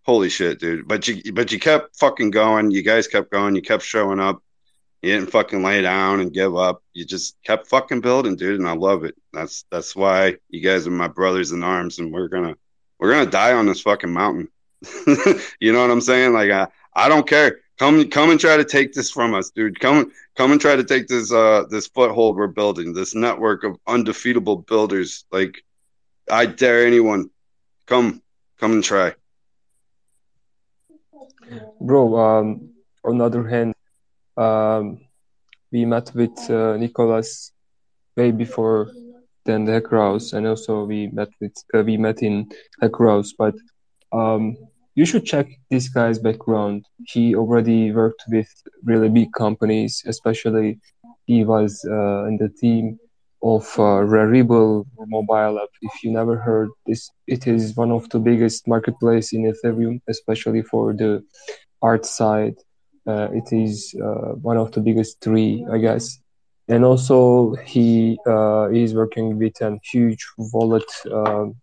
holy 0.02 0.28
shit, 0.28 0.58
dude. 0.58 0.88
But 0.88 1.06
you 1.06 1.32
but 1.32 1.52
you 1.52 1.60
kept 1.60 1.96
fucking 1.96 2.30
going. 2.30 2.72
You 2.72 2.82
guys 2.82 3.06
kept 3.06 3.30
going. 3.30 3.54
You 3.54 3.62
kept 3.62 3.84
showing 3.84 4.18
up. 4.18 4.42
You 5.02 5.14
didn't 5.14 5.30
fucking 5.30 5.62
lay 5.62 5.82
down 5.82 6.20
and 6.20 6.32
give 6.32 6.56
up. 6.56 6.82
You 6.92 7.04
just 7.04 7.36
kept 7.44 7.68
fucking 7.68 8.00
building, 8.00 8.34
dude. 8.34 8.58
And 8.58 8.68
I 8.68 8.72
love 8.72 9.04
it. 9.04 9.14
That's 9.32 9.64
that's 9.70 9.94
why 9.94 10.36
you 10.48 10.60
guys 10.60 10.88
are 10.88 10.90
my 10.90 11.08
brothers 11.08 11.52
in 11.52 11.62
arms, 11.62 12.00
and 12.00 12.12
we're 12.12 12.28
gonna 12.28 12.56
we're 12.98 13.12
gonna 13.12 13.30
die 13.30 13.52
on 13.52 13.66
this 13.66 13.82
fucking 13.82 14.12
mountain. 14.12 14.48
you 15.60 15.72
know 15.72 15.82
what 15.82 15.90
I'm 15.90 16.00
saying? 16.00 16.32
Like 16.32 16.50
I, 16.50 16.66
I 16.94 17.08
don't 17.08 17.28
care. 17.28 17.60
Come 17.78 18.08
come 18.08 18.30
and 18.30 18.40
try 18.40 18.56
to 18.56 18.64
take 18.64 18.92
this 18.92 19.10
from 19.10 19.34
us, 19.34 19.50
dude. 19.50 19.78
Come 19.80 20.12
come 20.34 20.52
and 20.52 20.60
try 20.60 20.76
to 20.76 20.84
take 20.84 21.08
this 21.08 21.32
uh 21.32 21.64
this 21.68 21.86
foothold 21.86 22.36
we're 22.36 22.46
building, 22.46 22.92
this 22.92 23.14
network 23.14 23.64
of 23.64 23.78
undefeatable 23.86 24.56
builders. 24.66 25.24
Like 25.30 25.62
I 26.30 26.46
dare 26.46 26.86
anyone. 26.86 27.30
Come 27.86 28.22
come 28.58 28.72
and 28.72 28.84
try. 28.84 29.14
Bro, 31.80 32.18
um 32.18 32.70
on 33.04 33.18
the 33.18 33.24
other 33.24 33.46
hand, 33.46 33.74
um 34.36 35.00
we 35.70 35.84
met 35.84 36.10
with 36.14 36.38
uh, 36.50 36.76
Nicholas 36.76 37.52
way 38.16 38.30
before 38.30 38.90
than 39.44 39.64
the 39.64 39.72
Hacker 39.72 40.18
and 40.36 40.46
also 40.46 40.84
we 40.84 41.06
met 41.08 41.28
with 41.40 41.56
uh, 41.74 41.82
we 41.82 41.96
met 41.96 42.22
in 42.22 42.50
Hacker 42.80 43.06
House, 43.06 43.32
but 43.38 43.54
um, 44.12 44.56
you 44.96 45.04
should 45.04 45.24
check 45.26 45.46
this 45.70 45.88
guy's 45.88 46.18
background. 46.18 46.86
He 47.06 47.36
already 47.36 47.92
worked 47.92 48.24
with 48.28 48.48
really 48.82 49.10
big 49.10 49.30
companies, 49.32 50.02
especially 50.06 50.80
he 51.26 51.44
was 51.44 51.84
uh, 51.88 52.24
in 52.24 52.38
the 52.38 52.48
team 52.48 52.98
of 53.42 53.64
uh, 53.78 54.00
Rarible 54.12 54.86
mobile 55.06 55.60
app. 55.60 55.68
If 55.82 56.02
you 56.02 56.10
never 56.10 56.36
heard 56.38 56.70
this, 56.86 57.10
it 57.26 57.46
is 57.46 57.76
one 57.76 57.92
of 57.92 58.08
the 58.08 58.18
biggest 58.18 58.66
marketplace 58.66 59.34
in 59.34 59.42
Ethereum, 59.44 60.00
especially 60.08 60.62
for 60.62 60.94
the 60.94 61.22
art 61.82 62.06
side. 62.06 62.56
Uh, 63.06 63.28
it 63.32 63.52
is 63.52 63.94
uh, 64.02 64.32
one 64.50 64.56
of 64.56 64.72
the 64.72 64.80
biggest 64.80 65.20
three, 65.20 65.64
I 65.70 65.76
guess. 65.76 66.18
And 66.68 66.84
also, 66.84 67.54
he 67.66 68.18
uh, 68.26 68.70
is 68.70 68.94
working 68.94 69.38
with 69.38 69.60
a 69.60 69.78
huge 69.92 70.26
wallet 70.38 70.90
um, 71.12 71.54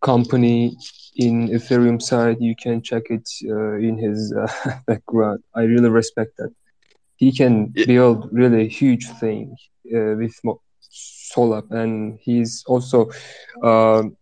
company 0.00 0.76
in 1.16 1.48
Ethereum 1.48 2.00
side. 2.00 2.36
You 2.40 2.54
can 2.62 2.82
check 2.82 3.04
it 3.10 3.28
uh, 3.48 3.74
in 3.76 3.98
his 3.98 4.32
uh, 4.34 4.46
background. 4.86 5.40
I 5.54 5.62
really 5.62 5.88
respect 5.90 6.32
that. 6.38 6.50
He 7.16 7.32
can 7.32 7.72
Yeah. 7.74 7.86
build 7.86 8.28
really 8.32 8.68
huge 8.68 9.06
thing 9.20 9.56
uh, 9.94 10.14
with 10.20 10.34
Mo- 10.44 10.60
Solap, 11.32 11.70
and 11.70 12.18
he's 12.22 12.64
also. 12.66 13.08
Um, 13.62 14.16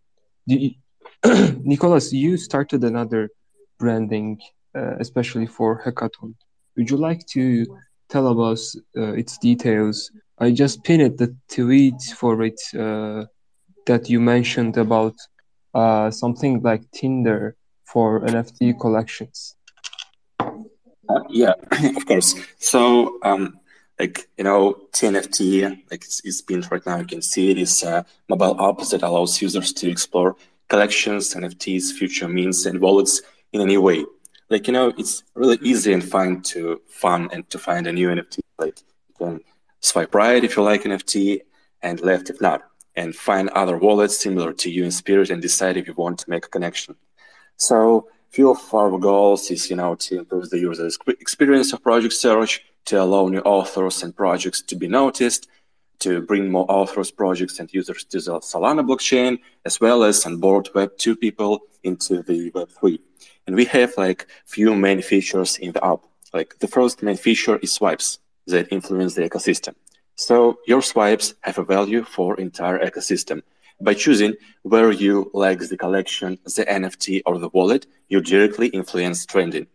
you- 0.47 0.75
Nicholas, 1.65 2.13
you 2.13 2.37
started 2.37 2.83
another 2.85 3.31
branding, 3.79 4.39
uh, 4.77 4.95
especially 5.01 5.47
for 5.47 5.83
hackathon. 5.85 6.35
Would 6.77 6.91
you 6.91 6.97
like 6.97 7.27
to 7.35 7.67
tell 8.11 8.27
us 8.43 8.77
uh, 8.97 9.13
its 9.13 9.39
details? 9.39 10.11
I 10.39 10.51
just 10.53 10.83
pinned 10.85 11.19
the 11.19 11.35
tweet 11.53 12.01
for 12.17 12.43
it 12.43 12.61
uh, 12.79 13.25
that 13.87 14.09
you 14.09 14.21
mentioned 14.21 14.77
about 14.77 15.15
uh, 15.75 16.11
something 16.11 16.61
like 16.63 16.91
Tinder 16.91 17.57
for 17.85 18.21
NFT 18.21 18.79
collections. 18.79 19.57
Uh, 20.41 21.23
yeah, 21.29 21.55
of 21.97 22.07
course. 22.07 22.35
So, 22.59 23.19
um, 23.23 23.59
like 23.99 24.29
you 24.39 24.45
know, 24.45 24.77
TNFT, 24.93 25.63
like 25.91 26.05
it's, 26.05 26.21
it's 26.25 26.41
been 26.41 26.63
right 26.71 26.85
now. 26.87 26.99
You 26.99 27.07
can 27.07 27.23
see 27.23 27.51
it 27.51 27.59
is 27.59 27.83
a 27.83 28.05
mobile 28.29 28.61
app 28.61 28.79
that 28.89 29.03
allows 29.03 29.43
users 29.43 29.73
to 29.75 29.91
explore 29.91 30.37
collections, 30.69 31.35
NFTs, 31.35 31.93
future 31.93 32.29
means, 32.29 32.67
and 32.67 32.81
wallets 32.81 33.21
in 33.53 33.61
a 33.61 33.67
new 33.67 33.83
way. 33.83 34.05
Like 34.49 34.67
you 34.67 34.73
know, 34.73 34.93
it's 34.97 35.23
really 35.35 35.59
easy 35.63 35.93
and 35.93 36.03
fun 36.03 36.43
to 36.53 36.81
fun 36.89 37.29
and 37.33 37.49
to 37.51 37.59
find 37.59 37.87
a 37.87 37.93
new 37.93 38.09
NFT. 38.09 38.39
Like 38.59 38.79
you 39.09 39.15
can 39.19 39.41
swipe 39.81 40.15
right 40.15 40.43
if 40.43 40.57
you 40.57 40.63
like 40.63 40.83
NFT, 40.83 41.41
and 41.83 42.01
left 42.01 42.31
if 42.31 42.41
not, 42.41 42.63
and 43.01 43.17
find 43.29 43.49
other 43.51 43.77
wallets 43.85 44.17
similar 44.27 44.53
to 44.63 44.69
you 44.75 44.83
in 44.85 44.91
spirit, 44.91 45.31
and 45.31 45.41
decide 45.41 45.77
if 45.77 45.87
you 45.89 45.95
want 45.95 46.19
to 46.21 46.31
make 46.31 46.45
a 46.47 46.55
connection. 46.57 46.93
So 47.57 48.09
few 48.37 48.51
of 48.51 48.75
our 48.75 48.99
goals 48.99 49.51
is, 49.51 49.63
you 49.71 49.77
know, 49.77 49.95
to 50.05 50.19
improve 50.21 50.51
the 50.51 50.59
user 50.69 50.89
experience 51.27 51.73
of 51.73 51.83
project 51.83 52.15
search, 52.27 52.53
to 52.87 52.95
allow 53.05 53.29
new 53.29 53.45
authors 53.57 54.03
and 54.03 54.15
projects 54.25 54.61
to 54.71 54.75
be 54.83 54.89
noticed, 55.03 55.49
to 56.05 56.23
bring 56.31 56.51
more 56.51 56.67
authors, 56.81 57.11
projects, 57.11 57.59
and 57.59 57.73
users 57.73 58.05
to 58.05 58.19
the 58.21 58.41
Solana 58.41 58.83
blockchain, 58.89 59.39
as 59.65 59.81
well 59.81 60.03
as 60.03 60.27
onboard 60.27 60.69
Web2 60.75 61.21
people 61.21 61.61
into 61.83 62.23
the 62.23 62.51
Web3. 62.53 62.99
And 63.47 63.57
we 63.57 63.65
have 63.77 63.93
like 63.97 64.27
few 64.45 64.75
main 64.75 65.01
features 65.03 65.59
in 65.59 65.73
the 65.73 65.85
app. 65.85 66.01
Like 66.33 66.59
the 66.59 66.69
first 66.69 67.03
main 67.03 67.17
feature 67.17 67.57
is 67.57 67.73
swipes 67.73 68.19
that 68.47 68.73
influence 68.73 69.15
the 69.15 69.29
ecosystem. 69.29 69.75
So 70.21 70.59
your 70.67 70.83
swipes 70.83 71.33
have 71.41 71.57
a 71.57 71.65
value 71.65 72.05
for 72.05 72.39
entire 72.39 72.79
ecosystem. 72.79 73.41
By 73.81 73.95
choosing 73.95 74.35
where 74.61 74.93
you 74.93 75.31
like 75.33 75.61
the 75.61 75.79
collection, 75.79 76.39
the 76.45 76.67
NFT, 76.67 77.23
or 77.25 77.39
the 77.39 77.49
wallet, 77.49 77.87
you 78.11 78.21
directly 78.21 78.69
influence 78.69 79.25
trending. 79.25 79.67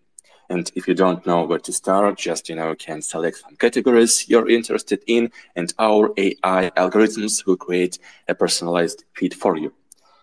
And 0.48 0.72
if 0.76 0.88
you 0.88 0.94
don't 0.94 1.26
know 1.26 1.46
where 1.46 1.58
to 1.58 1.74
start, 1.74 2.20
just 2.20 2.48
you 2.48 2.56
know 2.56 2.76
can 2.76 3.02
select 3.02 3.38
some 3.38 3.56
categories 3.56 4.30
you're 4.30 4.48
interested 4.48 5.02
in, 5.08 5.32
and 5.56 5.74
our 5.80 6.14
AI 6.16 6.70
algorithms 6.78 7.44
will 7.48 7.58
create 7.58 7.98
a 8.28 8.36
personalized 8.36 9.04
feed 9.16 9.34
for 9.34 9.58
you. 9.58 9.74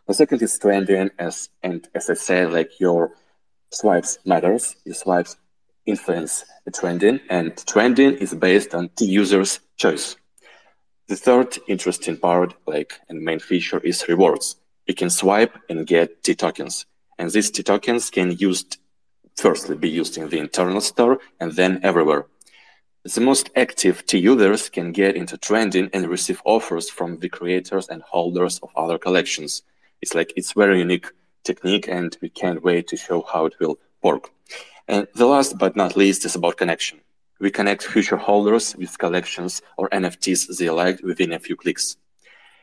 The 0.07 0.15
second 0.15 0.41
is 0.41 0.57
trending, 0.57 1.11
as 1.19 1.49
and 1.65 1.89
as 1.97 2.09
I 2.09 2.15
said, 2.15 2.53
like 2.53 2.79
your 2.79 3.11
swipes 3.71 4.21
matters. 4.25 4.77
Your 4.85 4.95
swipes 4.95 5.37
influence 5.87 6.45
the 6.65 6.71
trending, 6.71 7.21
and 7.29 7.57
trending 7.67 8.15
is 8.15 8.35
based 8.35 8.75
on 8.75 8.91
the 8.97 9.05
user's 9.05 9.61
choice. 9.77 10.17
The 11.09 11.17
third 11.17 11.59
interesting 11.67 12.17
part, 12.17 12.55
like 12.67 13.01
and 13.09 13.23
main 13.23 13.41
feature, 13.41 13.81
is 13.81 14.07
rewards. 14.09 14.57
You 14.87 14.95
can 14.95 15.11
swipe 15.11 15.57
and 15.69 15.87
get 15.87 16.23
T 16.23 16.35
tokens, 16.35 16.87
and 17.19 17.31
these 17.31 17.51
T 17.51 17.63
tokens 17.63 18.11
can 18.11 18.33
used 18.33 18.79
firstly 19.37 19.77
be 19.77 19.89
used 19.89 20.17
in 20.19 20.29
the 20.29 20.39
internal 20.39 20.81
store 20.81 21.19
and 21.41 21.53
then 21.53 21.81
everywhere. 21.83 22.27
The 23.05 23.21
most 23.21 23.51
active 23.57 24.07
T 24.07 24.19
users 24.19 24.69
can 24.69 24.93
get 24.93 25.17
into 25.17 25.37
trending 25.37 25.91
and 25.93 26.07
receive 26.07 26.41
offers 26.45 26.89
from 26.89 27.19
the 27.19 27.29
creators 27.29 27.89
and 27.89 28.03
holders 28.03 28.61
of 28.63 28.71
other 28.77 28.99
collections. 28.99 29.63
It's 30.01 30.15
like 30.15 30.33
it's 30.37 30.53
very 30.53 30.79
unique 30.79 31.07
technique, 31.43 31.89
and 31.89 32.17
we 32.21 32.29
can't 32.29 32.63
wait 32.63 32.87
to 32.89 32.97
show 32.97 33.23
how 33.23 33.47
it 33.47 33.55
will 33.59 33.79
work. 34.03 34.31
And 34.89 35.07
the 35.15 35.27
last 35.27 35.59
but 35.59 35.77
not 35.77 35.97
least 35.97 36.25
is 36.25 36.35
about 36.35 36.57
connection. 36.57 37.01
We 37.41 37.51
connect 37.51 37.83
future 37.83 38.17
holders 38.17 38.77
with 38.77 38.99
collections 38.99 39.63
or 39.77 39.89
NFTs 39.91 40.57
they 40.59 40.71
liked 40.71 41.03
within 41.03 41.33
a 41.33 41.39
few 41.39 41.57
clicks. 41.57 41.97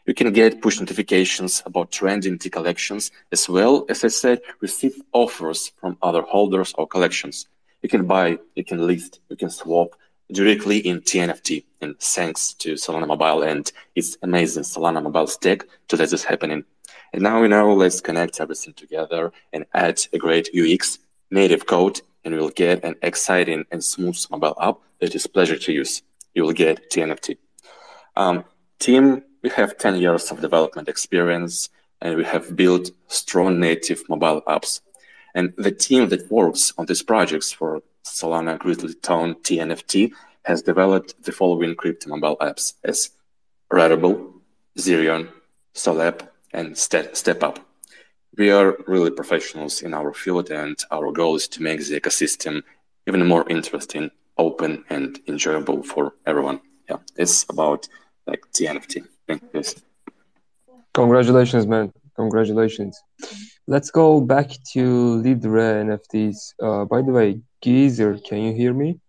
You 0.06 0.14
can 0.14 0.32
get 0.34 0.62
push 0.62 0.80
notifications 0.80 1.62
about 1.66 1.92
trending 1.92 2.40
T 2.40 2.50
collections, 2.50 3.12
as 3.32 3.48
well 3.48 3.86
as 3.90 4.04
I 4.04 4.08
said, 4.08 4.42
receive 4.62 5.02
offers 5.12 5.72
from 5.80 5.98
other 6.02 6.22
holders 6.22 6.74
or 6.78 6.88
collections. 6.88 7.48
You 7.82 7.90
can 7.90 8.08
buy, 8.08 8.40
you 8.56 8.64
can 8.64 8.88
list, 8.88 9.20
you 9.30 9.36
can 9.36 9.50
swap 9.50 9.96
directly 10.32 10.78
in 10.80 11.02
TNFT. 11.02 11.66
And 11.82 12.00
thanks 12.00 12.54
to 12.56 12.74
Solana 12.74 13.08
Mobile 13.08 13.44
and 13.44 13.72
its 13.96 14.18
amazing 14.22 14.64
Solana 14.64 15.04
Mobile 15.04 15.28
stack 15.28 15.66
to 15.90 15.96
let 15.98 16.10
this 16.10 16.24
happening. 16.24 16.64
And 17.14 17.24
now 17.24 17.42
we 17.42 17.48
know, 17.48 17.74
let's 17.74 18.02
connect 18.02 18.40
everything 18.40 18.74
together 18.74 19.32
and 19.54 19.66
add 19.74 20.02
a 20.14 20.18
great 20.18 20.50
UX, 20.56 21.00
native 21.32 21.66
code, 21.66 22.02
and 22.24 22.34
you'll 22.34 22.50
get 22.50 22.84
an 22.84 22.96
exciting 23.02 23.66
and 23.72 23.84
smooth 23.84 24.20
mobile 24.30 24.56
app 24.62 24.78
that 25.00 25.16
is 25.16 25.28
pleasure 25.28 25.58
to 25.58 25.72
use. 25.72 26.02
You 26.34 26.44
will 26.44 26.54
get 26.54 26.92
TNFT. 26.92 27.38
Um, 28.16 28.44
team, 28.80 29.24
we 29.42 29.50
have 29.50 29.78
10 29.78 29.98
years 29.98 30.32
of 30.32 30.42
development 30.42 30.90
experience 30.90 31.70
and 32.02 32.16
we 32.16 32.24
have 32.24 32.56
built 32.56 32.92
strong 33.08 33.60
native 33.60 34.08
mobile 34.10 34.42
apps. 34.48 34.82
And 35.36 35.54
the 35.58 35.72
team 35.72 36.10
that 36.10 36.32
works 36.32 36.74
on 36.78 36.86
these 36.86 37.04
projects 37.04 37.52
for 37.52 37.82
Solana 38.04 38.58
Grizzlython 38.58 39.36
TNFT 39.42 40.12
has 40.44 40.62
developed 40.62 41.24
the 41.24 41.32
following 41.32 41.76
crypto 41.76 42.10
mobile 42.10 42.38
apps 42.38 42.74
as 42.84 43.12
Rarible, 43.72 44.34
Zerion, 44.78 45.30
Solap, 45.76 46.28
and 46.52 46.78
Step, 46.78 47.16
Step 47.16 47.44
Up. 47.44 47.69
We 48.40 48.52
are 48.52 48.78
really 48.88 49.12
professionals 49.12 49.82
in 49.82 49.94
our 49.94 50.14
field, 50.14 50.50
and 50.50 50.78
our 50.92 51.12
goal 51.12 51.36
is 51.36 51.46
to 51.50 51.62
make 51.62 51.86
the 51.86 52.00
ecosystem 52.00 52.64
even 53.06 53.28
more 53.28 53.44
interesting, 53.50 54.12
open, 54.38 54.86
and 54.90 55.20
enjoyable 55.28 55.84
for 55.84 56.14
everyone. 56.26 56.62
Yeah, 56.90 57.00
it's 57.18 57.46
about 57.50 57.90
like 58.26 58.42
TNFT. 58.54 59.06
Yes. 59.54 59.76
Congratulations, 60.94 61.68
man. 61.68 61.92
Congratulations. 62.16 62.98
Let's 63.68 63.92
go 63.92 64.22
back 64.22 64.48
to 64.72 64.84
Lidre 65.22 65.84
NFTs. 65.88 66.54
Uh, 66.64 66.86
by 66.86 67.02
the 67.02 67.12
way, 67.12 67.42
Geezer, 67.62 68.20
can 68.20 68.38
you 68.38 68.54
hear 68.54 68.74
me? 68.74 69.02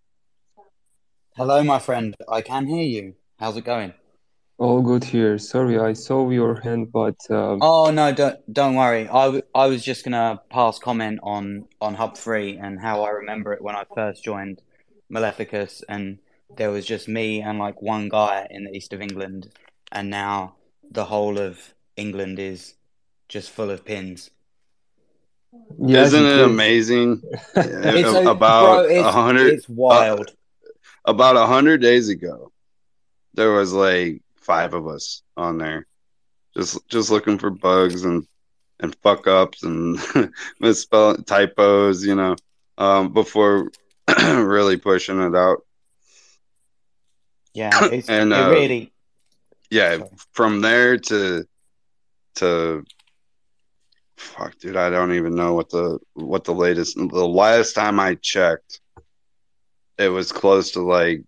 Hello, 1.37 1.63
my 1.63 1.79
friend. 1.79 2.17
I 2.29 2.41
can 2.41 2.67
hear 2.67 2.85
you. 2.85 3.15
How's 3.39 3.57
it 3.57 3.65
going? 3.65 3.95
All 4.61 4.83
good 4.83 5.03
here. 5.05 5.39
Sorry, 5.39 5.79
I 5.79 5.95
saw 5.95 6.29
your 6.29 6.61
hand, 6.61 6.93
but 6.93 7.19
um, 7.31 7.59
Oh 7.63 7.91
no, 7.91 8.13
don't 8.13 8.39
don't 8.53 8.75
worry. 8.75 9.09
I, 9.09 9.25
w- 9.25 9.43
I 9.55 9.67
was 9.67 9.83
just 9.83 10.05
gonna 10.05 10.41
pass 10.51 10.79
comment 10.79 11.19
on 11.23 11.65
on 11.81 11.95
Hub 11.95 12.17
Three 12.17 12.59
and 12.59 12.79
how 12.79 13.03
I 13.03 13.11
remember 13.11 13.55
it 13.55 13.63
when 13.63 13.75
I 13.75 13.85
first 13.95 14.23
joined 14.23 14.61
Maleficus, 15.11 15.83
and 15.89 16.19
there 16.59 16.71
was 16.71 16.85
just 16.85 17.09
me 17.09 17.41
and 17.41 17.59
like 17.59 17.81
one 17.81 18.09
guy 18.11 18.47
in 18.51 18.65
the 18.65 18.73
east 18.77 18.93
of 18.93 19.01
England, 19.01 19.49
and 19.93 20.11
now 20.11 20.57
the 20.91 21.07
whole 21.07 21.39
of 21.39 21.73
England 21.97 22.39
is 22.39 22.75
just 23.29 23.51
full 23.51 23.71
of 23.71 23.85
pins. 23.85 24.31
yes, 25.79 26.09
Isn't 26.09 26.27
it 26.27 26.29
it 26.33 26.39
is. 26.41 26.47
amazing? 26.47 27.23
It's 27.57 28.13
a, 28.13 28.29
about 28.31 28.91
a 28.91 29.11
hundred, 29.11 29.55
it's 29.55 29.69
wild. 29.69 30.35
about 31.05 31.37
a 31.37 31.47
hundred 31.47 31.81
days 31.81 32.09
ago, 32.11 32.53
there 33.35 33.53
was 33.53 33.73
like 33.73 34.23
five 34.41 34.75
of 34.75 34.87
us 34.87 35.23
on 35.37 35.59
there, 35.59 35.87
just 36.57 36.87
just 36.89 37.11
looking 37.11 37.39
for 37.39 37.51
bugs 37.51 38.05
and 38.05 38.27
and 38.81 38.97
fuck 39.03 39.27
ups 39.27 39.63
and 39.63 39.99
misspell 40.61 41.17
typos, 41.17 42.05
you 42.05 42.15
know, 42.15 42.35
um, 42.79 43.13
before 43.13 43.71
really 44.25 44.77
pushing 44.77 45.21
it 45.21 45.35
out. 45.35 45.59
Yeah, 47.55 47.89
it's 47.93 48.09
And 48.09 48.33
uh, 48.33 48.51
really. 48.51 48.93
yeah, 49.71 49.99
Sorry. 49.99 50.11
from 50.33 50.61
there 50.61 50.97
to 50.99 51.45
to 52.37 52.85
fuck, 54.17 54.59
dude, 54.59 54.77
I 54.77 54.91
don't 54.91 55.13
even 55.13 55.35
know 55.35 55.55
what 55.55 55.71
the 55.71 55.99
what 56.15 56.45
the 56.45 56.55
latest. 56.55 56.97
The 56.97 57.05
last 57.29 57.75
time 57.75 57.99
I 58.01 58.15
checked, 58.17 58.81
it 59.99 60.09
was 60.09 60.33
close 60.33 60.73
to 60.73 60.81
like 60.81 61.25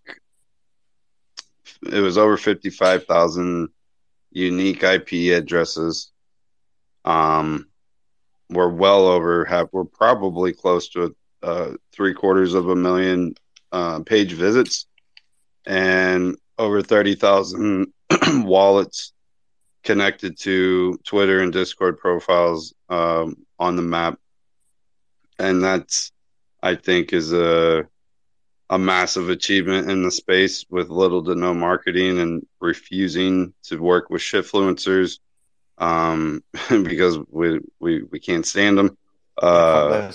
it 1.91 1.99
was 1.99 2.17
over 2.17 2.37
fifty 2.37 2.69
five 2.69 3.05
thousand 3.05 3.69
unique 4.31 4.83
IP 4.83 5.33
addresses. 5.37 6.11
Um, 7.05 7.67
we're 8.49 8.69
well 8.69 9.07
over 9.07 9.45
half. 9.45 9.69
We're 9.71 9.85
probably 9.85 10.53
close 10.53 10.89
to 10.89 11.15
uh, 11.41 11.71
three 11.91 12.13
quarters 12.13 12.53
of 12.53 12.69
a 12.69 12.75
million 12.75 13.35
uh, 13.71 14.01
page 14.01 14.33
visits 14.33 14.85
and 15.65 16.37
over 16.57 16.81
thirty 16.81 17.15
thousand 17.15 17.87
wallets 18.27 19.13
connected 19.83 20.37
to 20.39 20.97
Twitter 21.03 21.41
and 21.41 21.51
Discord 21.51 21.99
profiles 21.99 22.73
um, 22.89 23.35
on 23.59 23.75
the 23.75 23.81
map, 23.81 24.19
and 25.37 25.63
that's 25.63 26.11
I 26.61 26.75
think 26.75 27.11
is 27.13 27.33
a 27.33 27.87
a 28.73 28.79
massive 28.79 29.29
achievement 29.29 29.87
in 29.91 30.01
the 30.01 30.09
space 30.09 30.65
with 30.67 30.89
little 30.89 31.23
to 31.23 31.35
no 31.35 31.53
marketing 31.53 32.19
and 32.19 32.43
refusing 32.59 33.53
to 33.61 33.77
work 33.77 34.09
with 34.09 34.19
shitfluencers 34.19 35.19
um, 35.77 36.43
because 36.69 37.19
we, 37.29 37.59
we 37.79 38.01
we 38.01 38.19
can't 38.19 38.47
stand 38.47 38.79
them. 38.79 38.97
Uh, 39.37 40.11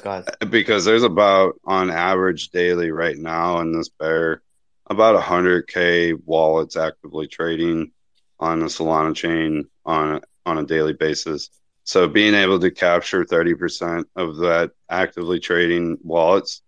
because 0.50 0.84
there's 0.84 1.04
about 1.04 1.54
on 1.64 1.88
average 1.88 2.48
daily 2.48 2.90
right 2.90 3.16
now 3.16 3.60
in 3.60 3.72
this 3.72 3.88
bear 3.88 4.42
about 4.86 5.20
100k 5.20 6.20
wallets 6.24 6.76
actively 6.76 7.28
trading 7.28 7.92
on 8.40 8.58
the 8.58 8.66
Solana 8.66 9.14
chain 9.14 9.68
on 9.84 10.20
on 10.44 10.58
a 10.58 10.64
daily 10.64 10.94
basis. 10.94 11.50
So 11.84 12.08
being 12.08 12.34
able 12.34 12.58
to 12.58 12.72
capture 12.72 13.24
30% 13.24 14.04
of 14.16 14.38
that 14.38 14.72
actively 14.90 15.38
trading 15.38 15.98
wallets, 16.02 16.60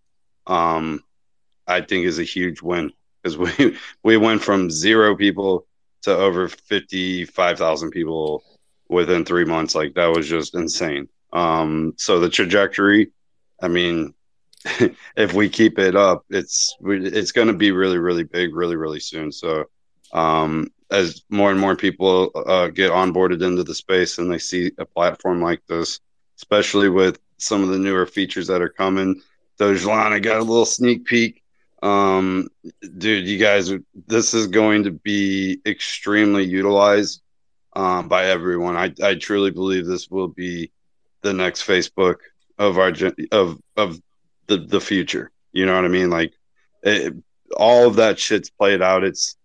um, 0.47 1.03
I 1.71 1.81
think 1.81 2.07
is 2.07 2.19
a 2.19 2.25
huge 2.25 2.63
win 2.63 2.93
because 3.23 3.39
we 3.39 3.77
we 4.03 4.17
went 4.17 4.43
from 4.43 4.71
zero 4.71 5.17
people 5.17 5.67
to 6.03 6.17
over 6.17 6.49
55,000 6.49 7.91
people 7.91 8.43
within 8.89 9.25
three 9.25 9.45
months. 9.45 9.75
Like 9.75 9.95
that 9.95 10.15
was 10.15 10.29
just 10.29 10.55
insane. 10.55 11.09
Um, 11.33 11.95
so 11.97 12.19
the 12.19 12.31
trajectory, 12.31 13.13
I 13.63 13.69
mean, 13.69 14.15
if 15.17 15.33
we 15.33 15.49
keep 15.49 15.79
it 15.79 15.95
up, 15.97 16.25
it's 16.31 16.77
it's 16.81 17.33
going 17.33 17.49
to 17.49 17.55
be 17.55 17.71
really 17.71 17.99
really 17.99 18.25
big 18.25 18.55
really 18.55 18.77
really 18.77 19.01
soon. 19.01 19.33
So 19.33 19.67
um, 20.13 20.71
as 20.91 21.23
more 21.31 21.51
and 21.51 21.61
more 21.61 21.77
people 21.77 22.33
uh, 22.35 22.69
get 22.69 22.91
onboarded 22.91 23.43
into 23.47 23.63
the 23.63 23.75
space 23.75 24.19
and 24.19 24.31
they 24.31 24.39
see 24.39 24.73
a 24.79 24.85
platform 24.85 25.41
like 25.41 25.65
this, 25.67 26.01
especially 26.37 26.89
with 26.89 27.19
some 27.39 27.63
of 27.63 27.69
the 27.69 27.79
newer 27.79 28.07
features 28.07 28.49
that 28.49 28.61
are 28.61 28.69
coming. 28.69 29.23
Dogelana, 29.59 30.13
I 30.13 30.19
got 30.19 30.41
a 30.41 30.45
little 30.45 30.67
sneak 30.67 31.05
peek. 31.05 31.40
Um, 31.83 32.49
dude, 32.99 33.27
you 33.27 33.39
guys, 33.39 33.73
this 34.07 34.35
is 34.35 34.49
going 34.49 34.85
to 34.85 34.91
be 34.91 35.61
extremely 35.65 36.45
utilized 36.45 37.23
um, 37.75 38.09
by 38.09 38.27
everyone. 38.27 38.77
I, 38.77 38.93
I 39.03 39.15
truly 39.15 39.51
believe 39.51 39.87
this 39.87 40.09
will 40.11 40.29
be 40.29 40.73
the 41.23 41.33
next 41.33 41.67
Facebook 41.67 42.17
of 42.59 42.79
our 42.79 42.93
of 43.33 43.59
of 43.77 44.01
the 44.47 44.59
the 44.59 44.81
future. 44.81 45.31
You 45.53 45.67
know 45.67 45.75
what 45.75 45.85
I 45.85 45.89
mean? 45.89 46.11
Like 46.11 46.35
it, 46.83 47.15
all 47.57 47.87
of 47.87 47.97
that 47.97 48.19
shit's 48.19 48.51
played 48.51 48.83
out. 48.83 49.05
It's 49.05 49.37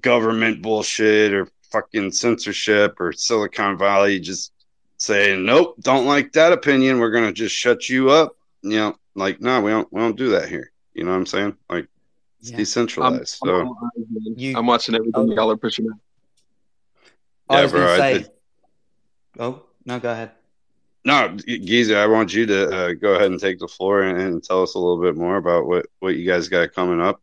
government 0.00 0.62
bullshit 0.62 1.34
or 1.34 1.48
fucking 1.70 2.12
censorship 2.12 3.00
or 3.00 3.12
Silicon 3.12 3.78
Valley 3.78 4.20
just 4.20 4.52
saying 4.98 5.44
nope, 5.44 5.74
don't 5.80 6.06
like 6.06 6.32
that 6.32 6.52
opinion. 6.52 6.98
We're 6.98 7.10
gonna 7.10 7.32
just 7.32 7.54
shut 7.54 7.88
you 7.88 8.10
up. 8.10 8.36
You 8.62 8.76
know, 8.76 8.96
like 9.14 9.40
no, 9.40 9.60
we 9.60 9.70
don't 9.70 9.92
we 9.92 10.00
don't 10.00 10.16
do 10.16 10.30
that 10.30 10.48
here. 10.48 10.71
You 10.94 11.04
know 11.04 11.10
what 11.12 11.16
I'm 11.18 11.26
saying? 11.26 11.56
Like 11.70 11.88
it's 12.40 12.50
Yeah. 12.50 12.56
decentralized. 12.58 13.38
I'm, 13.42 13.48
so 13.48 13.60
I'm, 13.60 14.34
You, 14.36 14.56
I'm 14.56 14.66
watching 14.66 14.94
everything 14.94 15.30
Oh. 15.30 15.34
y'all 15.34 15.50
are 15.50 15.56
pushing 15.56 15.86
out. 15.88 15.98
I 17.48 17.56
Yeah, 17.56 17.62
was 17.62 17.72
bro, 17.72 17.80
gonna 17.80 17.92
I- 17.92 17.98
say. 17.98 18.14
it- 18.20 18.38
oh 19.38 19.62
no, 19.84 19.98
go 20.00 20.10
ahead. 20.12 20.32
No, 21.04 21.36
Geezer, 21.36 21.98
I 21.98 22.06
want 22.06 22.32
you 22.32 22.46
to 22.46 22.76
uh, 22.76 22.92
go 22.92 23.14
ahead 23.14 23.30
and 23.32 23.40
take 23.40 23.58
the 23.58 23.66
floor 23.66 24.02
and, 24.02 24.20
and 24.20 24.42
tell 24.44 24.62
us 24.62 24.74
a 24.74 24.78
little 24.78 25.00
bit 25.02 25.16
more 25.16 25.36
about 25.36 25.66
what, 25.66 25.86
what 25.98 26.14
you 26.14 26.24
guys 26.24 26.48
got 26.48 26.72
coming 26.74 27.00
up. 27.00 27.20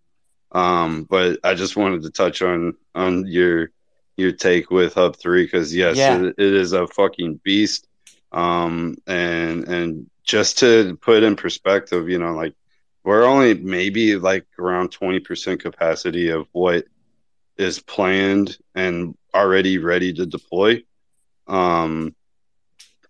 Um, 0.51 1.03
but 1.03 1.39
I 1.45 1.53
just 1.53 1.77
wanted 1.77 2.01
to 2.03 2.09
touch 2.09 2.41
on 2.41 2.73
on 2.95 3.25
your 3.27 3.71
your 4.17 4.33
take 4.33 4.69
with 4.69 4.95
Hub 4.95 5.15
Three 5.15 5.45
because 5.45 5.73
yes, 5.73 5.95
Yeah. 5.95 6.19
it, 6.21 6.35
it 6.37 6.53
is 6.53 6.73
a 6.73 6.87
fucking 6.87 7.39
beast. 7.43 7.87
Um, 8.33 8.97
and 9.07 9.63
and 9.67 10.09
just 10.23 10.59
to 10.59 10.97
put 10.97 11.23
in 11.23 11.35
perspective, 11.37 12.09
you 12.09 12.17
know, 12.19 12.33
like 12.33 12.53
we're 13.03 13.25
only 13.25 13.53
maybe 13.53 14.15
like 14.15 14.45
around 14.57 14.91
twenty 14.91 15.19
percent 15.19 15.61
capacity 15.61 16.29
of 16.29 16.47
what 16.51 16.85
is 17.57 17.79
planned 17.79 18.57
and 18.75 19.17
already 19.33 19.77
ready 19.77 20.13
to 20.13 20.25
deploy. 20.25 20.83
Um, 21.47 22.15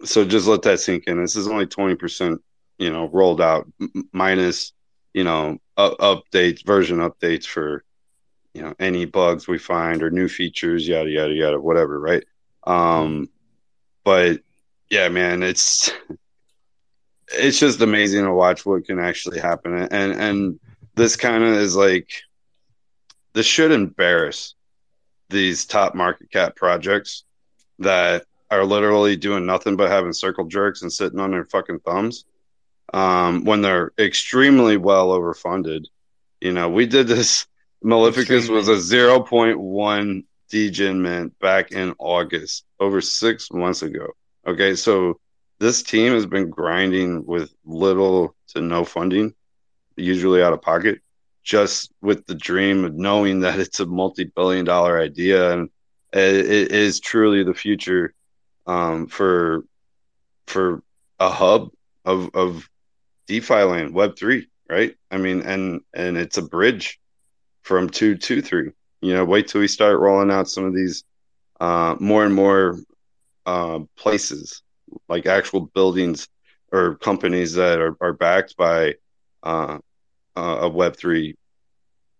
so 0.03 0.25
just 0.25 0.47
let 0.47 0.61
that 0.63 0.79
sink 0.79 1.05
in. 1.07 1.21
This 1.21 1.35
is 1.35 1.47
only 1.47 1.67
twenty 1.67 1.95
percent, 1.95 2.41
you 2.77 2.89
know, 2.91 3.07
rolled 3.09 3.41
out, 3.41 3.67
minus, 4.13 4.73
you 5.13 5.23
know, 5.23 5.57
updates, 5.77 6.65
version 6.65 6.97
updates 6.97 7.45
for, 7.45 7.83
you 8.53 8.61
know, 8.61 8.73
any 8.79 9.05
bugs 9.05 9.47
we 9.47 9.57
find 9.57 10.03
or 10.03 10.09
new 10.09 10.27
features, 10.27 10.87
yada 10.87 11.09
yada 11.09 11.33
yada, 11.33 11.59
whatever, 11.59 11.99
right? 11.99 12.23
Um, 12.65 13.29
but 14.03 14.41
yeah, 14.89 15.09
man, 15.09 15.43
it's 15.43 15.91
it's 17.31 17.59
just 17.59 17.81
amazing 17.81 18.25
to 18.25 18.33
watch 18.33 18.65
what 18.65 18.85
can 18.85 18.99
actually 18.99 19.39
happen, 19.39 19.73
and 19.75 20.13
and 20.13 20.59
this 20.95 21.15
kind 21.15 21.43
of 21.43 21.53
is 21.53 21.75
like 21.75 22.09
this 23.33 23.45
should 23.45 23.71
embarrass 23.71 24.55
these 25.29 25.65
top 25.65 25.95
market 25.95 26.31
cap 26.31 26.55
projects 26.55 27.23
that 27.79 28.25
are 28.51 28.65
literally 28.65 29.15
doing 29.15 29.45
nothing 29.45 29.75
but 29.75 29.91
having 29.91 30.13
circle 30.13 30.45
jerks 30.45 30.81
and 30.81 30.91
sitting 30.91 31.19
on 31.19 31.31
their 31.31 31.45
fucking 31.45 31.79
thumbs 31.79 32.25
um, 32.93 33.43
when 33.43 33.61
they're 33.61 33.91
extremely 33.99 34.77
well 34.77 35.09
overfunded. 35.09 35.85
You 36.41 36.53
know, 36.53 36.69
we 36.69 36.85
did 36.85 37.07
this. 37.07 37.45
Maleficus 37.83 38.49
was 38.49 38.67
a 38.67 38.73
0.1 38.73 40.23
degen 40.49 41.01
mint 41.01 41.39
back 41.39 41.71
in 41.71 41.95
August, 41.99 42.65
over 42.79 43.01
six 43.01 43.51
months 43.51 43.83
ago. 43.83 44.07
Okay, 44.45 44.75
so 44.75 45.19
this 45.59 45.83
team 45.83 46.13
has 46.13 46.25
been 46.25 46.49
grinding 46.49 47.25
with 47.25 47.53
little 47.65 48.35
to 48.49 48.61
no 48.61 48.83
funding, 48.83 49.33
usually 49.95 50.41
out 50.41 50.53
of 50.53 50.61
pocket, 50.61 51.01
just 51.43 51.91
with 52.01 52.25
the 52.25 52.35
dream 52.35 52.85
of 52.85 52.95
knowing 52.95 53.41
that 53.41 53.59
it's 53.59 53.79
a 53.79 53.85
multi 53.85 54.23
billion 54.23 54.65
dollar 54.65 54.99
idea 54.99 55.51
and 55.51 55.69
it, 56.13 56.45
it 56.45 56.71
is 56.71 56.99
truly 56.99 57.43
the 57.43 57.53
future 57.53 58.13
um, 58.65 59.07
for 59.07 59.65
for 60.47 60.81
a 61.19 61.29
hub 61.29 61.69
of 62.05 62.29
of 62.33 62.69
DeFi 63.27 63.63
land, 63.63 63.93
Web 63.93 64.17
three, 64.17 64.47
right? 64.69 64.95
I 65.11 65.17
mean, 65.17 65.41
and 65.41 65.81
and 65.93 66.17
it's 66.17 66.37
a 66.37 66.41
bridge 66.41 66.99
from 67.61 67.89
two 67.89 68.15
to 68.15 68.41
three. 68.41 68.71
You 69.01 69.13
know, 69.13 69.25
wait 69.25 69.47
till 69.47 69.61
we 69.61 69.67
start 69.67 69.99
rolling 69.99 70.31
out 70.31 70.49
some 70.49 70.65
of 70.65 70.73
these 70.73 71.03
uh, 71.59 71.95
more 71.99 72.25
and 72.25 72.33
more 72.33 72.77
uh, 73.45 73.79
places, 73.95 74.61
like 75.07 75.25
actual 75.25 75.61
buildings 75.61 76.27
or 76.71 76.95
companies 76.95 77.53
that 77.53 77.79
are, 77.79 77.95
are 78.01 78.13
backed 78.13 78.55
by 78.57 78.95
uh, 79.43 79.79
a 80.35 80.69
Web 80.69 80.95
three 80.95 81.35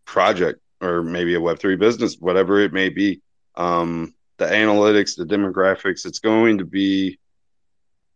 project 0.06 0.60
or 0.82 1.04
maybe 1.04 1.36
a 1.36 1.42
Web 1.42 1.60
three 1.60 1.76
business, 1.76 2.18
whatever 2.20 2.60
it 2.60 2.74
may 2.74 2.90
be. 2.90 3.22
Um, 3.56 4.14
the 4.38 4.46
analytics, 4.46 5.16
the 5.16 5.26
demographics, 5.26 6.06
it's 6.06 6.20
going 6.20 6.60
to 6.60 6.66
be 6.66 7.20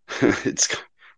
it's 0.22 0.76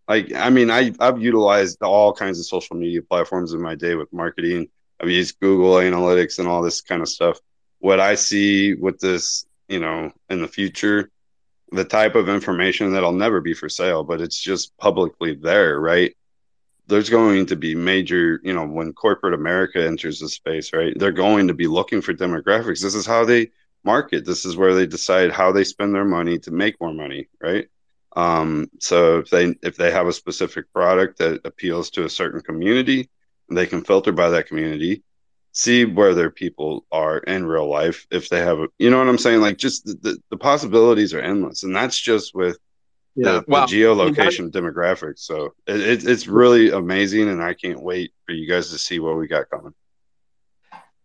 like 0.08 0.34
I 0.34 0.50
mean 0.50 0.70
I 0.70 0.94
I've 1.00 1.22
utilized 1.22 1.82
all 1.82 2.14
kinds 2.14 2.40
of 2.40 2.46
social 2.46 2.76
media 2.76 3.02
platforms 3.02 3.54
in 3.54 3.62
my 3.62 3.76
day 3.76 3.96
with 3.96 4.12
marketing. 4.14 4.68
I've 5.00 5.10
used 5.10 5.40
Google 5.40 5.74
Analytics 5.74 6.40
and 6.40 6.48
all 6.48 6.62
this 6.62 6.82
kind 6.82 7.02
of 7.02 7.10
stuff. 7.10 7.40
What 7.80 8.00
I 8.00 8.16
see 8.16 8.74
with 8.74 9.00
this, 9.00 9.46
you 9.68 9.80
know, 9.80 10.12
in 10.30 10.42
the 10.42 10.48
future, 10.48 11.10
the 11.72 11.86
type 11.86 12.16
of 12.16 12.30
information 12.30 12.94
that'll 12.94 13.12
never 13.12 13.42
be 13.42 13.54
for 13.54 13.70
sale, 13.70 14.04
but 14.04 14.22
it's 14.22 14.42
just 14.42 14.78
publicly 14.78 15.36
there, 15.36 15.80
right? 15.80 16.16
There's 16.88 17.10
going 17.10 17.48
to 17.48 17.56
be 17.56 17.74
major, 17.74 18.40
you 18.44 18.54
know, 18.54 18.66
when 18.66 18.94
corporate 18.94 19.34
America 19.34 19.86
enters 19.86 20.20
the 20.20 20.30
space, 20.30 20.72
right? 20.74 20.98
They're 20.98 21.12
going 21.12 21.48
to 21.48 21.54
be 21.54 21.68
looking 21.68 22.02
for 22.02 22.14
demographics. 22.14 22.82
This 22.82 22.96
is 22.96 23.06
how 23.06 23.26
they 23.26 23.50
market. 23.84 24.26
This 24.26 24.46
is 24.46 24.56
where 24.58 24.76
they 24.76 24.86
decide 24.86 25.32
how 25.32 25.52
they 25.52 25.64
spend 25.64 25.96
their 25.96 26.06
money 26.06 26.40
to 26.40 26.52
make 26.52 26.80
more 26.80 26.94
money, 26.94 27.28
right? 27.42 27.68
Um, 28.16 28.70
so 28.80 29.20
if 29.20 29.30
they 29.30 29.56
if 29.62 29.76
they 29.76 29.92
have 29.92 30.08
a 30.08 30.14
specific 30.14 30.72
product 30.72 31.20
that 31.20 31.42
appeals 31.46 31.90
to 31.92 32.06
a 32.06 32.10
certain 32.10 32.42
community, 32.42 33.10
they 33.50 33.66
can 33.66 33.84
filter 33.84 34.12
by 34.12 34.30
that 34.30 34.48
community, 34.48 35.04
see 35.56 35.86
where 35.86 36.14
their 36.14 36.30
people 36.30 36.86
are 36.92 37.18
in 37.18 37.46
real 37.48 37.68
life. 37.68 38.06
If 38.12 38.30
they 38.30 38.40
have, 38.40 38.60
a, 38.60 38.68
you 38.78 38.92
know 38.92 39.00
what 39.00 39.08
I'm 39.08 39.18
saying? 39.18 39.42
Like 39.42 39.58
just 39.58 39.86
the, 39.86 39.96
the, 40.02 40.18
the 40.30 40.38
possibilities 40.38 41.14
are 41.14 41.22
endless, 41.22 41.64
and 41.64 41.76
that's 41.76 42.00
just 42.00 42.36
with 42.36 42.60
Yeah, 43.16 43.40
the, 43.40 43.46
wow. 43.48 43.66
the 43.66 43.74
geolocation 43.74 44.52
demographics. 44.52 45.20
So 45.20 45.54
it, 45.66 45.80
it, 45.80 46.08
it's 46.08 46.28
really 46.28 46.72
amazing, 46.72 47.30
and 47.30 47.42
I 47.42 47.54
can't 47.54 47.82
wait 47.82 48.12
for 48.26 48.34
you 48.34 48.46
guys 48.48 48.70
to 48.72 48.78
see 48.78 49.00
what 49.00 49.18
we 49.18 49.28
got 49.28 49.50
coming. 49.50 49.74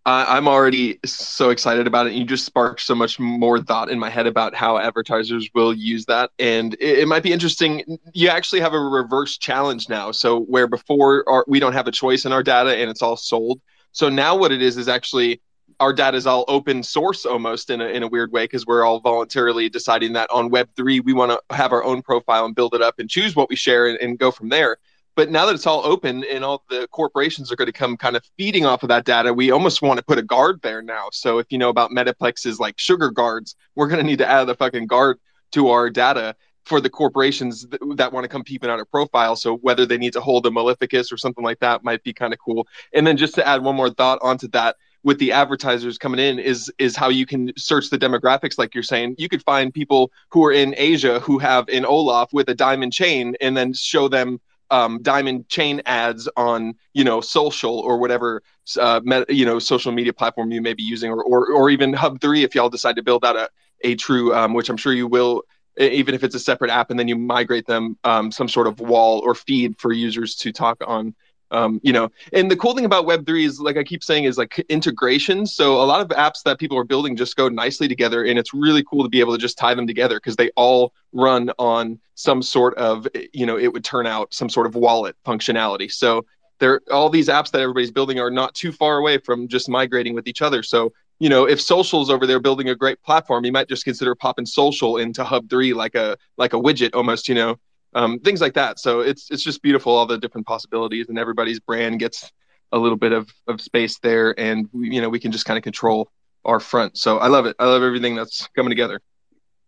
I, 0.04 0.36
I'm 0.36 0.48
already 0.48 0.98
so 1.04 1.50
excited 1.50 1.86
about 1.86 2.08
it. 2.08 2.14
You 2.14 2.24
just 2.24 2.44
sparked 2.44 2.80
so 2.80 2.96
much 2.96 3.20
more 3.20 3.60
thought 3.62 3.90
in 3.90 3.98
my 4.00 4.10
head 4.10 4.26
about 4.26 4.56
how 4.56 4.78
advertisers 4.78 5.48
will 5.54 5.72
use 5.72 6.06
that, 6.06 6.30
and 6.40 6.74
it, 6.80 7.00
it 7.00 7.06
might 7.06 7.22
be 7.22 7.32
interesting. 7.32 7.98
You 8.12 8.30
actually 8.30 8.62
have 8.62 8.72
a 8.72 8.80
reverse 8.80 9.38
challenge 9.38 9.88
now. 9.88 10.10
So 10.10 10.40
where 10.40 10.66
before 10.66 11.22
our, 11.28 11.44
we 11.46 11.60
don't 11.60 11.74
have 11.74 11.86
a 11.86 11.92
choice 11.92 12.24
in 12.24 12.32
our 12.32 12.42
data 12.42 12.74
and 12.76 12.90
it's 12.90 13.02
all 13.02 13.16
sold. 13.16 13.60
So 13.92 14.08
now 14.08 14.36
what 14.36 14.52
it 14.52 14.62
is 14.62 14.76
is 14.76 14.88
actually 14.88 15.40
our 15.78 15.92
data 15.92 16.16
is 16.16 16.26
all 16.26 16.44
open 16.48 16.82
source 16.82 17.24
almost 17.24 17.70
in 17.70 17.80
a, 17.80 17.86
in 17.86 18.02
a 18.02 18.08
weird 18.08 18.32
way 18.32 18.44
because 18.44 18.66
we're 18.66 18.84
all 18.84 19.00
voluntarily 19.00 19.68
deciding 19.68 20.12
that 20.12 20.30
on 20.30 20.50
web3 20.50 21.02
we 21.02 21.12
want 21.12 21.30
to 21.30 21.56
have 21.56 21.72
our 21.72 21.82
own 21.82 22.02
profile 22.02 22.44
and 22.44 22.54
build 22.54 22.74
it 22.74 22.82
up 22.82 22.98
and 22.98 23.08
choose 23.08 23.34
what 23.34 23.48
we 23.48 23.56
share 23.56 23.86
and, 23.86 23.98
and 23.98 24.18
go 24.18 24.30
from 24.30 24.50
there 24.50 24.76
but 25.16 25.30
now 25.30 25.44
that 25.46 25.54
it's 25.54 25.66
all 25.66 25.84
open 25.84 26.24
and 26.32 26.44
all 26.44 26.64
the 26.70 26.88
corporations 26.92 27.50
are 27.50 27.56
going 27.56 27.66
to 27.66 27.72
come 27.72 27.96
kind 27.96 28.16
of 28.16 28.24
feeding 28.38 28.64
off 28.64 28.82
of 28.82 28.88
that 28.88 29.04
data, 29.04 29.34
we 29.34 29.50
almost 29.50 29.82
want 29.82 29.98
to 29.98 30.04
put 30.04 30.18
a 30.18 30.22
guard 30.22 30.62
there 30.62 30.80
now. 30.82 31.08
So 31.12 31.38
if 31.38 31.46
you 31.50 31.58
know 31.58 31.68
about 31.68 31.90
Metaplex's 31.90 32.60
like 32.60 32.78
sugar 32.78 33.10
guards, 33.10 33.56
we're 33.74 33.88
going 33.88 34.00
to 34.00 34.06
need 34.06 34.20
to 34.20 34.26
add 34.26 34.44
the 34.44 34.54
fucking 34.54 34.86
guard 34.86 35.18
to 35.52 35.68
our 35.68 35.90
data 35.90 36.36
for 36.64 36.80
the 36.80 36.90
corporations 36.90 37.66
that, 37.68 37.80
that 37.96 38.12
want 38.12 38.24
to 38.24 38.28
come 38.28 38.44
peeping 38.44 38.70
out 38.70 38.78
our 38.78 38.84
profile. 38.84 39.36
So 39.36 39.56
whether 39.56 39.86
they 39.86 39.98
need 39.98 40.12
to 40.12 40.20
hold 40.20 40.46
a 40.46 40.50
Maleficus 40.50 41.12
or 41.12 41.16
something 41.16 41.44
like 41.44 41.58
that 41.60 41.84
might 41.84 42.02
be 42.02 42.12
kind 42.12 42.32
of 42.32 42.38
cool. 42.38 42.66
And 42.92 43.06
then 43.06 43.16
just 43.16 43.34
to 43.36 43.46
add 43.46 43.62
one 43.62 43.76
more 43.76 43.90
thought 43.90 44.18
onto 44.22 44.48
that, 44.48 44.76
with 45.02 45.18
the 45.18 45.32
advertisers 45.32 45.98
coming 45.98 46.20
in 46.20 46.38
is 46.38 46.72
is 46.78 46.96
how 46.96 47.08
you 47.08 47.26
can 47.26 47.52
search 47.56 47.90
the 47.90 47.98
demographics 47.98 48.58
like 48.58 48.74
you're 48.74 48.82
saying 48.82 49.14
you 49.18 49.28
could 49.28 49.42
find 49.42 49.72
people 49.72 50.10
who 50.30 50.44
are 50.44 50.52
in 50.52 50.74
asia 50.76 51.20
who 51.20 51.38
have 51.38 51.68
an 51.68 51.84
olaf 51.84 52.32
with 52.32 52.48
a 52.48 52.54
diamond 52.54 52.92
chain 52.92 53.34
and 53.40 53.56
then 53.56 53.72
show 53.72 54.08
them 54.08 54.40
um, 54.70 55.02
diamond 55.02 55.48
chain 55.48 55.82
ads 55.86 56.28
on 56.36 56.74
you 56.92 57.02
know 57.02 57.20
social 57.20 57.80
or 57.80 57.98
whatever 57.98 58.42
uh, 58.78 59.00
you 59.28 59.44
know 59.44 59.58
social 59.58 59.90
media 59.90 60.12
platform 60.12 60.52
you 60.52 60.62
may 60.62 60.74
be 60.74 60.82
using 60.82 61.10
or 61.10 61.24
or, 61.24 61.52
or 61.52 61.70
even 61.70 61.92
hub 61.92 62.20
3 62.20 62.44
if 62.44 62.54
y'all 62.54 62.68
decide 62.68 62.96
to 62.96 63.02
build 63.02 63.24
out 63.24 63.36
a, 63.36 63.48
a 63.82 63.96
true 63.96 64.34
um, 64.34 64.54
which 64.54 64.68
i'm 64.68 64.76
sure 64.76 64.92
you 64.92 65.08
will 65.08 65.42
even 65.78 66.14
if 66.14 66.24
it's 66.24 66.34
a 66.34 66.40
separate 66.40 66.70
app 66.70 66.90
and 66.90 66.98
then 66.98 67.08
you 67.08 67.16
migrate 67.16 67.66
them 67.66 67.96
um, 68.04 68.30
some 68.30 68.48
sort 68.48 68.66
of 68.66 68.80
wall 68.80 69.20
or 69.20 69.34
feed 69.34 69.78
for 69.78 69.92
users 69.92 70.34
to 70.34 70.52
talk 70.52 70.76
on 70.86 71.14
um, 71.50 71.80
you 71.82 71.92
know. 71.92 72.10
And 72.32 72.50
the 72.50 72.56
cool 72.56 72.74
thing 72.74 72.84
about 72.84 73.06
web3 73.06 73.44
is 73.44 73.60
like 73.60 73.76
i 73.76 73.82
keep 73.82 74.04
saying 74.04 74.24
is 74.24 74.38
like 74.38 74.58
integration. 74.68 75.46
So 75.46 75.80
a 75.80 75.84
lot 75.84 76.00
of 76.00 76.08
apps 76.16 76.42
that 76.44 76.58
people 76.58 76.78
are 76.78 76.84
building 76.84 77.16
just 77.16 77.36
go 77.36 77.48
nicely 77.48 77.88
together 77.88 78.24
and 78.24 78.38
it's 78.38 78.54
really 78.54 78.84
cool 78.84 79.02
to 79.02 79.08
be 79.08 79.20
able 79.20 79.32
to 79.32 79.38
just 79.38 79.58
tie 79.58 79.74
them 79.74 79.86
together 79.86 80.16
because 80.16 80.36
they 80.36 80.50
all 80.56 80.92
run 81.12 81.50
on 81.58 81.98
some 82.14 82.42
sort 82.42 82.74
of 82.76 83.08
you 83.32 83.46
know 83.46 83.58
it 83.58 83.72
would 83.72 83.84
turn 83.84 84.06
out 84.06 84.32
some 84.32 84.48
sort 84.48 84.66
of 84.66 84.74
wallet 84.74 85.16
functionality. 85.26 85.90
So 85.90 86.24
there 86.58 86.80
all 86.90 87.10
these 87.10 87.28
apps 87.28 87.50
that 87.50 87.60
everybody's 87.60 87.90
building 87.90 88.20
are 88.20 88.30
not 88.30 88.54
too 88.54 88.70
far 88.70 88.98
away 88.98 89.18
from 89.18 89.48
just 89.48 89.68
migrating 89.68 90.14
with 90.14 90.28
each 90.28 90.42
other. 90.42 90.62
So 90.62 90.92
you 91.20 91.28
know 91.28 91.46
if 91.46 91.60
social's 91.60 92.10
over 92.10 92.26
there 92.26 92.40
building 92.40 92.68
a 92.68 92.74
great 92.74 93.00
platform 93.02 93.44
you 93.44 93.52
might 93.52 93.68
just 93.68 93.84
consider 93.84 94.14
popping 94.16 94.46
social 94.46 94.96
into 94.96 95.22
hub 95.22 95.48
3 95.48 95.72
like 95.74 95.94
a 95.94 96.16
like 96.36 96.52
a 96.52 96.56
widget 96.56 96.90
almost 96.94 97.28
you 97.28 97.34
know 97.36 97.56
um, 97.94 98.18
things 98.20 98.40
like 98.40 98.54
that. 98.54 98.78
So 98.78 99.00
it's 99.00 99.30
it's 99.30 99.42
just 99.42 99.62
beautiful 99.62 99.92
all 99.92 100.06
the 100.06 100.18
different 100.18 100.46
possibilities, 100.46 101.08
and 101.08 101.18
everybody's 101.18 101.60
brand 101.60 101.98
gets 101.98 102.30
a 102.72 102.78
little 102.78 102.96
bit 102.96 103.12
of, 103.12 103.28
of 103.48 103.60
space 103.60 103.98
there, 103.98 104.38
and 104.38 104.68
you 104.72 105.00
know 105.00 105.08
we 105.08 105.18
can 105.18 105.32
just 105.32 105.44
kind 105.44 105.58
of 105.58 105.64
control 105.64 106.10
our 106.44 106.60
front. 106.60 106.96
So 106.98 107.18
I 107.18 107.28
love 107.28 107.46
it. 107.46 107.56
I 107.58 107.66
love 107.66 107.82
everything 107.82 108.14
that's 108.14 108.46
coming 108.48 108.70
together. 108.70 109.00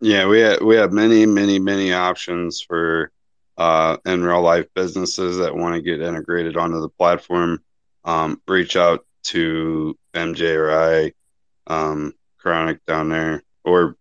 Yeah, 0.00 0.26
we 0.26 0.40
have, 0.40 0.60
we 0.62 0.76
have 0.76 0.92
many, 0.92 1.26
many, 1.26 1.60
many 1.60 1.92
options 1.92 2.60
for 2.60 3.12
uh, 3.56 3.98
in 4.04 4.24
real 4.24 4.40
life 4.40 4.66
businesses 4.74 5.38
that 5.38 5.54
want 5.54 5.76
to 5.76 5.82
get 5.82 6.00
integrated 6.00 6.56
onto 6.56 6.80
the 6.80 6.88
platform. 6.88 7.62
Um, 8.04 8.40
reach 8.48 8.74
out 8.74 9.06
to 9.24 9.96
MJ 10.12 10.56
or 10.56 10.72
I, 10.72 11.12
um, 11.72 12.14
Kronic 12.42 12.80
down 12.86 13.08
there, 13.08 13.42
or 13.64 13.96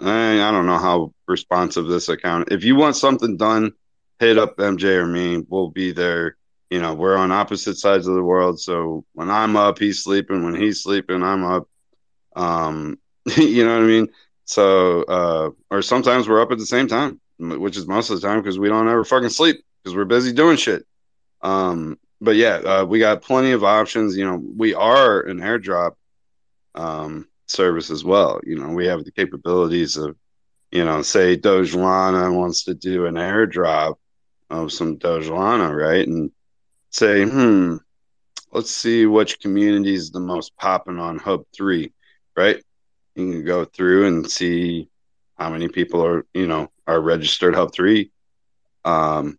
I 0.00 0.50
don't 0.50 0.66
know 0.66 0.78
how 0.78 1.14
responsive 1.28 1.86
this 1.86 2.08
account. 2.08 2.48
If 2.50 2.64
you 2.64 2.74
want 2.74 2.96
something 2.96 3.36
done, 3.36 3.72
hit 4.18 4.38
up 4.38 4.56
MJ 4.56 4.96
or 4.96 5.06
me. 5.06 5.44
We'll 5.48 5.70
be 5.70 5.92
there. 5.92 6.36
You 6.70 6.80
know, 6.80 6.94
we're 6.94 7.16
on 7.16 7.30
opposite 7.30 7.76
sides 7.76 8.06
of 8.06 8.14
the 8.14 8.22
world. 8.22 8.58
So 8.58 9.04
when 9.12 9.30
I'm 9.30 9.56
up, 9.56 9.78
he's 9.78 10.02
sleeping. 10.02 10.44
When 10.44 10.54
he's 10.54 10.82
sleeping, 10.82 11.22
I'm 11.22 11.44
up. 11.44 11.68
Um, 12.34 12.98
you 13.36 13.64
know 13.64 13.74
what 13.74 13.84
I 13.84 13.86
mean? 13.86 14.08
So, 14.44 15.02
uh, 15.02 15.50
or 15.70 15.82
sometimes 15.82 16.28
we're 16.28 16.40
up 16.40 16.50
at 16.50 16.58
the 16.58 16.66
same 16.66 16.88
time, 16.88 17.20
which 17.38 17.76
is 17.76 17.86
most 17.86 18.10
of 18.10 18.20
the 18.20 18.26
time 18.26 18.40
because 18.40 18.58
we 18.58 18.68
don't 18.68 18.88
ever 18.88 19.04
fucking 19.04 19.28
sleep 19.28 19.62
because 19.82 19.94
we're 19.94 20.04
busy 20.04 20.32
doing 20.32 20.56
shit. 20.56 20.84
Um, 21.42 21.98
but 22.20 22.36
yeah, 22.36 22.56
uh, 22.56 22.84
we 22.84 22.98
got 22.98 23.22
plenty 23.22 23.52
of 23.52 23.64
options. 23.64 24.16
You 24.16 24.24
know, 24.24 24.42
we 24.56 24.74
are 24.74 25.20
an 25.20 25.38
airdrop. 25.38 25.92
Um, 26.74 27.28
service 27.52 27.90
as 27.90 28.04
well. 28.04 28.40
You 28.44 28.58
know, 28.58 28.70
we 28.70 28.86
have 28.86 29.04
the 29.04 29.12
capabilities 29.12 29.96
of, 29.96 30.16
you 30.70 30.84
know, 30.84 31.02
say 31.02 31.36
Dogelana 31.36 32.34
wants 32.34 32.64
to 32.64 32.74
do 32.74 33.06
an 33.06 33.14
airdrop 33.14 33.96
of 34.50 34.72
some 34.72 34.98
Dogelana, 34.98 35.74
right? 35.74 36.06
And 36.06 36.30
say, 36.90 37.24
hmm, 37.24 37.76
let's 38.52 38.70
see 38.70 39.06
which 39.06 39.40
community 39.40 39.94
is 39.94 40.10
the 40.10 40.20
most 40.20 40.56
popping 40.56 40.98
on 40.98 41.18
Hub 41.18 41.44
3, 41.54 41.92
right? 42.36 42.62
You 43.14 43.30
can 43.30 43.44
go 43.44 43.64
through 43.64 44.06
and 44.06 44.30
see 44.30 44.88
how 45.38 45.50
many 45.50 45.68
people 45.68 46.04
are, 46.04 46.24
you 46.34 46.46
know, 46.46 46.70
are 46.86 47.00
registered 47.00 47.54
Hub 47.54 47.72
3 47.72 48.10
um, 48.84 49.38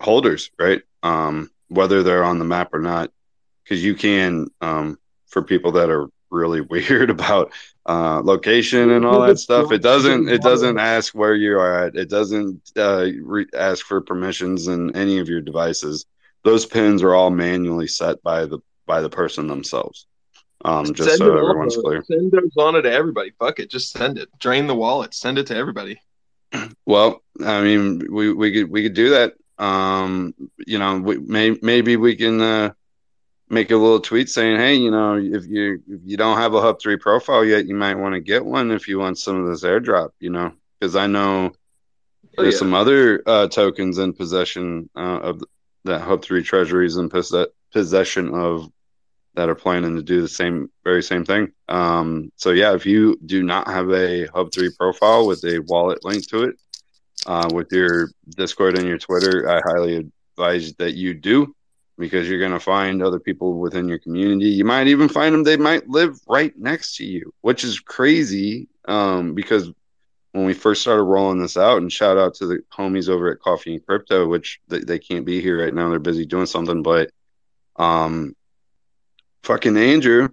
holders, 0.00 0.50
right? 0.58 0.82
Um, 1.02 1.50
whether 1.68 2.02
they're 2.02 2.24
on 2.24 2.38
the 2.38 2.44
map 2.44 2.74
or 2.74 2.80
not, 2.80 3.10
because 3.62 3.84
you 3.84 3.94
can, 3.94 4.48
um, 4.60 4.98
for 5.26 5.42
people 5.42 5.72
that 5.72 5.90
are 5.90 6.08
really 6.32 6.60
weird 6.70 7.10
about 7.10 7.52
uh, 7.86 8.22
location 8.24 8.90
and 8.90 9.04
all 9.04 9.20
that 9.22 9.38
stuff. 9.38 9.72
It 9.72 9.82
doesn't 9.82 10.28
it 10.28 10.42
doesn't 10.42 10.78
ask 10.78 11.14
where 11.14 11.34
you 11.34 11.58
are 11.58 11.86
at. 11.86 11.96
It 11.96 12.08
doesn't 12.08 12.72
uh, 12.76 13.08
re- 13.22 13.46
ask 13.54 13.86
for 13.86 14.00
permissions 14.00 14.68
in 14.68 14.94
any 14.96 15.18
of 15.18 15.28
your 15.28 15.40
devices. 15.40 16.06
Those 16.44 16.66
pins 16.66 17.02
are 17.02 17.14
all 17.14 17.30
manually 17.30 17.88
set 17.88 18.22
by 18.22 18.46
the 18.46 18.58
by 18.86 19.00
the 19.00 19.10
person 19.10 19.46
themselves. 19.46 20.06
Um, 20.64 20.94
just 20.94 21.08
send 21.08 21.18
so 21.18 21.36
everyone's 21.36 21.76
on, 21.76 21.82
clear. 21.82 22.04
Send 22.04 22.30
those 22.30 22.50
on 22.56 22.80
to 22.80 22.90
everybody. 22.90 23.32
Fuck 23.38 23.58
it, 23.58 23.70
just 23.70 23.90
send 23.90 24.18
it. 24.18 24.28
Drain 24.38 24.66
the 24.66 24.74
wallet. 24.74 25.14
Send 25.14 25.38
it 25.38 25.48
to 25.48 25.56
everybody. 25.56 26.00
Well, 26.86 27.22
I 27.44 27.62
mean, 27.62 28.06
we 28.12 28.32
we 28.32 28.52
could 28.52 28.70
we 28.70 28.82
could 28.82 28.94
do 28.94 29.10
that. 29.10 29.34
Um, 29.58 30.34
you 30.66 30.78
know, 30.78 30.98
we 30.98 31.18
may, 31.18 31.56
maybe 31.62 31.96
we 31.96 32.16
can 32.16 32.40
uh, 32.40 32.72
make 33.52 33.70
a 33.70 33.76
little 33.76 34.00
tweet 34.00 34.28
saying, 34.28 34.56
"Hey, 34.56 34.74
you 34.74 34.90
know, 34.90 35.16
if 35.16 35.46
you 35.46 35.80
if 35.88 36.00
you 36.04 36.16
don't 36.16 36.38
have 36.38 36.54
a 36.54 36.60
Hub 36.60 36.80
three 36.80 36.96
profile 36.96 37.44
yet, 37.44 37.66
you 37.66 37.74
might 37.76 37.94
want 37.94 38.14
to 38.14 38.20
get 38.20 38.44
one 38.44 38.70
if 38.72 38.88
you 38.88 38.98
want 38.98 39.18
some 39.18 39.36
of 39.36 39.46
this 39.46 39.62
airdrop." 39.62 40.10
You 40.18 40.30
know, 40.30 40.52
because 40.80 40.96
I 40.96 41.06
know 41.06 41.52
Oh, 42.38 42.42
there's 42.42 42.54
yeah. 42.54 42.58
some 42.60 42.72
other 42.74 43.22
uh, 43.26 43.46
tokens 43.48 43.98
in 43.98 44.14
possession 44.14 44.88
uh, 44.96 45.20
of 45.20 45.44
that 45.84 46.00
Hub 46.00 46.22
three 46.22 46.42
treasuries 46.42 46.96
in 46.96 47.10
possess- 47.10 47.48
possession 47.72 48.32
of 48.32 48.70
that 49.34 49.50
are 49.50 49.54
planning 49.54 49.96
to 49.96 50.02
do 50.02 50.22
the 50.22 50.28
same 50.28 50.70
very 50.82 51.02
same 51.02 51.24
thing. 51.26 51.52
Um, 51.68 52.32
so 52.36 52.50
yeah, 52.50 52.74
if 52.74 52.86
you 52.86 53.18
do 53.24 53.42
not 53.42 53.68
have 53.68 53.90
a 53.90 54.26
Hub 54.28 54.50
three 54.52 54.70
profile 54.78 55.26
with 55.26 55.44
a 55.44 55.58
wallet 55.66 56.04
link 56.04 56.26
to 56.28 56.44
it, 56.44 56.56
uh, 57.26 57.50
with 57.52 57.70
your 57.70 58.08
Discord 58.30 58.78
and 58.78 58.88
your 58.88 58.98
Twitter, 58.98 59.48
I 59.50 59.60
highly 59.62 60.10
advise 60.38 60.72
that 60.74 60.94
you 60.94 61.12
do 61.12 61.54
because 61.98 62.28
you're 62.28 62.38
going 62.38 62.52
to 62.52 62.60
find 62.60 63.02
other 63.02 63.18
people 63.18 63.58
within 63.58 63.88
your 63.88 63.98
community. 63.98 64.46
You 64.46 64.64
might 64.64 64.86
even 64.86 65.08
find 65.08 65.34
them; 65.34 65.44
they 65.44 65.56
might 65.56 65.88
live 65.88 66.18
right 66.28 66.56
next 66.58 66.96
to 66.96 67.04
you, 67.04 67.32
which 67.40 67.64
is 67.64 67.80
crazy. 67.80 68.68
Um, 68.86 69.34
because 69.34 69.70
when 70.32 70.46
we 70.46 70.54
first 70.54 70.82
started 70.82 71.02
rolling 71.02 71.40
this 71.40 71.56
out, 71.56 71.78
and 71.78 71.92
shout 71.92 72.18
out 72.18 72.34
to 72.34 72.46
the 72.46 72.58
homies 72.72 73.08
over 73.08 73.30
at 73.30 73.40
Coffee 73.40 73.74
and 73.74 73.86
Crypto, 73.86 74.26
which 74.26 74.60
they, 74.68 74.80
they 74.80 74.98
can't 74.98 75.26
be 75.26 75.40
here 75.40 75.62
right 75.62 75.74
now; 75.74 75.90
they're 75.90 75.98
busy 75.98 76.26
doing 76.26 76.46
something. 76.46 76.82
But, 76.82 77.10
um, 77.76 78.34
fucking 79.42 79.76
Andrew, 79.76 80.28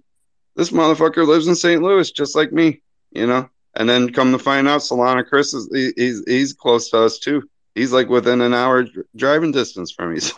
this 0.56 0.70
motherfucker 0.70 1.26
lives 1.26 1.48
in 1.48 1.54
St. 1.54 1.82
Louis, 1.82 2.10
just 2.10 2.34
like 2.34 2.52
me, 2.52 2.82
you 3.10 3.26
know. 3.26 3.48
And 3.74 3.88
then 3.88 4.12
come 4.12 4.32
to 4.32 4.38
find 4.38 4.66
out, 4.66 4.80
Solana 4.80 5.26
Chris 5.26 5.54
is 5.54 5.68
he, 5.72 5.92
he's 5.96 6.24
he's 6.26 6.52
close 6.52 6.90
to 6.90 6.98
us 7.00 7.18
too. 7.18 7.48
He's 7.74 7.92
like 7.92 8.08
within 8.08 8.40
an 8.40 8.52
hour 8.52 8.86
driving 9.16 9.52
distance 9.52 9.90
from 9.90 10.14
me. 10.14 10.20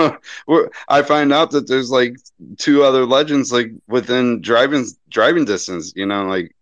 So 0.49 0.69
I 0.89 1.03
find 1.03 1.33
out 1.33 1.51
that 1.53 1.67
there's 1.67 1.91
like 1.91 2.17
two 2.59 2.83
other 2.85 3.07
legends 3.07 3.53
like 3.53 3.71
within 3.89 4.41
driving 4.43 4.87
driving 5.09 5.45
distance. 5.45 5.93
You 5.97 6.07
know, 6.07 6.25
like 6.25 6.55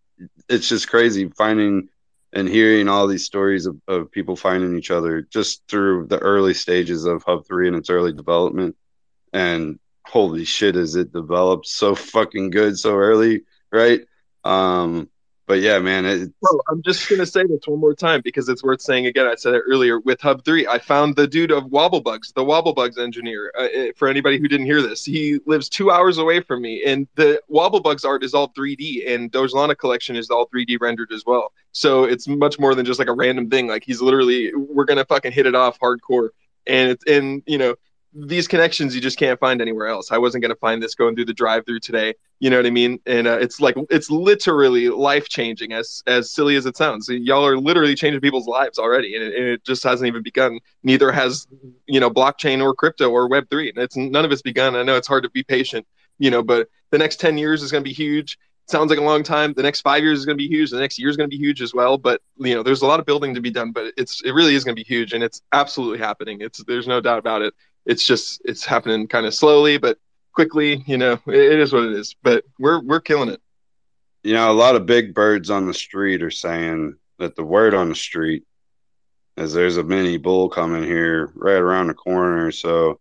it's 0.48 0.68
just 0.68 0.88
crazy 0.88 1.28
finding 1.28 1.88
and 2.32 2.48
hearing 2.48 2.88
all 2.88 3.06
these 3.08 3.24
stories 3.24 3.66
of, 3.66 3.76
of 3.88 4.10
people 4.12 4.36
finding 4.36 4.76
each 4.76 4.90
other 4.90 5.22
just 5.22 5.62
through 5.68 6.06
the 6.06 6.18
early 6.18 6.54
stages 6.54 7.04
of 7.04 7.24
Hub 7.24 7.46
Three 7.46 7.66
and 7.66 7.76
its 7.76 7.90
early 7.90 8.12
development. 8.12 8.76
And 9.32 9.78
holy 10.06 10.44
shit, 10.44 10.76
is 10.76 10.94
it 10.96 11.12
developed 11.12 11.66
so 11.66 11.94
fucking 11.94 12.50
good 12.50 12.78
so 12.78 12.94
early, 12.94 13.42
right? 13.72 14.02
Um, 14.44 15.08
but 15.50 15.62
yeah, 15.62 15.80
man, 15.80 16.06
it, 16.06 16.30
Bro, 16.40 16.60
I'm 16.68 16.80
just 16.80 17.08
gonna 17.08 17.26
say 17.26 17.42
this 17.42 17.66
one 17.66 17.80
more 17.80 17.92
time 17.92 18.20
because 18.22 18.48
it's 18.48 18.62
worth 18.62 18.80
saying 18.80 19.06
again. 19.06 19.26
I 19.26 19.34
said 19.34 19.52
it 19.52 19.64
earlier 19.66 19.98
with 19.98 20.20
Hub 20.20 20.44
Three. 20.44 20.64
I 20.64 20.78
found 20.78 21.16
the 21.16 21.26
dude 21.26 21.50
of 21.50 21.64
Wobblebugs, 21.64 22.32
the 22.34 22.44
Wobblebugs 22.44 22.98
engineer. 22.98 23.50
Uh, 23.58 23.62
uh, 23.62 23.86
for 23.96 24.06
anybody 24.06 24.38
who 24.38 24.46
didn't 24.46 24.66
hear 24.66 24.80
this, 24.80 25.04
he 25.04 25.40
lives 25.46 25.68
two 25.68 25.90
hours 25.90 26.18
away 26.18 26.40
from 26.40 26.62
me, 26.62 26.84
and 26.86 27.08
the 27.16 27.42
Wobblebugs 27.50 28.04
art 28.04 28.22
is 28.22 28.32
all 28.32 28.52
3D, 28.52 29.12
and 29.12 29.32
Dogelana 29.32 29.76
collection 29.76 30.14
is 30.14 30.30
all 30.30 30.48
3D 30.54 30.80
rendered 30.80 31.10
as 31.10 31.24
well. 31.26 31.52
So 31.72 32.04
it's 32.04 32.28
much 32.28 32.60
more 32.60 32.76
than 32.76 32.86
just 32.86 33.00
like 33.00 33.08
a 33.08 33.12
random 33.12 33.50
thing. 33.50 33.66
Like 33.66 33.82
he's 33.82 34.00
literally, 34.00 34.54
we're 34.54 34.84
gonna 34.84 35.04
fucking 35.04 35.32
hit 35.32 35.46
it 35.46 35.56
off 35.56 35.80
hardcore, 35.80 36.28
and 36.68 36.90
it's 36.90 37.04
and 37.08 37.42
you 37.44 37.58
know 37.58 37.74
these 38.12 38.46
connections 38.46 38.94
you 38.94 39.00
just 39.00 39.18
can't 39.18 39.40
find 39.40 39.60
anywhere 39.60 39.88
else. 39.88 40.12
I 40.12 40.18
wasn't 40.18 40.44
to 40.44 40.54
find 40.54 40.80
this 40.80 40.94
going 40.94 41.16
through 41.16 41.24
the 41.24 41.34
drive-through 41.34 41.80
today. 41.80 42.14
You 42.40 42.48
know 42.48 42.56
what 42.56 42.64
I 42.64 42.70
mean? 42.70 42.98
And 43.04 43.26
uh, 43.26 43.38
it's 43.38 43.60
like 43.60 43.76
it's 43.90 44.10
literally 44.10 44.88
life-changing, 44.88 45.74
as 45.74 46.02
as 46.06 46.32
silly 46.32 46.56
as 46.56 46.64
it 46.64 46.74
sounds. 46.74 47.06
Y'all 47.10 47.46
are 47.46 47.58
literally 47.58 47.94
changing 47.94 48.22
people's 48.22 48.46
lives 48.46 48.78
already, 48.78 49.14
and 49.14 49.22
it, 49.22 49.34
and 49.34 49.46
it 49.46 49.64
just 49.64 49.84
hasn't 49.84 50.08
even 50.08 50.22
begun. 50.22 50.58
Neither 50.82 51.12
has 51.12 51.46
you 51.86 52.00
know 52.00 52.10
blockchain 52.10 52.62
or 52.62 52.74
crypto 52.74 53.10
or 53.10 53.28
Web 53.28 53.48
three. 53.50 53.70
It's 53.76 53.94
none 53.94 54.24
of 54.24 54.32
it's 54.32 54.40
begun. 54.40 54.74
I 54.74 54.82
know 54.82 54.96
it's 54.96 55.06
hard 55.06 55.22
to 55.24 55.30
be 55.30 55.42
patient, 55.42 55.86
you 56.18 56.30
know, 56.30 56.42
but 56.42 56.68
the 56.90 56.98
next 56.98 57.20
ten 57.20 57.36
years 57.36 57.62
is 57.62 57.70
going 57.70 57.84
to 57.84 57.88
be 57.88 57.94
huge. 57.94 58.38
Sounds 58.68 58.88
like 58.88 58.98
a 58.98 59.02
long 59.02 59.22
time. 59.22 59.52
The 59.52 59.62
next 59.62 59.82
five 59.82 60.02
years 60.02 60.20
is 60.20 60.24
going 60.24 60.38
to 60.38 60.42
be 60.42 60.48
huge. 60.48 60.70
The 60.70 60.78
next 60.78 60.98
year 60.98 61.10
is 61.10 61.18
going 61.18 61.28
to 61.28 61.36
be 61.36 61.42
huge 61.42 61.60
as 61.60 61.74
well. 61.74 61.98
But 61.98 62.22
you 62.38 62.54
know, 62.54 62.62
there's 62.62 62.80
a 62.80 62.86
lot 62.86 63.00
of 63.00 63.06
building 63.06 63.34
to 63.34 63.42
be 63.42 63.50
done. 63.50 63.70
But 63.72 63.92
it's 63.98 64.22
it 64.24 64.32
really 64.32 64.54
is 64.54 64.64
going 64.64 64.74
to 64.74 64.80
be 64.80 64.86
huge, 64.86 65.12
and 65.12 65.22
it's 65.22 65.42
absolutely 65.52 65.98
happening. 65.98 66.40
It's 66.40 66.64
there's 66.64 66.88
no 66.88 67.02
doubt 67.02 67.18
about 67.18 67.42
it 67.42 67.52
it's 67.86 68.06
just 68.06 68.42
it's 68.44 68.64
happening 68.64 69.08
kind 69.08 69.24
of 69.26 69.34
slowly 69.34 69.78
but 69.78 69.98
quickly 70.32 70.82
you 70.86 70.98
know 70.98 71.14
it, 71.26 71.34
it 71.34 71.60
is 71.60 71.72
what 71.72 71.84
it 71.84 71.92
is 71.92 72.14
but 72.22 72.44
we're 72.58 72.80
we're 72.80 73.00
killing 73.00 73.28
it. 73.28 73.40
You 74.22 74.34
know 74.34 74.50
a 74.50 74.52
lot 74.52 74.76
of 74.76 74.86
big 74.86 75.14
birds 75.14 75.50
on 75.50 75.66
the 75.66 75.74
street 75.74 76.22
are 76.22 76.30
saying 76.30 76.96
that 77.18 77.36
the 77.36 77.44
word 77.44 77.74
on 77.74 77.88
the 77.88 77.94
street 77.94 78.44
is 79.36 79.52
there's 79.52 79.76
a 79.76 79.84
mini 79.84 80.18
bull 80.18 80.48
coming 80.48 80.84
here 80.84 81.32
right 81.34 81.56
around 81.56 81.86
the 81.86 81.94
corner. 81.94 82.50
So 82.50 83.00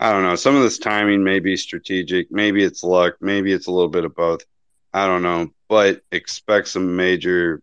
i 0.00 0.12
don't 0.12 0.22
know. 0.22 0.36
Some 0.36 0.56
of 0.56 0.62
this 0.62 0.78
timing 0.78 1.24
may 1.24 1.40
be 1.40 1.56
strategic. 1.56 2.30
Maybe 2.30 2.62
it's 2.62 2.82
luck. 2.82 3.16
Maybe 3.20 3.52
it's 3.52 3.66
a 3.66 3.72
little 3.72 3.88
bit 3.88 4.04
of 4.04 4.14
both. 4.14 4.42
I 4.92 5.06
don't 5.06 5.22
know. 5.22 5.48
But 5.68 6.02
expect 6.12 6.68
some 6.68 6.96
major 6.96 7.62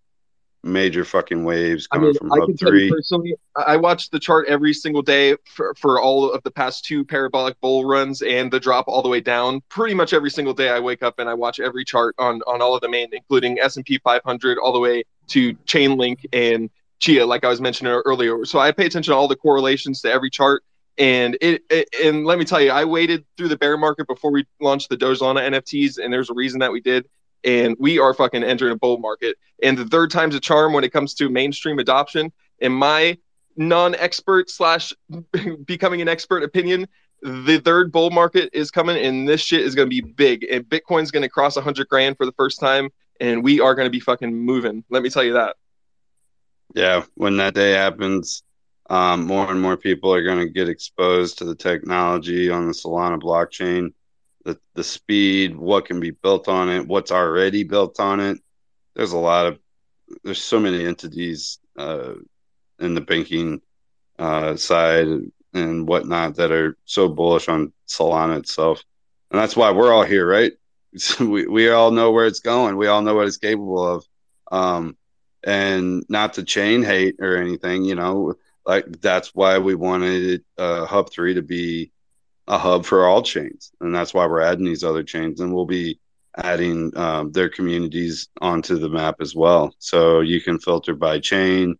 major 0.65 1.05
fucking 1.05 1.43
waves 1.45 1.87
I 1.91 1.97
coming 1.97 2.09
mean, 2.09 2.17
from 2.17 2.33
I 2.33 2.39
Hub 2.39 2.47
can 2.47 2.57
tell 2.57 2.73
you 2.73 2.79
Three. 2.79 2.89
personally, 2.89 3.35
I 3.55 3.75
I 3.75 3.77
watched 3.77 4.11
the 4.11 4.19
chart 4.19 4.47
every 4.47 4.73
single 4.73 5.01
day 5.01 5.35
for, 5.45 5.75
for 5.75 6.01
all 6.01 6.31
of 6.31 6.41
the 6.43 6.51
past 6.51 6.85
two 6.85 7.05
parabolic 7.05 7.59
bull 7.61 7.85
runs 7.85 8.21
and 8.21 8.51
the 8.51 8.59
drop 8.59 8.85
all 8.87 9.01
the 9.01 9.09
way 9.09 9.21
down. 9.21 9.61
Pretty 9.69 9.93
much 9.93 10.13
every 10.13 10.31
single 10.31 10.53
day, 10.53 10.69
I 10.69 10.79
wake 10.79 11.03
up 11.03 11.19
and 11.19 11.29
I 11.29 11.33
watch 11.33 11.59
every 11.59 11.85
chart 11.85 12.15
on 12.17 12.41
on 12.47 12.61
all 12.61 12.75
of 12.75 12.81
the 12.81 12.89
main, 12.89 13.09
including 13.11 13.59
S 13.59 13.75
and 13.75 13.85
P 13.85 13.99
500, 13.99 14.57
all 14.57 14.73
the 14.73 14.79
way 14.79 15.03
to 15.27 15.53
Chainlink 15.65 16.25
and 16.33 16.69
Chia, 16.99 17.25
like 17.25 17.43
I 17.43 17.49
was 17.49 17.61
mentioning 17.61 17.93
earlier. 18.05 18.45
So 18.45 18.59
I 18.59 18.71
pay 18.71 18.85
attention 18.85 19.11
to 19.11 19.17
all 19.17 19.27
the 19.27 19.35
correlations 19.35 20.01
to 20.01 20.11
every 20.11 20.29
chart. 20.29 20.63
And 20.97 21.37
it, 21.41 21.61
it 21.69 21.89
and 22.03 22.25
let 22.25 22.39
me 22.39 22.45
tell 22.45 22.61
you, 22.61 22.71
I 22.71 22.85
waited 22.85 23.25
through 23.37 23.49
the 23.49 23.57
bear 23.57 23.77
market 23.77 24.07
before 24.07 24.31
we 24.31 24.47
launched 24.61 24.89
the 24.89 24.95
Dogelana 24.97 25.41
NFTs, 25.51 25.99
and 26.01 26.11
there's 26.11 26.29
a 26.29 26.33
reason 26.33 26.59
that 26.61 26.71
we 26.71 26.79
did 26.79 27.05
and 27.45 27.75
we 27.79 27.99
are 27.99 28.13
fucking 28.13 28.43
entering 28.43 28.73
a 28.73 28.75
bull 28.75 28.97
market. 28.97 29.37
And 29.63 29.77
the 29.77 29.85
third 29.85 30.11
time's 30.11 30.35
a 30.35 30.39
charm 30.39 30.73
when 30.73 30.83
it 30.83 30.91
comes 30.91 31.13
to 31.15 31.29
mainstream 31.29 31.79
adoption. 31.79 32.31
In 32.59 32.71
my 32.71 33.17
non-expert 33.55 34.49
slash 34.49 34.93
becoming 35.65 36.01
an 36.01 36.07
expert 36.07 36.43
opinion, 36.43 36.87
the 37.21 37.59
third 37.59 37.91
bull 37.91 38.09
market 38.09 38.49
is 38.53 38.71
coming, 38.71 38.97
and 38.97 39.27
this 39.27 39.41
shit 39.41 39.61
is 39.61 39.75
going 39.75 39.89
to 39.89 39.89
be 39.89 40.01
big. 40.01 40.45
And 40.51 40.63
Bitcoin's 40.65 41.11
going 41.11 41.23
to 41.23 41.29
cross 41.29 41.55
a 41.57 41.61
hundred 41.61 41.87
grand 41.87 42.17
for 42.17 42.25
the 42.25 42.33
first 42.33 42.59
time, 42.59 42.89
and 43.19 43.43
we 43.43 43.59
are 43.61 43.75
going 43.75 43.85
to 43.85 43.91
be 43.91 43.99
fucking 43.99 44.33
moving. 44.33 44.83
Let 44.89 45.03
me 45.03 45.09
tell 45.09 45.23
you 45.23 45.33
that. 45.33 45.55
yeah, 46.75 47.03
when 47.15 47.37
that 47.37 47.53
day 47.53 47.71
happens, 47.71 48.43
um, 48.89 49.25
more 49.25 49.49
and 49.49 49.61
more 49.61 49.77
people 49.77 50.13
are 50.13 50.23
going 50.23 50.39
to 50.39 50.49
get 50.49 50.69
exposed 50.69 51.39
to 51.39 51.45
the 51.45 51.55
technology 51.55 52.49
on 52.49 52.67
the 52.67 52.73
Solana 52.73 53.19
blockchain, 53.19 53.93
the 54.45 54.57
the 54.75 54.83
speed, 54.83 55.55
what 55.55 55.85
can 55.85 55.99
be 55.99 56.11
built 56.11 56.47
on 56.47 56.69
it, 56.69 56.87
what's 56.87 57.11
already 57.11 57.63
built 57.63 57.99
on 57.99 58.19
it. 58.19 58.39
There's 58.95 59.11
a 59.11 59.17
lot 59.17 59.47
of 59.47 59.59
there's 60.23 60.41
so 60.41 60.59
many 60.59 60.85
entities 60.85 61.59
uh, 61.77 62.13
in 62.79 62.93
the 62.93 63.01
banking 63.01 63.61
uh, 64.17 64.55
side 64.55 65.07
and 65.53 65.87
whatnot 65.87 66.35
that 66.35 66.51
are 66.51 66.77
so 66.85 67.09
bullish 67.09 67.49
on 67.49 67.73
Solana 67.87 68.37
itself, 68.39 68.83
and 69.31 69.39
that's 69.39 69.55
why 69.55 69.71
we're 69.71 69.91
all 69.91 70.05
here, 70.05 70.27
right? 70.27 70.53
we 71.19 71.47
we 71.47 71.69
all 71.69 71.91
know 71.91 72.11
where 72.11 72.27
it's 72.27 72.39
going. 72.39 72.77
We 72.77 72.87
all 72.87 73.01
know 73.01 73.15
what 73.15 73.27
it's 73.27 73.37
capable 73.37 73.85
of. 73.85 74.05
Um, 74.51 74.95
and 75.43 76.03
not 76.09 76.33
to 76.33 76.43
chain 76.43 76.81
hate 76.81 77.17
or 77.19 77.37
anything, 77.37 77.83
you 77.83 77.95
know, 77.95 78.33
like 78.65 78.85
that's 79.01 79.33
why 79.35 79.59
we 79.59 79.75
wanted 79.75 80.43
uh, 80.57 80.85
Hub 80.85 81.11
Three 81.11 81.35
to 81.35 81.41
be 81.41 81.91
a 82.47 82.57
hub 82.57 82.85
for 82.85 83.07
all 83.07 83.21
chains, 83.23 83.71
and 83.81 83.93
that's 83.93 84.13
why 84.13 84.25
we're 84.27 84.41
adding 84.41 84.65
these 84.65 84.83
other 84.83 85.03
chains, 85.03 85.39
and 85.39 85.53
we'll 85.53 85.65
be 85.65 85.99
adding 86.37 86.95
um, 86.97 87.31
their 87.31 87.49
communities 87.49 88.29
onto 88.41 88.77
the 88.77 88.89
map 88.89 89.15
as 89.21 89.35
well. 89.35 89.73
So 89.79 90.19
you 90.19 90.41
can 90.41 90.59
filter 90.59 90.93
by 90.93 91.19
chain, 91.19 91.77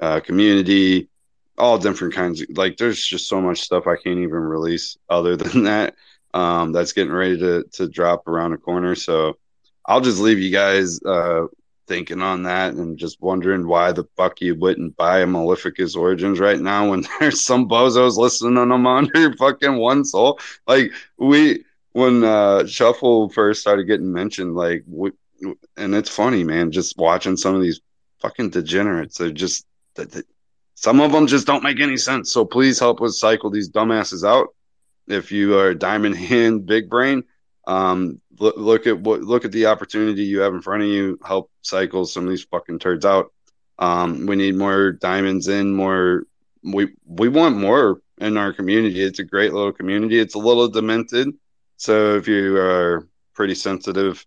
uh, 0.00 0.20
community, 0.20 1.08
all 1.56 1.78
different 1.78 2.14
kinds. 2.14 2.40
Of, 2.42 2.48
like 2.56 2.76
there's 2.76 3.04
just 3.04 3.28
so 3.28 3.40
much 3.40 3.60
stuff 3.60 3.86
I 3.86 3.96
can't 3.96 4.18
even 4.18 4.30
release 4.30 4.96
other 5.08 5.36
than 5.36 5.64
that. 5.64 5.94
Um, 6.34 6.72
that's 6.72 6.92
getting 6.92 7.12
ready 7.12 7.38
to 7.38 7.64
to 7.72 7.88
drop 7.88 8.28
around 8.28 8.52
the 8.52 8.58
corner. 8.58 8.94
So 8.94 9.38
I'll 9.86 10.00
just 10.00 10.20
leave 10.20 10.38
you 10.38 10.50
guys 10.50 11.00
uh, 11.02 11.46
thinking 11.88 12.22
on 12.22 12.44
that 12.44 12.74
and 12.74 12.98
just 12.98 13.20
wondering 13.20 13.66
why 13.66 13.92
the 13.92 14.04
fuck 14.16 14.40
you 14.40 14.54
wouldn't 14.54 14.96
buy 14.96 15.20
a 15.20 15.26
Maleficus 15.26 15.96
Origins 15.96 16.38
right 16.38 16.60
now 16.60 16.90
when 16.90 17.04
there's 17.20 17.40
some 17.42 17.68
bozos 17.68 18.16
listening 18.16 18.54
to 18.54 18.60
them 18.60 18.86
under 18.86 19.32
fucking 19.36 19.76
one 19.76 20.04
soul. 20.04 20.38
Like 20.66 20.92
we 21.18 21.64
when 21.92 22.22
uh 22.22 22.66
Shuffle 22.66 23.30
first 23.30 23.60
started 23.60 23.86
getting 23.86 24.12
mentioned, 24.12 24.54
like 24.54 24.84
we, 24.86 25.12
and 25.76 25.94
it's 25.94 26.10
funny, 26.10 26.44
man, 26.44 26.70
just 26.70 26.96
watching 26.98 27.36
some 27.36 27.54
of 27.54 27.62
these 27.62 27.80
fucking 28.20 28.50
degenerates. 28.50 29.18
They're 29.18 29.30
just 29.30 29.66
that- 29.96 30.24
some 30.74 31.00
of 31.00 31.10
them 31.10 31.26
just 31.26 31.44
don't 31.46 31.64
make 31.64 31.80
any 31.80 31.96
sense. 31.96 32.30
So 32.32 32.44
please 32.44 32.78
help 32.78 33.02
us 33.02 33.18
cycle 33.18 33.50
these 33.50 33.68
dumbasses 33.68 34.24
out. 34.24 34.54
If 35.08 35.32
you 35.32 35.58
are 35.58 35.74
diamond 35.74 36.16
hand 36.16 36.66
big 36.66 36.88
brain, 36.88 37.24
um, 37.66 38.20
look, 38.40 38.86
at 38.86 39.00
what 39.00 39.22
look 39.22 39.44
at 39.44 39.52
the 39.52 39.66
opportunity 39.66 40.22
you 40.24 40.40
have 40.40 40.54
in 40.54 40.62
front 40.62 40.82
of 40.82 40.88
you. 40.88 41.18
Help 41.24 41.50
cycle 41.62 42.04
some 42.04 42.24
of 42.24 42.30
these 42.30 42.44
fucking 42.44 42.78
turds 42.78 43.04
out. 43.04 43.32
Um, 43.78 44.26
we 44.26 44.36
need 44.36 44.56
more 44.56 44.92
diamonds 44.92 45.48
in 45.48 45.74
more. 45.74 46.24
We 46.62 46.88
we 47.06 47.28
want 47.28 47.56
more 47.56 48.00
in 48.18 48.36
our 48.36 48.52
community. 48.52 49.02
It's 49.02 49.18
a 49.18 49.24
great 49.24 49.52
little 49.52 49.72
community. 49.72 50.18
It's 50.18 50.34
a 50.34 50.38
little 50.38 50.68
demented. 50.68 51.28
So 51.76 52.16
if 52.16 52.26
you 52.26 52.56
are 52.56 53.08
pretty 53.34 53.54
sensitive, 53.54 54.24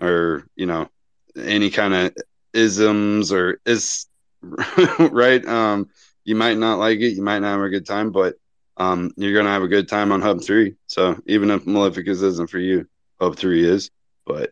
or 0.00 0.46
you 0.56 0.66
know 0.66 0.88
any 1.36 1.70
kind 1.70 1.94
of 1.94 2.16
isms 2.52 3.32
or 3.32 3.60
is 3.64 4.06
right, 4.98 5.44
um, 5.46 5.88
you 6.24 6.34
might 6.34 6.58
not 6.58 6.78
like 6.78 6.98
it. 7.00 7.14
You 7.16 7.22
might 7.22 7.38
not 7.38 7.52
have 7.52 7.62
a 7.62 7.70
good 7.70 7.86
time, 7.86 8.12
but 8.12 8.36
um, 8.76 9.12
you're 9.16 9.34
gonna 9.34 9.50
have 9.50 9.62
a 9.62 9.68
good 9.68 9.88
time 9.88 10.12
on 10.12 10.20
Hub 10.20 10.42
Three. 10.42 10.74
So 10.86 11.18
even 11.26 11.50
if 11.50 11.64
Maleficus 11.64 12.22
isn't 12.22 12.50
for 12.50 12.58
you, 12.58 12.86
Hub 13.22 13.36
Three 13.36 13.64
is. 13.64 13.90
But 14.26 14.50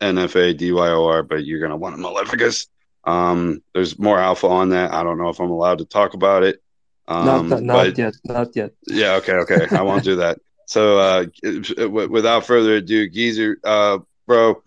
NFA 0.00 0.54
DYOR, 0.56 1.28
but 1.28 1.44
you're 1.44 1.60
gonna 1.60 1.76
want 1.76 1.94
a 1.94 1.98
Maleficus. 1.98 2.66
Um, 3.04 3.62
there's 3.74 3.98
more 3.98 4.18
alpha 4.18 4.46
on 4.46 4.70
that. 4.70 4.92
I 4.92 5.02
don't 5.02 5.18
know 5.18 5.28
if 5.28 5.40
I'm 5.40 5.50
allowed 5.50 5.78
to 5.78 5.84
talk 5.84 6.14
about 6.14 6.42
it. 6.42 6.62
Um, 7.08 7.48
not 7.48 7.62
not 7.62 7.86
but 7.86 7.98
yet, 7.98 8.14
not 8.24 8.56
yet. 8.56 8.72
yeah, 8.86 9.14
okay, 9.14 9.34
okay, 9.34 9.66
I 9.74 9.82
won't 9.82 10.04
do 10.04 10.16
that. 10.16 10.38
So 10.66 10.98
uh, 10.98 11.26
w- 11.42 12.08
without 12.08 12.46
further 12.46 12.76
ado, 12.76 13.10
Geezer, 13.10 13.58
uh, 13.64 13.98
bro, 14.24 14.62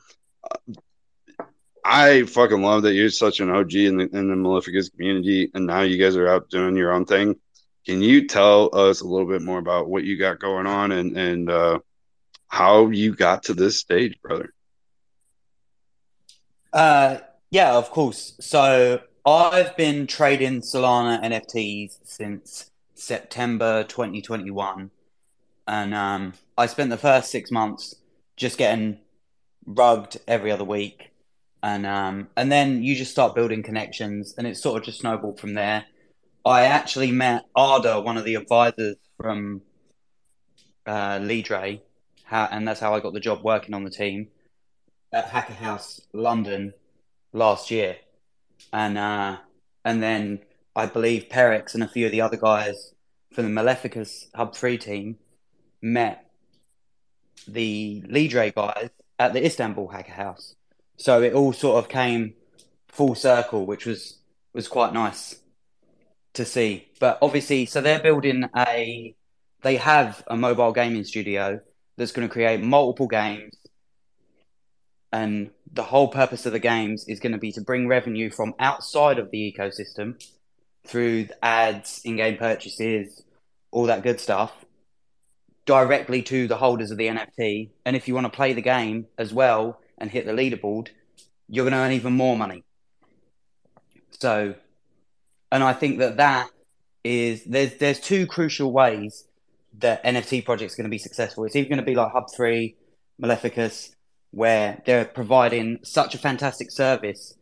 I 1.85 2.23
fucking 2.23 2.61
love 2.61 2.81
that 2.83 2.93
you're 2.93 3.09
such 3.09 3.39
an 3.39 3.49
OG 3.49 3.73
in 3.75 3.95
the 3.95 4.09
in 4.11 4.27
the 4.27 4.35
Maleficus 4.35 4.91
community, 4.91 5.49
and 5.53 5.65
now 5.65 5.83
you 5.83 5.97
guys 5.97 6.17
are 6.17 6.27
out 6.27 6.49
doing 6.49 6.75
your 6.75 6.91
own 6.91 7.05
thing. 7.05 7.37
Can 7.85 8.01
you 8.01 8.27
tell 8.27 8.69
us 8.73 8.99
a 8.99 9.07
little 9.07 9.27
bit 9.27 9.41
more 9.41 9.59
about 9.59 9.87
what 9.87 10.03
you 10.03 10.19
got 10.19 10.39
going 10.41 10.67
on 10.67 10.91
and 10.91 11.17
and 11.17 11.49
uh, 11.49 11.79
how 12.53 12.87
you 12.91 13.15
got 13.15 13.41
to 13.41 13.53
this 13.55 13.79
stage, 13.79 14.13
brother? 14.21 14.53
Uh, 16.71 17.17
yeah, 17.49 17.73
of 17.73 17.89
course. 17.89 18.35
So 18.39 19.01
I've 19.25 19.75
been 19.75 20.05
trading 20.05 20.61
Solana 20.61 21.19
NFTs 21.23 21.97
since 22.03 22.69
September 22.93 23.83
2021, 23.85 24.91
and 25.67 25.95
um, 25.95 26.33
I 26.55 26.67
spent 26.67 26.91
the 26.91 26.97
first 26.97 27.31
six 27.31 27.49
months 27.49 27.95
just 28.37 28.59
getting 28.59 28.99
rugged 29.65 30.21
every 30.27 30.51
other 30.51 30.63
week, 30.63 31.09
and 31.63 31.87
um, 31.87 32.27
and 32.37 32.51
then 32.51 32.83
you 32.83 32.95
just 32.95 33.09
start 33.09 33.33
building 33.33 33.63
connections, 33.63 34.35
and 34.37 34.45
it 34.45 34.57
sort 34.57 34.77
of 34.77 34.85
just 34.85 34.99
snowballed 34.99 35.39
from 35.39 35.55
there. 35.55 35.85
I 36.45 36.65
actually 36.65 37.11
met 37.11 37.45
Arda, 37.55 37.99
one 37.99 38.17
of 38.17 38.25
the 38.25 38.35
advisors 38.35 38.97
from 39.17 39.63
uh, 40.85 41.17
Lidre, 41.17 41.81
how, 42.33 42.47
and 42.51 42.67
that's 42.67 42.79
how 42.79 42.93
I 42.95 42.99
got 42.99 43.13
the 43.13 43.19
job 43.29 43.43
working 43.43 43.73
on 43.73 43.83
the 43.83 43.89
team 44.03 44.27
at 45.11 45.25
Hacker 45.25 45.53
House 45.53 46.01
London. 46.13 46.73
last 47.33 47.71
year, 47.71 47.97
and 48.71 48.97
uh, 48.97 49.37
and 49.83 50.01
then 50.01 50.39
I 50.75 50.85
believe 50.85 51.27
Perex 51.29 51.73
and 51.73 51.83
a 51.83 51.87
few 51.87 52.05
of 52.05 52.11
the 52.11 52.21
other 52.21 52.37
guys 52.37 52.93
from 53.33 53.45
the 53.45 53.61
Maleficus 53.61 54.27
Hub 54.35 54.55
Three 54.55 54.77
team 54.77 55.17
met 55.81 56.29
the 57.47 58.03
Lidre 58.07 58.53
guys 58.53 58.89
at 59.19 59.33
the 59.33 59.45
Istanbul 59.45 59.89
Hacker 59.89 60.13
House. 60.13 60.55
So 60.97 61.21
it 61.21 61.33
all 61.33 61.53
sort 61.53 61.83
of 61.83 61.89
came 61.89 62.35
full 62.87 63.15
circle, 63.15 63.65
which 63.65 63.85
was 63.85 64.19
was 64.53 64.67
quite 64.67 64.93
nice 64.93 65.39
to 66.33 66.45
see. 66.45 66.87
But 66.99 67.17
obviously, 67.21 67.65
so 67.65 67.81
they're 67.81 67.99
building 67.99 68.47
a, 68.55 69.15
they 69.61 69.75
have 69.77 70.23
a 70.27 70.37
mobile 70.37 70.71
gaming 70.71 71.03
studio 71.03 71.59
that's 71.97 72.11
going 72.11 72.27
to 72.27 72.31
create 72.31 72.61
multiple 72.61 73.07
games, 73.07 73.55
and 75.11 75.51
the 75.71 75.83
whole 75.83 76.07
purpose 76.07 76.45
of 76.45 76.53
the 76.53 76.59
games 76.59 77.05
is 77.07 77.19
going 77.19 77.33
to 77.33 77.37
be 77.37 77.51
to 77.51 77.61
bring 77.61 77.87
revenue 77.87 78.31
from 78.31 78.55
outside 78.59 79.19
of 79.19 79.29
the 79.31 79.55
ecosystem 79.55 80.23
through 80.85 81.27
ads, 81.41 82.01
in-game 82.03 82.37
purchases, 82.37 83.23
all 83.71 83.85
that 83.85 84.03
good 84.03 84.19
stuff, 84.19 84.51
directly 85.65 86.21
to 86.23 86.47
the 86.47 86.57
holders 86.57 86.91
of 86.91 86.97
the 86.97 87.07
NFT. 87.07 87.69
And 87.85 87.95
if 87.95 88.07
you 88.07 88.13
want 88.13 88.25
to 88.25 88.35
play 88.35 88.53
the 88.53 88.61
game 88.61 89.07
as 89.17 89.33
well 89.33 89.79
and 89.97 90.09
hit 90.09 90.25
the 90.25 90.31
leaderboard, 90.31 90.89
you're 91.47 91.65
going 91.65 91.73
to 91.73 91.79
earn 91.79 91.91
even 91.91 92.13
more 92.13 92.35
money. 92.35 92.63
So, 94.19 94.55
and 95.51 95.63
I 95.63 95.73
think 95.73 95.99
that 95.99 96.17
that 96.17 96.49
is 97.03 97.43
there's 97.43 97.75
there's 97.75 97.99
two 97.99 98.25
crucial 98.25 98.71
ways 98.71 99.25
that 99.79 100.03
NFT 100.03 100.45
projects 100.45 100.73
are 100.73 100.77
going 100.77 100.89
to 100.89 100.93
be 100.93 100.97
successful. 100.99 101.45
It's 101.45 101.55
either 101.55 101.69
going 101.69 101.79
to 101.79 101.85
be 101.85 101.95
like 101.95 102.11
Hub 102.11 102.25
Three, 102.35 102.75
Maleficus, 103.21 103.95
where 104.31 104.81
they're 104.85 105.05
providing 105.05 105.79
such 105.83 106.15
a 106.15 106.17
fantastic 106.17 106.71
service 106.71 107.35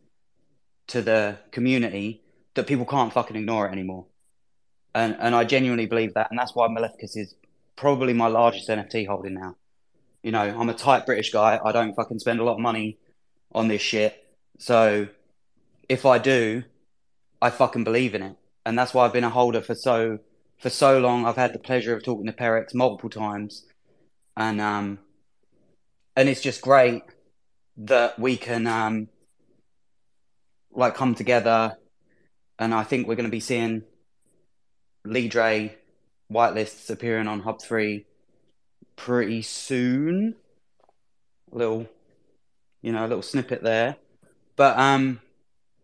to 0.88 1.02
the 1.02 1.38
community 1.50 2.22
that 2.54 2.66
people 2.66 2.86
can't 2.86 3.12
fucking 3.12 3.36
ignore 3.36 3.66
it 3.66 3.72
anymore. 3.72 4.06
And 4.94 5.16
and 5.18 5.34
I 5.34 5.44
genuinely 5.44 5.86
believe 5.86 6.14
that, 6.14 6.30
and 6.30 6.38
that's 6.38 6.54
why 6.54 6.68
Maleficus 6.68 7.16
is 7.16 7.34
probably 7.76 8.12
my 8.12 8.26
largest 8.26 8.68
NFT 8.68 9.06
holding 9.06 9.34
now. 9.34 9.56
You 10.22 10.32
know, 10.32 10.40
I'm 10.58 10.68
a 10.68 10.74
tight 10.74 11.06
British 11.06 11.32
guy. 11.32 11.58
I 11.64 11.72
don't 11.72 11.94
fucking 11.94 12.18
spend 12.18 12.40
a 12.40 12.44
lot 12.44 12.54
of 12.54 12.60
money 12.60 12.98
on 13.52 13.68
this 13.68 13.82
shit. 13.82 14.22
So 14.58 15.08
if 15.88 16.06
I 16.06 16.18
do, 16.18 16.62
I 17.40 17.50
fucking 17.50 17.84
believe 17.84 18.14
in 18.14 18.22
it. 18.22 18.36
And 18.64 18.78
that's 18.78 18.94
why 18.94 19.04
I've 19.04 19.12
been 19.12 19.24
a 19.24 19.30
holder 19.30 19.60
for 19.60 19.74
so 19.74 20.20
for 20.62 20.70
so 20.70 21.00
long. 21.00 21.26
I've 21.26 21.36
had 21.36 21.52
the 21.52 21.58
pleasure 21.58 21.94
of 21.94 22.04
talking 22.04 22.26
to 22.26 22.32
Perex 22.32 22.72
multiple 22.72 23.10
times. 23.10 23.66
And 24.36 24.60
um 24.60 25.00
and 26.16 26.28
it's 26.28 26.40
just 26.40 26.62
great 26.62 27.02
that 27.76 28.18
we 28.18 28.36
can 28.36 28.66
um 28.68 29.08
like 30.70 30.94
come 30.94 31.14
together 31.14 31.76
and 32.58 32.72
I 32.72 32.84
think 32.84 33.06
we're 33.06 33.16
gonna 33.16 33.28
be 33.28 33.40
seeing 33.40 33.82
Lidre 35.04 35.72
whitelists 36.30 36.88
appearing 36.88 37.26
on 37.26 37.40
Hub 37.40 37.60
three 37.60 38.06
pretty 38.94 39.42
soon. 39.42 40.36
A 41.52 41.56
little 41.56 41.88
you 42.82 42.92
know, 42.92 43.04
a 43.04 43.08
little 43.08 43.22
snippet 43.22 43.64
there. 43.64 43.96
But 44.54 44.78
um 44.78 45.20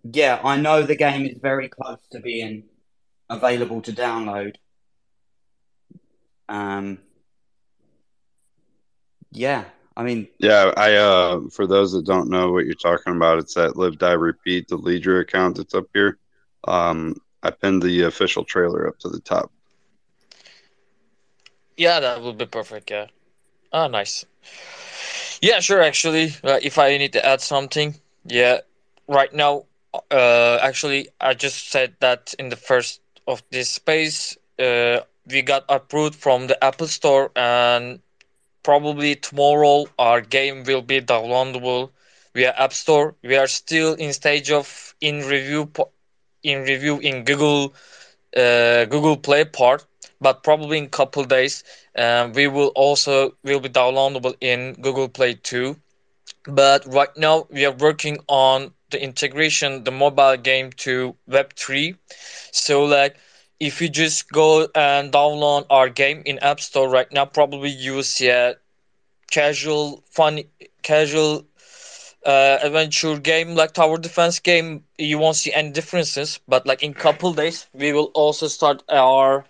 yeah, 0.04 0.40
I 0.44 0.56
know 0.56 0.82
the 0.84 0.94
game 0.94 1.26
is 1.26 1.38
very 1.42 1.68
close 1.68 1.98
to 2.12 2.20
being 2.20 2.62
available 3.28 3.82
to 3.82 3.92
download. 3.92 4.54
Um, 6.48 6.98
yeah, 9.30 9.64
I 9.96 10.02
mean, 10.04 10.28
Yeah, 10.38 10.72
I 10.76 10.94
uh 10.96 11.40
for 11.50 11.66
those 11.66 11.92
that 11.92 12.06
don't 12.06 12.30
know 12.30 12.52
what 12.52 12.64
you're 12.66 12.74
talking 12.74 13.14
about, 13.16 13.38
it's 13.38 13.54
that 13.54 13.76
live 13.76 13.98
die 13.98 14.12
repeat, 14.12 14.68
the 14.68 14.78
Lidre 14.78 15.20
account 15.20 15.56
that's 15.56 15.74
up 15.74 15.86
here. 15.94 16.18
Um 16.66 17.16
I 17.42 17.50
pinned 17.50 17.82
the 17.82 18.02
official 18.02 18.44
trailer 18.44 18.86
up 18.88 18.98
to 19.00 19.08
the 19.08 19.20
top. 19.20 19.50
Yeah, 21.76 22.00
that 22.00 22.22
would 22.22 22.38
be 22.38 22.46
perfect. 22.46 22.90
Yeah. 22.90 23.06
Ah, 23.72 23.88
nice. 23.88 24.24
Yeah, 25.40 25.60
sure. 25.60 25.82
Actually, 25.82 26.34
uh, 26.44 26.58
if 26.62 26.78
I 26.78 26.96
need 26.96 27.12
to 27.12 27.24
add 27.24 27.40
something, 27.40 27.94
yeah, 28.24 28.58
right 29.06 29.32
now, 29.32 29.64
uh, 30.10 30.58
actually, 30.62 31.08
I 31.20 31.34
just 31.34 31.70
said 31.70 31.94
that 32.00 32.34
in 32.38 32.48
the 32.48 32.56
first 32.56 33.00
of 33.26 33.42
this 33.50 33.70
space, 33.70 34.36
uh, 34.58 35.00
we 35.30 35.42
got 35.42 35.64
approved 35.68 36.14
from 36.14 36.46
the 36.46 36.62
Apple 36.62 36.86
Store, 36.88 37.30
and 37.36 38.00
probably 38.62 39.14
tomorrow 39.16 39.86
our 39.98 40.20
game 40.20 40.64
will 40.64 40.82
be 40.82 41.00
downloadable 41.00 41.90
via 42.34 42.52
App 42.56 42.72
Store. 42.72 43.14
We 43.22 43.36
are 43.36 43.46
still 43.46 43.94
in 43.94 44.12
stage 44.12 44.50
of 44.50 44.94
in 45.00 45.26
review, 45.26 45.70
in 46.42 46.62
review 46.62 46.98
in 46.98 47.24
Google, 47.24 47.74
uh, 48.36 48.84
Google 48.86 49.16
Play 49.16 49.44
part, 49.44 49.84
but 50.20 50.42
probably 50.42 50.78
in 50.78 50.88
couple 50.88 51.24
days, 51.24 51.64
um, 51.96 52.32
we 52.32 52.46
will 52.46 52.68
also 52.74 53.34
will 53.42 53.60
be 53.60 53.68
downloadable 53.68 54.34
in 54.40 54.74
Google 54.74 55.08
Play 55.08 55.34
too. 55.34 55.76
But 56.46 56.84
right 56.86 57.14
now 57.16 57.46
we 57.50 57.64
are 57.66 57.72
working 57.72 58.18
on 58.28 58.72
the 58.90 59.02
integration, 59.02 59.84
the 59.84 59.90
mobile 59.90 60.36
game 60.36 60.72
to 60.84 61.16
Web3. 61.28 61.94
So 62.52 62.84
like 62.84 63.16
if 63.60 63.80
you 63.80 63.88
just 63.88 64.30
go 64.30 64.68
and 64.74 65.12
download 65.12 65.66
our 65.70 65.88
game 65.88 66.22
in 66.24 66.38
App 66.38 66.60
Store 66.60 66.88
right 66.88 67.10
now, 67.12 67.24
probably 67.24 67.70
you 67.70 67.94
will 67.94 68.02
see 68.02 68.28
a 68.28 68.56
casual, 69.30 70.02
fun, 70.10 70.42
casual 70.82 71.44
uh, 72.24 72.58
adventure 72.62 73.18
game 73.18 73.54
like 73.54 73.72
tower 73.72 73.98
defense 73.98 74.38
game. 74.40 74.84
You 74.98 75.18
won't 75.18 75.36
see 75.36 75.52
any 75.52 75.70
differences. 75.70 76.40
But 76.48 76.66
like 76.66 76.82
in 76.82 76.94
couple 76.94 77.32
days, 77.34 77.66
we 77.72 77.92
will 77.92 78.10
also 78.14 78.46
start 78.48 78.82
our 78.88 79.44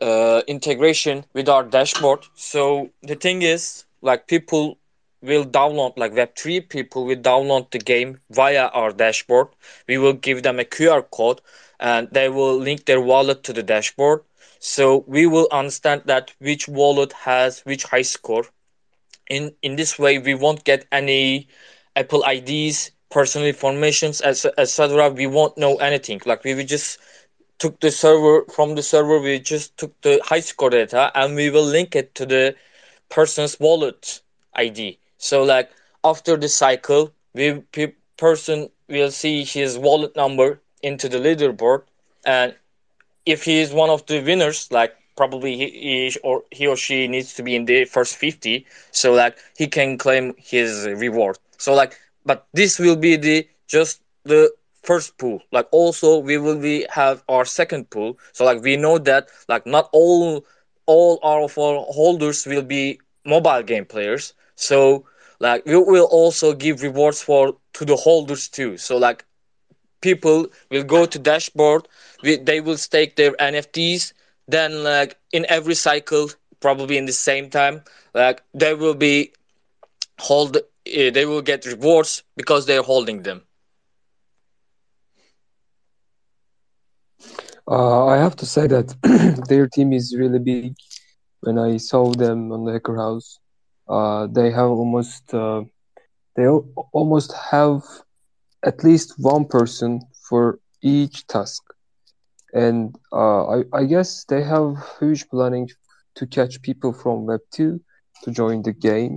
uh, 0.00 0.42
integration 0.46 1.24
with 1.32 1.48
our 1.48 1.62
dashboard. 1.62 2.20
So 2.34 2.90
the 3.02 3.14
thing 3.14 3.42
is, 3.42 3.84
like 4.02 4.26
people 4.26 4.78
will 5.22 5.44
download 5.44 5.94
like 5.96 6.12
web3 6.12 6.60
people 6.60 7.04
will 7.04 7.16
download 7.16 7.70
the 7.70 7.78
game 7.78 8.20
via 8.30 8.66
our 8.68 8.92
dashboard 8.92 9.48
we 9.88 9.96
will 9.96 10.12
give 10.12 10.42
them 10.42 10.60
a 10.60 10.64
qr 10.64 11.02
code 11.10 11.40
and 11.80 12.08
they 12.12 12.28
will 12.28 12.56
link 12.56 12.84
their 12.86 13.00
wallet 13.00 13.42
to 13.44 13.52
the 13.52 13.62
dashboard. 13.62 14.22
So 14.58 15.04
we 15.06 15.26
will 15.26 15.48
understand 15.52 16.02
that 16.06 16.32
which 16.38 16.68
wallet 16.68 17.12
has 17.24 17.60
which 17.64 17.84
high 17.84 18.02
score. 18.02 18.44
In 19.28 19.54
in 19.62 19.76
this 19.76 19.98
way 19.98 20.18
we 20.18 20.34
won't 20.34 20.64
get 20.64 20.86
any 20.92 21.48
apple 21.96 22.24
ids 22.24 22.90
personal 23.10 23.46
informations 23.46 24.20
etc 24.22 25.10
we 25.10 25.26
won't 25.26 25.56
know 25.58 25.76
anything. 25.76 26.20
Like 26.24 26.44
we 26.44 26.64
just 26.64 26.98
took 27.58 27.80
the 27.80 27.90
server 27.90 28.44
from 28.56 28.74
the 28.74 28.82
server 28.82 29.18
we 29.20 29.38
just 29.38 29.76
took 29.78 29.92
the 30.02 30.20
high 30.24 30.40
score 30.40 30.70
data 30.70 31.10
and 31.14 31.34
we 31.36 31.50
will 31.50 31.64
link 31.64 31.94
it 31.96 32.14
to 32.16 32.24
the 32.26 32.54
person's 33.08 33.58
wallet 33.60 34.20
id 34.54 34.98
so 35.18 35.42
like 35.42 35.70
after 36.04 36.36
the 36.36 36.48
cycle, 36.48 37.12
we 37.34 37.60
pe- 37.72 37.94
person 38.16 38.70
will 38.88 39.10
see 39.10 39.44
his 39.44 39.76
wallet 39.78 40.14
number 40.16 40.60
into 40.86 41.08
the 41.08 41.18
leaderboard, 41.18 41.82
and 42.24 42.54
if 43.26 43.44
he 43.44 43.60
is 43.60 43.72
one 43.72 43.90
of 43.90 44.06
the 44.06 44.20
winners, 44.22 44.68
like 44.70 44.94
probably 45.16 45.56
he, 45.56 45.68
he 45.70 46.16
or 46.22 46.44
he 46.50 46.66
or 46.66 46.76
she 46.76 47.06
needs 47.08 47.34
to 47.34 47.42
be 47.42 47.54
in 47.56 47.64
the 47.66 47.84
first 47.84 48.16
fifty, 48.16 48.66
so 48.90 49.12
like 49.12 49.36
he 49.56 49.66
can 49.66 49.98
claim 49.98 50.34
his 50.38 50.86
reward. 50.86 51.38
So 51.58 51.74
like, 51.74 51.98
but 52.24 52.46
this 52.52 52.78
will 52.78 52.96
be 52.96 53.16
the 53.16 53.48
just 53.66 54.00
the 54.24 54.50
first 54.82 55.18
pool. 55.18 55.42
Like 55.52 55.66
also 55.72 56.18
we 56.18 56.38
will 56.38 56.58
be 56.58 56.86
have 56.90 57.22
our 57.28 57.44
second 57.44 57.90
pool. 57.90 58.18
So 58.32 58.44
like 58.44 58.62
we 58.62 58.76
know 58.76 58.98
that 58.98 59.28
like 59.48 59.66
not 59.66 59.88
all 59.92 60.44
all 60.86 61.18
our 61.22 61.48
holders 61.48 62.46
will 62.46 62.62
be 62.62 63.00
mobile 63.24 63.62
game 63.62 63.84
players. 63.86 64.34
So 64.56 65.04
like 65.40 65.64
we 65.66 65.76
will 65.76 66.08
also 66.10 66.52
give 66.54 66.82
rewards 66.82 67.22
for 67.22 67.56
to 67.74 67.84
the 67.84 67.96
holders 67.96 68.48
too. 68.48 68.76
So 68.78 68.96
like 68.96 69.24
people 70.00 70.46
will 70.70 70.84
go 70.84 71.06
to 71.06 71.18
dashboard, 71.18 71.88
they 72.22 72.60
will 72.60 72.76
stake 72.76 73.16
their 73.16 73.32
NFTs. 73.40 74.12
Then 74.48 74.82
like 74.82 75.18
in 75.32 75.46
every 75.48 75.74
cycle, 75.74 76.30
probably 76.60 76.96
in 76.98 77.06
the 77.06 77.12
same 77.12 77.50
time, 77.50 77.82
like 78.14 78.42
they 78.54 78.74
will 78.74 78.94
be 78.94 79.32
hold. 80.20 80.56
Uh, 80.56 81.10
they 81.10 81.24
will 81.26 81.42
get 81.42 81.64
rewards 81.66 82.22
because 82.36 82.66
they're 82.66 82.82
holding 82.82 83.22
them. 83.22 83.42
Uh, 87.70 88.06
I 88.06 88.16
have 88.16 88.36
to 88.36 88.46
say 88.46 88.66
that 88.68 88.94
their 89.48 89.66
team 89.68 89.92
is 89.92 90.16
really 90.18 90.38
big. 90.38 90.74
When 91.40 91.58
I 91.58 91.76
saw 91.78 92.14
them 92.14 92.52
on 92.52 92.64
the 92.64 92.72
Hacker 92.72 92.96
House, 92.96 93.38
uh, 93.88 94.26
they 94.30 94.50
have 94.50 94.70
almost 94.70 95.32
uh, 95.34 95.62
they 96.36 96.44
al- 96.46 96.66
almost 96.92 97.32
have 97.50 97.82
at 98.66 98.84
least 98.84 99.14
one 99.18 99.46
person 99.46 100.00
for 100.28 100.58
each 100.82 101.26
task, 101.28 101.62
and 102.54 102.94
uh, 103.12 103.42
I 103.56 103.58
I 103.80 103.84
guess 103.84 104.24
they 104.24 104.42
have 104.42 104.68
huge 104.98 105.28
planning 105.28 105.68
to 106.16 106.26
catch 106.26 106.62
people 106.62 106.92
from 106.92 107.26
Web 107.26 107.42
two 107.56 107.80
to 108.24 108.30
join 108.30 108.62
the 108.62 108.72
game, 108.72 109.14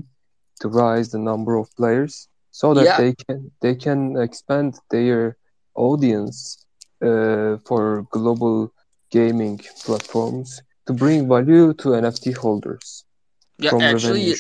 to 0.62 0.70
rise 0.70 1.10
the 1.10 1.20
number 1.32 1.54
of 1.58 1.68
players. 1.76 2.28
so 2.52 2.74
that 2.74 2.86
Yeah, 2.86 2.98
they 3.02 3.14
can 3.24 3.40
they 3.64 3.76
can 3.86 4.02
expand 4.28 4.72
their 4.96 5.22
audience 5.76 6.38
uh, 7.10 7.58
for 7.68 7.84
global 8.18 8.56
gaming 9.18 9.58
platforms 9.86 10.50
to 10.86 10.94
bring 10.94 11.28
value 11.36 11.74
to 11.82 11.86
NFT 12.04 12.34
holders 12.44 13.06
yeah. 13.60 13.72
Actually. 13.80 14.36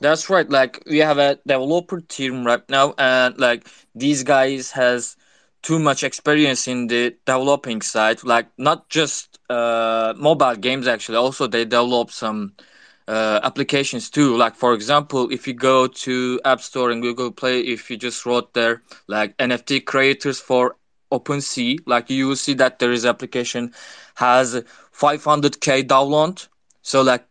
That's 0.00 0.28
right. 0.28 0.48
Like 0.48 0.82
we 0.86 0.98
have 0.98 1.18
a 1.18 1.36
developer 1.46 2.00
team 2.00 2.44
right 2.44 2.62
now, 2.68 2.94
and 2.98 3.38
like 3.38 3.66
these 3.94 4.22
guys 4.24 4.72
has 4.72 5.16
too 5.62 5.78
much 5.78 6.04
experience 6.04 6.68
in 6.68 6.86
the 6.88 7.16
developing 7.24 7.80
side. 7.82 8.22
Like 8.22 8.48
not 8.58 8.88
just 8.90 9.38
uh 9.48 10.12
mobile 10.16 10.56
games. 10.56 10.86
Actually, 10.86 11.16
also 11.18 11.46
they 11.46 11.64
develop 11.64 12.10
some 12.10 12.54
uh 13.08 13.40
applications 13.42 14.10
too. 14.10 14.36
Like 14.36 14.54
for 14.54 14.74
example, 14.74 15.30
if 15.32 15.46
you 15.46 15.54
go 15.54 15.86
to 15.86 16.40
App 16.44 16.60
Store 16.60 16.90
and 16.90 17.00
Google 17.02 17.30
Play, 17.32 17.60
if 17.60 17.90
you 17.90 17.96
just 17.96 18.26
wrote 18.26 18.52
there 18.54 18.82
like 19.06 19.34
NFT 19.38 19.80
creators 19.80 20.38
for 20.40 20.76
OpenSea, 21.10 21.78
like 21.86 22.10
you 22.10 22.28
will 22.28 22.36
see 22.36 22.54
that 22.54 22.78
there 22.80 22.92
is 22.92 23.06
application 23.06 23.72
has 24.16 24.62
500k 24.92 25.82
download. 25.82 26.48
So 26.82 27.02
like 27.02 27.24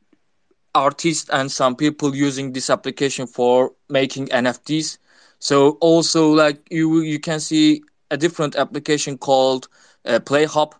artists 0.76 1.30
and 1.32 1.52
some 1.52 1.76
people 1.76 2.16
using 2.16 2.54
this 2.54 2.70
application 2.70 3.28
for 3.28 3.74
making 3.90 4.32
NFTs. 4.32 5.00
So 5.40 5.78
also 5.82 6.32
like 6.32 6.68
you 6.72 7.02
you 7.02 7.20
can 7.20 7.40
see 7.40 7.84
a 8.12 8.18
different 8.18 8.56
application 8.56 9.18
called 9.18 9.68
uh, 10.06 10.20
PlayHub. 10.20 10.74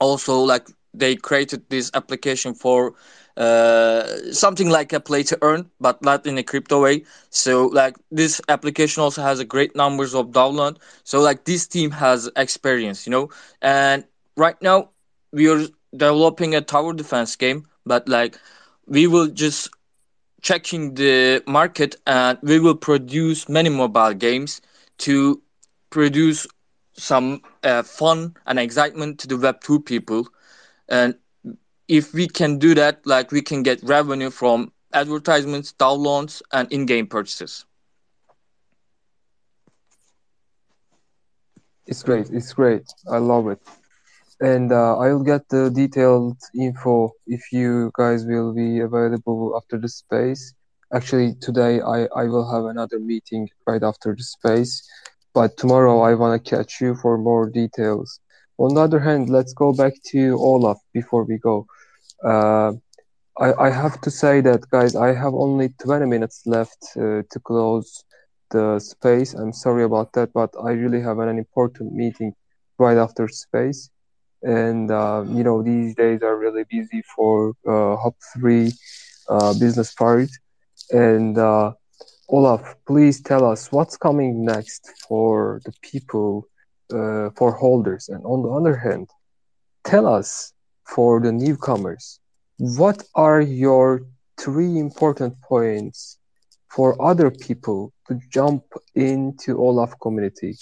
Also 0.00 0.40
like 0.40 0.68
they 0.94 1.16
created 1.16 1.68
this 1.70 1.90
application 1.94 2.54
for 2.54 2.94
uh, 3.36 4.04
something 4.32 4.70
like 4.70 4.92
a 4.92 5.00
play 5.00 5.22
to 5.24 5.38
earn, 5.42 5.70
but 5.80 6.02
not 6.02 6.26
in 6.26 6.38
a 6.38 6.42
crypto 6.44 6.82
way. 6.82 7.04
So 7.30 7.66
like 7.66 7.96
this 8.10 8.40
application 8.48 9.02
also 9.02 9.22
has 9.22 9.40
a 9.40 9.44
great 9.44 9.76
numbers 9.76 10.14
of 10.14 10.28
download. 10.32 10.78
So 11.04 11.20
like 11.20 11.44
this 11.44 11.66
team 11.66 11.92
has 11.92 12.30
experience, 12.36 13.06
you 13.06 13.10
know, 13.12 13.30
and 13.62 14.04
right 14.36 14.60
now 14.62 14.90
we 15.32 15.48
are 15.48 15.66
developing 15.96 16.54
a 16.54 16.60
tower 16.60 16.92
defense 16.94 17.36
game, 17.36 17.66
but 17.86 18.08
like 18.08 18.38
we 18.86 19.06
will 19.06 19.28
just 19.28 19.70
checking 20.42 20.94
the 20.94 21.42
market 21.46 21.96
and 22.06 22.38
we 22.42 22.58
will 22.58 22.74
produce 22.74 23.48
many 23.48 23.68
mobile 23.68 24.14
games 24.14 24.60
to 24.98 25.42
produce 25.90 26.46
some 26.92 27.40
uh, 27.62 27.82
fun 27.82 28.34
and 28.46 28.58
excitement 28.58 29.18
to 29.18 29.26
the 29.26 29.36
web 29.36 29.60
2 29.60 29.80
people 29.80 30.26
and 30.88 31.14
if 31.88 32.12
we 32.14 32.26
can 32.26 32.58
do 32.58 32.74
that 32.74 33.04
like 33.06 33.30
we 33.32 33.42
can 33.42 33.62
get 33.62 33.82
revenue 33.82 34.30
from 34.30 34.72
advertisements 34.92 35.72
downloads 35.78 36.40
and 36.52 36.70
in-game 36.72 37.06
purchases 37.06 37.64
It's 41.86 42.02
great. 42.02 42.30
It's 42.30 42.52
great. 42.52 42.82
I 43.10 43.18
love 43.18 43.48
it. 43.48 43.60
And 44.40 44.72
uh, 44.72 44.98
I'll 44.98 45.22
get 45.22 45.48
the 45.48 45.70
detailed 45.70 46.38
info 46.54 47.12
if 47.26 47.52
you 47.52 47.90
guys 47.96 48.26
will 48.26 48.52
be 48.52 48.80
available 48.80 49.54
after 49.56 49.78
the 49.78 49.88
space. 49.88 50.52
Actually, 50.92 51.34
today 51.40 51.80
I, 51.80 52.06
I 52.14 52.24
will 52.24 52.50
have 52.52 52.64
another 52.66 52.98
meeting 52.98 53.48
right 53.66 53.82
after 53.82 54.14
the 54.14 54.22
space, 54.22 54.82
but 55.34 55.56
tomorrow 55.56 56.00
I 56.00 56.14
want 56.14 56.44
to 56.44 56.50
catch 56.56 56.80
you 56.80 56.94
for 56.96 57.18
more 57.18 57.48
details. 57.48 58.20
On 58.58 58.74
the 58.74 58.80
other 58.80 59.00
hand, 59.00 59.28
let's 59.30 59.52
go 59.54 59.72
back 59.72 59.94
to 60.12 60.36
Olaf 60.38 60.78
before 60.92 61.24
we 61.24 61.38
go. 61.38 61.66
Uh, 62.24 62.72
I, 63.38 63.52
I 63.66 63.70
have 63.70 64.00
to 64.02 64.10
say 64.10 64.40
that, 64.42 64.68
guys, 64.70 64.94
I 64.96 65.12
have 65.14 65.34
only 65.34 65.70
20 65.82 66.06
minutes 66.06 66.42
left 66.46 66.78
uh, 66.96 67.22
to 67.30 67.40
close 67.44 68.04
the 68.50 68.78
space. 68.80 69.34
I'm 69.34 69.52
sorry 69.52 69.84
about 69.84 70.12
that, 70.12 70.32
but 70.32 70.50
I 70.62 70.72
really 70.72 71.00
have 71.00 71.18
an 71.18 71.38
important 71.38 71.92
meeting 71.94 72.34
right 72.78 72.96
after 72.96 73.28
space. 73.28 73.90
And, 74.46 74.92
uh, 74.92 75.24
you 75.26 75.42
know, 75.42 75.60
these 75.60 75.96
days 75.96 76.22
are 76.22 76.36
really 76.36 76.62
busy 76.70 77.02
for 77.14 77.54
uh, 77.66 77.96
Hub 77.96 78.14
3 78.38 78.72
uh, 79.28 79.54
business 79.58 79.92
part. 79.92 80.28
And 80.92 81.36
uh, 81.36 81.72
Olaf, 82.28 82.76
please 82.86 83.20
tell 83.20 83.44
us 83.44 83.72
what's 83.72 83.96
coming 83.96 84.44
next 84.44 84.92
for 85.08 85.60
the 85.64 85.72
people, 85.82 86.46
for 86.88 87.50
holders. 87.52 88.08
And 88.08 88.24
on 88.24 88.42
the 88.42 88.50
other 88.50 88.76
hand, 88.76 89.10
tell 89.82 90.06
us 90.06 90.52
for 90.84 91.18
the 91.20 91.32
newcomers, 91.32 92.20
what 92.58 93.02
are 93.16 93.40
your 93.40 94.02
three 94.38 94.78
important 94.78 95.34
points 95.42 96.18
for 96.68 97.00
other 97.02 97.32
people 97.32 97.92
to 98.06 98.20
jump 98.30 98.62
into 98.94 99.58
Olaf 99.58 99.98
community? 100.00 100.56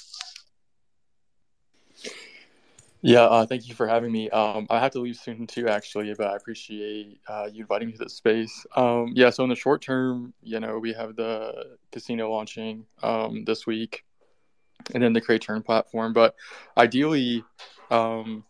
Yeah, 3.06 3.24
uh, 3.24 3.44
thank 3.44 3.68
you 3.68 3.74
for 3.74 3.86
having 3.86 4.10
me. 4.10 4.30
Um, 4.30 4.66
I 4.70 4.80
have 4.80 4.92
to 4.92 5.00
leave 5.00 5.16
soon 5.16 5.46
too, 5.46 5.68
actually, 5.68 6.14
but 6.14 6.26
I 6.26 6.36
appreciate 6.36 7.20
uh, 7.28 7.50
you 7.52 7.60
inviting 7.60 7.88
me 7.88 7.92
to 7.92 8.04
this 8.04 8.14
space. 8.14 8.64
Um, 8.76 9.12
yeah, 9.14 9.28
so 9.28 9.44
in 9.44 9.50
the 9.50 9.56
short 9.56 9.82
term, 9.82 10.32
you 10.42 10.58
know, 10.58 10.78
we 10.78 10.94
have 10.94 11.14
the 11.14 11.76
casino 11.92 12.30
launching 12.30 12.86
um, 13.02 13.44
this 13.44 13.66
week, 13.66 14.06
and 14.94 15.02
then 15.02 15.12
the 15.12 15.20
Create 15.20 15.42
Turn 15.42 15.62
platform. 15.62 16.14
But 16.14 16.34
ideally, 16.78 17.44
um, 17.90 18.42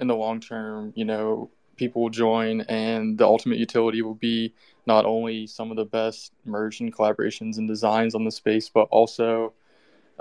in 0.00 0.08
the 0.08 0.16
long 0.16 0.40
term, 0.40 0.92
you 0.96 1.04
know, 1.04 1.48
people 1.76 2.02
will 2.02 2.10
join, 2.10 2.62
and 2.62 3.16
the 3.16 3.24
ultimate 3.24 3.60
utility 3.60 4.02
will 4.02 4.16
be 4.16 4.52
not 4.86 5.06
only 5.06 5.46
some 5.46 5.70
of 5.70 5.76
the 5.76 5.84
best 5.84 6.32
merge 6.44 6.80
and 6.80 6.92
collaborations 6.92 7.58
and 7.58 7.68
designs 7.68 8.16
on 8.16 8.24
the 8.24 8.32
space, 8.32 8.68
but 8.68 8.88
also 8.90 9.52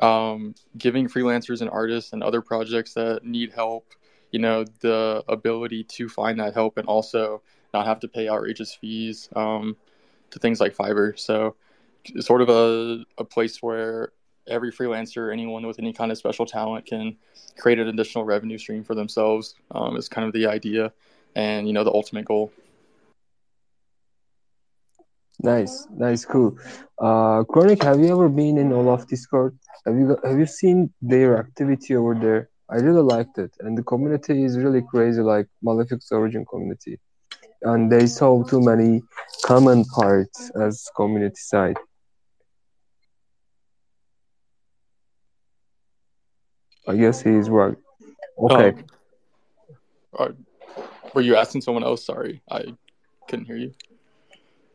um, 0.01 0.55
giving 0.77 1.07
freelancers 1.07 1.61
and 1.61 1.69
artists 1.69 2.13
and 2.13 2.23
other 2.23 2.41
projects 2.41 2.93
that 2.93 3.23
need 3.23 3.51
help, 3.51 3.93
you 4.31 4.39
know, 4.39 4.63
the 4.81 5.23
ability 5.27 5.83
to 5.83 6.09
find 6.09 6.39
that 6.39 6.53
help 6.53 6.77
and 6.77 6.87
also 6.87 7.41
not 7.73 7.85
have 7.85 7.99
to 7.99 8.07
pay 8.07 8.29
outrageous 8.29 8.73
fees 8.73 9.29
um, 9.35 9.75
to 10.31 10.39
things 10.39 10.59
like 10.59 10.75
Fiverr. 10.75 11.17
So 11.19 11.55
sort 12.19 12.41
of 12.41 12.49
a, 12.49 13.03
a 13.17 13.23
place 13.23 13.61
where 13.61 14.11
every 14.47 14.71
freelancer, 14.71 15.31
anyone 15.31 15.65
with 15.65 15.79
any 15.79 15.93
kind 15.93 16.11
of 16.11 16.17
special 16.17 16.45
talent 16.45 16.85
can 16.85 17.15
create 17.57 17.79
an 17.79 17.87
additional 17.87 18.23
revenue 18.23 18.57
stream 18.57 18.83
for 18.83 18.95
themselves 18.95 19.55
um, 19.71 19.95
is 19.95 20.09
kind 20.09 20.25
of 20.25 20.33
the 20.33 20.47
idea 20.47 20.91
and, 21.35 21.67
you 21.67 21.73
know, 21.73 21.83
the 21.83 21.91
ultimate 21.91 22.25
goal. 22.25 22.51
Nice, 25.41 25.87
nice, 25.95 26.25
cool. 26.25 26.57
Uh, 26.99 27.43
Kronic, 27.43 27.81
have 27.83 27.99
you 27.99 28.11
ever 28.11 28.27
been 28.27 28.57
in 28.57 28.73
Olaf 28.73 29.07
Discord? 29.07 29.57
Have 29.85 29.95
you 29.95 30.17
have 30.23 30.37
you 30.37 30.45
seen 30.45 30.93
their 31.01 31.37
activity 31.37 31.95
over 31.95 32.13
there? 32.13 32.49
I 32.69 32.75
really 32.75 33.01
liked 33.01 33.37
it, 33.37 33.51
and 33.61 33.77
the 33.77 33.83
community 33.83 34.43
is 34.43 34.57
really 34.57 34.81
crazy, 34.81 35.21
like 35.21 35.47
Maleficus 35.63 36.11
Origin 36.11 36.45
community, 36.45 36.99
and 37.61 37.89
they 37.89 38.05
saw 38.05 38.43
too 38.43 38.59
many 38.59 39.01
common 39.43 39.85
parts 39.85 40.51
as 40.61 40.85
community 40.95 41.39
side. 41.39 41.77
I 46.85 46.97
guess 46.97 47.21
he 47.21 47.29
is 47.29 47.49
right. 47.49 47.77
Okay. 48.39 48.83
Um, 50.17 50.45
were 51.13 51.21
you 51.21 51.37
asking 51.37 51.61
someone 51.61 51.83
else? 51.83 52.03
Sorry, 52.05 52.41
I 52.51 52.75
couldn't 53.29 53.45
hear 53.45 53.57
you. 53.57 53.73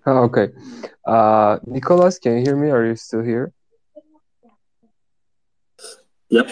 Ah, 0.07 0.21
okay. 0.29 0.49
Uh, 1.07 1.59
Nicholas, 1.67 2.19
can 2.19 2.39
you 2.39 2.43
hear 2.43 2.57
me? 2.57 2.71
Are 2.71 2.85
you 2.85 2.97
still 2.97 3.23
here? 3.23 3.53
Yep. 6.31 6.51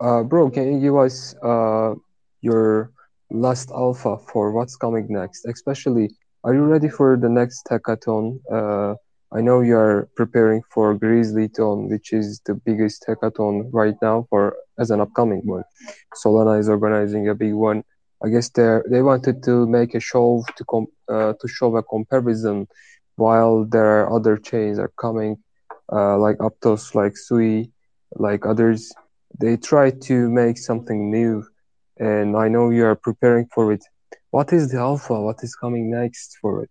Uh, 0.00 0.22
bro, 0.22 0.50
can 0.50 0.72
you 0.74 0.80
give 0.80 0.96
us 0.96 1.34
uh 1.42 1.94
your 2.40 2.90
last 3.30 3.70
alpha 3.70 4.18
for 4.32 4.52
what's 4.52 4.76
coming 4.76 5.06
next? 5.08 5.46
Especially, 5.46 6.10
are 6.44 6.54
you 6.54 6.64
ready 6.64 6.88
for 6.88 7.16
the 7.16 7.28
next 7.28 7.66
hackathon? 7.70 8.40
Uh, 8.52 8.94
I 9.32 9.40
know 9.40 9.60
you 9.62 9.76
are 9.76 10.08
preparing 10.14 10.62
for 10.72 10.94
Grizzlython, 10.96 11.88
which 11.90 12.12
is 12.12 12.40
the 12.46 12.54
biggest 12.54 13.04
hackathon 13.08 13.70
right 13.72 13.96
now 14.02 14.26
for 14.30 14.56
as 14.78 14.90
an 14.90 15.00
upcoming 15.00 15.42
one. 15.44 15.64
Solana 16.22 16.58
is 16.58 16.68
organizing 16.68 17.28
a 17.28 17.34
big 17.34 17.54
one. 17.54 17.82
I 18.24 18.28
guess 18.30 18.48
they 18.48 18.78
they 18.88 19.02
wanted 19.02 19.42
to 19.42 19.66
make 19.66 19.94
a 19.94 20.00
show 20.00 20.44
to 20.56 20.64
com 20.64 20.86
uh, 21.08 21.34
to 21.40 21.46
show 21.56 21.76
a 21.76 21.82
comparison, 21.82 22.66
while 23.16 23.64
there 23.64 23.88
are 23.96 24.12
other 24.16 24.36
chains 24.38 24.78
are 24.78 24.92
coming, 25.04 25.32
uh, 25.92 26.16
like 26.16 26.38
Aptos, 26.38 26.94
like 26.94 27.16
Sui, 27.16 27.70
like 28.26 28.46
others. 28.46 28.92
They 29.38 29.56
try 29.56 29.90
to 30.08 30.30
make 30.30 30.56
something 30.58 31.10
new, 31.10 31.44
and 31.98 32.36
I 32.36 32.48
know 32.48 32.70
you 32.70 32.86
are 32.86 32.94
preparing 33.08 33.46
for 33.54 33.72
it. 33.72 33.84
What 34.30 34.52
is 34.52 34.70
the 34.70 34.78
alpha? 34.78 35.20
What 35.20 35.42
is 35.42 35.54
coming 35.54 35.90
next 35.90 36.38
for 36.40 36.64
it? 36.64 36.70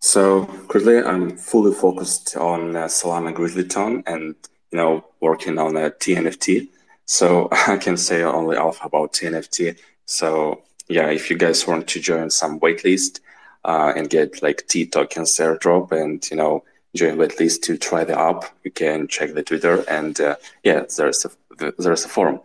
So 0.00 0.46
currently, 0.68 0.98
I'm 1.10 1.36
fully 1.36 1.74
focused 1.74 2.36
on 2.36 2.74
uh, 2.74 2.86
Solana 2.86 3.32
Grizzlython 3.32 4.02
and 4.06 4.34
you 4.72 4.78
know 4.78 5.04
working 5.20 5.56
on 5.58 5.76
a 5.76 5.90
TNFT. 5.90 6.68
So 7.10 7.48
I 7.66 7.76
can 7.76 7.96
say 7.96 8.22
only 8.22 8.56
alpha 8.56 8.86
about 8.86 9.12
TNFT. 9.12 9.76
So 10.06 10.62
yeah, 10.88 11.08
if 11.10 11.28
you 11.28 11.36
guys 11.36 11.66
want 11.66 11.88
to 11.88 12.00
join 12.00 12.30
some 12.30 12.60
waitlist, 12.60 13.20
uh, 13.64 13.92
and 13.94 14.08
get 14.08 14.42
like 14.42 14.66
T 14.68 14.86
tokens 14.86 15.36
airdrop 15.36 15.92
and 15.92 16.18
you 16.30 16.36
know 16.36 16.64
join 16.96 17.16
waitlist 17.16 17.62
to 17.62 17.76
try 17.76 18.04
the 18.04 18.18
app, 18.18 18.44
you 18.64 18.70
can 18.70 19.08
check 19.08 19.34
the 19.34 19.42
Twitter 19.42 19.84
and 19.88 20.20
uh, 20.20 20.36
yeah, 20.62 20.84
there's 20.96 21.26
a 21.26 21.30
there's 21.78 22.04
a 22.04 22.08
forum. 22.08 22.40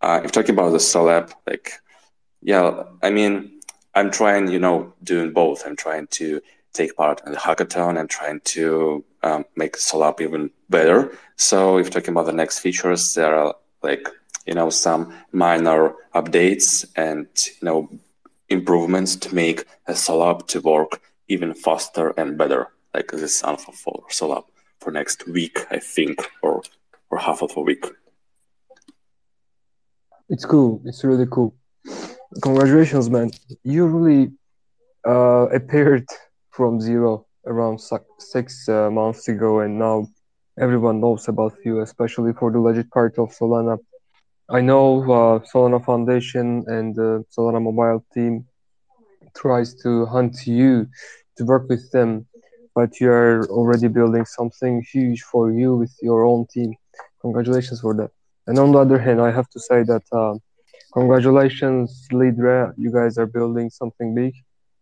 Uh, 0.00 0.20
if 0.24 0.32
talking 0.32 0.54
about 0.54 0.70
the 0.70 0.78
Solap, 0.78 1.32
like 1.46 1.72
yeah, 2.42 2.84
I 3.02 3.10
mean 3.10 3.60
I'm 3.94 4.10
trying, 4.10 4.48
you 4.48 4.58
know, 4.58 4.92
doing 5.04 5.32
both. 5.32 5.66
I'm 5.66 5.76
trying 5.76 6.06
to 6.18 6.40
take 6.72 6.96
part 6.96 7.22
in 7.26 7.32
the 7.32 7.38
hackathon 7.38 7.98
and 7.98 8.10
trying 8.10 8.40
to 8.56 9.04
um, 9.22 9.44
make 9.56 9.76
Solap 9.76 10.20
even 10.20 10.50
better. 10.68 11.12
So 11.36 11.78
if 11.78 11.90
talking 11.90 12.10
about 12.10 12.26
the 12.26 12.32
next 12.32 12.58
features, 12.58 13.14
there 13.14 13.34
are 13.34 13.54
like 13.86 14.06
you 14.46 14.54
know 14.58 14.70
some 14.70 15.02
minor 15.32 15.80
updates 16.14 16.68
and 16.96 17.26
you 17.60 17.64
know 17.68 17.88
improvements 18.48 19.16
to 19.16 19.34
make 19.34 19.64
a 19.86 19.92
Solap 19.92 20.46
to 20.48 20.60
work 20.60 21.00
even 21.28 21.54
faster 21.54 22.06
and 22.20 22.38
better. 22.38 22.68
Like 22.94 23.10
this 23.12 23.42
alpha 23.44 23.72
for 23.72 24.04
Solap 24.10 24.44
for 24.80 24.90
next 24.90 25.18
week, 25.28 25.56
I 25.70 25.78
think, 25.78 26.16
or 26.42 26.62
or 27.10 27.18
half 27.18 27.42
of 27.42 27.56
a 27.56 27.60
week. 27.60 27.84
It's 30.28 30.44
cool. 30.44 30.80
It's 30.84 31.04
really 31.04 31.28
cool. 31.30 31.54
Congratulations, 32.42 33.08
man. 33.10 33.30
You 33.62 33.86
really 33.86 34.32
uh, 35.06 35.46
appeared 35.58 36.06
from 36.50 36.80
zero 36.80 37.26
around 37.46 37.80
six 38.18 38.68
uh, 38.68 38.90
months 38.90 39.28
ago, 39.28 39.60
and 39.60 39.78
now 39.78 40.08
everyone 40.58 41.00
knows 41.00 41.28
about 41.28 41.54
you, 41.64 41.80
especially 41.80 42.32
for 42.32 42.50
the 42.50 42.60
legit 42.60 42.90
part 42.90 43.18
of 43.18 43.30
Solana. 43.30 43.78
I 44.48 44.60
know 44.60 45.02
uh, 45.02 45.38
Solana 45.52 45.84
Foundation 45.84 46.64
and 46.68 46.94
the 46.94 47.24
Solana 47.36 47.62
Mobile 47.62 48.04
team 48.14 48.46
tries 49.36 49.74
to 49.82 50.06
hunt 50.06 50.46
you 50.46 50.86
to 51.36 51.44
work 51.44 51.68
with 51.68 51.90
them, 51.92 52.26
but 52.74 53.00
you 53.00 53.10
are 53.10 53.46
already 53.48 53.88
building 53.88 54.24
something 54.24 54.84
huge 54.92 55.22
for 55.22 55.50
you 55.52 55.76
with 55.76 55.92
your 56.02 56.24
own 56.24 56.46
team. 56.52 56.74
Congratulations 57.20 57.80
for 57.80 57.94
that. 57.94 58.10
And 58.46 58.58
on 58.58 58.72
the 58.72 58.78
other 58.78 58.98
hand, 58.98 59.20
I 59.20 59.30
have 59.32 59.48
to 59.50 59.60
say 59.60 59.82
that 59.84 60.02
uh, 60.12 60.34
congratulations, 60.92 62.06
Lidre. 62.12 62.72
You 62.76 62.92
guys 62.92 63.18
are 63.18 63.26
building 63.26 63.70
something 63.70 64.14
big. 64.14 64.34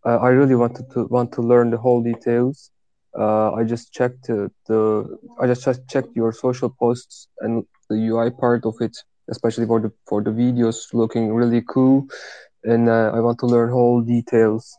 Uh, 0.07 0.17
I 0.17 0.29
really 0.31 0.55
wanted 0.55 0.91
to 0.93 1.07
want 1.07 1.33
to 1.33 1.43
learn 1.43 1.71
the 1.71 1.79
whole 1.79 2.03
details. 2.03 2.71
Uh, 3.19 3.53
I 3.53 3.65
just 3.65 3.93
checked 3.93 4.27
the 4.27 5.19
I 5.41 5.47
just 5.47 5.69
checked 5.89 6.17
your 6.17 6.33
social 6.33 6.71
posts 6.71 7.29
and 7.41 7.65
the 7.89 7.97
UI 7.97 8.31
part 8.31 8.65
of 8.65 8.75
it 8.81 8.97
especially 9.31 9.67
for 9.67 9.81
the 9.81 9.93
for 10.07 10.23
the 10.23 10.31
videos 10.31 10.93
looking 10.93 11.33
really 11.33 11.63
cool. 11.69 12.07
And 12.65 12.89
uh, 12.89 13.13
i 13.15 13.21
want 13.21 13.39
to 13.41 13.47
learn 13.47 13.71
all 13.73 14.01
details. 14.01 14.77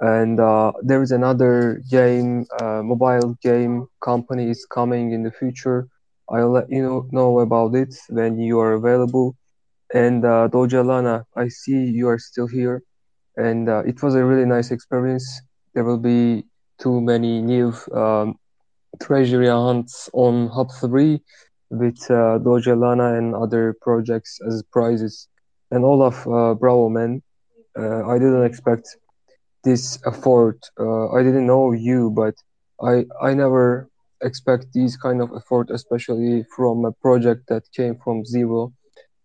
And 0.00 0.40
uh, 0.40 0.72
there 0.82 1.02
is 1.02 1.12
another 1.12 1.80
game 1.90 2.46
uh, 2.60 2.82
mobile 2.82 3.36
game 3.42 3.86
company 4.02 4.50
is 4.50 4.66
coming 4.66 5.12
in 5.12 5.22
the 5.22 5.30
future. 5.30 5.86
I'll 6.28 6.50
let 6.50 6.70
you 6.70 6.82
know, 6.82 7.08
know 7.12 7.40
about 7.40 7.74
it 7.74 7.94
when 8.08 8.38
you 8.38 8.58
are 8.60 8.72
available. 8.72 9.36
And 9.92 10.24
uh, 10.24 10.48
Dogelana 10.48 11.24
i 11.36 11.48
see 11.48 11.84
you 11.98 12.08
are 12.08 12.18
still 12.18 12.48
here. 12.48 12.82
And 13.36 13.68
uh, 13.68 13.82
it 13.86 14.02
was 14.02 14.14
a 14.14 14.24
really 14.24 14.46
nice 14.46 14.70
experience. 14.70 15.26
There 15.74 15.84
will 15.84 15.98
be 15.98 16.44
too 16.78 17.00
many 17.00 17.40
new 17.40 17.72
um, 17.92 18.38
treasury 19.02 19.48
hunts 19.48 20.10
on 20.12 20.48
hub 20.48 20.70
3 20.80 21.20
with 21.70 21.98
uh, 22.10 22.38
Dogelana 22.38 23.18
and 23.18 23.34
other 23.34 23.76
projects 23.80 24.38
as 24.46 24.62
prizes. 24.72 25.28
And 25.70 25.84
Olaf, 25.84 26.26
uh, 26.26 26.54
bravo 26.54 26.88
man, 26.88 27.22
uh, 27.78 28.06
I 28.06 28.18
didn't 28.18 28.44
expect 28.44 28.96
this 29.64 29.98
effort. 30.06 30.58
Uh, 30.78 31.10
I 31.12 31.22
didn't 31.22 31.46
know 31.46 31.72
you, 31.72 32.10
but 32.10 32.34
I 32.82 33.06
I 33.20 33.34
never 33.34 33.88
expect 34.22 34.72
these 34.72 34.96
kind 34.96 35.20
of 35.20 35.30
effort, 35.36 35.70
especially 35.70 36.44
from 36.54 36.84
a 36.84 36.92
project 36.92 37.48
that 37.48 37.64
came 37.72 37.96
from 37.96 38.24
zero. 38.24 38.72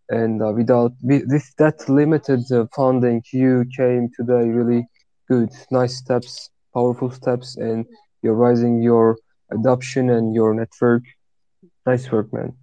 And 0.10 0.42
uh, 0.42 0.54
without 0.54 0.94
with 1.04 1.56
that 1.58 1.88
limited 1.88 2.52
uh, 2.52 2.66
funding, 2.76 3.22
you 3.32 3.66
came 3.78 4.10
today 4.18 4.50
really 4.50 4.88
good, 5.28 5.52
nice 5.70 5.98
steps, 5.98 6.50
powerful 6.74 7.12
steps, 7.12 7.58
and 7.58 7.86
you're 8.22 8.36
rising 8.36 8.82
your 8.82 9.18
adoption 9.52 10.10
and 10.10 10.34
your 10.34 10.54
network 10.54 11.04
Nice 11.86 12.12
work, 12.12 12.32
man. 12.34 12.54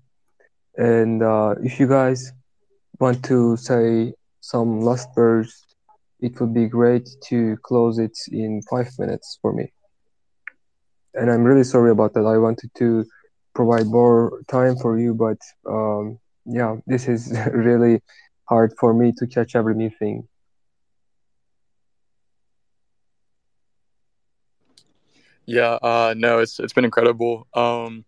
And 0.77 1.23
uh, 1.23 1.55
if 1.63 1.81
you 1.81 1.89
guys 1.89 2.33
want 3.01 3.25
to 3.25 3.57
say 3.57 4.15
some 4.41 4.81
last 4.81 5.09
words, 5.17 5.67
it 6.21 6.41
would 6.41 6.55
be 6.55 6.67
great 6.67 7.09
to 7.25 7.57
close 7.63 7.99
it 7.99 8.17
in 8.31 8.63
five 8.71 8.89
minutes 8.99 9.39
for 9.43 9.53
me. 9.53 9.73
And 11.15 11.31
I'm 11.31 11.43
really 11.45 11.65
sorry 11.65 11.91
about 11.91 12.15
that. 12.15 12.27
I 12.27 12.39
wanted 12.39 12.71
to 12.77 13.05
provide 13.55 13.87
more 13.87 14.43
time 14.49 14.77
for 14.77 14.99
you, 14.99 15.15
but 15.15 15.39
um, 15.69 16.19
yeah, 16.45 16.77
this 16.87 17.09
is 17.09 17.37
really 17.53 18.03
hard 18.49 18.75
for 18.79 18.95
me 18.95 19.13
to 19.19 19.27
catch 19.27 19.57
every 19.57 19.75
new 19.75 19.91
thing. 19.99 20.29
Yeah, 25.47 25.79
uh, 25.81 26.15
no, 26.17 26.41
it's 26.41 26.59
it's 26.59 26.73
been 26.73 26.85
incredible. 26.85 27.47
Um, 27.55 28.05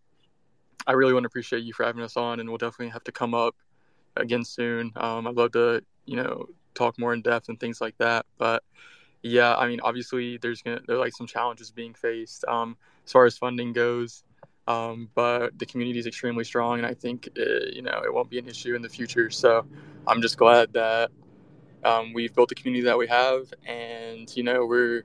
I 0.87 0.93
really 0.93 1.13
want 1.13 1.23
to 1.23 1.29
appreciate 1.29 1.63
you 1.63 1.73
for 1.73 1.85
having 1.85 2.03
us 2.03 2.17
on, 2.17 2.41
and 2.41 2.49
we'll 2.49 2.59
definitely 2.59 2.91
have 2.91 3.05
to 3.05 3.13
come 3.13 3.33
up 3.33 3.55
again 4.17 4.45
soon. 4.45 4.93
Um, 4.97 5.27
I'd 5.27 5.37
love 5.37 5.53
to, 5.53 5.83
you 6.05 6.17
know, 6.17 6.47
talk 6.75 6.99
more 6.99 7.15
in 7.15 7.23
depth 7.23 7.49
and 7.49 7.61
things 7.61 7.81
like 7.81 7.97
that. 7.99 8.27
But 8.39 8.65
yeah, 9.23 9.55
I 9.57 9.69
mean, 9.69 9.81
obviously, 9.81 10.39
there's 10.39 10.63
gonna 10.63 10.81
there 10.87 10.97
like 10.97 11.13
some 11.13 11.29
challenges 11.29 11.71
being 11.71 11.95
faced 11.95 12.45
um, 12.47 12.77
as 13.07 13.13
far 13.13 13.25
as 13.27 13.39
funding 13.39 13.73
goes. 13.73 14.25
Um, 14.67 15.09
but 15.15 15.59
the 15.59 15.65
community 15.65 15.99
is 15.99 16.07
extremely 16.07 16.45
strong, 16.45 16.79
and 16.79 16.87
I 16.87 16.95
think 16.95 17.29
it, 17.37 17.39
uh, 17.39 17.71
you 17.73 17.83
know 17.83 18.03
it 18.05 18.13
won't 18.13 18.31
be 18.31 18.39
an 18.39 18.49
issue 18.49 18.75
in 18.75 18.83
the 18.83 18.89
future. 18.89 19.31
So 19.31 19.65
I'm 20.09 20.21
just 20.23 20.37
glad 20.37 20.73
that 20.73 21.11
um, 21.85 22.13
we've 22.13 22.35
built 22.35 22.49
the 22.49 22.57
community 22.57 22.85
that 22.85 22.99
we 22.99 23.07
have, 23.07 23.53
and 23.65 24.35
you 24.37 24.43
know 24.43 24.67
we're 24.67 25.05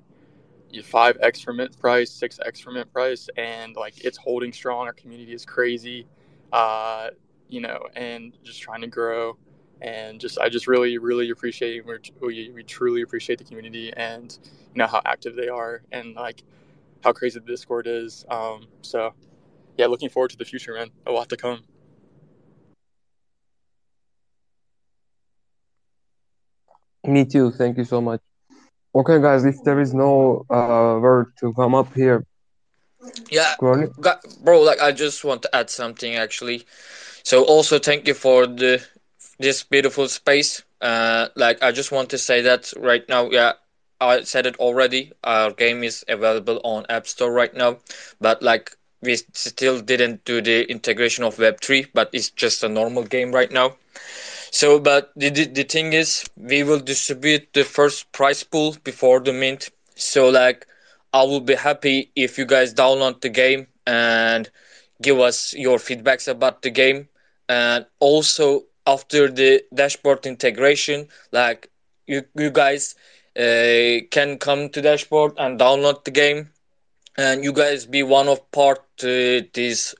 five 0.82 1.18
X 1.22 1.40
for 1.42 1.54
mint 1.54 1.78
price, 1.80 2.10
six 2.10 2.40
X 2.44 2.60
for 2.60 2.72
mint 2.72 2.92
price, 2.92 3.30
and 3.38 3.76
like 3.76 4.04
it's 4.04 4.18
holding 4.18 4.52
strong. 4.52 4.88
Our 4.88 4.94
community 4.94 5.34
is 5.34 5.46
crazy, 5.46 6.08
uh, 6.52 7.10
you 7.50 7.62
know, 7.62 7.80
and 7.96 8.36
just 8.44 8.62
trying 8.62 8.82
to 8.82 8.88
grow. 8.88 9.38
And 9.82 10.20
just, 10.20 10.40
I 10.40 10.48
just 10.48 10.66
really, 10.66 10.98
really 10.98 11.30
appreciate 11.30 11.86
we 11.86 12.52
we 12.52 12.64
truly 12.64 13.02
appreciate 13.02 13.38
the 13.38 13.44
community 13.44 13.92
and 13.94 14.38
you 14.74 14.80
know 14.80 14.88
how 14.88 15.02
active 15.06 15.36
they 15.36 15.50
are 15.50 15.82
and 15.92 16.16
like 16.16 16.44
how 17.04 17.12
crazy 17.12 17.40
the 17.40 17.46
Discord 17.46 17.86
is. 17.86 18.26
Um, 18.30 18.68
so 18.82 19.14
yeah, 19.78 19.88
looking 19.88 20.10
forward 20.10 20.32
to 20.32 20.38
the 20.38 20.46
future, 20.46 20.74
man. 20.74 20.90
A 21.06 21.12
lot 21.12 21.30
to 21.30 21.38
come. 21.38 21.64
Me 27.06 27.26
too. 27.26 27.52
Thank 27.52 27.78
you 27.78 27.84
so 27.84 28.00
much. 28.00 28.22
Okay, 28.96 29.20
guys, 29.20 29.44
if 29.46 29.64
there 29.64 29.80
is 29.80 29.94
no 29.94 30.46
uh, 30.50 31.00
word 31.02 31.34
to 31.40 31.54
come 31.54 31.74
up 31.76 31.94
here, 31.94 32.26
yeah, 33.32 33.56
bro. 34.44 34.62
Like, 34.62 34.82
I 34.82 34.92
just 34.92 35.24
want 35.24 35.42
to 35.44 35.56
add 35.56 35.70
something 35.70 36.16
actually. 36.16 36.66
So, 37.24 37.44
also 37.44 37.80
thank 37.80 38.08
you 38.08 38.14
for 38.14 38.46
the 38.48 38.84
this 39.40 39.64
beautiful 39.64 40.08
space. 40.08 40.64
Uh, 40.82 41.28
like, 41.36 41.62
I 41.64 41.72
just 41.72 41.92
want 41.92 42.10
to 42.12 42.18
say 42.18 42.42
that 42.42 42.72
right 42.78 43.08
now, 43.10 43.30
yeah, 43.30 43.54
I 44.00 44.22
said 44.24 44.46
it 44.46 44.58
already. 44.58 45.12
Our 45.24 45.52
game 45.52 45.84
is 45.84 46.04
available 46.08 46.62
on 46.64 46.86
App 46.90 47.08
Store 47.08 47.32
right 47.32 47.54
now, 47.54 47.78
but 48.20 48.42
like 48.42 48.76
we 49.02 49.18
still 49.34 49.82
didn't 49.82 50.24
do 50.26 50.42
the 50.42 50.70
integration 50.70 51.24
of 51.24 51.40
Web 51.40 51.60
three, 51.62 51.88
but 51.94 52.10
it's 52.14 52.30
just 52.30 52.64
a 52.64 52.70
normal 52.70 53.04
game 53.04 53.32
right 53.32 53.52
now. 53.52 53.76
So, 54.54 54.80
but 54.80 55.12
the, 55.16 55.30
the, 55.30 55.46
the 55.46 55.64
thing 55.64 55.94
is, 55.94 56.26
we 56.38 56.64
will 56.64 56.80
distribute 56.80 57.54
the 57.54 57.64
first 57.64 58.12
prize 58.14 58.44
pool 58.44 58.78
before 58.84 59.20
the 59.20 59.34
mint. 59.34 59.70
So, 59.96 60.30
like, 60.30 60.68
I 61.14 61.24
will 61.24 61.42
be 61.42 61.56
happy 61.56 62.12
if 62.16 62.38
you 62.38 62.46
guys 62.46 62.74
download 62.74 63.22
the 63.22 63.30
game 63.30 63.68
and 63.88 64.50
give 65.02 65.20
us 65.20 65.54
your 65.54 65.78
feedbacks 65.78 66.28
about 66.28 66.62
the 66.62 66.72
game. 66.72 67.10
And 67.50 67.86
also, 68.00 68.66
after 68.88 69.30
the 69.30 69.64
dashboard 69.74 70.26
integration, 70.26 71.08
like, 71.32 71.70
you, 72.08 72.24
you 72.36 72.52
guys 72.52 72.96
uh, 73.38 74.06
can 74.12 74.38
come 74.40 74.70
to 74.70 74.82
dashboard 74.82 75.34
and 75.38 75.60
download 75.60 76.04
the 76.06 76.12
game 76.12 76.50
and 77.18 77.44
you 77.44 77.54
guys 77.54 77.86
be 77.86 78.04
one 78.04 78.28
of 78.28 78.50
part 78.52 78.80
uh, 79.04 79.42
this 79.54 79.96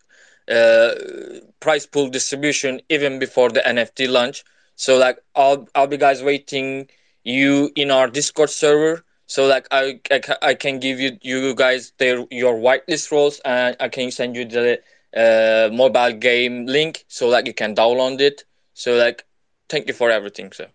price 1.60 1.86
pool 1.86 2.10
distribution 2.10 2.82
even 2.90 3.20
before 3.20 3.50
the 3.50 3.66
NFT 3.68 4.08
launch. 4.08 4.44
So 4.76 4.98
like 4.98 5.18
I'll 5.36 5.68
I'll 5.76 5.88
be 5.88 5.98
guys 5.98 6.22
waiting 6.24 6.90
you 7.24 7.72
in 7.76 7.92
our 7.92 8.08
Discord 8.08 8.50
server. 8.50 9.04
So 9.26 9.46
like 9.48 9.68
I, 9.72 10.00
I, 10.12 10.22
I 10.42 10.54
can 10.54 10.80
give 10.80 11.00
you 11.00 11.18
you 11.22 11.54
guys 11.56 11.94
their 11.98 12.26
your 12.30 12.56
whitelist 12.56 13.12
roles 13.12 13.40
and 13.46 13.76
I 13.80 13.88
can 13.90 14.12
send 14.12 14.36
you 14.36 14.46
the 14.46 14.80
uh, 15.16 15.70
mobile 15.74 16.14
game 16.14 16.66
link 16.66 17.06
so 17.08 17.28
like 17.28 17.48
you 17.48 17.54
can 17.54 17.76
download 17.76 18.20
it. 18.22 18.44
So 18.74 18.96
like 18.96 19.26
thank 19.70 19.88
you 19.88 19.94
for 19.94 20.10
everything. 20.10 20.52
So 20.52 20.68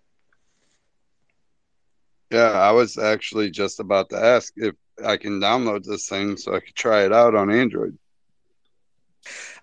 Yeah, 2.30 2.50
I 2.52 2.72
was 2.72 2.96
actually 2.98 3.50
just 3.50 3.80
about 3.80 4.10
to 4.10 4.16
ask 4.16 4.52
if 4.56 4.74
I 5.04 5.16
can 5.16 5.40
download 5.40 5.84
this 5.84 6.08
thing 6.08 6.36
so 6.36 6.54
I 6.54 6.60
could 6.60 6.74
try 6.74 7.04
it 7.04 7.12
out 7.12 7.34
on 7.34 7.50
Android. 7.50 7.98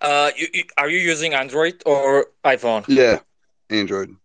Uh, 0.00 0.30
you, 0.36 0.48
you, 0.52 0.64
are 0.78 0.88
you 0.88 0.98
using 0.98 1.34
Android 1.34 1.82
or 1.86 2.26
iPhone? 2.44 2.84
Yeah, 2.88 3.20
Android. 3.70 4.16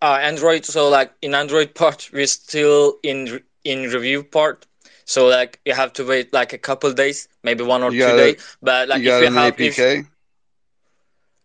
Uh, 0.00 0.18
Android. 0.20 0.64
So 0.64 0.88
like 0.88 1.12
in 1.22 1.34
Android 1.34 1.74
part, 1.74 2.10
we're 2.12 2.26
still 2.26 2.98
in 3.02 3.40
in 3.64 3.90
review 3.90 4.22
part. 4.22 4.66
So 5.04 5.26
like 5.26 5.60
you 5.64 5.74
have 5.74 5.92
to 5.94 6.04
wait 6.04 6.32
like 6.32 6.52
a 6.52 6.58
couple 6.58 6.92
days, 6.92 7.28
maybe 7.42 7.64
one 7.64 7.82
or 7.82 7.92
You 7.92 8.04
two 8.04 8.12
days. 8.14 8.56
But 8.62 8.88
like 8.88 9.02
you 9.02 9.10
if 9.10 9.20
you 9.20 9.26
an 9.26 9.34
have 9.34 9.60
if, 9.60 9.78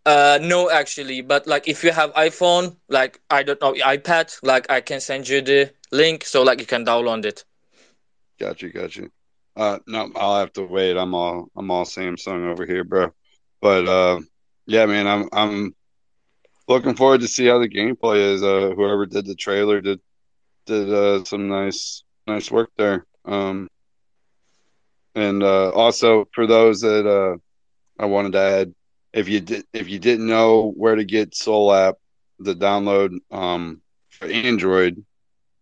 uh 0.06 0.40
no 0.42 0.70
actually, 0.70 1.22
but 1.22 1.48
like 1.48 1.68
if 1.68 1.84
you 1.84 1.92
have 1.92 2.14
iPhone, 2.14 2.76
like 2.90 3.22
I 3.30 3.44
don't 3.44 3.62
know 3.62 3.74
iPad, 3.74 4.38
like 4.44 4.70
I 4.70 4.82
can 4.82 5.00
send 5.00 5.28
you 5.28 5.42
the 5.42 5.74
link 5.92 6.26
so 6.26 6.44
like 6.44 6.60
you 6.60 6.66
can 6.66 6.86
download 6.86 7.26
it. 7.26 7.44
Got 8.40 8.62
you, 8.62 8.72
got 8.72 8.96
you. 8.96 9.12
Uh, 9.56 9.80
no, 9.88 10.12
I'll 10.16 10.40
have 10.40 10.54
to 10.54 10.64
wait. 10.64 10.98
I'm 10.98 11.14
all 11.14 11.50
I'm 11.56 11.72
all 11.72 11.86
Samsung 11.86 12.48
over 12.52 12.66
here, 12.66 12.84
bro. 12.84 13.14
But 13.64 13.88
uh, 13.88 14.20
yeah, 14.66 14.86
man, 14.88 15.08
I'm 15.08 15.30
I'm 15.32 15.76
looking 16.68 16.96
forward 16.96 17.22
to 17.22 17.30
see 17.30 17.46
how 17.46 17.60
the 17.60 17.70
gameplay 17.70 18.34
is. 18.34 18.44
Uh, 18.44 18.74
whoever 18.76 19.06
did 19.06 19.26
the 19.26 19.36
trailer 19.36 19.80
did 19.80 20.02
did 20.66 20.92
uh, 20.94 21.24
some 21.24 21.48
nice 21.48 22.04
nice 22.28 22.52
work 22.52 22.72
there. 22.78 23.06
Um, 23.24 23.70
and 25.16 25.42
uh, 25.42 25.70
also 25.70 26.28
for 26.34 26.46
those 26.46 26.82
that 26.82 27.08
uh, 27.08 27.38
I 27.98 28.08
wanted 28.08 28.34
to 28.34 28.40
add, 28.40 28.74
if 29.14 29.30
you 29.30 29.40
did 29.40 29.64
if 29.72 29.88
you 29.88 29.98
didn't 29.98 30.28
know 30.28 30.74
where 30.76 30.96
to 30.96 31.06
get 31.06 31.32
Solap, 31.32 31.94
the 32.40 32.56
download 32.56 33.18
um, 33.32 33.82
for 34.10 34.26
Android, 34.26 35.06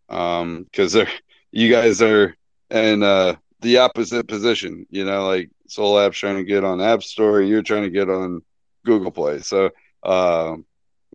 um, 0.10 0.64
because 0.64 0.94
they're 0.94 1.07
you 1.52 1.72
guys 1.72 2.02
are 2.02 2.36
in 2.72 3.03
uh, 3.03 3.36
the 3.61 3.77
opposite 3.77 4.27
position. 4.27 4.85
You 4.89 5.05
know, 5.05 5.27
like 5.27 5.49
Solap's 5.67 6.17
trying 6.17 6.38
to 6.38 6.43
get 6.43 6.63
on 6.63 6.81
App 6.81 7.03
Store, 7.03 7.41
you're 7.41 7.61
trying 7.61 7.83
to 7.83 7.89
get 7.89 8.09
on 8.09 8.41
Google 8.85 9.11
Play. 9.11 9.39
So, 9.39 9.69
uh, 10.03 10.55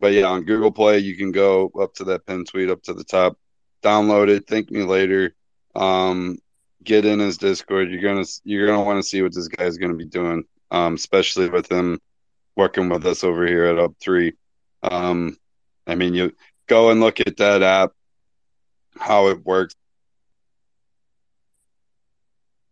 but 0.00 0.12
yeah, 0.12 0.24
on 0.26 0.44
Google 0.44 0.72
Play, 0.72 0.98
you 0.98 1.16
can 1.16 1.32
go 1.32 1.70
up 1.80 1.94
to 1.94 2.04
that 2.04 2.26
pin 2.26 2.44
tweet 2.44 2.70
up 2.70 2.82
to 2.84 2.94
the 2.94 3.04
top, 3.04 3.38
download 3.82 4.28
it. 4.28 4.46
Thank 4.46 4.70
me 4.70 4.82
later. 4.82 5.34
Um, 5.74 6.38
get 6.82 7.04
in 7.04 7.18
his 7.18 7.38
Discord. 7.38 7.90
You're 7.90 8.02
gonna 8.02 8.26
you're 8.44 8.66
gonna 8.66 8.84
want 8.84 9.02
to 9.02 9.08
see 9.08 9.22
what 9.22 9.34
this 9.34 9.48
guy's 9.48 9.76
gonna 9.76 9.94
be 9.94 10.06
doing, 10.06 10.44
um, 10.70 10.94
especially 10.94 11.48
with 11.50 11.70
him 11.70 12.00
working 12.56 12.88
with 12.88 13.04
us 13.06 13.24
over 13.24 13.46
here 13.46 13.64
at 13.64 13.78
Hub 13.78 13.94
Three. 14.00 14.34
Um, 14.82 15.36
I 15.86 15.94
mean, 15.94 16.14
you 16.14 16.32
go 16.66 16.90
and 16.90 17.00
look 17.00 17.20
at 17.20 17.36
that 17.38 17.62
app, 17.62 17.92
how 18.98 19.28
it 19.28 19.44
works. 19.44 19.74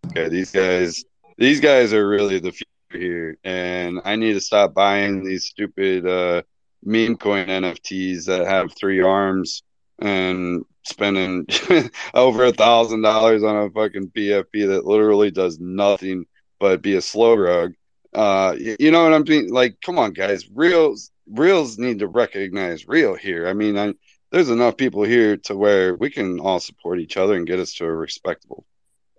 Okay, 0.07 0.29
these 0.29 0.51
guys, 0.51 1.05
these 1.39 1.61
guys 1.61 1.93
are 1.93 2.07
really 2.07 2.39
the 2.39 2.53
future 2.53 2.67
here, 2.93 3.39
and 3.43 4.01
I 4.05 4.17
need 4.17 4.35
to 4.35 4.41
stop 4.41 4.75
buying 4.75 5.25
these 5.25 5.45
stupid 5.45 6.07
uh, 6.07 6.43
meme 6.85 7.17
coin 7.17 7.49
NFTs 7.49 8.27
that 8.27 8.47
have 8.47 8.73
three 8.75 9.01
arms 9.01 9.63
and 9.99 10.65
spending 10.85 11.47
over 12.15 12.45
a 12.45 12.53
thousand 12.53 13.03
dollars 13.03 13.43
on 13.43 13.57
a 13.57 13.71
fucking 13.71 14.11
PFP 14.11 14.69
that 14.69 14.85
literally 14.85 15.31
does 15.31 15.59
nothing 15.59 16.27
but 16.61 16.83
be 16.83 16.95
a 16.95 17.03
slow 17.03 17.35
rug. 17.35 17.73
Uh, 18.13 18.55
you, 18.59 18.91
know 18.93 19.03
what 19.03 19.13
I'm 19.13 19.25
mean? 19.25 19.49
Like, 19.49 19.81
come 19.81 19.99
on, 19.99 20.13
guys, 20.13 20.49
reals 20.55 21.11
reals 21.29 21.79
need 21.79 22.01
to 22.01 22.07
recognize 22.09 22.87
real 22.87 23.15
here. 23.15 23.49
I 23.49 23.55
mean, 23.55 23.79
I, 23.79 23.95
there's 24.31 24.51
enough 24.51 24.77
people 24.77 25.03
here 25.03 25.39
to 25.39 25.57
where 25.57 25.95
we 25.97 26.11
can 26.11 26.39
all 26.39 26.61
support 26.61 27.01
each 27.01 27.17
other 27.17 27.35
and 27.35 27.47
get 27.47 27.59
us 27.59 27.73
to 27.75 27.87
a 27.87 27.93
respectable 27.93 28.65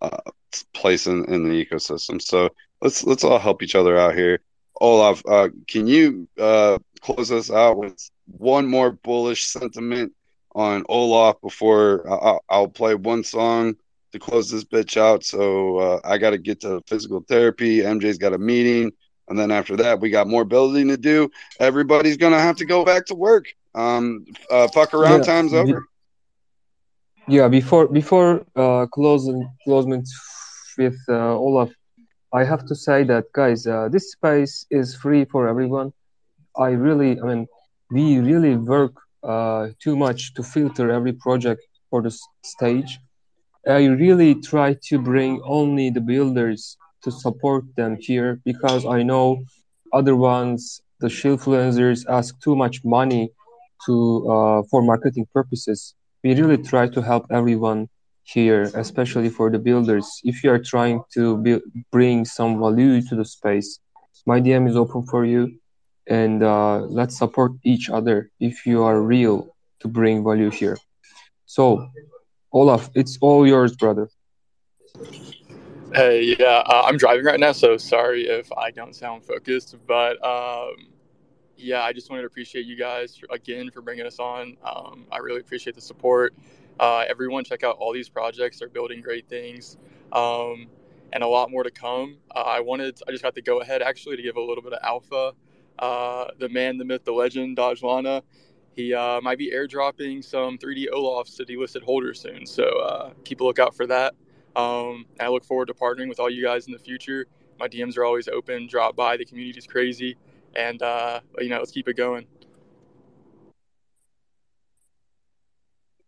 uh, 0.06 0.32
place 0.73 1.07
in, 1.07 1.26
in 1.26 1.44
the 1.44 1.65
ecosystem. 1.65 2.22
So 2.22 2.49
let's 2.82 3.03
let's 3.03 3.23
all 3.23 3.40
help 3.40 3.64
each 3.64 3.76
other 3.76 3.98
out 3.98 4.15
here. 4.15 4.40
Olaf, 4.82 5.23
uh, 5.27 5.49
can 5.68 5.88
you 5.88 6.27
uh, 6.40 6.77
close 7.02 7.32
us 7.32 7.49
out 7.49 7.77
with 7.77 7.98
one 8.26 8.68
more 8.68 8.91
bullish 8.91 9.45
sentiment 9.48 10.14
on 10.53 10.84
Olaf 10.90 11.40
before 11.41 12.06
I'll, 12.10 12.44
I'll 12.49 12.68
play 12.68 12.95
one 12.95 13.23
song 13.23 13.76
to 14.11 14.19
close 14.19 14.49
this 14.49 14.65
bitch 14.65 14.98
out? 14.98 15.23
So 15.23 15.77
uh, 15.77 15.99
I 16.03 16.18
got 16.18 16.32
to 16.32 16.38
get 16.38 16.61
to 16.61 16.82
physical 16.88 17.23
therapy. 17.27 17.80
MJ's 17.80 18.18
got 18.18 18.34
a 18.34 18.38
meeting, 18.38 18.91
and 19.30 19.40
then 19.40 19.52
after 19.52 19.77
that, 19.77 19.99
we 20.02 20.10
got 20.10 20.27
more 20.27 20.45
building 20.45 20.90
to 20.90 20.98
do. 20.98 21.30
Everybody's 21.60 22.18
gonna 22.18 22.40
have 22.40 22.57
to 22.57 22.65
go 22.65 22.84
back 22.84 23.06
to 23.07 23.15
work. 23.15 23.48
Um, 23.73 24.26
uh, 24.49 24.68
fuck 24.69 24.94
around 24.94 25.19
Yeah, 25.19 25.26
time's 25.26 25.53
over. 25.53 25.88
Yeah, 27.28 27.48
before 27.48 27.88
before 27.88 28.46
uh, 28.56 28.86
closing 28.94 29.50
with 30.78 30.98
uh, 31.10 31.36
Olaf, 31.36 31.72
I 32.32 32.44
have 32.44 32.66
to 32.68 32.76
say 32.76 33.04
that 33.06 33.26
guys, 33.34 33.66
uh, 33.66 33.90
this 33.90 34.12
space 34.12 34.66
is 34.70 34.96
free 34.96 35.26
for 35.26 35.48
everyone. 35.48 35.92
I 36.56 36.70
really, 36.70 37.20
I 37.20 37.26
mean, 37.26 37.48
we 37.90 38.20
really 38.20 38.56
work 38.58 38.94
uh, 39.24 39.70
too 39.84 39.96
much 39.96 40.36
to 40.36 40.44
filter 40.44 40.92
every 40.92 41.14
project 41.14 41.62
for 41.90 42.04
the 42.04 42.16
stage. 42.44 43.00
I 43.68 43.86
really 43.86 44.36
try 44.36 44.76
to 44.90 45.00
bring 45.00 45.42
only 45.46 45.90
the 45.90 46.02
builders 46.02 46.78
to 47.04 47.12
support 47.12 47.64
them 47.76 47.98
here 48.00 48.40
because 48.46 48.86
I 48.86 49.02
know 49.02 49.44
other 49.94 50.16
ones, 50.16 50.82
the 51.00 51.08
influencers, 51.08 52.06
ask 52.08 52.40
too 52.40 52.56
much 52.56 52.86
money 52.86 53.32
to 53.86 53.94
uh, 54.30 54.62
for 54.70 54.84
marketing 54.84 55.26
purposes. 55.34 55.96
We 56.26 56.34
really 56.34 56.58
try 56.58 56.88
to 56.88 57.02
help 57.04 57.28
everyone 57.30 57.88
here, 58.24 58.64
especially 58.74 59.30
for 59.30 59.52
the 59.52 59.60
builders. 59.60 60.08
If 60.24 60.44
you 60.44 60.50
are 60.50 60.58
trying 60.58 61.04
to 61.14 61.38
build, 61.38 61.62
bring 61.92 62.26
some 62.26 62.60
value 62.60 63.00
to 63.10 63.16
the 63.16 63.24
space, 63.24 63.78
my 64.26 64.42
DM 64.42 64.68
is 64.68 64.76
open 64.76 65.04
for 65.06 65.24
you, 65.24 65.60
and 66.08 66.42
uh, 66.42 66.80
let's 66.80 67.16
support 67.16 67.52
each 67.64 67.92
other 67.92 68.32
if 68.40 68.66
you 68.66 68.82
are 68.82 69.00
real 69.00 69.56
to 69.82 69.88
bring 69.88 70.24
value 70.24 70.50
here. 70.50 70.80
So, 71.46 71.92
Olaf, 72.52 72.90
it's 72.96 73.20
all 73.22 73.46
yours, 73.46 73.76
brother. 73.76 74.10
Hey, 75.94 76.36
yeah, 76.40 76.64
uh, 76.66 76.86
I'm 76.88 76.98
driving 76.98 77.26
right 77.26 77.40
now, 77.40 77.52
so 77.52 77.78
sorry 77.78 78.24
if 78.24 78.52
I 78.54 78.72
don't 78.72 78.96
sound 78.96 79.24
focused. 79.24 79.76
But 79.86 80.18
um, 80.26 80.88
yeah, 81.57 81.82
I 81.82 81.94
just 81.94 82.10
wanted 82.10 82.23
to 82.23 82.27
appreciate 82.27 82.65
you 82.65 82.76
guys 82.76 83.19
again 83.30 83.72
for 83.72 83.82
bringing 83.82 84.06
us 84.06 84.19
on. 84.19 84.57
Um, 84.64 85.06
I 85.11 85.18
really 85.18 85.40
appreciate 85.40 85.76
the 85.76 85.82
support. 85.82 86.34
Uh, 86.80 87.06
everyone, 87.07 87.44
check 87.44 87.64
out 87.64 87.77
all 87.80 87.94
these 87.94 88.10
projects; 88.10 88.60
they're 88.60 88.69
building 88.69 89.02
great 89.02 89.27
things, 89.27 89.77
um, 90.11 90.68
and 91.14 91.23
a 91.23 91.27
lot 91.27 91.52
more 91.52 91.64
to 91.64 91.72
come. 91.72 92.18
Uh, 92.36 92.41
I 92.41 92.60
wanted, 92.60 92.99
I 93.07 93.11
just 93.11 93.23
got 93.23 93.36
to 93.36 93.41
go 93.41 93.61
ahead 93.61 93.82
actually 93.82 94.18
to 94.18 94.22
give 94.23 94.36
a 94.36 94.41
little 94.41 94.64
bit 94.64 94.73
of 94.73 94.80
alpha. 94.84 95.34
Uh, 95.80 96.27
the 96.40 96.49
man, 96.49 96.77
the 96.77 96.86
myth, 96.86 97.03
the 97.06 97.11
legend, 97.11 97.57
Dogelana. 97.57 98.22
He 98.76 98.94
uh, 98.94 99.22
might 99.22 99.38
be 99.38 99.52
airdropping 99.52 100.23
some 100.23 100.57
3D 100.57 100.88
Olafs 100.91 101.38
to 101.38 101.45
delisted 101.45 101.84
holders 101.84 102.19
soon, 102.19 102.45
so 102.45 102.64
uh, 102.64 103.11
keep 103.23 103.40
a 103.40 103.44
lookout 103.44 103.73
for 103.73 103.88
that. 103.88 104.15
Um, 104.56 105.06
I 105.19 105.30
look 105.30 105.45
forward 105.45 105.68
to 105.68 105.73
partnering 105.73 106.10
with 106.10 106.19
all 106.19 106.30
you 106.30 106.44
guys 106.44 106.68
in 106.68 106.73
the 106.73 106.80
future. 106.80 107.26
My 107.57 107.69
DMs 107.69 107.98
are 107.98 108.03
always 108.03 108.27
open. 108.27 108.68
Drop 108.68 108.95
by. 108.95 109.15
The 109.15 109.26
community 109.26 109.57
is 109.57 109.68
crazy, 109.68 110.18
and 110.56 110.82
uh, 110.82 111.19
you 111.40 111.49
know, 111.49 111.60
let's 111.60 111.72
keep 111.72 111.88
it 111.88 111.98
going. 111.98 112.26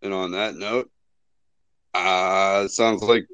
And 0.01 0.13
on 0.13 0.31
that 0.31 0.55
note, 0.55 0.89
uh, 1.93 2.67
sounds 2.67 3.01
like 3.03 3.25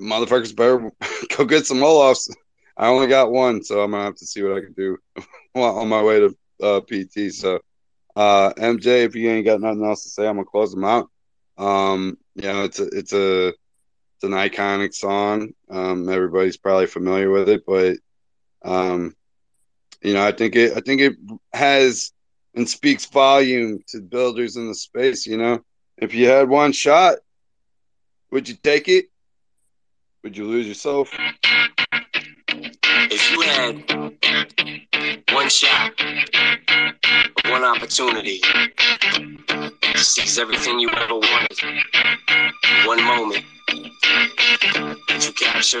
motherfuckers 0.00 0.54
better 0.54 0.90
go 1.36 1.44
get 1.44 1.66
some 1.66 1.78
Olafs. 1.82 2.30
I 2.76 2.88
only 2.88 3.06
got 3.08 3.30
one, 3.32 3.62
so 3.62 3.80
I'm 3.82 3.90
gonna 3.90 4.04
have 4.04 4.16
to 4.16 4.26
see 4.26 4.42
what 4.42 4.56
I 4.56 4.60
can 4.60 4.72
do 4.72 4.96
on 5.54 5.88
my 5.88 6.02
way 6.02 6.20
to 6.20 6.36
uh, 6.62 6.80
PT. 6.80 7.30
So, 7.30 7.60
uh, 8.16 8.52
MJ, 8.56 9.04
if 9.04 9.14
you 9.14 9.30
ain't 9.30 9.46
got 9.46 9.60
nothing 9.60 9.84
else 9.84 10.04
to 10.04 10.10
say, 10.10 10.26
I'm 10.26 10.36
gonna 10.36 10.44
close 10.44 10.72
them 10.72 10.84
out. 10.84 11.08
Um, 11.58 12.16
you 12.34 12.44
know, 12.44 12.64
it's 12.64 12.78
a, 12.80 12.86
it's 12.88 13.12
a, 13.12 13.48
it's 13.48 14.24
an 14.24 14.30
iconic 14.32 14.94
song. 14.94 15.52
Um, 15.70 16.08
everybody's 16.08 16.56
probably 16.56 16.86
familiar 16.86 17.30
with 17.30 17.48
it, 17.48 17.64
but, 17.66 17.96
um, 18.64 19.14
you 20.02 20.14
know, 20.14 20.26
I 20.26 20.32
think 20.32 20.56
it, 20.56 20.76
I 20.76 20.80
think 20.80 21.00
it 21.00 21.14
has 21.52 22.12
and 22.54 22.68
speaks 22.68 23.06
volume 23.06 23.82
to 23.88 24.00
builders 24.00 24.56
in 24.56 24.68
the 24.68 24.74
space. 24.74 25.26
You 25.26 25.38
know, 25.38 25.64
if 25.96 26.14
you 26.14 26.28
had 26.28 26.48
one 26.48 26.72
shot, 26.72 27.18
would 28.30 28.48
you 28.48 28.54
take 28.62 28.88
it? 28.88 29.06
Would 30.22 30.36
you 30.36 30.46
lose 30.46 30.66
yourself? 30.66 31.10
If 33.10 33.32
you 33.32 33.40
had 33.42 33.84
one 35.32 35.48
shot, 35.48 35.92
one 37.50 37.64
opportunity 37.64 38.40
seize 39.96 40.38
everything 40.38 40.80
you 40.80 40.88
ever 40.90 41.14
wanted, 41.14 41.60
one 42.86 43.02
moment 43.04 43.44
that 45.08 45.24
you 45.26 45.32
capture, 45.32 45.80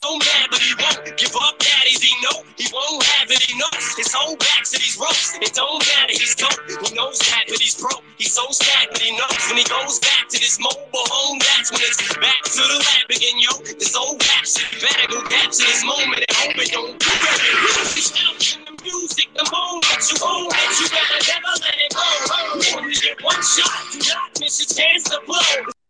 so 0.00 0.16
mad, 0.16 0.48
but 0.50 0.60
he 0.60 0.72
won't 0.78 1.16
give 1.18 1.34
up. 1.36 1.58
Daddies, 1.58 2.00
he 2.00 2.14
know 2.24 2.44
he 2.56 2.66
won't 2.72 3.02
have 3.02 3.30
it. 3.30 3.42
He 3.42 3.58
knows 3.58 3.84
his 3.96 4.12
whole 4.12 4.36
back 4.36 4.64
to 4.64 4.78
these 4.78 4.96
ropes. 4.96 5.36
It 5.36 5.52
don't 5.52 5.84
matter. 5.84 6.16
He's 6.16 6.34
dope. 6.34 6.56
He 6.86 6.94
knows 6.94 7.18
that, 7.18 7.44
but 7.48 7.58
he's 7.60 7.76
broke. 7.76 8.02
He's 8.16 8.32
so 8.32 8.46
sad, 8.50 8.88
but 8.90 9.02
he 9.02 9.12
knows 9.12 9.36
when 9.48 9.58
he 9.58 9.64
goes 9.68 9.98
back 9.98 10.28
to 10.32 10.38
this 10.38 10.58
mobile 10.58 11.08
home. 11.12 11.38
That's 11.38 11.72
when 11.72 11.82
it's 11.84 12.00
back 12.16 12.42
to 12.56 12.62
the 12.62 12.78
lab 12.80 13.10
again, 13.10 13.36
yo. 13.36 13.52
This 13.76 13.92
old 13.96 14.22
rap 14.22 14.44
shit 14.46 14.70
better 14.80 15.06
go 15.12 15.20
capture 15.28 15.66
this 15.68 15.84
moment 15.84 16.24
and 16.24 16.36
hope 16.40 16.56
it 16.56 16.72
don't 16.72 16.96
do 16.96 17.10
it. 17.12 18.58
Music, 18.82 19.28
the 19.34 19.46
moment 19.52 20.02
you 20.10 20.18
own 20.24 20.50
it, 20.50 20.70
you 20.80 20.88
gotta 20.90 21.18
never 21.28 21.54
let 21.62 21.76
it 21.78 21.92
go. 21.94 22.78
Only 22.78 22.94
get 22.94 23.22
one 23.22 23.42
shot, 23.42 23.70
do 23.92 23.98
not 24.08 24.40
miss 24.40 24.58
your 24.58 24.70
chance 24.74 25.04
to 25.04 25.20
blow. 25.26 25.81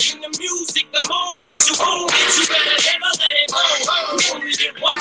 In 0.00 0.20
the 0.20 0.28
music, 0.38 0.86
the 0.92 1.02
moment 1.08 1.36
you 1.66 1.74
own 1.80 2.08
it, 2.12 2.36
you 2.36 2.46
gotta 2.46 2.76
never 2.84 3.10
let 3.18 3.32
it 3.32 3.50
go. 3.50 4.16
You 4.16 4.34
only 4.34 4.52
get 4.52 4.80
one 4.80 4.94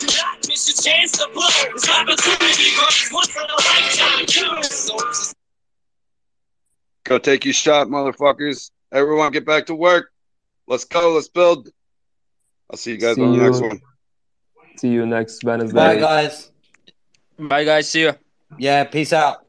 do 0.00 0.06
not 0.16 0.48
miss 0.48 0.66
your 0.66 0.82
chance 0.82 1.12
to 1.12 1.28
blow. 1.34 1.46
This 1.74 1.88
opportunity 1.88 2.70
comes 2.74 3.10
once 3.12 3.36
in 3.36 3.42
a 3.42 3.54
lifetime. 3.54 4.62
So 4.62 4.98
just 4.98 5.36
Go 7.04 7.18
take 7.18 7.44
your 7.44 7.52
shot, 7.54 7.88
motherfuckers. 7.88 8.70
Everyone 8.92 9.30
get 9.30 9.44
back 9.44 9.66
to 9.66 9.74
work. 9.74 10.10
Let's 10.66 10.84
go. 10.84 11.12
Let's 11.12 11.28
build. 11.28 11.68
I'll 12.70 12.78
see 12.78 12.92
you 12.92 12.98
guys 12.98 13.16
See 13.16 13.22
on 13.22 13.32
the 13.32 13.36
you. 13.36 13.42
next 13.42 13.60
one. 13.60 13.80
See 14.76 14.88
you 14.88 15.04
next 15.04 15.44
man. 15.44 15.58
Bye, 15.58 15.64
Wednesday. 15.96 16.00
guys. 16.00 16.50
Bye, 17.38 17.64
guys. 17.64 17.90
See 17.90 18.00
you. 18.02 18.12
Yeah, 18.58 18.84
peace 18.84 19.12
out. 19.12 19.44